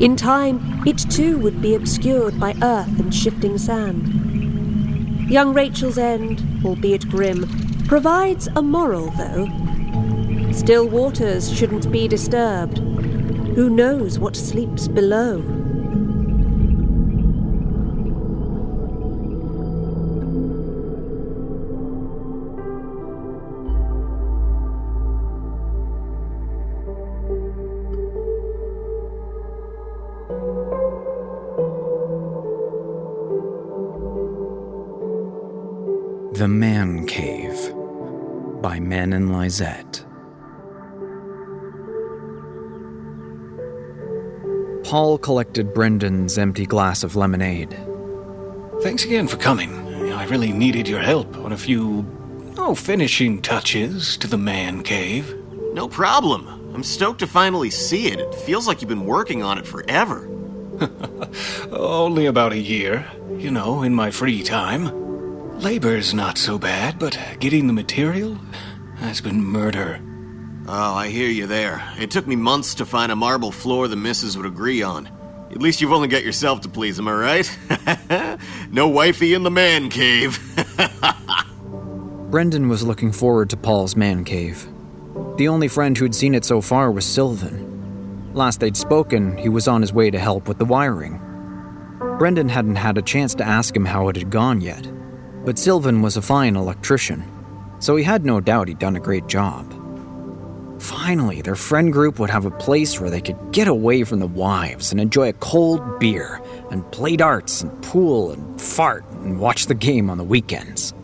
In 0.00 0.16
time, 0.16 0.82
it 0.86 0.96
too 1.10 1.36
would 1.36 1.60
be 1.60 1.74
obscured 1.74 2.40
by 2.40 2.54
earth 2.62 2.98
and 2.98 3.14
shifting 3.14 3.58
sand. 3.58 5.30
Young 5.30 5.52
Rachel's 5.52 5.98
end, 5.98 6.42
albeit 6.64 7.10
grim, 7.10 7.46
provides 7.86 8.48
a 8.56 8.62
moral, 8.62 9.10
though. 9.10 9.50
Still 10.50 10.88
waters 10.88 11.54
shouldn't 11.54 11.92
be 11.92 12.08
disturbed. 12.08 12.78
Who 13.54 13.68
knows 13.68 14.18
what 14.18 14.36
sleeps 14.36 14.86
below? 14.86 15.42
The 36.34 36.48
Man 36.48 37.04
Cave 37.06 37.74
by 38.62 38.78
Manen 38.78 39.28
Lyset. 39.28 40.09
Paul 44.90 45.18
collected 45.18 45.72
Brendan's 45.72 46.36
empty 46.36 46.66
glass 46.66 47.04
of 47.04 47.14
lemonade. 47.14 47.78
Thanks 48.82 49.04
again 49.04 49.28
for 49.28 49.36
coming. 49.36 49.72
I 50.12 50.24
really 50.24 50.52
needed 50.52 50.88
your 50.88 50.98
help 50.98 51.36
on 51.36 51.52
a 51.52 51.56
few, 51.56 52.04
oh, 52.58 52.74
finishing 52.74 53.40
touches 53.40 54.16
to 54.16 54.26
the 54.26 54.36
man 54.36 54.82
cave. 54.82 55.32
No 55.74 55.86
problem. 55.86 56.72
I'm 56.74 56.82
stoked 56.82 57.20
to 57.20 57.28
finally 57.28 57.70
see 57.70 58.08
it. 58.08 58.18
It 58.18 58.34
feels 58.34 58.66
like 58.66 58.80
you've 58.80 58.88
been 58.88 59.06
working 59.06 59.44
on 59.44 59.58
it 59.58 59.66
forever. 59.68 60.28
Only 61.70 62.26
about 62.26 62.52
a 62.52 62.58
year, 62.58 63.08
you 63.38 63.52
know, 63.52 63.84
in 63.84 63.94
my 63.94 64.10
free 64.10 64.42
time. 64.42 64.90
Labor's 65.60 66.12
not 66.12 66.36
so 66.36 66.58
bad, 66.58 66.98
but 66.98 67.16
getting 67.38 67.68
the 67.68 67.72
material 67.72 68.40
has 68.96 69.20
been 69.20 69.40
murder. 69.40 70.00
Oh, 70.72 70.94
I 70.94 71.08
hear 71.08 71.28
you 71.28 71.48
there. 71.48 71.82
It 71.98 72.12
took 72.12 72.28
me 72.28 72.36
months 72.36 72.76
to 72.76 72.86
find 72.86 73.10
a 73.10 73.16
marble 73.16 73.50
floor 73.50 73.88
the 73.88 73.96
missus 73.96 74.36
would 74.36 74.46
agree 74.46 74.82
on. 74.82 75.08
At 75.50 75.60
least 75.60 75.80
you've 75.80 75.92
only 75.92 76.06
got 76.06 76.22
yourself 76.22 76.60
to 76.60 76.68
please, 76.68 76.96
am 77.00 77.08
I 77.08 77.12
right? 77.12 78.38
no 78.70 78.86
wifey 78.86 79.34
in 79.34 79.42
the 79.42 79.50
man 79.50 79.90
cave. 79.90 80.38
Brendan 82.30 82.68
was 82.68 82.84
looking 82.84 83.10
forward 83.10 83.50
to 83.50 83.56
Paul's 83.56 83.96
man 83.96 84.22
cave. 84.22 84.68
The 85.38 85.48
only 85.48 85.66
friend 85.66 85.98
who'd 85.98 86.14
seen 86.14 86.36
it 86.36 86.44
so 86.44 86.60
far 86.60 86.92
was 86.92 87.04
Sylvan. 87.04 88.32
Last 88.32 88.60
they'd 88.60 88.76
spoken, 88.76 89.36
he 89.38 89.48
was 89.48 89.66
on 89.66 89.80
his 89.80 89.92
way 89.92 90.08
to 90.08 90.20
help 90.20 90.46
with 90.46 90.58
the 90.58 90.64
wiring. 90.64 91.20
Brendan 92.16 92.48
hadn't 92.48 92.76
had 92.76 92.96
a 92.96 93.02
chance 93.02 93.34
to 93.34 93.44
ask 93.44 93.74
him 93.74 93.86
how 93.86 94.06
it 94.06 94.14
had 94.14 94.30
gone 94.30 94.60
yet, 94.60 94.88
but 95.44 95.58
Sylvan 95.58 96.00
was 96.00 96.16
a 96.16 96.22
fine 96.22 96.54
electrician, 96.54 97.24
so 97.80 97.96
he 97.96 98.04
had 98.04 98.24
no 98.24 98.40
doubt 98.40 98.68
he'd 98.68 98.78
done 98.78 98.94
a 98.94 99.00
great 99.00 99.26
job. 99.26 99.79
Finally, 100.80 101.42
their 101.42 101.56
friend 101.56 101.92
group 101.92 102.18
would 102.18 102.30
have 102.30 102.46
a 102.46 102.50
place 102.50 102.98
where 102.98 103.10
they 103.10 103.20
could 103.20 103.36
get 103.52 103.68
away 103.68 104.02
from 104.02 104.18
the 104.18 104.26
wives 104.26 104.90
and 104.90 104.98
enjoy 104.98 105.28
a 105.28 105.34
cold 105.34 106.00
beer 106.00 106.40
and 106.70 106.90
play 106.90 107.16
darts 107.16 107.60
and 107.60 107.82
pool 107.82 108.32
and 108.32 108.60
fart 108.60 109.04
and 109.22 109.38
watch 109.38 109.66
the 109.66 109.74
game 109.74 110.08
on 110.08 110.16
the 110.16 110.24
weekends. 110.24 110.94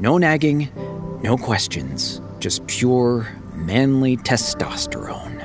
No 0.00 0.18
nagging, 0.18 0.68
no 1.22 1.36
questions, 1.36 2.20
just 2.40 2.66
pure, 2.66 3.28
manly 3.54 4.16
testosterone. 4.16 5.44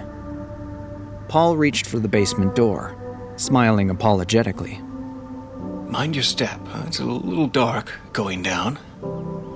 Paul 1.27 1.55
reached 1.55 1.85
for 1.85 1.99
the 1.99 2.07
basement 2.07 2.55
door, 2.55 2.97
smiling 3.35 3.91
apologetically. 3.91 4.81
Mind 5.87 6.15
your 6.15 6.23
step. 6.23 6.59
It's 6.87 6.99
a 6.99 7.05
little 7.05 7.47
dark 7.47 7.93
going 8.13 8.41
down. 8.41 8.79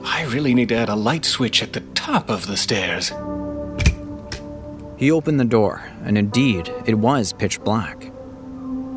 I 0.04 0.26
really 0.26 0.54
need 0.54 0.70
to 0.70 0.76
add 0.76 0.90
a 0.90 0.96
light 0.96 1.26
switch 1.26 1.64
at 1.64 1.74
the 1.74 1.82
top 1.96 2.30
of 2.30 2.46
the 2.46 2.58
stairs. 2.58 3.12
He 4.98 5.12
opened 5.12 5.40
the 5.40 5.46
door, 5.46 5.84
and 6.04 6.18
indeed, 6.18 6.74
it 6.86 6.96
was 6.96 7.32
pitch 7.32 7.62
black. 7.62 8.12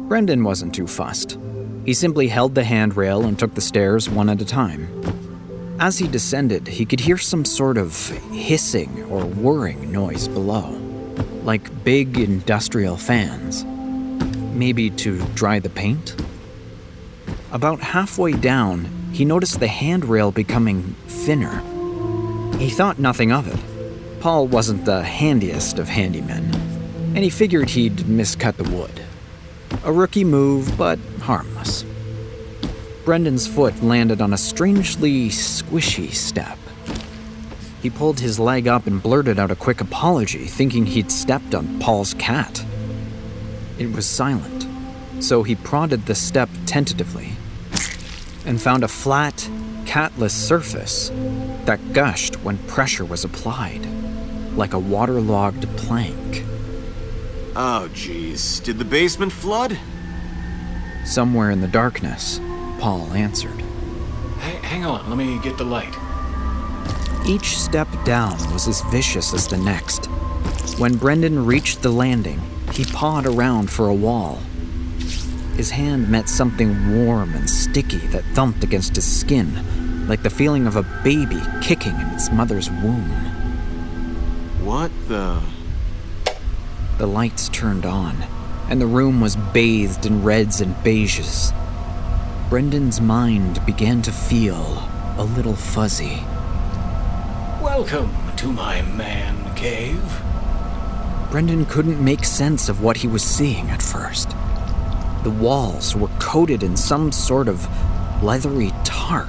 Brendan 0.09 0.43
wasn't 0.43 0.75
too 0.75 0.87
fussed. 0.87 1.39
He 1.85 1.93
simply 1.93 2.29
held 2.29 2.55
the 2.55 2.65
handrail 2.65 3.27
and 3.27 3.39
took 3.39 3.55
the 3.55 3.61
stairs 3.61 4.09
one 4.09 4.31
at 4.31 4.41
a 4.41 4.47
time. 4.47 4.89
As 5.79 5.99
he 5.99 6.09
descended, 6.09 6.67
he 6.69 6.87
could 6.87 7.01
hear 7.01 7.19
some 7.19 7.45
sort 7.45 7.79
of 7.79 8.09
hissing 8.33 9.05
or 9.05 9.25
whirring 9.25 9.93
noise 9.93 10.27
below, 10.27 10.71
like 11.43 11.85
big 11.85 12.19
industrial 12.19 12.97
fans. 12.97 13.65
Maybe 14.55 14.91
to 14.91 15.23
dry 15.35 15.59
the 15.59 15.71
paint? 15.71 16.17
About 17.53 17.81
halfway 17.81 18.33
down, 18.33 18.87
he 19.13 19.25
noticed 19.25 19.61
the 19.61 19.69
handrail 19.69 20.33
becoming 20.33 20.95
thinner. 21.09 21.61
He 22.59 22.71
thought 22.71 22.99
nothing 22.99 23.33
of 23.33 23.47
it. 23.47 23.70
Paul 24.21 24.49
wasn't 24.49 24.85
the 24.85 25.03
handiest 25.03 25.79
of 25.79 25.89
handymen, 25.89 26.55
and 27.15 27.19
he 27.19 27.31
figured 27.31 27.71
he'd 27.71 27.97
miscut 28.01 28.57
the 28.57 28.69
wood. 28.69 29.03
A 29.83 29.91
rookie 29.91 30.25
move, 30.25 30.77
but 30.77 30.99
harmless. 31.23 31.87
Brendan's 33.07 33.47
foot 33.47 33.83
landed 33.83 34.21
on 34.21 34.35
a 34.35 34.37
strangely 34.37 35.31
squishy 35.31 36.13
step. 36.13 36.59
He 37.81 37.89
pulled 37.89 38.21
his 38.21 38.39
leg 38.39 38.69
up 38.69 38.87
and 38.87 39.03
blurted 39.03 39.39
out 39.39 39.51
a 39.51 39.57
quick 39.57 39.81
apology, 39.81 40.45
thinking 40.45 40.85
he'd 40.85 41.11
stepped 41.11 41.55
on 41.55 41.79
Paul's 41.81 42.13
cat. 42.13 42.63
It 43.79 43.91
was 43.91 44.05
silent, 44.05 44.67
so 45.21 45.43
he 45.45 45.55
prodded 45.55 46.05
the 46.05 46.15
step 46.15 46.51
tentatively 46.67 47.33
and 48.45 48.61
found 48.61 48.85
a 48.85 48.89
flat, 48.89 49.49
catless 49.87 50.35
surface 50.35 51.11
that 51.65 51.95
gushed 51.95 52.35
when 52.45 52.59
pressure 52.69 53.07
was 53.07 53.25
applied, 53.25 53.87
like 54.55 54.75
a 54.75 54.79
waterlogged 54.79 55.69
plank. 55.77 56.45
Oh, 57.57 57.89
jeez. 57.93 58.63
Did 58.63 58.79
the 58.79 58.85
basement 58.85 59.33
flood? 59.33 59.79
Somewhere 61.05 61.51
in 61.51 61.61
the 61.61 61.69
darkness, 61.69 62.41
Paul 62.79 63.13
answered. 63.13 63.61
Hey, 64.41 64.57
hang 64.67 64.85
on, 64.85 65.09
let 65.09 65.19
me 65.19 65.39
get 65.41 65.59
the 65.59 65.65
light. 65.65 65.95
Each 67.27 67.59
step 67.59 67.89
down 68.05 68.39
was 68.53 68.67
as 68.67 68.83
vicious 68.91 69.35
as 69.35 69.47
the 69.47 69.59
next. 69.59 70.07
When 70.79 70.97
Brendan 70.97 71.45
reached 71.45 71.83
the 71.83 71.91
landing, 71.91 72.41
he 72.73 72.85
pawed 72.85 73.27
around 73.27 73.71
for 73.71 73.89
a 73.89 73.95
wall. 73.95 74.39
His 75.57 75.71
hand 75.71 76.09
met 76.09 76.29
something 76.29 77.05
warm 77.05 77.35
and 77.35 77.51
sticky 77.51 77.99
that 78.09 78.25
thumped 78.35 78.65
against 78.65 78.95
his 78.95 79.05
skin, 79.05 80.07
like 80.09 80.23
the 80.23 80.31
feeling 80.31 80.67
of 80.67 80.77
a 80.77 80.87
baby 81.05 81.41
kicking 81.61 81.95
in 81.95 82.09
its 82.09 82.31
mother's 82.31 82.71
womb. 82.71 83.30
What 84.81 85.09
the? 85.09 85.43
The 86.97 87.07
lights 87.07 87.51
turned 87.51 87.85
on, 87.85 88.17
and 88.71 88.81
the 88.81 88.87
room 88.87 89.21
was 89.21 89.37
bathed 89.37 90.07
in 90.07 90.23
reds 90.23 90.63
and 90.63 90.75
beiges. 90.77 91.53
Brendan's 92.49 92.99
mind 92.99 93.61
began 93.67 94.01
to 94.01 94.11
feel 94.11 94.89
a 95.19 95.29
little 95.37 95.55
fuzzy. 95.55 96.25
Welcome 97.61 98.35
to 98.39 98.55
my 98.55 98.81
man 98.81 99.55
cave. 99.55 100.23
Brendan 101.31 101.67
couldn't 101.67 102.03
make 102.03 102.25
sense 102.25 102.71
of 102.71 102.81
what 102.81 102.97
he 102.97 103.07
was 103.07 103.23
seeing 103.23 103.69
at 103.69 103.83
first. 103.83 104.31
The 105.25 105.37
walls 105.39 105.95
were 105.95 106.09
coated 106.19 106.63
in 106.63 106.75
some 106.79 107.13
sort 107.13 107.49
of 107.49 107.69
leathery 108.25 108.73
tarp 108.85 109.29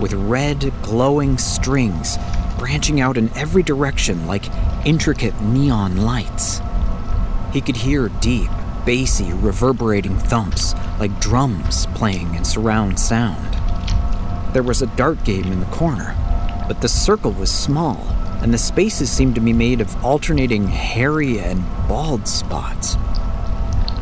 with 0.00 0.12
red, 0.12 0.72
glowing 0.82 1.38
strings 1.38 2.16
branching 2.62 3.00
out 3.00 3.16
in 3.16 3.28
every 3.36 3.64
direction 3.64 4.24
like 4.28 4.44
intricate 4.86 5.34
neon 5.40 5.96
lights. 5.96 6.60
He 7.52 7.60
could 7.60 7.74
hear 7.76 8.08
deep, 8.20 8.52
bassy, 8.86 9.32
reverberating 9.32 10.16
thumps 10.16 10.72
like 11.00 11.18
drums 11.18 11.86
playing 11.96 12.36
in 12.36 12.44
surround 12.44 13.00
sound. 13.00 13.52
There 14.54 14.62
was 14.62 14.80
a 14.80 14.86
dart 14.94 15.24
game 15.24 15.46
in 15.46 15.58
the 15.58 15.66
corner, 15.66 16.14
but 16.68 16.80
the 16.80 16.88
circle 16.88 17.32
was 17.32 17.50
small, 17.50 17.98
and 18.40 18.54
the 18.54 18.58
spaces 18.58 19.10
seemed 19.10 19.34
to 19.34 19.40
be 19.40 19.52
made 19.52 19.80
of 19.80 20.04
alternating 20.04 20.68
hairy 20.68 21.40
and 21.40 21.64
bald 21.88 22.28
spots. 22.28 22.94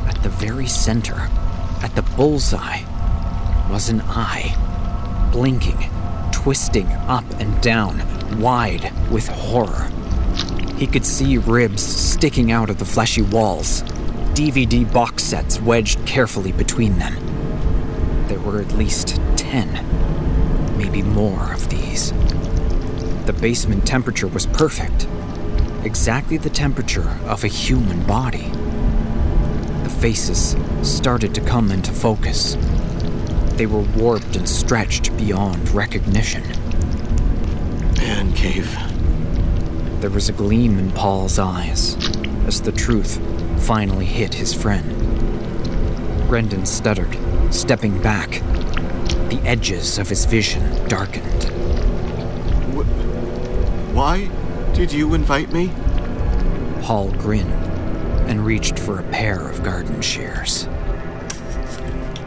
At 0.06 0.22
the 0.22 0.28
very 0.28 0.66
center, 0.66 1.30
at 1.82 1.96
the 1.96 2.02
bullseye, 2.02 2.82
was 3.70 3.88
an 3.88 4.02
eye, 4.02 4.54
blinking, 5.32 5.82
twisting 6.30 6.88
up 7.08 7.24
and 7.40 7.58
down, 7.62 8.19
wide 8.38 8.92
with 9.10 9.28
horror. 9.28 9.90
He 10.76 10.86
could 10.86 11.04
see 11.04 11.36
ribs 11.38 11.82
sticking 11.82 12.50
out 12.52 12.70
of 12.70 12.78
the 12.78 12.84
fleshy 12.84 13.22
walls, 13.22 13.82
DVD 14.32 14.90
box 14.90 15.22
sets 15.22 15.60
wedged 15.60 16.06
carefully 16.06 16.52
between 16.52 16.98
them. 16.98 17.14
There 18.28 18.40
were 18.40 18.60
at 18.60 18.72
least 18.72 19.20
ten, 19.36 19.68
maybe 20.78 21.02
more 21.02 21.52
of 21.52 21.68
these. 21.68 22.12
The 23.26 23.36
basement 23.38 23.86
temperature 23.86 24.28
was 24.28 24.46
perfect, 24.46 25.06
exactly 25.84 26.36
the 26.36 26.50
temperature 26.50 27.18
of 27.26 27.44
a 27.44 27.48
human 27.48 28.06
body. 28.06 28.48
The 29.82 29.90
faces 30.00 30.56
started 30.82 31.34
to 31.34 31.40
come 31.40 31.70
into 31.70 31.92
focus. 31.92 32.56
They 33.56 33.66
were 33.66 33.80
warped 33.80 34.36
and 34.36 34.48
stretched 34.48 35.14
beyond 35.18 35.68
recognition. 35.70 36.44
Man 38.30 38.36
cave. 38.36 40.00
There 40.00 40.10
was 40.10 40.28
a 40.28 40.32
gleam 40.32 40.78
in 40.78 40.90
Paul's 40.92 41.38
eyes 41.38 41.96
as 42.46 42.60
the 42.60 42.72
truth 42.72 43.20
finally 43.66 44.06
hit 44.06 44.34
his 44.34 44.52
friend. 44.54 44.88
Brendan 46.28 46.66
stuttered, 46.66 47.16
stepping 47.52 48.00
back. 48.02 48.30
The 49.30 49.40
edges 49.44 49.98
of 49.98 50.08
his 50.08 50.24
vision 50.24 50.88
darkened. 50.88 51.44
Why 53.94 54.30
did 54.74 54.92
you 54.92 55.14
invite 55.14 55.52
me? 55.52 55.70
Paul 56.82 57.10
grinned 57.12 57.52
and 58.28 58.44
reached 58.44 58.78
for 58.78 58.98
a 58.98 59.10
pair 59.10 59.48
of 59.48 59.62
garden 59.62 60.00
shears. 60.00 60.66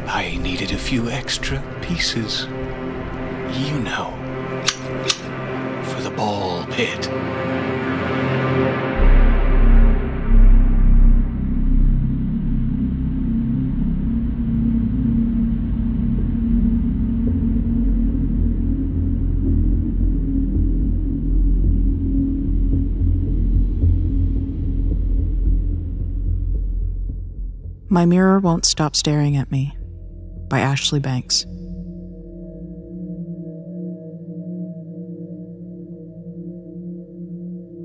I 0.07 0.37
needed 0.41 0.71
a 0.71 0.77
few 0.77 1.09
extra 1.09 1.61
pieces. 1.81 2.45
You 3.57 3.79
know. 3.79 4.22
Pit. 6.73 7.07
My 27.87 28.07
Mirror 28.07 28.39
Won't 28.39 28.65
Stop 28.65 28.95
Staring 28.95 29.37
at 29.37 29.51
Me 29.51 29.77
by 30.49 30.61
Ashleigh 30.61 30.99
Banks. 30.99 31.45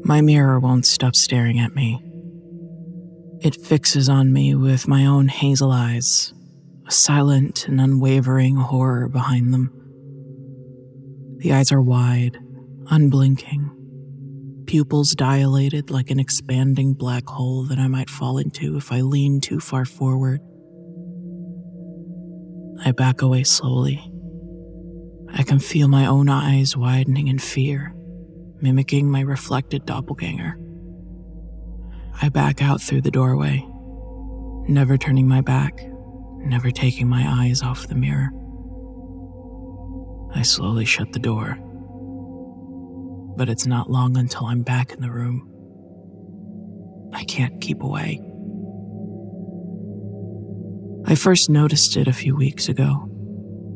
My 0.08 0.22
mirror 0.22 0.58
won't 0.58 0.86
stop 0.86 1.14
staring 1.14 1.58
at 1.58 1.74
me. 1.74 2.02
It 3.42 3.54
fixes 3.54 4.08
on 4.08 4.32
me 4.32 4.54
with 4.54 4.88
my 4.88 5.04
own 5.04 5.28
hazel 5.28 5.70
eyes, 5.70 6.32
a 6.86 6.90
silent 6.90 7.68
and 7.68 7.78
unwavering 7.78 8.56
horror 8.56 9.10
behind 9.10 9.52
them. 9.52 9.70
The 11.40 11.52
eyes 11.52 11.70
are 11.70 11.82
wide, 11.82 12.38
unblinking, 12.90 14.64
pupils 14.66 15.10
dilated 15.10 15.90
like 15.90 16.10
an 16.10 16.18
expanding 16.18 16.94
black 16.94 17.26
hole 17.26 17.64
that 17.64 17.78
I 17.78 17.86
might 17.86 18.08
fall 18.08 18.38
into 18.38 18.78
if 18.78 18.90
I 18.90 19.02
lean 19.02 19.42
too 19.42 19.60
far 19.60 19.84
forward. 19.84 20.40
I 22.82 22.92
back 22.92 23.20
away 23.20 23.44
slowly. 23.44 24.10
I 25.34 25.42
can 25.42 25.58
feel 25.58 25.86
my 25.86 26.06
own 26.06 26.30
eyes 26.30 26.78
widening 26.78 27.28
in 27.28 27.38
fear, 27.38 27.94
mimicking 28.60 29.10
my 29.10 29.20
reflected 29.20 29.86
doppelganger. 29.86 30.58
I 32.20 32.28
back 32.28 32.62
out 32.62 32.80
through 32.80 33.02
the 33.02 33.10
doorway, 33.10 33.64
never 34.68 34.96
turning 34.96 35.28
my 35.28 35.40
back, 35.40 35.80
never 36.38 36.70
taking 36.70 37.08
my 37.08 37.24
eyes 37.26 37.62
off 37.62 37.86
the 37.86 37.94
mirror. 37.94 38.30
I 40.34 40.42
slowly 40.42 40.84
shut 40.84 41.12
the 41.12 41.18
door. 41.18 41.58
But 43.36 43.48
it's 43.48 43.66
not 43.66 43.90
long 43.90 44.16
until 44.16 44.46
I'm 44.46 44.62
back 44.62 44.92
in 44.92 45.00
the 45.00 45.10
room. 45.10 45.48
I 47.12 47.24
can't 47.24 47.60
keep 47.60 47.82
away. 47.82 48.20
I 51.06 51.14
first 51.14 51.48
noticed 51.48 51.96
it 51.96 52.08
a 52.08 52.12
few 52.12 52.36
weeks 52.36 52.68
ago. 52.68 53.08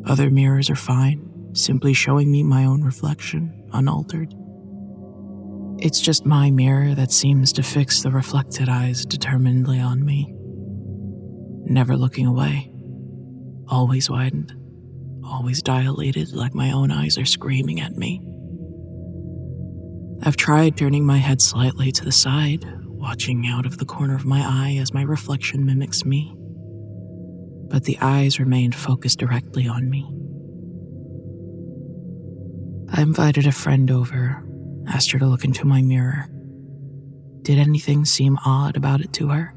Other 0.05 0.31
mirrors 0.31 0.69
are 0.69 0.77
fine, 0.77 1.31
simply 1.55 1.95
showing 1.95 2.31
me 2.31 2.43
my 2.43 2.65
own 2.65 2.83
reflection, 2.83 3.69
unaltered. 3.73 4.35
It's 5.79 6.01
just 6.01 6.25
my 6.25 6.51
mirror 6.51 6.95
that 6.95 7.11
seems 7.11 7.53
to 7.55 7.63
fix 7.63 8.03
the 8.03 8.11
reflected 8.11 8.69
eyes 8.69 9.05
determinedly 9.05 9.81
on 9.81 10.05
me. 10.05 10.35
Never 11.65 11.97
looking 11.97 12.27
away, 12.27 12.73
always 13.69 14.09
widened, 14.11 14.55
always 15.25 15.63
dilated 15.63 16.33
like 16.33 16.55
my 16.55 16.73
own 16.73 16.91
eyes 16.91 17.19
are 17.19 17.25
screaming 17.25 17.81
at 17.81 17.97
me. 17.97 18.21
I've 20.25 20.37
tried 20.37 20.77
turning 20.77 21.05
my 21.05 21.19
head 21.19 21.41
slightly 21.43 21.91
to 21.93 22.05
the 22.05 22.13
side, 22.13 22.65
watching 22.85 23.47
out 23.47 23.67
of 23.67 23.79
the 23.79 23.85
corner 23.85 24.15
of 24.15 24.25
my 24.25 24.41
eye 24.41 24.79
as 24.81 24.95
my 24.95 25.03
reflection 25.03 25.67
mimics 25.67 26.05
me. 26.05 26.33
But 27.69 27.85
the 27.85 27.99
eyes 28.01 28.39
remained 28.39 28.77
focused 28.77 29.19
directly 29.19 29.67
on 29.67 29.91
me. 29.91 30.09
I 32.95 33.03
invited 33.03 33.47
a 33.47 33.53
friend 33.53 33.91
over, 33.91 34.42
asked 34.87 35.11
her 35.13 35.19
to 35.19 35.27
look 35.27 35.45
into 35.45 35.67
my 35.67 35.83
mirror. 35.83 36.27
Did 37.43 37.59
anything 37.59 38.05
seem 38.05 38.39
odd 38.45 38.77
about 38.77 39.01
it 39.01 39.13
to 39.15 39.29
her? 39.29 39.55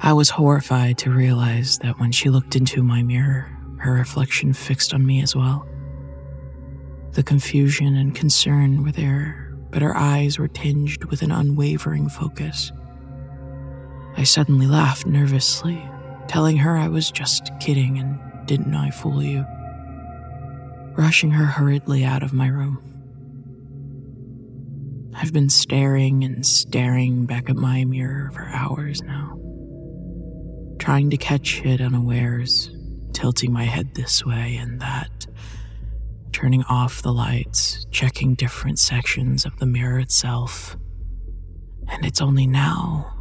I 0.00 0.12
was 0.12 0.30
horrified 0.30 0.98
to 0.98 1.10
realize 1.10 1.78
that 1.78 1.98
when 1.98 2.12
she 2.12 2.30
looked 2.30 2.56
into 2.56 2.82
my 2.82 3.02
mirror, 3.02 3.50
her 3.78 3.92
reflection 3.92 4.52
fixed 4.52 4.94
on 4.94 5.04
me 5.04 5.22
as 5.22 5.34
well. 5.34 5.66
The 7.12 7.22
confusion 7.22 7.96
and 7.96 8.14
concern 8.14 8.84
were 8.84 8.92
there, 8.92 9.54
but 9.70 9.82
her 9.82 9.96
eyes 9.96 10.38
were 10.38 10.48
tinged 10.48 11.04
with 11.06 11.22
an 11.22 11.32
unwavering 11.32 12.08
focus. 12.08 12.72
I 14.16 14.24
suddenly 14.24 14.66
laughed 14.66 15.06
nervously, 15.06 15.82
telling 16.26 16.56
her 16.58 16.76
I 16.76 16.88
was 16.88 17.10
just 17.10 17.50
kidding 17.60 17.98
and 17.98 18.18
didn't 18.46 18.74
I 18.74 18.90
fool 18.90 19.22
you? 19.22 19.44
rushing 20.98 21.30
her 21.30 21.44
hurriedly 21.46 22.04
out 22.04 22.24
of 22.24 22.32
my 22.32 22.48
room. 22.48 22.87
I've 25.14 25.32
been 25.32 25.48
staring 25.48 26.22
and 26.24 26.44
staring 26.44 27.26
back 27.26 27.48
at 27.48 27.56
my 27.56 27.84
mirror 27.84 28.30
for 28.32 28.44
hours 28.44 29.02
now, 29.02 29.38
trying 30.78 31.10
to 31.10 31.16
catch 31.16 31.64
it 31.64 31.80
unawares, 31.80 32.70
tilting 33.12 33.52
my 33.52 33.64
head 33.64 33.94
this 33.94 34.24
way 34.24 34.56
and 34.56 34.80
that, 34.80 35.26
turning 36.32 36.62
off 36.64 37.02
the 37.02 37.12
lights, 37.12 37.86
checking 37.90 38.34
different 38.34 38.78
sections 38.78 39.44
of 39.44 39.58
the 39.58 39.66
mirror 39.66 39.98
itself. 39.98 40.76
And 41.88 42.04
it's 42.04 42.20
only 42.20 42.46
now 42.46 43.14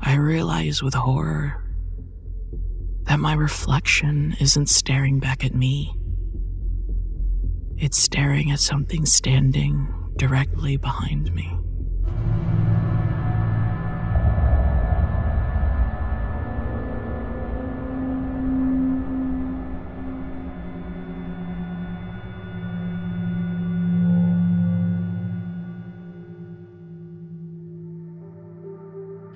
I 0.00 0.14
realize 0.14 0.82
with 0.82 0.94
horror 0.94 1.62
that 3.04 3.18
my 3.18 3.34
reflection 3.34 4.36
isn't 4.40 4.68
staring 4.68 5.18
back 5.18 5.44
at 5.44 5.54
me. 5.54 5.94
It's 7.76 7.98
staring 7.98 8.52
at 8.52 8.60
something 8.60 9.04
standing 9.04 10.01
directly 10.22 10.76
behind 10.76 11.34
me. 11.34 11.50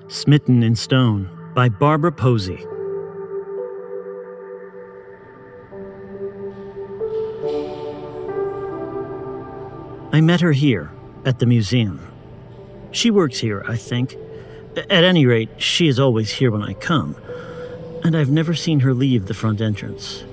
Smitten 0.07 0.63
in 0.63 0.73
Stone 0.73 1.29
by 1.53 1.67
Barbara 1.67 2.13
Posey. 2.13 2.65
I 10.11 10.21
met 10.21 10.41
her 10.41 10.53
here 10.53 10.91
at 11.25 11.39
the 11.39 11.45
museum. 11.45 11.99
She 12.91 13.11
works 13.11 13.39
here, 13.39 13.63
I 13.67 13.75
think. 13.75 14.15
At 14.77 15.03
any 15.03 15.25
rate, 15.25 15.49
she 15.57 15.87
is 15.87 15.99
always 15.99 16.31
here 16.31 16.51
when 16.51 16.63
I 16.63 16.73
come, 16.73 17.15
and 18.03 18.15
I've 18.15 18.29
never 18.29 18.53
seen 18.53 18.81
her 18.81 18.93
leave 18.93 19.25
the 19.25 19.33
front 19.33 19.59
entrance. 19.59 20.23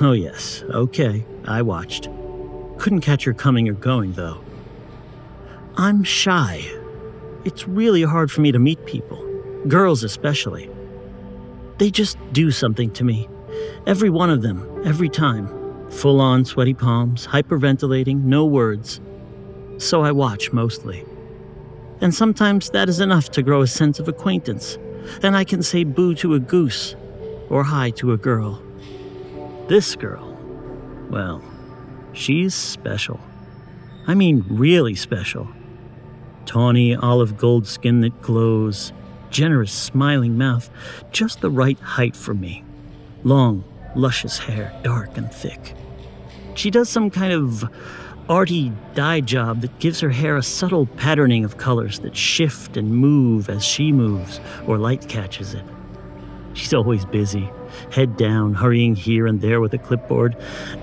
Oh, 0.00 0.12
yes, 0.12 0.62
okay, 0.70 1.24
I 1.44 1.62
watched. 1.62 2.08
Couldn't 2.78 3.02
catch 3.02 3.24
her 3.24 3.34
coming 3.34 3.68
or 3.68 3.74
going, 3.74 4.14
though. 4.14 4.42
I'm 5.76 6.04
shy. 6.04 6.64
It's 7.44 7.68
really 7.68 8.02
hard 8.02 8.30
for 8.30 8.40
me 8.40 8.52
to 8.52 8.58
meet 8.58 8.86
people, 8.86 9.22
girls 9.68 10.02
especially. 10.02 10.70
They 11.78 11.90
just 11.90 12.16
do 12.32 12.50
something 12.50 12.90
to 12.92 13.04
me. 13.04 13.28
Every 13.86 14.10
one 14.10 14.30
of 14.30 14.42
them, 14.42 14.82
every 14.84 15.08
time. 15.08 15.61
Full 15.92 16.20
on 16.20 16.44
sweaty 16.44 16.74
palms, 16.74 17.28
hyperventilating, 17.28 18.24
no 18.24 18.44
words. 18.44 19.00
So 19.78 20.02
I 20.02 20.10
watch 20.12 20.52
mostly. 20.52 21.04
And 22.00 22.12
sometimes 22.12 22.70
that 22.70 22.88
is 22.88 22.98
enough 22.98 23.30
to 23.30 23.42
grow 23.42 23.62
a 23.62 23.66
sense 23.66 24.00
of 24.00 24.08
acquaintance, 24.08 24.78
and 25.22 25.36
I 25.36 25.44
can 25.44 25.62
say 25.62 25.84
boo 25.84 26.14
to 26.16 26.34
a 26.34 26.40
goose 26.40 26.96
or 27.48 27.62
hi 27.62 27.90
to 27.90 28.12
a 28.12 28.16
girl. 28.16 28.60
This 29.68 29.94
girl, 29.94 30.36
well, 31.10 31.42
she's 32.12 32.54
special. 32.54 33.20
I 34.08 34.14
mean, 34.14 34.44
really 34.48 34.96
special. 34.96 35.46
Tawny 36.46 36.96
olive 36.96 37.36
gold 37.36 37.68
skin 37.68 38.00
that 38.00 38.20
glows, 38.22 38.92
generous 39.30 39.72
smiling 39.72 40.36
mouth, 40.36 40.68
just 41.12 41.40
the 41.40 41.50
right 41.50 41.78
height 41.78 42.16
for 42.16 42.34
me. 42.34 42.64
Long, 43.22 43.62
luscious 43.94 44.38
hair, 44.38 44.76
dark 44.82 45.16
and 45.16 45.32
thick. 45.32 45.74
She 46.54 46.70
does 46.70 46.88
some 46.88 47.10
kind 47.10 47.32
of 47.32 47.68
arty 48.28 48.72
dye 48.94 49.20
job 49.20 49.62
that 49.62 49.78
gives 49.78 50.00
her 50.00 50.10
hair 50.10 50.36
a 50.36 50.42
subtle 50.42 50.86
patterning 50.86 51.44
of 51.44 51.58
colors 51.58 52.00
that 52.00 52.16
shift 52.16 52.76
and 52.76 52.94
move 52.94 53.48
as 53.48 53.64
she 53.64 53.90
moves 53.92 54.40
or 54.66 54.78
light 54.78 55.08
catches 55.08 55.54
it. 55.54 55.64
She's 56.54 56.74
always 56.74 57.04
busy, 57.06 57.50
head 57.90 58.16
down, 58.16 58.54
hurrying 58.54 58.94
here 58.94 59.26
and 59.26 59.40
there 59.40 59.60
with 59.60 59.72
a 59.72 59.78
clipboard, 59.78 60.36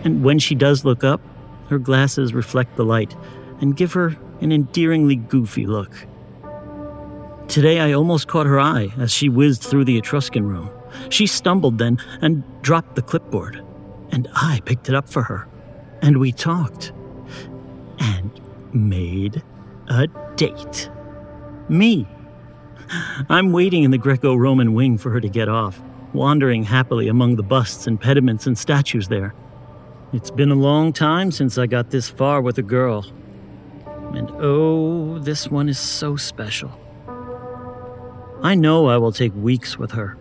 and 0.04 0.24
when 0.24 0.40
she 0.40 0.56
does 0.56 0.84
look 0.84 1.04
up, 1.04 1.22
her 1.70 1.78
glasses 1.78 2.34
reflect 2.34 2.76
the 2.76 2.86
light 2.86 3.16
and 3.62 3.78
give 3.78 3.94
her 3.94 4.16
an 4.42 4.52
endearingly 4.52 5.16
goofy 5.16 5.68
look. 5.68 6.08
Today 7.48 7.80
I 7.80 7.94
almost 7.94 8.28
caught 8.28 8.48
her 8.48 8.60
eye 8.60 8.92
as 8.98 9.12
she 9.12 9.30
whizzed 9.30 9.64
through 9.64 9.86
the 9.86 9.98
Etruscan 9.98 10.48
room. 10.48 10.70
She 11.10 11.28
stumbled 11.28 11.78
then 11.78 12.00
and 12.22 12.44
dropped 12.62 12.96
the 12.96 13.02
clipboard, 13.02 13.64
and 14.12 14.28
I 14.36 14.62
picked 14.66 14.90
it 14.90 14.96
up 14.96 15.08
for 15.08 15.24
her, 15.24 15.48
and 16.02 16.18
we 16.18 16.32
talked 16.32 16.92
and 18.00 18.40
made 18.74 19.44
a 19.88 20.08
date. 20.36 20.90
Me. 21.68 22.08
I'm 23.30 23.52
waiting 23.52 23.84
in 23.84 23.92
the 23.92 23.98
Greco 23.98 24.36
Roman 24.36 24.74
wing 24.74 24.98
for 24.98 25.12
her 25.12 25.22
to 25.22 25.30
get 25.30 25.48
off, 25.48 25.82
wandering 26.14 26.64
happily 26.64 27.08
among 27.08 27.36
the 27.36 27.44
busts 27.44 27.86
and 27.86 28.00
pediments 28.00 28.48
and 28.48 28.58
statues 28.58 29.08
there. 29.08 29.36
It's 30.12 30.32
been 30.32 30.50
a 30.50 30.56
long 30.56 30.92
time 30.92 31.32
since 31.32 31.58
I 31.58 31.68
got 31.68 31.92
this 31.92 32.10
far 32.10 32.42
with 32.42 32.58
a 32.58 32.64
girl. 32.64 33.06
And 34.16 34.32
oh, 34.40 35.20
this 35.20 35.50
one 35.50 35.70
is 35.70 35.78
so 35.78 36.16
special. 36.16 36.80
I 38.42 38.56
know 38.56 38.88
I 38.88 38.98
will 38.98 39.12
take 39.12 39.36
weeks 39.36 39.78
with 39.78 39.92
her, 39.92 40.18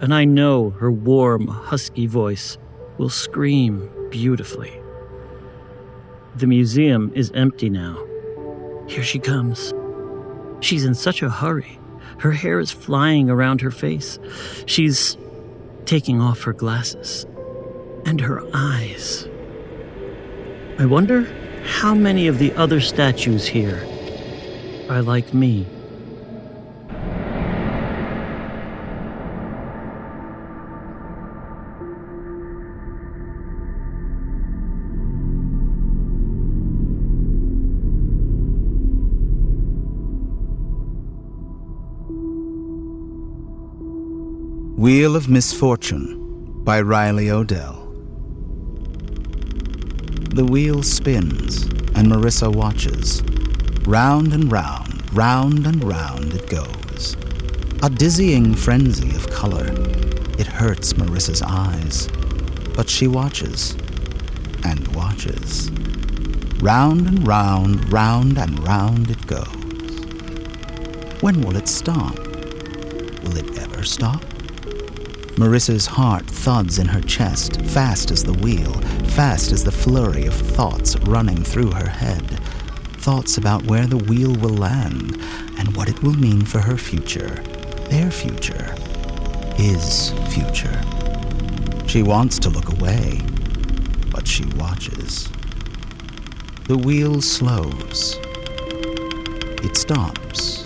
and 0.00 0.12
I 0.12 0.24
know 0.24 0.70
her 0.70 0.90
warm, 0.90 1.46
husky 1.46 2.06
voice 2.06 2.58
will 2.96 3.10
scream 3.10 3.90
beautifully. 4.10 4.77
The 6.38 6.46
museum 6.46 7.10
is 7.16 7.32
empty 7.34 7.68
now. 7.68 8.06
Here 8.86 9.02
she 9.02 9.18
comes. 9.18 9.74
She's 10.60 10.84
in 10.84 10.94
such 10.94 11.20
a 11.20 11.28
hurry. 11.28 11.80
Her 12.18 12.30
hair 12.30 12.60
is 12.60 12.70
flying 12.70 13.28
around 13.28 13.60
her 13.60 13.72
face. 13.72 14.20
She's 14.64 15.16
taking 15.84 16.20
off 16.20 16.42
her 16.42 16.52
glasses. 16.52 17.26
And 18.06 18.20
her 18.20 18.40
eyes. 18.54 19.26
I 20.78 20.86
wonder 20.86 21.24
how 21.64 21.92
many 21.92 22.28
of 22.28 22.38
the 22.38 22.52
other 22.52 22.80
statues 22.80 23.48
here 23.48 23.84
are 24.88 25.02
like 25.02 25.34
me. 25.34 25.66
Wheel 44.88 45.16
of 45.16 45.28
Misfortune 45.28 46.64
by 46.64 46.80
Riley 46.80 47.30
Odell. 47.30 47.92
The 50.30 50.46
wheel 50.46 50.82
spins, 50.82 51.64
and 51.94 52.08
Marissa 52.10 52.50
watches. 52.50 53.22
Round 53.86 54.32
and 54.32 54.50
round, 54.50 55.14
round 55.14 55.66
and 55.66 55.84
round 55.84 56.32
it 56.32 56.48
goes. 56.48 57.18
A 57.82 57.90
dizzying 57.90 58.54
frenzy 58.54 59.14
of 59.14 59.28
color. 59.28 59.66
It 60.38 60.46
hurts 60.46 60.94
Marissa's 60.94 61.42
eyes, 61.42 62.08
but 62.74 62.88
she 62.88 63.06
watches 63.08 63.76
and 64.64 64.88
watches. 64.96 65.70
Round 66.62 67.06
and 67.06 67.28
round, 67.28 67.92
round 67.92 68.38
and 68.38 68.58
round 68.66 69.10
it 69.10 69.26
goes. 69.26 70.00
When 71.20 71.42
will 71.42 71.56
it 71.56 71.68
stop? 71.68 72.16
Will 72.16 73.36
it 73.36 73.58
ever 73.58 73.82
stop? 73.84 74.24
Marissa's 75.38 75.86
heart 75.86 76.26
thuds 76.26 76.80
in 76.80 76.88
her 76.88 77.00
chest, 77.00 77.60
fast 77.66 78.10
as 78.10 78.24
the 78.24 78.32
wheel, 78.32 78.72
fast 79.14 79.52
as 79.52 79.62
the 79.62 79.70
flurry 79.70 80.26
of 80.26 80.34
thoughts 80.34 80.96
running 81.02 81.44
through 81.44 81.70
her 81.70 81.88
head. 81.88 82.28
Thoughts 82.98 83.38
about 83.38 83.62
where 83.62 83.86
the 83.86 83.98
wheel 83.98 84.34
will 84.34 84.56
land 84.56 85.16
and 85.56 85.76
what 85.76 85.88
it 85.88 86.02
will 86.02 86.14
mean 86.14 86.44
for 86.44 86.58
her 86.58 86.76
future, 86.76 87.36
their 87.88 88.10
future, 88.10 88.74
his 89.54 90.10
future. 90.30 90.82
She 91.86 92.02
wants 92.02 92.40
to 92.40 92.50
look 92.50 92.72
away, 92.72 93.20
but 94.10 94.26
she 94.26 94.44
watches. 94.56 95.28
The 96.64 96.76
wheel 96.76 97.22
slows. 97.22 98.18
It 99.62 99.76
stops. 99.76 100.64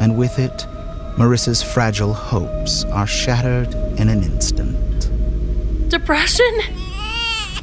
And 0.00 0.16
with 0.16 0.38
it, 0.38 0.66
Marissa's 1.16 1.62
fragile 1.62 2.12
hopes 2.12 2.84
are 2.84 3.06
shattered 3.06 3.72
in 3.98 4.08
an 4.08 4.22
instant. 4.22 5.08
Depression? 5.88 6.50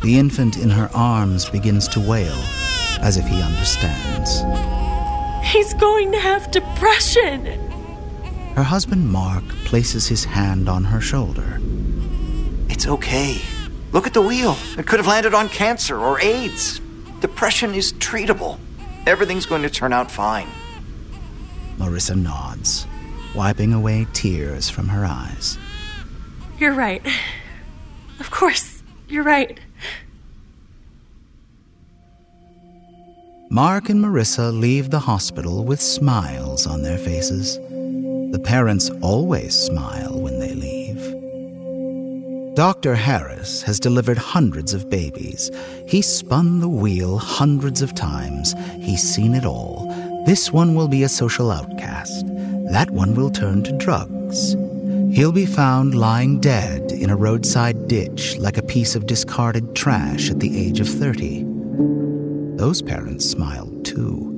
The 0.02 0.18
infant 0.18 0.58
in 0.58 0.72
her 0.72 0.90
arms 0.94 1.50
begins 1.50 1.88
to 1.90 2.00
wail, 2.00 2.36
as 3.00 3.18
if 3.18 3.26
he 3.28 3.42
understands. 3.42 4.42
He's 5.48 5.74
going 5.76 6.12
to 6.14 6.20
have 6.20 6.50
depression. 6.50 7.46
Her 8.56 8.64
husband 8.64 9.10
Mark 9.10 9.44
places 9.66 10.08
his 10.08 10.26
hand 10.26 10.68
on 10.68 10.86
her 10.86 11.00
shoulder. 11.00 11.60
It's 12.70 12.88
okay. 12.88 13.40
Look 13.92 14.08
at 14.08 14.16
the 14.16 14.22
wheel. 14.22 14.58
It 14.80 14.88
could 14.88 15.00
have 15.00 15.08
landed 15.08 15.36
on 15.36 15.48
cancer 15.48 16.00
or 16.00 16.20
AIDS. 16.20 16.82
Depression 17.20 17.76
is 17.76 17.94
treatable. 17.94 18.58
Everything's 19.06 19.46
going 19.46 19.62
to 19.62 19.70
turn 19.70 19.94
out 19.94 20.10
fine. 20.10 20.48
Marissa 21.78 22.16
nods, 22.16 22.88
wiping 23.36 23.74
away 23.74 24.08
tears 24.14 24.70
from 24.70 24.88
her 24.88 25.06
eyes. 25.06 25.58
You're 26.60 26.74
right. 26.74 27.06
Of 28.20 28.32
course, 28.32 28.84
you're 29.10 29.24
right. 29.24 29.60
Mark 33.50 33.90
and 33.90 34.04
Marissa 34.04 34.58
leave 34.58 34.90
the 34.90 35.00
hospital 35.00 35.64
with 35.64 35.80
smiles 35.82 36.66
on 36.66 36.82
their 36.82 36.98
faces. 36.98 37.58
The 37.58 38.42
parents 38.44 38.90
always 39.02 39.54
smile 39.54 40.20
when 40.20 40.40
they 40.40 40.54
leave. 40.56 40.74
Dr. 42.56 42.96
Harris 42.96 43.62
has 43.64 43.80
delivered 43.80 44.18
hundreds 44.18 44.74
of 44.74 44.90
babies. 44.90 45.52
He's 45.88 46.08
spun 46.08 46.60
the 46.60 46.70
wheel 46.70 47.18
hundreds 47.18 47.82
of 47.82 47.94
times. 47.96 48.56
He's 48.80 49.02
seen 49.02 49.36
it 49.36 49.46
all. 49.46 49.88
This 50.26 50.52
one 50.52 50.74
will 50.76 50.88
be 50.88 51.04
a 51.04 51.10
social 51.10 51.52
outcast. 51.52 52.26
That 52.72 52.90
one 52.90 53.14
will 53.16 53.30
turn 53.30 53.64
to 53.64 53.78
drugs. 53.78 54.56
He'll 55.14 55.32
be 55.32 55.46
found 55.46 55.96
lying 55.96 56.40
dead 56.40 56.92
in 56.92 57.10
a 57.10 57.16
roadside 57.16 57.88
ditch 57.88 58.38
like 58.38 58.58
a 58.58 58.64
piece 58.64 58.96
of 58.96 59.06
discarded 59.06 59.76
trash 59.76 60.32
at 60.32 60.40
the 60.40 60.58
age 60.58 60.80
of 60.80 60.88
30. 60.88 61.46
Those 62.56 62.82
parents 62.82 63.30
smiled 63.30 63.86
too. 63.86 64.30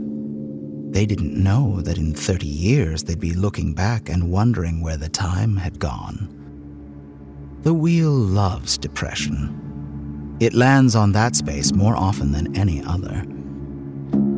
They 0.92 1.06
didn't 1.06 1.42
know 1.42 1.82
that 1.82 1.98
in 1.98 2.14
30 2.14 2.48
years 2.48 3.04
they'd 3.04 3.20
be 3.20 3.34
looking 3.34 3.74
back 3.74 4.10
and 4.10 4.32
wondering 4.32 4.82
where 4.82 4.98
the 4.98 5.10
time 5.10 5.58
had 5.58 5.80
gone. 5.80 6.30
The 7.64 7.74
wheel 7.74 8.12
loves 8.12 8.78
depression. 8.78 10.38
It 10.40 10.54
lands 10.54 10.96
on 10.96 11.12
that 11.14 11.36
space 11.36 11.74
more 11.74 11.96
often 11.96 12.32
than 12.32 12.56
any 12.56 12.84
other. 12.84 13.26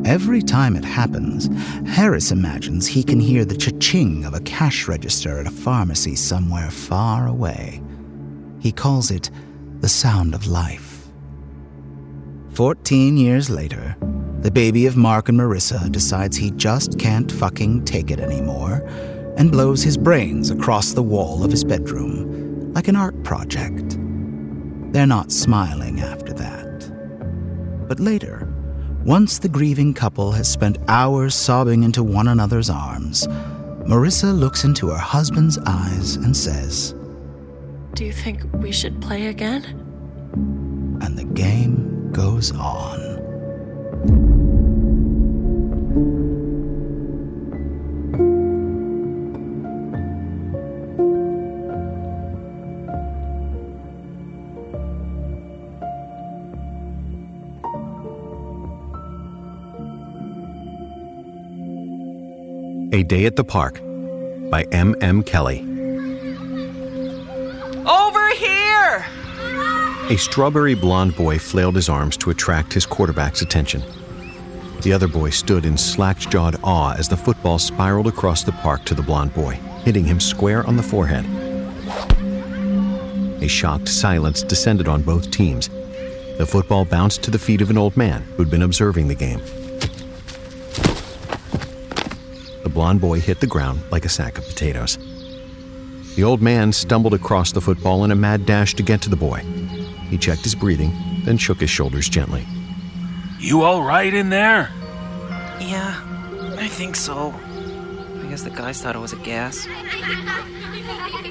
Every 0.08 0.40
time 0.40 0.74
it 0.74 0.86
happens, 0.86 1.50
Harris 1.86 2.30
imagines 2.30 2.86
he 2.86 3.02
can 3.02 3.20
hear 3.20 3.44
the 3.44 3.58
cha-ching 3.58 4.24
of 4.24 4.32
a 4.32 4.40
cash 4.40 4.88
register 4.88 5.38
at 5.38 5.46
a 5.46 5.50
pharmacy 5.50 6.16
somewhere 6.16 6.70
far 6.70 7.26
away. 7.26 7.82
He 8.58 8.72
calls 8.72 9.10
it 9.10 9.30
the 9.80 9.88
sound 9.88 10.34
of 10.34 10.46
life. 10.46 11.08
Fourteen 12.54 13.18
years 13.18 13.50
later, 13.50 13.96
the 14.40 14.50
baby 14.50 14.86
of 14.86 14.96
Mark 14.96 15.28
and 15.28 15.38
Marissa 15.38 15.92
decides 15.92 16.38
he 16.38 16.52
just 16.52 16.98
can't 16.98 17.30
fucking 17.30 17.84
take 17.84 18.10
it 18.10 18.18
anymore 18.18 18.88
and 19.36 19.52
blows 19.52 19.82
his 19.82 19.98
brains 19.98 20.50
across 20.50 20.94
the 20.94 21.02
wall 21.02 21.44
of 21.44 21.50
his 21.50 21.64
bedroom 21.64 22.72
like 22.72 22.88
an 22.88 22.96
art 22.96 23.22
project. 23.24 23.98
They're 24.90 25.06
not 25.06 25.30
smiling 25.30 26.00
after 26.00 26.32
that. 26.32 27.86
But 27.86 28.00
later, 28.00 28.47
once 29.08 29.38
the 29.38 29.48
grieving 29.48 29.94
couple 29.94 30.32
has 30.32 30.46
spent 30.46 30.76
hours 30.86 31.34
sobbing 31.34 31.82
into 31.82 32.02
one 32.04 32.28
another's 32.28 32.68
arms, 32.68 33.26
Marissa 33.86 34.38
looks 34.38 34.64
into 34.64 34.90
her 34.90 34.98
husband's 34.98 35.58
eyes 35.64 36.16
and 36.16 36.36
says, 36.36 36.94
Do 37.94 38.04
you 38.04 38.12
think 38.12 38.44
we 38.52 38.70
should 38.70 39.00
play 39.00 39.28
again? 39.28 39.64
And 41.00 41.16
the 41.16 41.24
game 41.24 42.12
goes 42.12 42.52
on. 42.52 44.37
A 62.98 63.04
Day 63.04 63.26
at 63.26 63.36
the 63.36 63.44
Park 63.44 63.80
by 64.50 64.66
M. 64.72 64.96
M. 65.00 65.22
Kelley. 65.22 65.60
Over 67.86 68.28
here! 68.34 69.06
A 70.10 70.16
strawberry 70.18 70.74
blonde 70.74 71.14
boy 71.14 71.38
flailed 71.38 71.76
his 71.76 71.88
arms 71.88 72.16
to 72.16 72.30
attract 72.30 72.72
his 72.72 72.84
quarterback's 72.84 73.40
attention. 73.40 73.84
The 74.82 74.92
other 74.92 75.06
boy 75.06 75.30
stood 75.30 75.64
in 75.64 75.78
slack 75.78 76.18
jawed 76.18 76.56
awe 76.64 76.96
as 76.98 77.08
the 77.08 77.16
football 77.16 77.60
spiraled 77.60 78.08
across 78.08 78.42
the 78.42 78.50
park 78.50 78.84
to 78.86 78.96
the 78.96 79.02
blonde 79.02 79.32
boy, 79.32 79.52
hitting 79.84 80.04
him 80.04 80.18
square 80.18 80.66
on 80.66 80.76
the 80.76 80.82
forehead. 80.82 81.24
A 83.40 83.46
shocked 83.46 83.88
silence 83.88 84.42
descended 84.42 84.88
on 84.88 85.02
both 85.02 85.30
teams. 85.30 85.68
The 86.36 86.48
football 86.50 86.84
bounced 86.84 87.22
to 87.22 87.30
the 87.30 87.38
feet 87.38 87.60
of 87.60 87.70
an 87.70 87.78
old 87.78 87.96
man 87.96 88.22
who'd 88.36 88.50
been 88.50 88.62
observing 88.62 89.06
the 89.06 89.14
game. 89.14 89.40
The 92.68 92.74
blond 92.74 93.00
boy 93.00 93.18
hit 93.18 93.40
the 93.40 93.46
ground 93.46 93.80
like 93.90 94.04
a 94.04 94.10
sack 94.10 94.36
of 94.36 94.46
potatoes. 94.46 94.98
The 96.16 96.22
old 96.22 96.42
man 96.42 96.70
stumbled 96.70 97.14
across 97.14 97.50
the 97.50 97.62
football 97.62 98.04
in 98.04 98.10
a 98.10 98.14
mad 98.14 98.44
dash 98.44 98.74
to 98.74 98.82
get 98.82 99.00
to 99.02 99.08
the 99.08 99.16
boy. 99.16 99.38
He 100.10 100.18
checked 100.18 100.42
his 100.42 100.54
breathing, 100.54 100.92
then 101.24 101.38
shook 101.38 101.60
his 101.60 101.70
shoulders 101.70 102.10
gently. 102.10 102.46
You 103.38 103.62
all 103.62 103.82
right 103.82 104.12
in 104.12 104.28
there? 104.28 104.70
Yeah, 105.58 105.98
I 106.58 106.68
think 106.68 106.94
so. 106.94 107.34
I 108.22 108.26
guess 108.28 108.42
the 108.42 108.50
guys 108.50 108.82
thought 108.82 108.94
it 108.94 108.98
was 108.98 109.14
a 109.14 109.16
gas. 109.16 109.66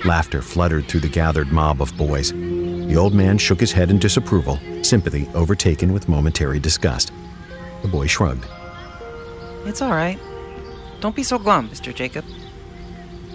Laughter 0.05 0.41
fluttered 0.41 0.87
through 0.87 1.01
the 1.01 1.07
gathered 1.07 1.51
mob 1.51 1.83
of 1.83 1.95
boys. 1.97 2.31
The 2.31 2.95
old 2.97 3.13
man 3.13 3.37
shook 3.37 3.59
his 3.59 3.71
head 3.71 3.91
in 3.91 3.99
disapproval, 3.99 4.59
sympathy 4.81 5.29
overtaken 5.35 5.93
with 5.93 6.09
momentary 6.09 6.59
disgust. 6.59 7.11
The 7.83 7.89
boy 7.89 8.07
shrugged. 8.07 8.47
It's 9.65 9.83
all 9.83 9.91
right. 9.91 10.17
Don't 10.99 11.15
be 11.15 11.23
so 11.23 11.37
glum, 11.37 11.69
Mr. 11.69 11.93
Jacob. 11.93 12.25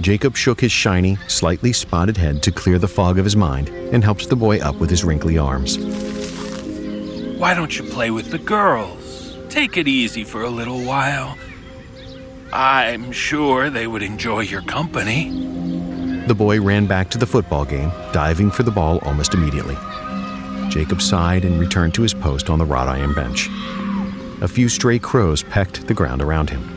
Jacob 0.01 0.37
shook 0.37 0.61
his 0.61 0.73
shiny, 0.73 1.17
slightly 1.29 1.73
spotted 1.73 2.17
head 2.17 2.43
to 2.43 2.51
clear 2.51 2.79
the 2.79 2.89
fog 2.89 3.19
of 3.19 3.25
his 3.25 3.37
mind 3.37 3.69
and 3.69 4.03
helped 4.03 4.29
the 4.29 4.37
boy 4.37 4.59
up 4.59 4.77
with 4.77 4.91
his 4.91 5.05
wrinkly 5.05 5.39
arms. 5.39 5.79
Why 7.39 7.55
don't 7.55 7.77
you 7.77 7.85
play 7.85 8.11
with 8.11 8.31
the 8.31 8.39
girls? 8.39 9.37
Take 9.49 9.77
it 9.77 9.87
easy 9.87 10.25
for 10.25 10.43
a 10.43 10.51
little 10.51 10.83
while. 10.83 11.37
I'm 12.53 13.13
sure 13.13 13.71
they 13.71 13.87
would 13.87 14.03
enjoy 14.03 14.41
your 14.41 14.63
company. 14.63 15.31
The 16.27 16.35
boy 16.35 16.61
ran 16.61 16.87
back 16.87 17.11
to 17.11 17.19
the 17.19 17.27
football 17.27 17.65
game, 17.65 17.91
diving 18.13 18.51
for 18.51 18.63
the 18.63 18.71
ball 18.71 18.99
almost 19.03 19.35
immediately. 19.35 19.77
Jacob 20.69 21.03
sighed 21.03 21.45
and 21.45 21.61
returned 21.61 21.95
to 21.95 22.03
his 22.03 22.15
post 22.15 22.49
on 22.49 22.59
the 22.59 22.65
wrought 22.65 22.89
iron 22.89 23.13
bench. 23.13 23.49
A 24.41 24.49
few 24.49 24.69
stray 24.69 24.99
crows 24.99 25.43
pecked 25.43 25.87
the 25.87 25.95
ground 25.95 26.23
around 26.23 26.51
him. 26.51 26.72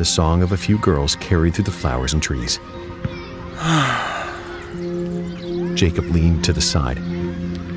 The 0.00 0.06
song 0.06 0.42
of 0.42 0.52
a 0.52 0.56
few 0.56 0.78
girls 0.78 1.14
carried 1.16 1.54
through 1.54 1.64
the 1.64 1.70
flowers 1.70 2.14
and 2.14 2.22
trees. 2.22 2.58
Jacob 5.76 6.06
leaned 6.06 6.42
to 6.44 6.54
the 6.54 6.60
side. 6.62 6.96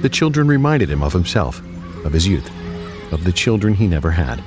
The 0.02 0.08
children 0.08 0.48
reminded 0.48 0.90
him 0.90 1.04
of 1.04 1.12
himself, 1.12 1.62
of 2.06 2.14
his 2.14 2.26
youth, 2.26 2.50
of 3.12 3.26
the 3.26 3.34
children 3.34 3.74
he 3.74 3.90
never 3.90 4.10
had. 4.10 4.42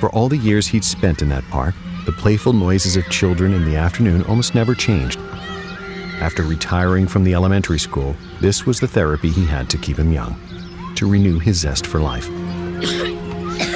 For 0.00 0.08
all 0.12 0.30
the 0.30 0.38
years 0.38 0.66
he'd 0.66 0.82
spent 0.82 1.20
in 1.20 1.28
that 1.28 1.46
park, 1.50 1.74
the 2.06 2.12
playful 2.12 2.54
noises 2.54 2.96
of 2.96 3.04
children 3.10 3.52
in 3.52 3.66
the 3.66 3.76
afternoon 3.76 4.22
almost 4.22 4.54
never 4.54 4.74
changed. 4.74 5.20
After 6.22 6.42
retiring 6.42 7.06
from 7.06 7.22
the 7.22 7.34
elementary 7.34 7.78
school, 7.78 8.16
this 8.40 8.64
was 8.64 8.80
the 8.80 8.88
therapy 8.88 9.28
he 9.28 9.44
had 9.44 9.68
to 9.68 9.76
keep 9.76 9.98
him 9.98 10.10
young, 10.10 10.40
to 10.94 11.06
renew 11.06 11.38
his 11.38 11.58
zest 11.58 11.86
for 11.86 12.00
life. 12.00 12.30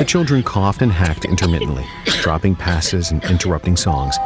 The 0.01 0.07
children 0.07 0.43
coughed 0.43 0.81
and 0.81 0.91
hacked 0.91 1.27
intermittently, 1.27 1.85
dropping 2.23 2.57
passes 2.57 3.11
and 3.11 3.23
interrupting 3.25 3.77
songs. 3.77 4.17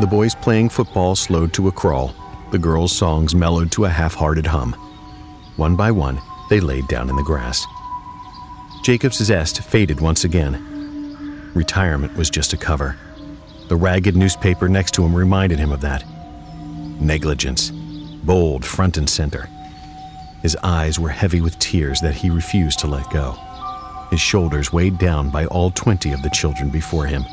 The 0.00 0.08
boys 0.10 0.34
playing 0.34 0.70
football 0.70 1.14
slowed 1.14 1.52
to 1.52 1.68
a 1.68 1.72
crawl. 1.72 2.14
The 2.52 2.58
girls' 2.58 2.96
songs 2.96 3.34
mellowed 3.34 3.70
to 3.72 3.84
a 3.84 3.90
half 3.90 4.14
hearted 4.14 4.46
hum. 4.46 4.72
One 5.56 5.76
by 5.76 5.90
one, 5.90 6.22
they 6.48 6.58
laid 6.60 6.88
down 6.88 7.10
in 7.10 7.16
the 7.16 7.22
grass. 7.22 7.66
Jacob's 8.82 9.18
zest 9.18 9.60
faded 9.60 10.00
once 10.00 10.24
again. 10.24 11.50
Retirement 11.52 12.16
was 12.16 12.30
just 12.30 12.54
a 12.54 12.56
cover. 12.56 12.96
The 13.68 13.76
ragged 13.76 14.16
newspaper 14.16 14.70
next 14.70 14.94
to 14.94 15.04
him 15.04 15.14
reminded 15.14 15.58
him 15.58 15.70
of 15.70 15.82
that. 15.82 16.02
Negligence, 16.98 17.72
bold 18.24 18.64
front 18.64 18.96
and 18.96 19.10
center. 19.10 19.50
His 20.40 20.56
eyes 20.62 20.98
were 20.98 21.10
heavy 21.10 21.42
with 21.42 21.58
tears 21.58 22.00
that 22.00 22.14
he 22.14 22.30
refused 22.30 22.78
to 22.78 22.86
let 22.86 23.10
go 23.10 23.38
his 24.10 24.20
shoulders 24.20 24.72
weighed 24.72 24.98
down 24.98 25.30
by 25.30 25.46
all 25.46 25.70
20 25.70 26.12
of 26.12 26.22
the 26.22 26.30
children 26.30 26.70
before 26.70 27.06
him. 27.06 27.24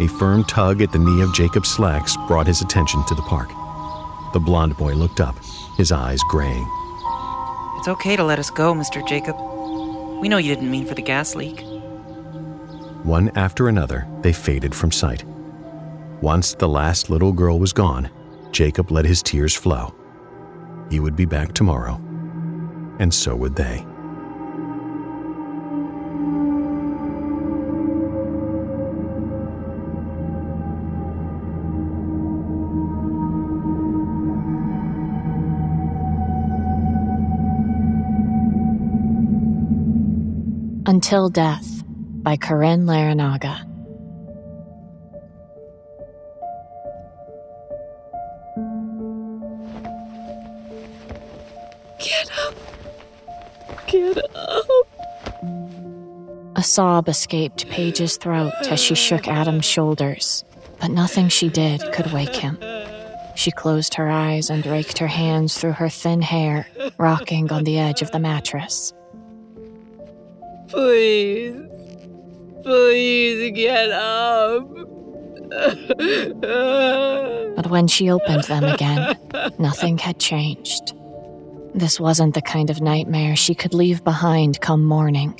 A 0.00 0.08
firm 0.18 0.44
tug 0.44 0.82
at 0.82 0.92
the 0.92 0.98
knee 0.98 1.22
of 1.22 1.34
Jacob's 1.34 1.70
slacks 1.70 2.16
brought 2.26 2.46
his 2.46 2.62
attention 2.62 3.04
to 3.06 3.14
the 3.14 3.22
park. 3.22 3.48
The 4.32 4.40
blond 4.40 4.76
boy 4.76 4.94
looked 4.94 5.20
up, 5.20 5.36
his 5.76 5.92
eyes 5.92 6.20
graying. 6.28 6.66
It's 7.78 7.88
okay 7.88 8.16
to 8.16 8.24
let 8.24 8.38
us 8.38 8.50
go, 8.50 8.74
Mr. 8.74 9.06
Jacob. 9.06 9.36
We 10.20 10.28
know 10.28 10.38
you 10.38 10.54
didn't 10.54 10.70
mean 10.70 10.86
for 10.86 10.94
the 10.94 11.02
gas 11.02 11.34
leak. 11.34 11.60
One 13.04 13.30
after 13.36 13.68
another, 13.68 14.06
they 14.22 14.32
faded 14.32 14.74
from 14.74 14.92
sight. 14.92 15.24
Once 16.20 16.54
the 16.54 16.68
last 16.68 17.10
little 17.10 17.32
girl 17.32 17.58
was 17.58 17.72
gone, 17.72 18.08
Jacob 18.52 18.90
let 18.90 19.04
his 19.04 19.22
tears 19.22 19.54
flow. 19.54 19.94
He 20.90 21.00
would 21.00 21.16
be 21.16 21.24
back 21.24 21.52
tomorrow 21.52 22.00
and 22.98 23.12
so 23.12 23.34
would 23.34 23.56
they. 23.56 23.84
Until 40.84 41.30
Death 41.30 41.84
by 42.22 42.36
Caryn 42.36 42.86
Larrinaga. 42.86 43.68
Get 52.00 52.28
up! 52.46 52.54
Get 53.86 54.18
up! 54.34 54.66
A 56.56 56.62
sob 56.64 57.08
escaped 57.08 57.68
Paige's 57.68 58.16
throat 58.16 58.52
as 58.68 58.80
she 58.80 58.96
shook 58.96 59.28
Adam's 59.28 59.64
shoulders, 59.64 60.44
but 60.80 60.90
nothing 60.90 61.28
she 61.28 61.48
did 61.48 61.80
could 61.92 62.12
wake 62.12 62.34
him. 62.34 62.58
She 63.36 63.52
closed 63.52 63.94
her 63.94 64.10
eyes 64.10 64.50
and 64.50 64.66
raked 64.66 64.98
her 64.98 65.06
hands 65.06 65.56
through 65.56 65.72
her 65.72 65.88
thin 65.88 66.22
hair, 66.22 66.66
rocking 66.98 67.52
on 67.52 67.62
the 67.62 67.78
edge 67.78 68.02
of 68.02 68.10
the 68.10 68.18
mattress. 68.18 68.92
Please. 70.72 71.54
Please 72.62 73.52
get 73.52 73.90
up. 73.90 74.66
But 77.56 77.66
when 77.68 77.86
she 77.88 78.10
opened 78.10 78.44
them 78.44 78.64
again, 78.64 79.16
nothing 79.58 79.98
had 79.98 80.18
changed. 80.18 80.94
This 81.74 82.00
wasn't 82.00 82.32
the 82.34 82.40
kind 82.40 82.70
of 82.70 82.80
nightmare 82.80 83.36
she 83.36 83.54
could 83.54 83.74
leave 83.74 84.02
behind 84.02 84.62
come 84.62 84.82
morning. 84.84 85.38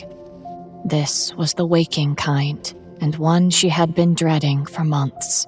This 0.84 1.34
was 1.34 1.54
the 1.54 1.64
waking 1.64 2.16
kind, 2.16 2.74
and 3.00 3.16
one 3.16 3.48
she 3.48 3.70
had 3.70 3.94
been 3.94 4.14
dreading 4.14 4.66
for 4.66 4.84
months. 4.84 5.46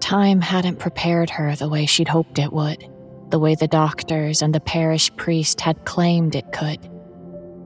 Time 0.00 0.42
hadn't 0.42 0.80
prepared 0.80 1.30
her 1.30 1.56
the 1.56 1.68
way 1.68 1.86
she'd 1.86 2.08
hoped 2.08 2.38
it 2.38 2.52
would, 2.52 2.86
the 3.30 3.38
way 3.38 3.54
the 3.54 3.68
doctors 3.68 4.42
and 4.42 4.54
the 4.54 4.60
parish 4.60 5.10
priest 5.16 5.62
had 5.62 5.86
claimed 5.86 6.34
it 6.34 6.52
could. 6.52 6.78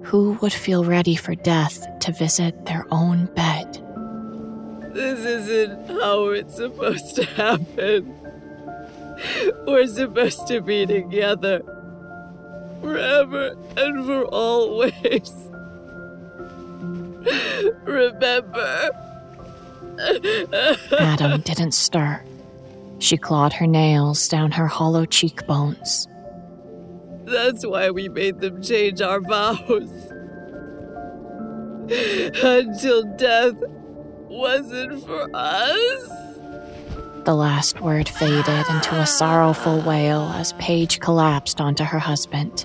Who 0.07 0.39
would 0.41 0.53
feel 0.53 0.85
ready 0.85 1.17
for 1.17 1.35
death 1.35 1.85
to 2.01 2.13
visit 2.13 2.65
their 2.67 2.87
own 2.93 3.27
bed? 3.35 3.83
This 4.95 5.19
isn't 5.19 6.01
how 6.01 6.29
it's 6.29 6.55
supposed 6.55 7.17
to 7.17 7.25
happen. 7.25 8.15
We're 9.67 9.89
supposed 9.89 10.47
to 10.47 10.61
be 10.61 10.87
together. 10.87 11.61
Forever 12.81 13.57
and 13.77 14.07
for 14.07 14.25
always. 14.27 15.33
Remember? 17.83 18.91
Adam 20.99 21.41
didn't 21.45 21.73
stir. 21.73 22.23
She 23.01 23.17
clawed 23.17 23.55
her 23.55 23.67
nails 23.67 24.29
down 24.29 24.53
her 24.53 24.69
hollow 24.69 25.05
cheekbones. 25.05 26.07
That's 27.27 27.67
why 27.67 27.91
we 27.91 28.09
made 28.09 28.39
them 28.41 28.63
change 28.63 29.01
our 29.01 29.21
vows. 29.21 30.13
Until 32.43 33.03
death 33.17 33.55
wasn't 34.29 35.05
for 35.05 35.29
us. 35.35 36.09
The 37.25 37.35
last 37.35 37.81
word 37.81 38.09
faded 38.09 38.65
into 38.71 38.95
a 38.95 39.07
sorrowful 39.07 39.81
wail 39.81 40.23
as 40.35 40.53
Paige 40.55 41.01
collapsed 41.01 41.61
onto 41.61 41.83
her 41.83 41.99
husband. 41.99 42.65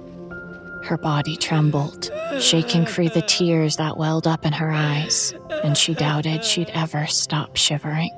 Her 0.83 0.97
body 0.97 1.35
trembled, 1.38 2.11
shaking 2.39 2.85
free 2.85 3.09
the 3.09 3.23
tears 3.23 3.77
that 3.77 3.97
welled 3.97 4.27
up 4.27 4.45
in 4.45 4.53
her 4.53 4.71
eyes, 4.71 5.33
and 5.63 5.75
she 5.75 5.95
doubted 5.95 6.45
she'd 6.45 6.69
ever 6.75 7.07
stop 7.07 7.55
shivering. 7.55 8.11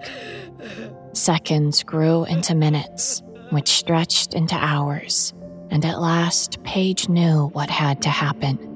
Seconds 1.13 1.83
grew 1.83 2.25
into 2.25 2.55
minutes, 2.55 3.21
which 3.51 3.69
stretched 3.69 4.33
into 4.33 4.55
hours, 4.55 5.33
and 5.69 5.85
at 5.85 6.01
last 6.01 6.63
Paige 6.63 7.09
knew 7.09 7.47
what 7.53 7.69
had 7.69 8.01
to 8.03 8.09
happen. 8.09 8.69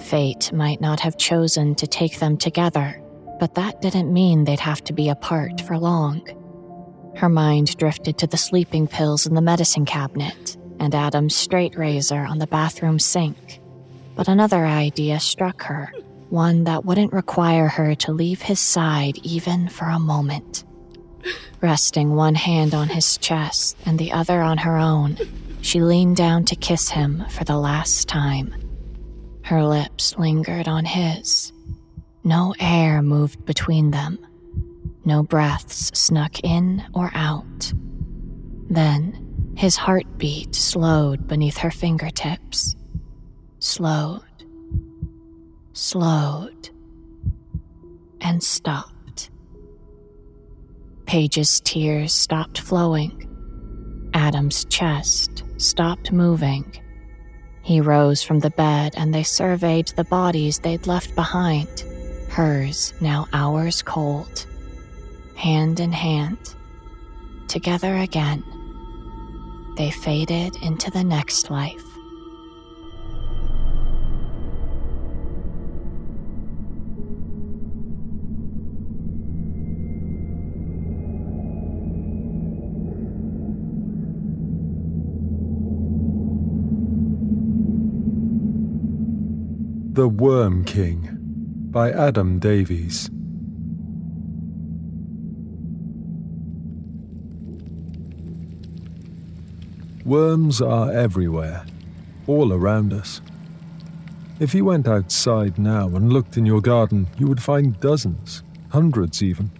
Fate 0.00 0.52
might 0.52 0.80
not 0.80 1.00
have 1.00 1.18
chosen 1.18 1.74
to 1.76 1.86
take 1.86 2.18
them 2.18 2.36
together, 2.36 3.00
but 3.38 3.54
that 3.54 3.80
didn't 3.80 4.12
mean 4.12 4.44
they'd 4.44 4.60
have 4.60 4.82
to 4.84 4.92
be 4.92 5.08
apart 5.08 5.60
for 5.60 5.78
long. 5.78 6.22
Her 7.16 7.28
mind 7.28 7.76
drifted 7.76 8.18
to 8.18 8.26
the 8.26 8.36
sleeping 8.36 8.86
pills 8.86 9.26
in 9.26 9.34
the 9.34 9.42
medicine 9.42 9.84
cabinet 9.84 10.56
and 10.78 10.94
Adam's 10.94 11.36
straight 11.36 11.76
razor 11.76 12.24
on 12.24 12.38
the 12.38 12.46
bathroom 12.46 12.98
sink. 12.98 13.60
But 14.16 14.28
another 14.28 14.64
idea 14.64 15.20
struck 15.20 15.62
her, 15.64 15.92
one 16.30 16.64
that 16.64 16.84
wouldn't 16.84 17.12
require 17.12 17.68
her 17.68 17.94
to 17.96 18.12
leave 18.12 18.42
his 18.42 18.60
side 18.60 19.18
even 19.22 19.68
for 19.68 19.84
a 19.84 19.98
moment. 19.98 20.64
Resting 21.60 22.14
one 22.14 22.34
hand 22.34 22.74
on 22.74 22.88
his 22.88 23.18
chest 23.18 23.76
and 23.84 23.98
the 23.98 24.12
other 24.12 24.40
on 24.40 24.58
her 24.58 24.78
own, 24.78 25.18
she 25.62 25.80
leaned 25.80 26.16
down 26.16 26.44
to 26.46 26.56
kiss 26.56 26.88
him 26.88 27.24
for 27.28 27.44
the 27.44 27.56
last 27.56 28.08
time. 28.08 28.54
Her 29.44 29.64
lips 29.64 30.16
lingered 30.18 30.68
on 30.68 30.84
his. 30.84 31.52
No 32.24 32.54
air 32.60 33.02
moved 33.02 33.44
between 33.44 33.90
them. 33.90 34.18
No 35.04 35.22
breaths 35.22 35.98
snuck 35.98 36.40
in 36.44 36.84
or 36.94 37.10
out. 37.14 37.72
Then, 38.68 39.54
his 39.56 39.76
heartbeat 39.76 40.54
slowed 40.54 41.26
beneath 41.26 41.58
her 41.58 41.70
fingertips. 41.70 42.76
Slowed. 43.58 44.22
Slowed. 45.72 46.70
And 48.20 48.42
stopped. 48.42 49.30
Paige's 51.06 51.60
tears 51.60 52.14
stopped 52.14 52.60
flowing. 52.60 53.26
Adam's 54.14 54.64
chest 54.66 55.44
stopped 55.60 56.12
moving. 56.12 56.80
He 57.62 57.80
rose 57.80 58.22
from 58.22 58.40
the 58.40 58.50
bed 58.50 58.94
and 58.96 59.14
they 59.14 59.22
surveyed 59.22 59.88
the 59.88 60.04
bodies 60.04 60.58
they'd 60.58 60.86
left 60.86 61.14
behind, 61.14 61.84
hers 62.30 62.94
now 63.00 63.28
hours 63.32 63.82
cold. 63.82 64.46
Hand 65.36 65.80
in 65.80 65.92
hand, 65.92 66.54
together 67.48 67.96
again 67.96 68.44
they 69.76 69.90
faded 69.90 70.56
into 70.62 70.90
the 70.90 71.02
next 71.02 71.50
life. 71.50 71.89
The 89.92 90.08
Worm 90.08 90.64
King 90.64 91.18
by 91.72 91.90
Adam 91.90 92.38
Davies. 92.38 93.10
Worms 100.04 100.62
are 100.62 100.92
everywhere, 100.92 101.66
all 102.28 102.52
around 102.52 102.92
us. 102.92 103.20
If 104.38 104.54
you 104.54 104.64
went 104.64 104.86
outside 104.86 105.58
now 105.58 105.88
and 105.88 106.12
looked 106.12 106.36
in 106.36 106.46
your 106.46 106.60
garden, 106.60 107.08
you 107.18 107.26
would 107.26 107.42
find 107.42 107.78
dozens, 107.80 108.44
hundreds 108.68 109.24
even. 109.24 109.50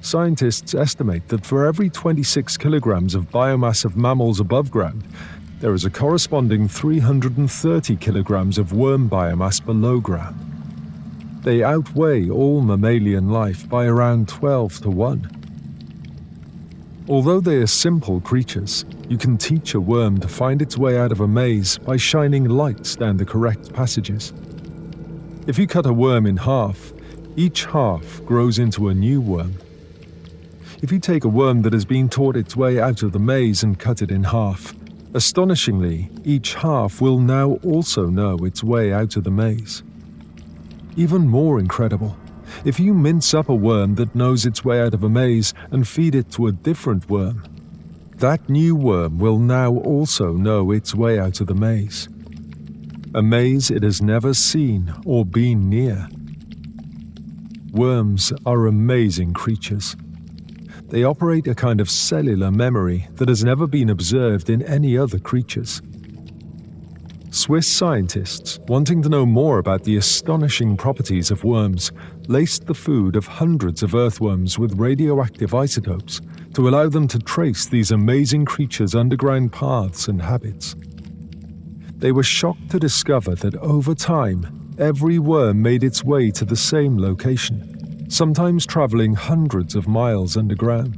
Scientists 0.00 0.74
estimate 0.74 1.28
that 1.28 1.44
for 1.44 1.66
every 1.66 1.90
26 1.90 2.56
kilograms 2.56 3.14
of 3.14 3.30
biomass 3.30 3.84
of 3.84 3.94
mammals 3.94 4.40
above 4.40 4.70
ground, 4.70 5.04
there 5.60 5.74
is 5.74 5.84
a 5.84 5.90
corresponding 5.90 6.68
330 6.68 7.96
kilograms 7.96 8.58
of 8.58 8.72
worm 8.72 9.10
biomass 9.10 9.64
below 9.64 9.98
ground. 9.98 10.38
They 11.42 11.64
outweigh 11.64 12.30
all 12.30 12.60
mammalian 12.60 13.30
life 13.30 13.68
by 13.68 13.86
around 13.86 14.28
12 14.28 14.82
to 14.82 14.90
1. 14.90 17.04
Although 17.08 17.40
they 17.40 17.56
are 17.56 17.66
simple 17.66 18.20
creatures, 18.20 18.84
you 19.08 19.18
can 19.18 19.36
teach 19.36 19.74
a 19.74 19.80
worm 19.80 20.20
to 20.20 20.28
find 20.28 20.62
its 20.62 20.78
way 20.78 20.96
out 20.96 21.10
of 21.10 21.20
a 21.20 21.28
maze 21.28 21.78
by 21.78 21.96
shining 21.96 22.44
lights 22.44 22.94
down 22.94 23.16
the 23.16 23.24
correct 23.24 23.72
passages. 23.72 24.32
If 25.48 25.58
you 25.58 25.66
cut 25.66 25.86
a 25.86 25.92
worm 25.92 26.26
in 26.26 26.36
half, 26.36 26.92
each 27.34 27.64
half 27.64 28.24
grows 28.24 28.58
into 28.58 28.88
a 28.88 28.94
new 28.94 29.20
worm. 29.20 29.54
If 30.82 30.92
you 30.92 31.00
take 31.00 31.24
a 31.24 31.28
worm 31.28 31.62
that 31.62 31.72
has 31.72 31.84
been 31.84 32.08
taught 32.08 32.36
its 32.36 32.54
way 32.54 32.78
out 32.78 33.02
of 33.02 33.12
the 33.12 33.18
maze 33.18 33.64
and 33.64 33.78
cut 33.78 34.02
it 34.02 34.12
in 34.12 34.24
half, 34.24 34.74
astonishingly, 35.14 36.10
each 36.24 36.54
half 36.54 37.00
will 37.00 37.18
now 37.18 37.52
also 37.64 38.06
know 38.06 38.36
its 38.44 38.62
way 38.62 38.92
out 38.92 39.16
of 39.16 39.24
the 39.24 39.30
maze. 39.30 39.82
Even 40.96 41.28
more 41.28 41.58
incredible, 41.60 42.16
if 42.64 42.80
you 42.80 42.94
mince 42.94 43.34
up 43.34 43.48
a 43.48 43.54
worm 43.54 43.94
that 43.96 44.14
knows 44.14 44.44
its 44.46 44.64
way 44.64 44.80
out 44.80 44.94
of 44.94 45.04
a 45.04 45.08
maze 45.08 45.54
and 45.70 45.86
feed 45.86 46.14
it 46.14 46.30
to 46.32 46.46
a 46.46 46.52
different 46.52 47.08
worm, 47.08 47.42
that 48.16 48.48
new 48.48 48.74
worm 48.74 49.18
will 49.18 49.38
now 49.38 49.74
also 49.76 50.32
know 50.32 50.72
its 50.72 50.94
way 50.94 51.18
out 51.18 51.40
of 51.40 51.46
the 51.46 51.54
maze. 51.54 52.08
a 53.14 53.22
maze 53.22 53.70
it 53.70 53.82
has 53.82 54.02
never 54.02 54.34
seen 54.34 54.92
or 55.06 55.24
been 55.24 55.68
near. 55.68 56.08
Worms 57.72 58.32
are 58.44 58.66
amazing 58.66 59.32
creatures. 59.32 59.96
They 60.88 61.04
operate 61.04 61.46
a 61.46 61.54
kind 61.54 61.80
of 61.80 61.90
cellular 61.90 62.50
memory 62.50 63.08
that 63.16 63.28
has 63.28 63.44
never 63.44 63.66
been 63.66 63.90
observed 63.90 64.48
in 64.48 64.62
any 64.62 64.96
other 64.96 65.18
creatures. 65.18 65.82
Swiss 67.30 67.70
scientists, 67.70 68.58
wanting 68.68 69.02
to 69.02 69.10
know 69.10 69.26
more 69.26 69.58
about 69.58 69.84
the 69.84 69.98
astonishing 69.98 70.78
properties 70.78 71.30
of 71.30 71.44
worms, 71.44 71.92
laced 72.26 72.66
the 72.66 72.74
food 72.74 73.16
of 73.16 73.26
hundreds 73.26 73.82
of 73.82 73.94
earthworms 73.94 74.58
with 74.58 74.78
radioactive 74.78 75.54
isotopes 75.54 76.22
to 76.54 76.68
allow 76.68 76.88
them 76.88 77.06
to 77.06 77.18
trace 77.18 77.66
these 77.66 77.90
amazing 77.90 78.46
creatures' 78.46 78.94
underground 78.94 79.52
paths 79.52 80.08
and 80.08 80.22
habits. 80.22 80.74
They 81.96 82.12
were 82.12 82.22
shocked 82.22 82.70
to 82.70 82.78
discover 82.78 83.34
that 83.34 83.56
over 83.56 83.94
time, 83.94 84.74
every 84.78 85.18
worm 85.18 85.60
made 85.60 85.84
its 85.84 86.02
way 86.02 86.30
to 86.30 86.46
the 86.46 86.56
same 86.56 86.96
location, 86.96 87.77
sometimes 88.08 88.66
traveling 88.66 89.14
hundreds 89.14 89.74
of 89.74 89.86
miles 89.86 90.36
underground. 90.36 90.96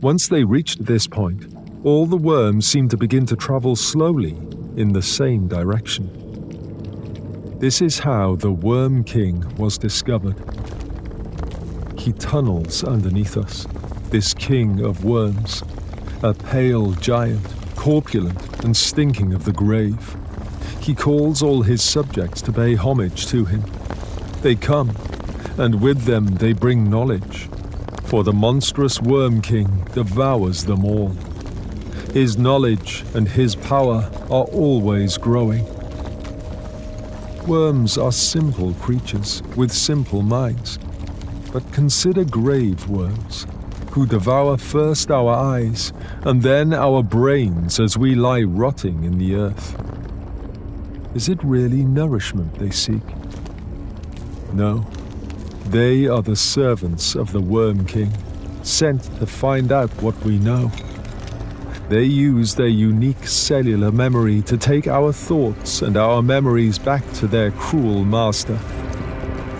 Once 0.00 0.28
they 0.28 0.44
reached 0.44 0.84
this 0.84 1.06
point, 1.06 1.54
all 1.84 2.06
the 2.06 2.16
worms 2.16 2.66
seemed 2.66 2.90
to 2.90 2.96
begin 2.96 3.26
to 3.26 3.36
travel 3.36 3.76
slowly 3.76 4.36
in 4.76 4.92
the 4.92 5.02
same 5.02 5.48
direction. 5.48 6.18
This 7.58 7.82
is 7.82 7.98
how 7.98 8.36
the 8.36 8.50
Worm 8.50 9.04
King 9.04 9.44
was 9.56 9.78
discovered. 9.78 10.36
He 11.98 12.12
tunnels 12.12 12.82
underneath 12.82 13.36
us, 13.36 13.66
this 14.10 14.34
king 14.34 14.84
of 14.84 15.04
worms, 15.04 15.62
a 16.22 16.34
pale 16.34 16.92
giant, 16.92 17.46
corpulent 17.76 18.64
and 18.64 18.76
stinking 18.76 19.34
of 19.34 19.44
the 19.44 19.52
grave. 19.52 20.16
He 20.80 20.94
calls 20.94 21.42
all 21.42 21.62
his 21.62 21.82
subjects 21.82 22.42
to 22.42 22.52
pay 22.52 22.74
homage 22.74 23.26
to 23.26 23.44
him. 23.44 23.62
They 24.42 24.54
come, 24.56 24.90
and 25.58 25.80
with 25.80 26.02
them 26.02 26.26
they 26.36 26.52
bring 26.52 26.88
knowledge, 26.88 27.48
for 28.04 28.24
the 28.24 28.32
monstrous 28.32 29.00
Worm 29.00 29.40
King 29.40 29.84
devours 29.94 30.64
them 30.64 30.84
all. 30.84 31.14
His 32.12 32.36
knowledge 32.36 33.04
and 33.14 33.28
his 33.28 33.54
power 33.54 34.10
are 34.30 34.44
always 34.44 35.16
growing. 35.16 35.64
Worms 37.46 37.98
are 37.98 38.12
simple 38.12 38.74
creatures 38.74 39.42
with 39.56 39.72
simple 39.72 40.22
minds, 40.22 40.78
but 41.52 41.72
consider 41.72 42.24
grave 42.24 42.88
worms, 42.88 43.46
who 43.92 44.06
devour 44.06 44.56
first 44.56 45.10
our 45.10 45.34
eyes 45.34 45.92
and 46.22 46.42
then 46.42 46.72
our 46.72 47.02
brains 47.02 47.80
as 47.80 47.98
we 47.98 48.14
lie 48.14 48.42
rotting 48.42 49.04
in 49.04 49.18
the 49.18 49.34
earth. 49.34 49.76
Is 51.14 51.28
it 51.28 51.42
really 51.42 51.84
nourishment 51.84 52.54
they 52.54 52.70
seek? 52.70 53.02
No, 54.52 54.86
they 55.72 56.06
are 56.06 56.20
the 56.20 56.36
servants 56.36 57.14
of 57.14 57.32
the 57.32 57.40
Worm 57.40 57.86
King, 57.86 58.12
sent 58.62 59.02
to 59.18 59.26
find 59.26 59.72
out 59.72 59.90
what 60.02 60.14
we 60.22 60.38
know. 60.38 60.70
They 61.88 62.04
use 62.04 62.54
their 62.54 62.68
unique 62.68 63.26
cellular 63.26 63.90
memory 63.90 64.42
to 64.42 64.58
take 64.58 64.86
our 64.86 65.14
thoughts 65.14 65.80
and 65.80 65.96
our 65.96 66.20
memories 66.20 66.78
back 66.78 67.10
to 67.14 67.26
their 67.26 67.52
cruel 67.52 68.04
master. 68.04 68.58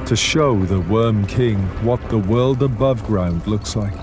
To 0.05 0.15
show 0.15 0.63
the 0.67 0.81
Worm 0.81 1.27
King 1.27 1.59
what 1.83 2.07
the 2.11 2.19
world 2.19 2.63
above 2.63 3.03
ground 3.07 3.47
looks 3.47 3.75
like. 3.75 3.95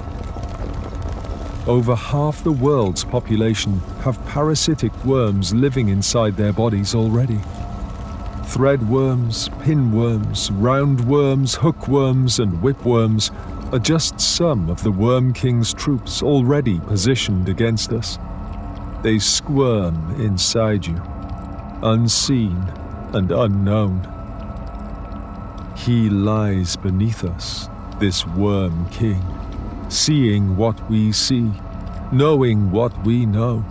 Over 1.68 1.94
half 1.94 2.44
the 2.44 2.52
world's 2.52 3.04
population 3.04 3.82
have 4.02 4.26
parasitic 4.26 4.94
worms 5.06 5.54
living 5.54 5.90
inside 5.90 6.38
their 6.38 6.54
bodies 6.54 6.96
already. 6.96 7.40
Thread 8.50 8.90
worms, 8.90 9.48
pinworms, 9.62 10.50
roundworms, 10.50 11.56
hookworms, 11.56 12.40
and 12.40 12.52
whipworms 12.64 13.32
are 13.72 13.78
just 13.78 14.20
some 14.20 14.72
of 14.72 14.82
the 14.82 14.92
Worm 14.92 15.34
King's 15.34 15.72
troops 15.72 16.24
already 16.24 16.80
positioned 16.80 17.48
against 17.48 17.94
us. 17.94 18.18
They 19.04 19.20
squirm 19.20 20.20
inside 20.20 20.88
you, 20.88 21.00
unseen 21.84 22.58
and 23.14 23.32
unknown. 23.32 24.02
He 25.78 26.10
lies 26.10 26.76
beneath 26.76 27.24
us, 27.24 27.70
this 28.00 28.26
Worm 28.26 28.90
King, 28.90 29.24
seeing 29.90 30.58
what 30.58 30.90
we 30.90 31.12
see, 31.12 31.52
knowing 32.12 32.72
what 32.72 32.98
we 33.06 33.28
know. 33.28 33.64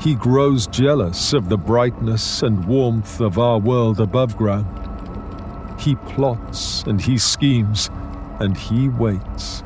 He 0.00 0.14
grows 0.14 0.66
jealous 0.66 1.34
of 1.34 1.50
the 1.50 1.58
brightness 1.58 2.42
and 2.42 2.64
warmth 2.64 3.20
of 3.20 3.38
our 3.38 3.58
world 3.58 4.00
above 4.00 4.34
ground. 4.34 4.66
He 5.78 5.94
plots 5.94 6.82
and 6.84 6.98
he 6.98 7.18
schemes 7.18 7.90
and 8.38 8.56
he 8.56 8.88
waits. 8.88 9.62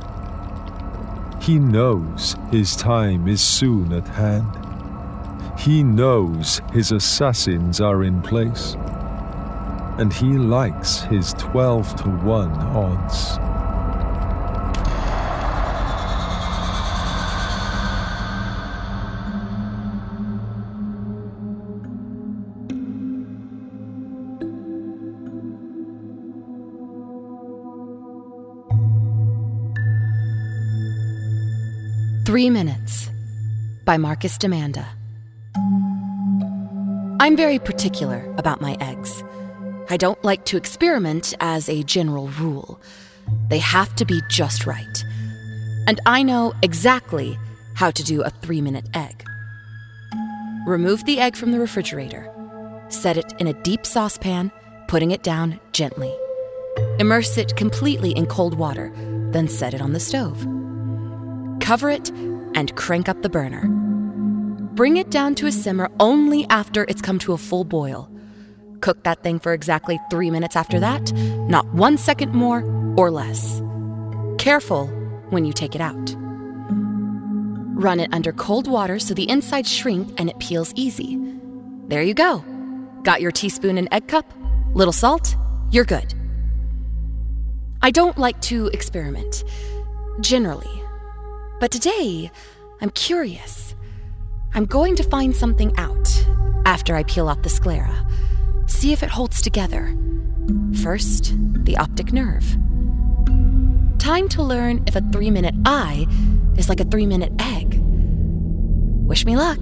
He 1.41 1.61
knows 1.61 2.35
his 2.51 2.75
time 2.75 3.29
is 3.29 3.43
soon 3.43 3.93
at 3.93 4.09
hand. 4.09 4.49
He 5.57 5.85
knows 5.85 6.61
his 6.73 6.91
assassins 6.91 7.81
are 7.81 8.03
in 8.03 8.21
place. 8.21 8.77
And 9.99 10.13
he 10.13 10.33
likes 10.33 11.03
his 11.03 11.33
12 11.35 11.95
to 12.03 12.09
1 12.09 12.51
odds. 12.51 13.54
Three 32.35 32.51
Minutes 32.51 33.09
by 33.85 33.97
Marcus 33.97 34.37
Demanda. 34.37 34.89
I'm 37.21 37.37
very 37.37 37.61
particular 37.61 38.29
about 38.37 38.61
my 38.61 38.77
eggs. 38.81 39.23
I 39.89 39.97
don't 39.97 40.25
like 40.25 40.45
to 40.47 40.57
experiment 40.57 41.33
as 41.39 41.69
a 41.69 41.85
general 41.85 42.27
rule. 42.31 42.81
They 43.51 43.61
have 43.61 43.95
to 43.95 44.05
be 44.05 44.21
just 44.29 44.67
right. 44.67 45.05
And 45.87 46.01
I 46.07 46.25
know 46.25 46.53
exactly 46.61 47.39
how 47.75 47.93
to 47.93 48.03
do 48.03 48.23
a 48.23 48.31
three 48.31 48.61
minute 48.61 48.89
egg. 48.95 49.25
Remove 50.67 51.05
the 51.05 51.21
egg 51.21 51.37
from 51.37 51.53
the 51.53 51.61
refrigerator. 51.61 52.29
Set 52.89 53.17
it 53.17 53.33
in 53.39 53.47
a 53.47 53.63
deep 53.63 53.87
saucepan, 53.87 54.51
putting 54.89 55.13
it 55.13 55.23
down 55.23 55.61
gently. 55.71 56.13
Immerse 56.99 57.39
it 57.39 57.55
completely 57.55 58.11
in 58.11 58.27
cold 58.27 58.55
water, 58.55 58.93
then 59.31 59.47
set 59.47 59.73
it 59.73 59.81
on 59.81 59.93
the 59.93 60.01
stove. 60.01 60.45
Cover 61.65 61.89
it 61.89 62.11
and 62.11 62.77
crank 62.77 63.09
up 63.09 63.23
the 63.23 63.31
burner. 63.31 63.67
Bring 64.75 64.99
it 64.99 65.09
down 65.11 65.35
to 65.37 65.47
a 65.47 65.51
simmer 65.51 65.89
only 65.99 66.47
after 66.51 66.85
it's 66.91 67.01
come 67.01 67.19
to 67.21 67.33
a 67.33 67.39
full 67.39 67.65
boil. 67.65 68.11
Cook 68.83 69.03
that 69.05 69.23
thing 69.23 69.39
for 69.39 69.55
exactly 69.55 69.99
three 70.11 70.31
minutes 70.31 70.57
after 70.57 70.79
that, 70.81 71.11
not 71.49 71.65
one 71.73 71.97
second 71.97 72.35
more 72.35 72.63
or 72.99 73.11
less. 73.11 73.63
Careful 74.37 74.89
when 75.31 75.47
you 75.47 75.55
take 75.55 75.75
it 75.75 75.81
out. 75.81 76.15
Run 77.81 77.99
it 77.99 78.11
under 78.13 78.35
cold 78.35 78.69
water 78.69 78.99
so 78.99 79.15
the 79.15 79.31
insides 79.31 79.73
shrink 79.73 80.21
and 80.21 80.29
it 80.29 80.39
peels 80.41 80.71
easy. 80.77 81.19
There 81.89 82.03
you 82.03 82.13
go. 82.13 82.45
Got 83.05 83.23
your 83.23 83.33
teaspoon 83.33 83.79
and 83.79 83.89
egg 83.91 84.07
cup? 84.07 84.31
Little 84.75 84.93
salt? 84.93 85.35
You're 85.71 85.87
good. 85.87 86.13
I 87.81 87.91
don't 87.91 88.19
like 88.19 88.39
to 88.43 88.67
experiment, 88.75 89.45
generally. 90.21 90.84
But 91.61 91.71
today, 91.71 92.31
I'm 92.81 92.91
curious. 92.91 93.75
I'm 94.55 94.67
going 94.67 94.97
to 94.97 95.05
find 95.05 95.35
something 95.35 95.77
out 95.77 96.27
after 96.67 96.97
I 96.97 97.05
peel 97.05 97.29
off 97.29 97.43
the 97.43 97.49
sclera. 97.49 98.07
See 98.67 98.93
if 98.93 99.03
it 99.03 99.09
holds 99.09 99.41
together. 99.41 99.97
First, 100.83 101.35
the 101.65 101.77
optic 101.77 102.13
nerve. 102.13 102.45
Time 103.99 104.29
to 104.31 104.43
learn 104.43 104.83
if 104.87 104.97
a 104.97 105.01
three 105.13 105.31
minute 105.31 105.55
eye 105.65 106.07
is 106.57 106.69
like 106.69 106.81
a 106.81 106.85
three 106.85 107.07
minute 107.07 107.33
egg. 107.39 107.81
Wish 109.07 109.25
me 109.25 109.37
luck. 109.37 109.61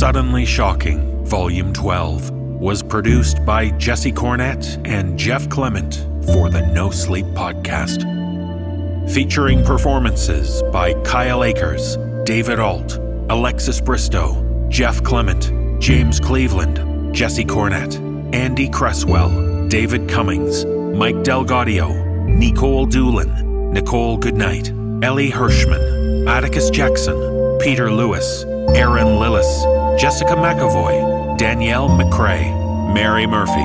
Suddenly 0.00 0.46
Shocking, 0.46 1.26
Volume 1.26 1.74
12, 1.74 2.30
was 2.30 2.82
produced 2.82 3.44
by 3.44 3.68
Jesse 3.72 4.10
Cornett 4.10 4.80
and 4.88 5.18
Jeff 5.18 5.46
Clement 5.50 6.06
for 6.24 6.48
the 6.48 6.62
NoSleep 6.62 7.34
Podcast. 7.34 8.00
Featuring 9.12 9.62
performances 9.62 10.62
by 10.72 10.94
Kyle 11.02 11.44
Akers, 11.44 11.98
David 12.24 12.60
Ault, 12.60 12.96
Alexis 13.28 13.78
Bristowe, 13.78 14.70
Jeff 14.70 15.04
Clement, 15.04 15.52
James 15.82 16.18
Cleveland, 16.18 17.14
Jesse 17.14 17.44
Cornett, 17.44 17.94
Andy 18.34 18.70
Cresswell, 18.70 19.68
David 19.68 20.08
Cummings, 20.08 20.64
Mike 20.96 21.16
DelGaudio, 21.16 22.26
Nikolle 22.26 22.86
Doolin, 22.86 23.74
Nichole 23.74 24.16
Goodnight, 24.16 24.70
Elie 25.04 25.30
Hirschman, 25.30 26.26
Atticus 26.26 26.70
Jackson, 26.70 27.58
Peter 27.60 27.92
Lewis, 27.92 28.44
Erin 28.74 29.18
Lillis, 29.18 29.79
Jessica 30.00 30.32
McEvoy, 30.34 31.36
Danielle 31.36 31.90
McRae, 31.90 32.94
Mary 32.94 33.26
Murphy, 33.26 33.60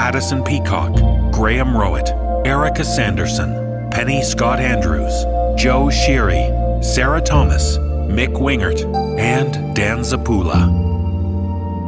Addison 0.00 0.42
Peacock, 0.42 0.92
Graham 1.32 1.68
Rowat, 1.68 2.10
Erika 2.44 2.84
Sanderson, 2.84 3.88
Penny 3.92 4.24
Scott 4.24 4.58
Andrews, 4.58 5.14
Joe 5.56 5.88
Shire, 5.88 6.82
Sarah 6.82 7.20
Thomas, 7.20 7.78
Mick 7.78 8.32
Wingert, 8.32 8.82
and 9.16 9.76
Dan 9.76 9.98
Zappulla. 9.98 10.66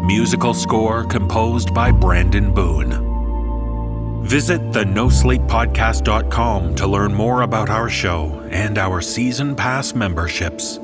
Musical 0.06 0.54
score 0.54 1.02
composed 1.04 1.74
by 1.74 1.90
Brandon 1.90 2.54
Boone. 2.54 4.24
Visit 4.24 4.72
the 4.72 4.84
NoSleepPodcast.com 4.84 6.76
to 6.76 6.86
learn 6.86 7.12
more 7.12 7.42
about 7.42 7.68
our 7.68 7.88
show 7.88 8.46
and 8.52 8.78
our 8.78 9.00
season 9.00 9.56
pass 9.56 9.92
memberships. 9.92 10.78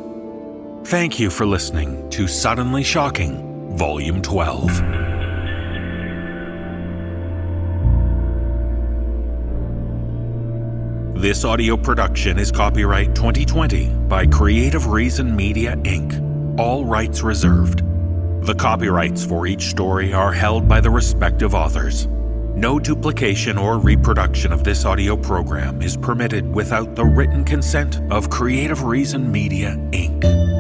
Thank 0.86 1.18
you 1.18 1.30
for 1.30 1.46
listening 1.46 2.10
to 2.10 2.28
Suddenly 2.28 2.82
Shocking, 2.82 3.74
Volume 3.74 4.20
12. 4.20 4.68
This 11.22 11.42
audio 11.42 11.78
production 11.78 12.38
is 12.38 12.52
copyright 12.52 13.14
2020 13.14 13.88
by 14.08 14.26
Creative 14.26 14.86
Reason 14.86 15.34
Media 15.34 15.74
Inc., 15.84 16.60
all 16.60 16.84
rights 16.84 17.22
reserved. 17.22 17.82
The 18.44 18.54
copyrights 18.54 19.24
for 19.24 19.46
each 19.46 19.68
story 19.68 20.12
are 20.12 20.32
held 20.32 20.68
by 20.68 20.82
the 20.82 20.90
respective 20.90 21.54
authors. 21.54 22.08
No 22.54 22.78
duplication 22.78 23.56
or 23.56 23.78
reproduction 23.78 24.52
of 24.52 24.64
this 24.64 24.84
audio 24.84 25.16
program 25.16 25.80
is 25.80 25.96
permitted 25.96 26.54
without 26.54 26.94
the 26.94 27.06
written 27.06 27.42
consent 27.42 28.02
of 28.12 28.28
Creative 28.28 28.82
Reason 28.82 29.32
Media 29.32 29.76
Inc. 29.92 30.53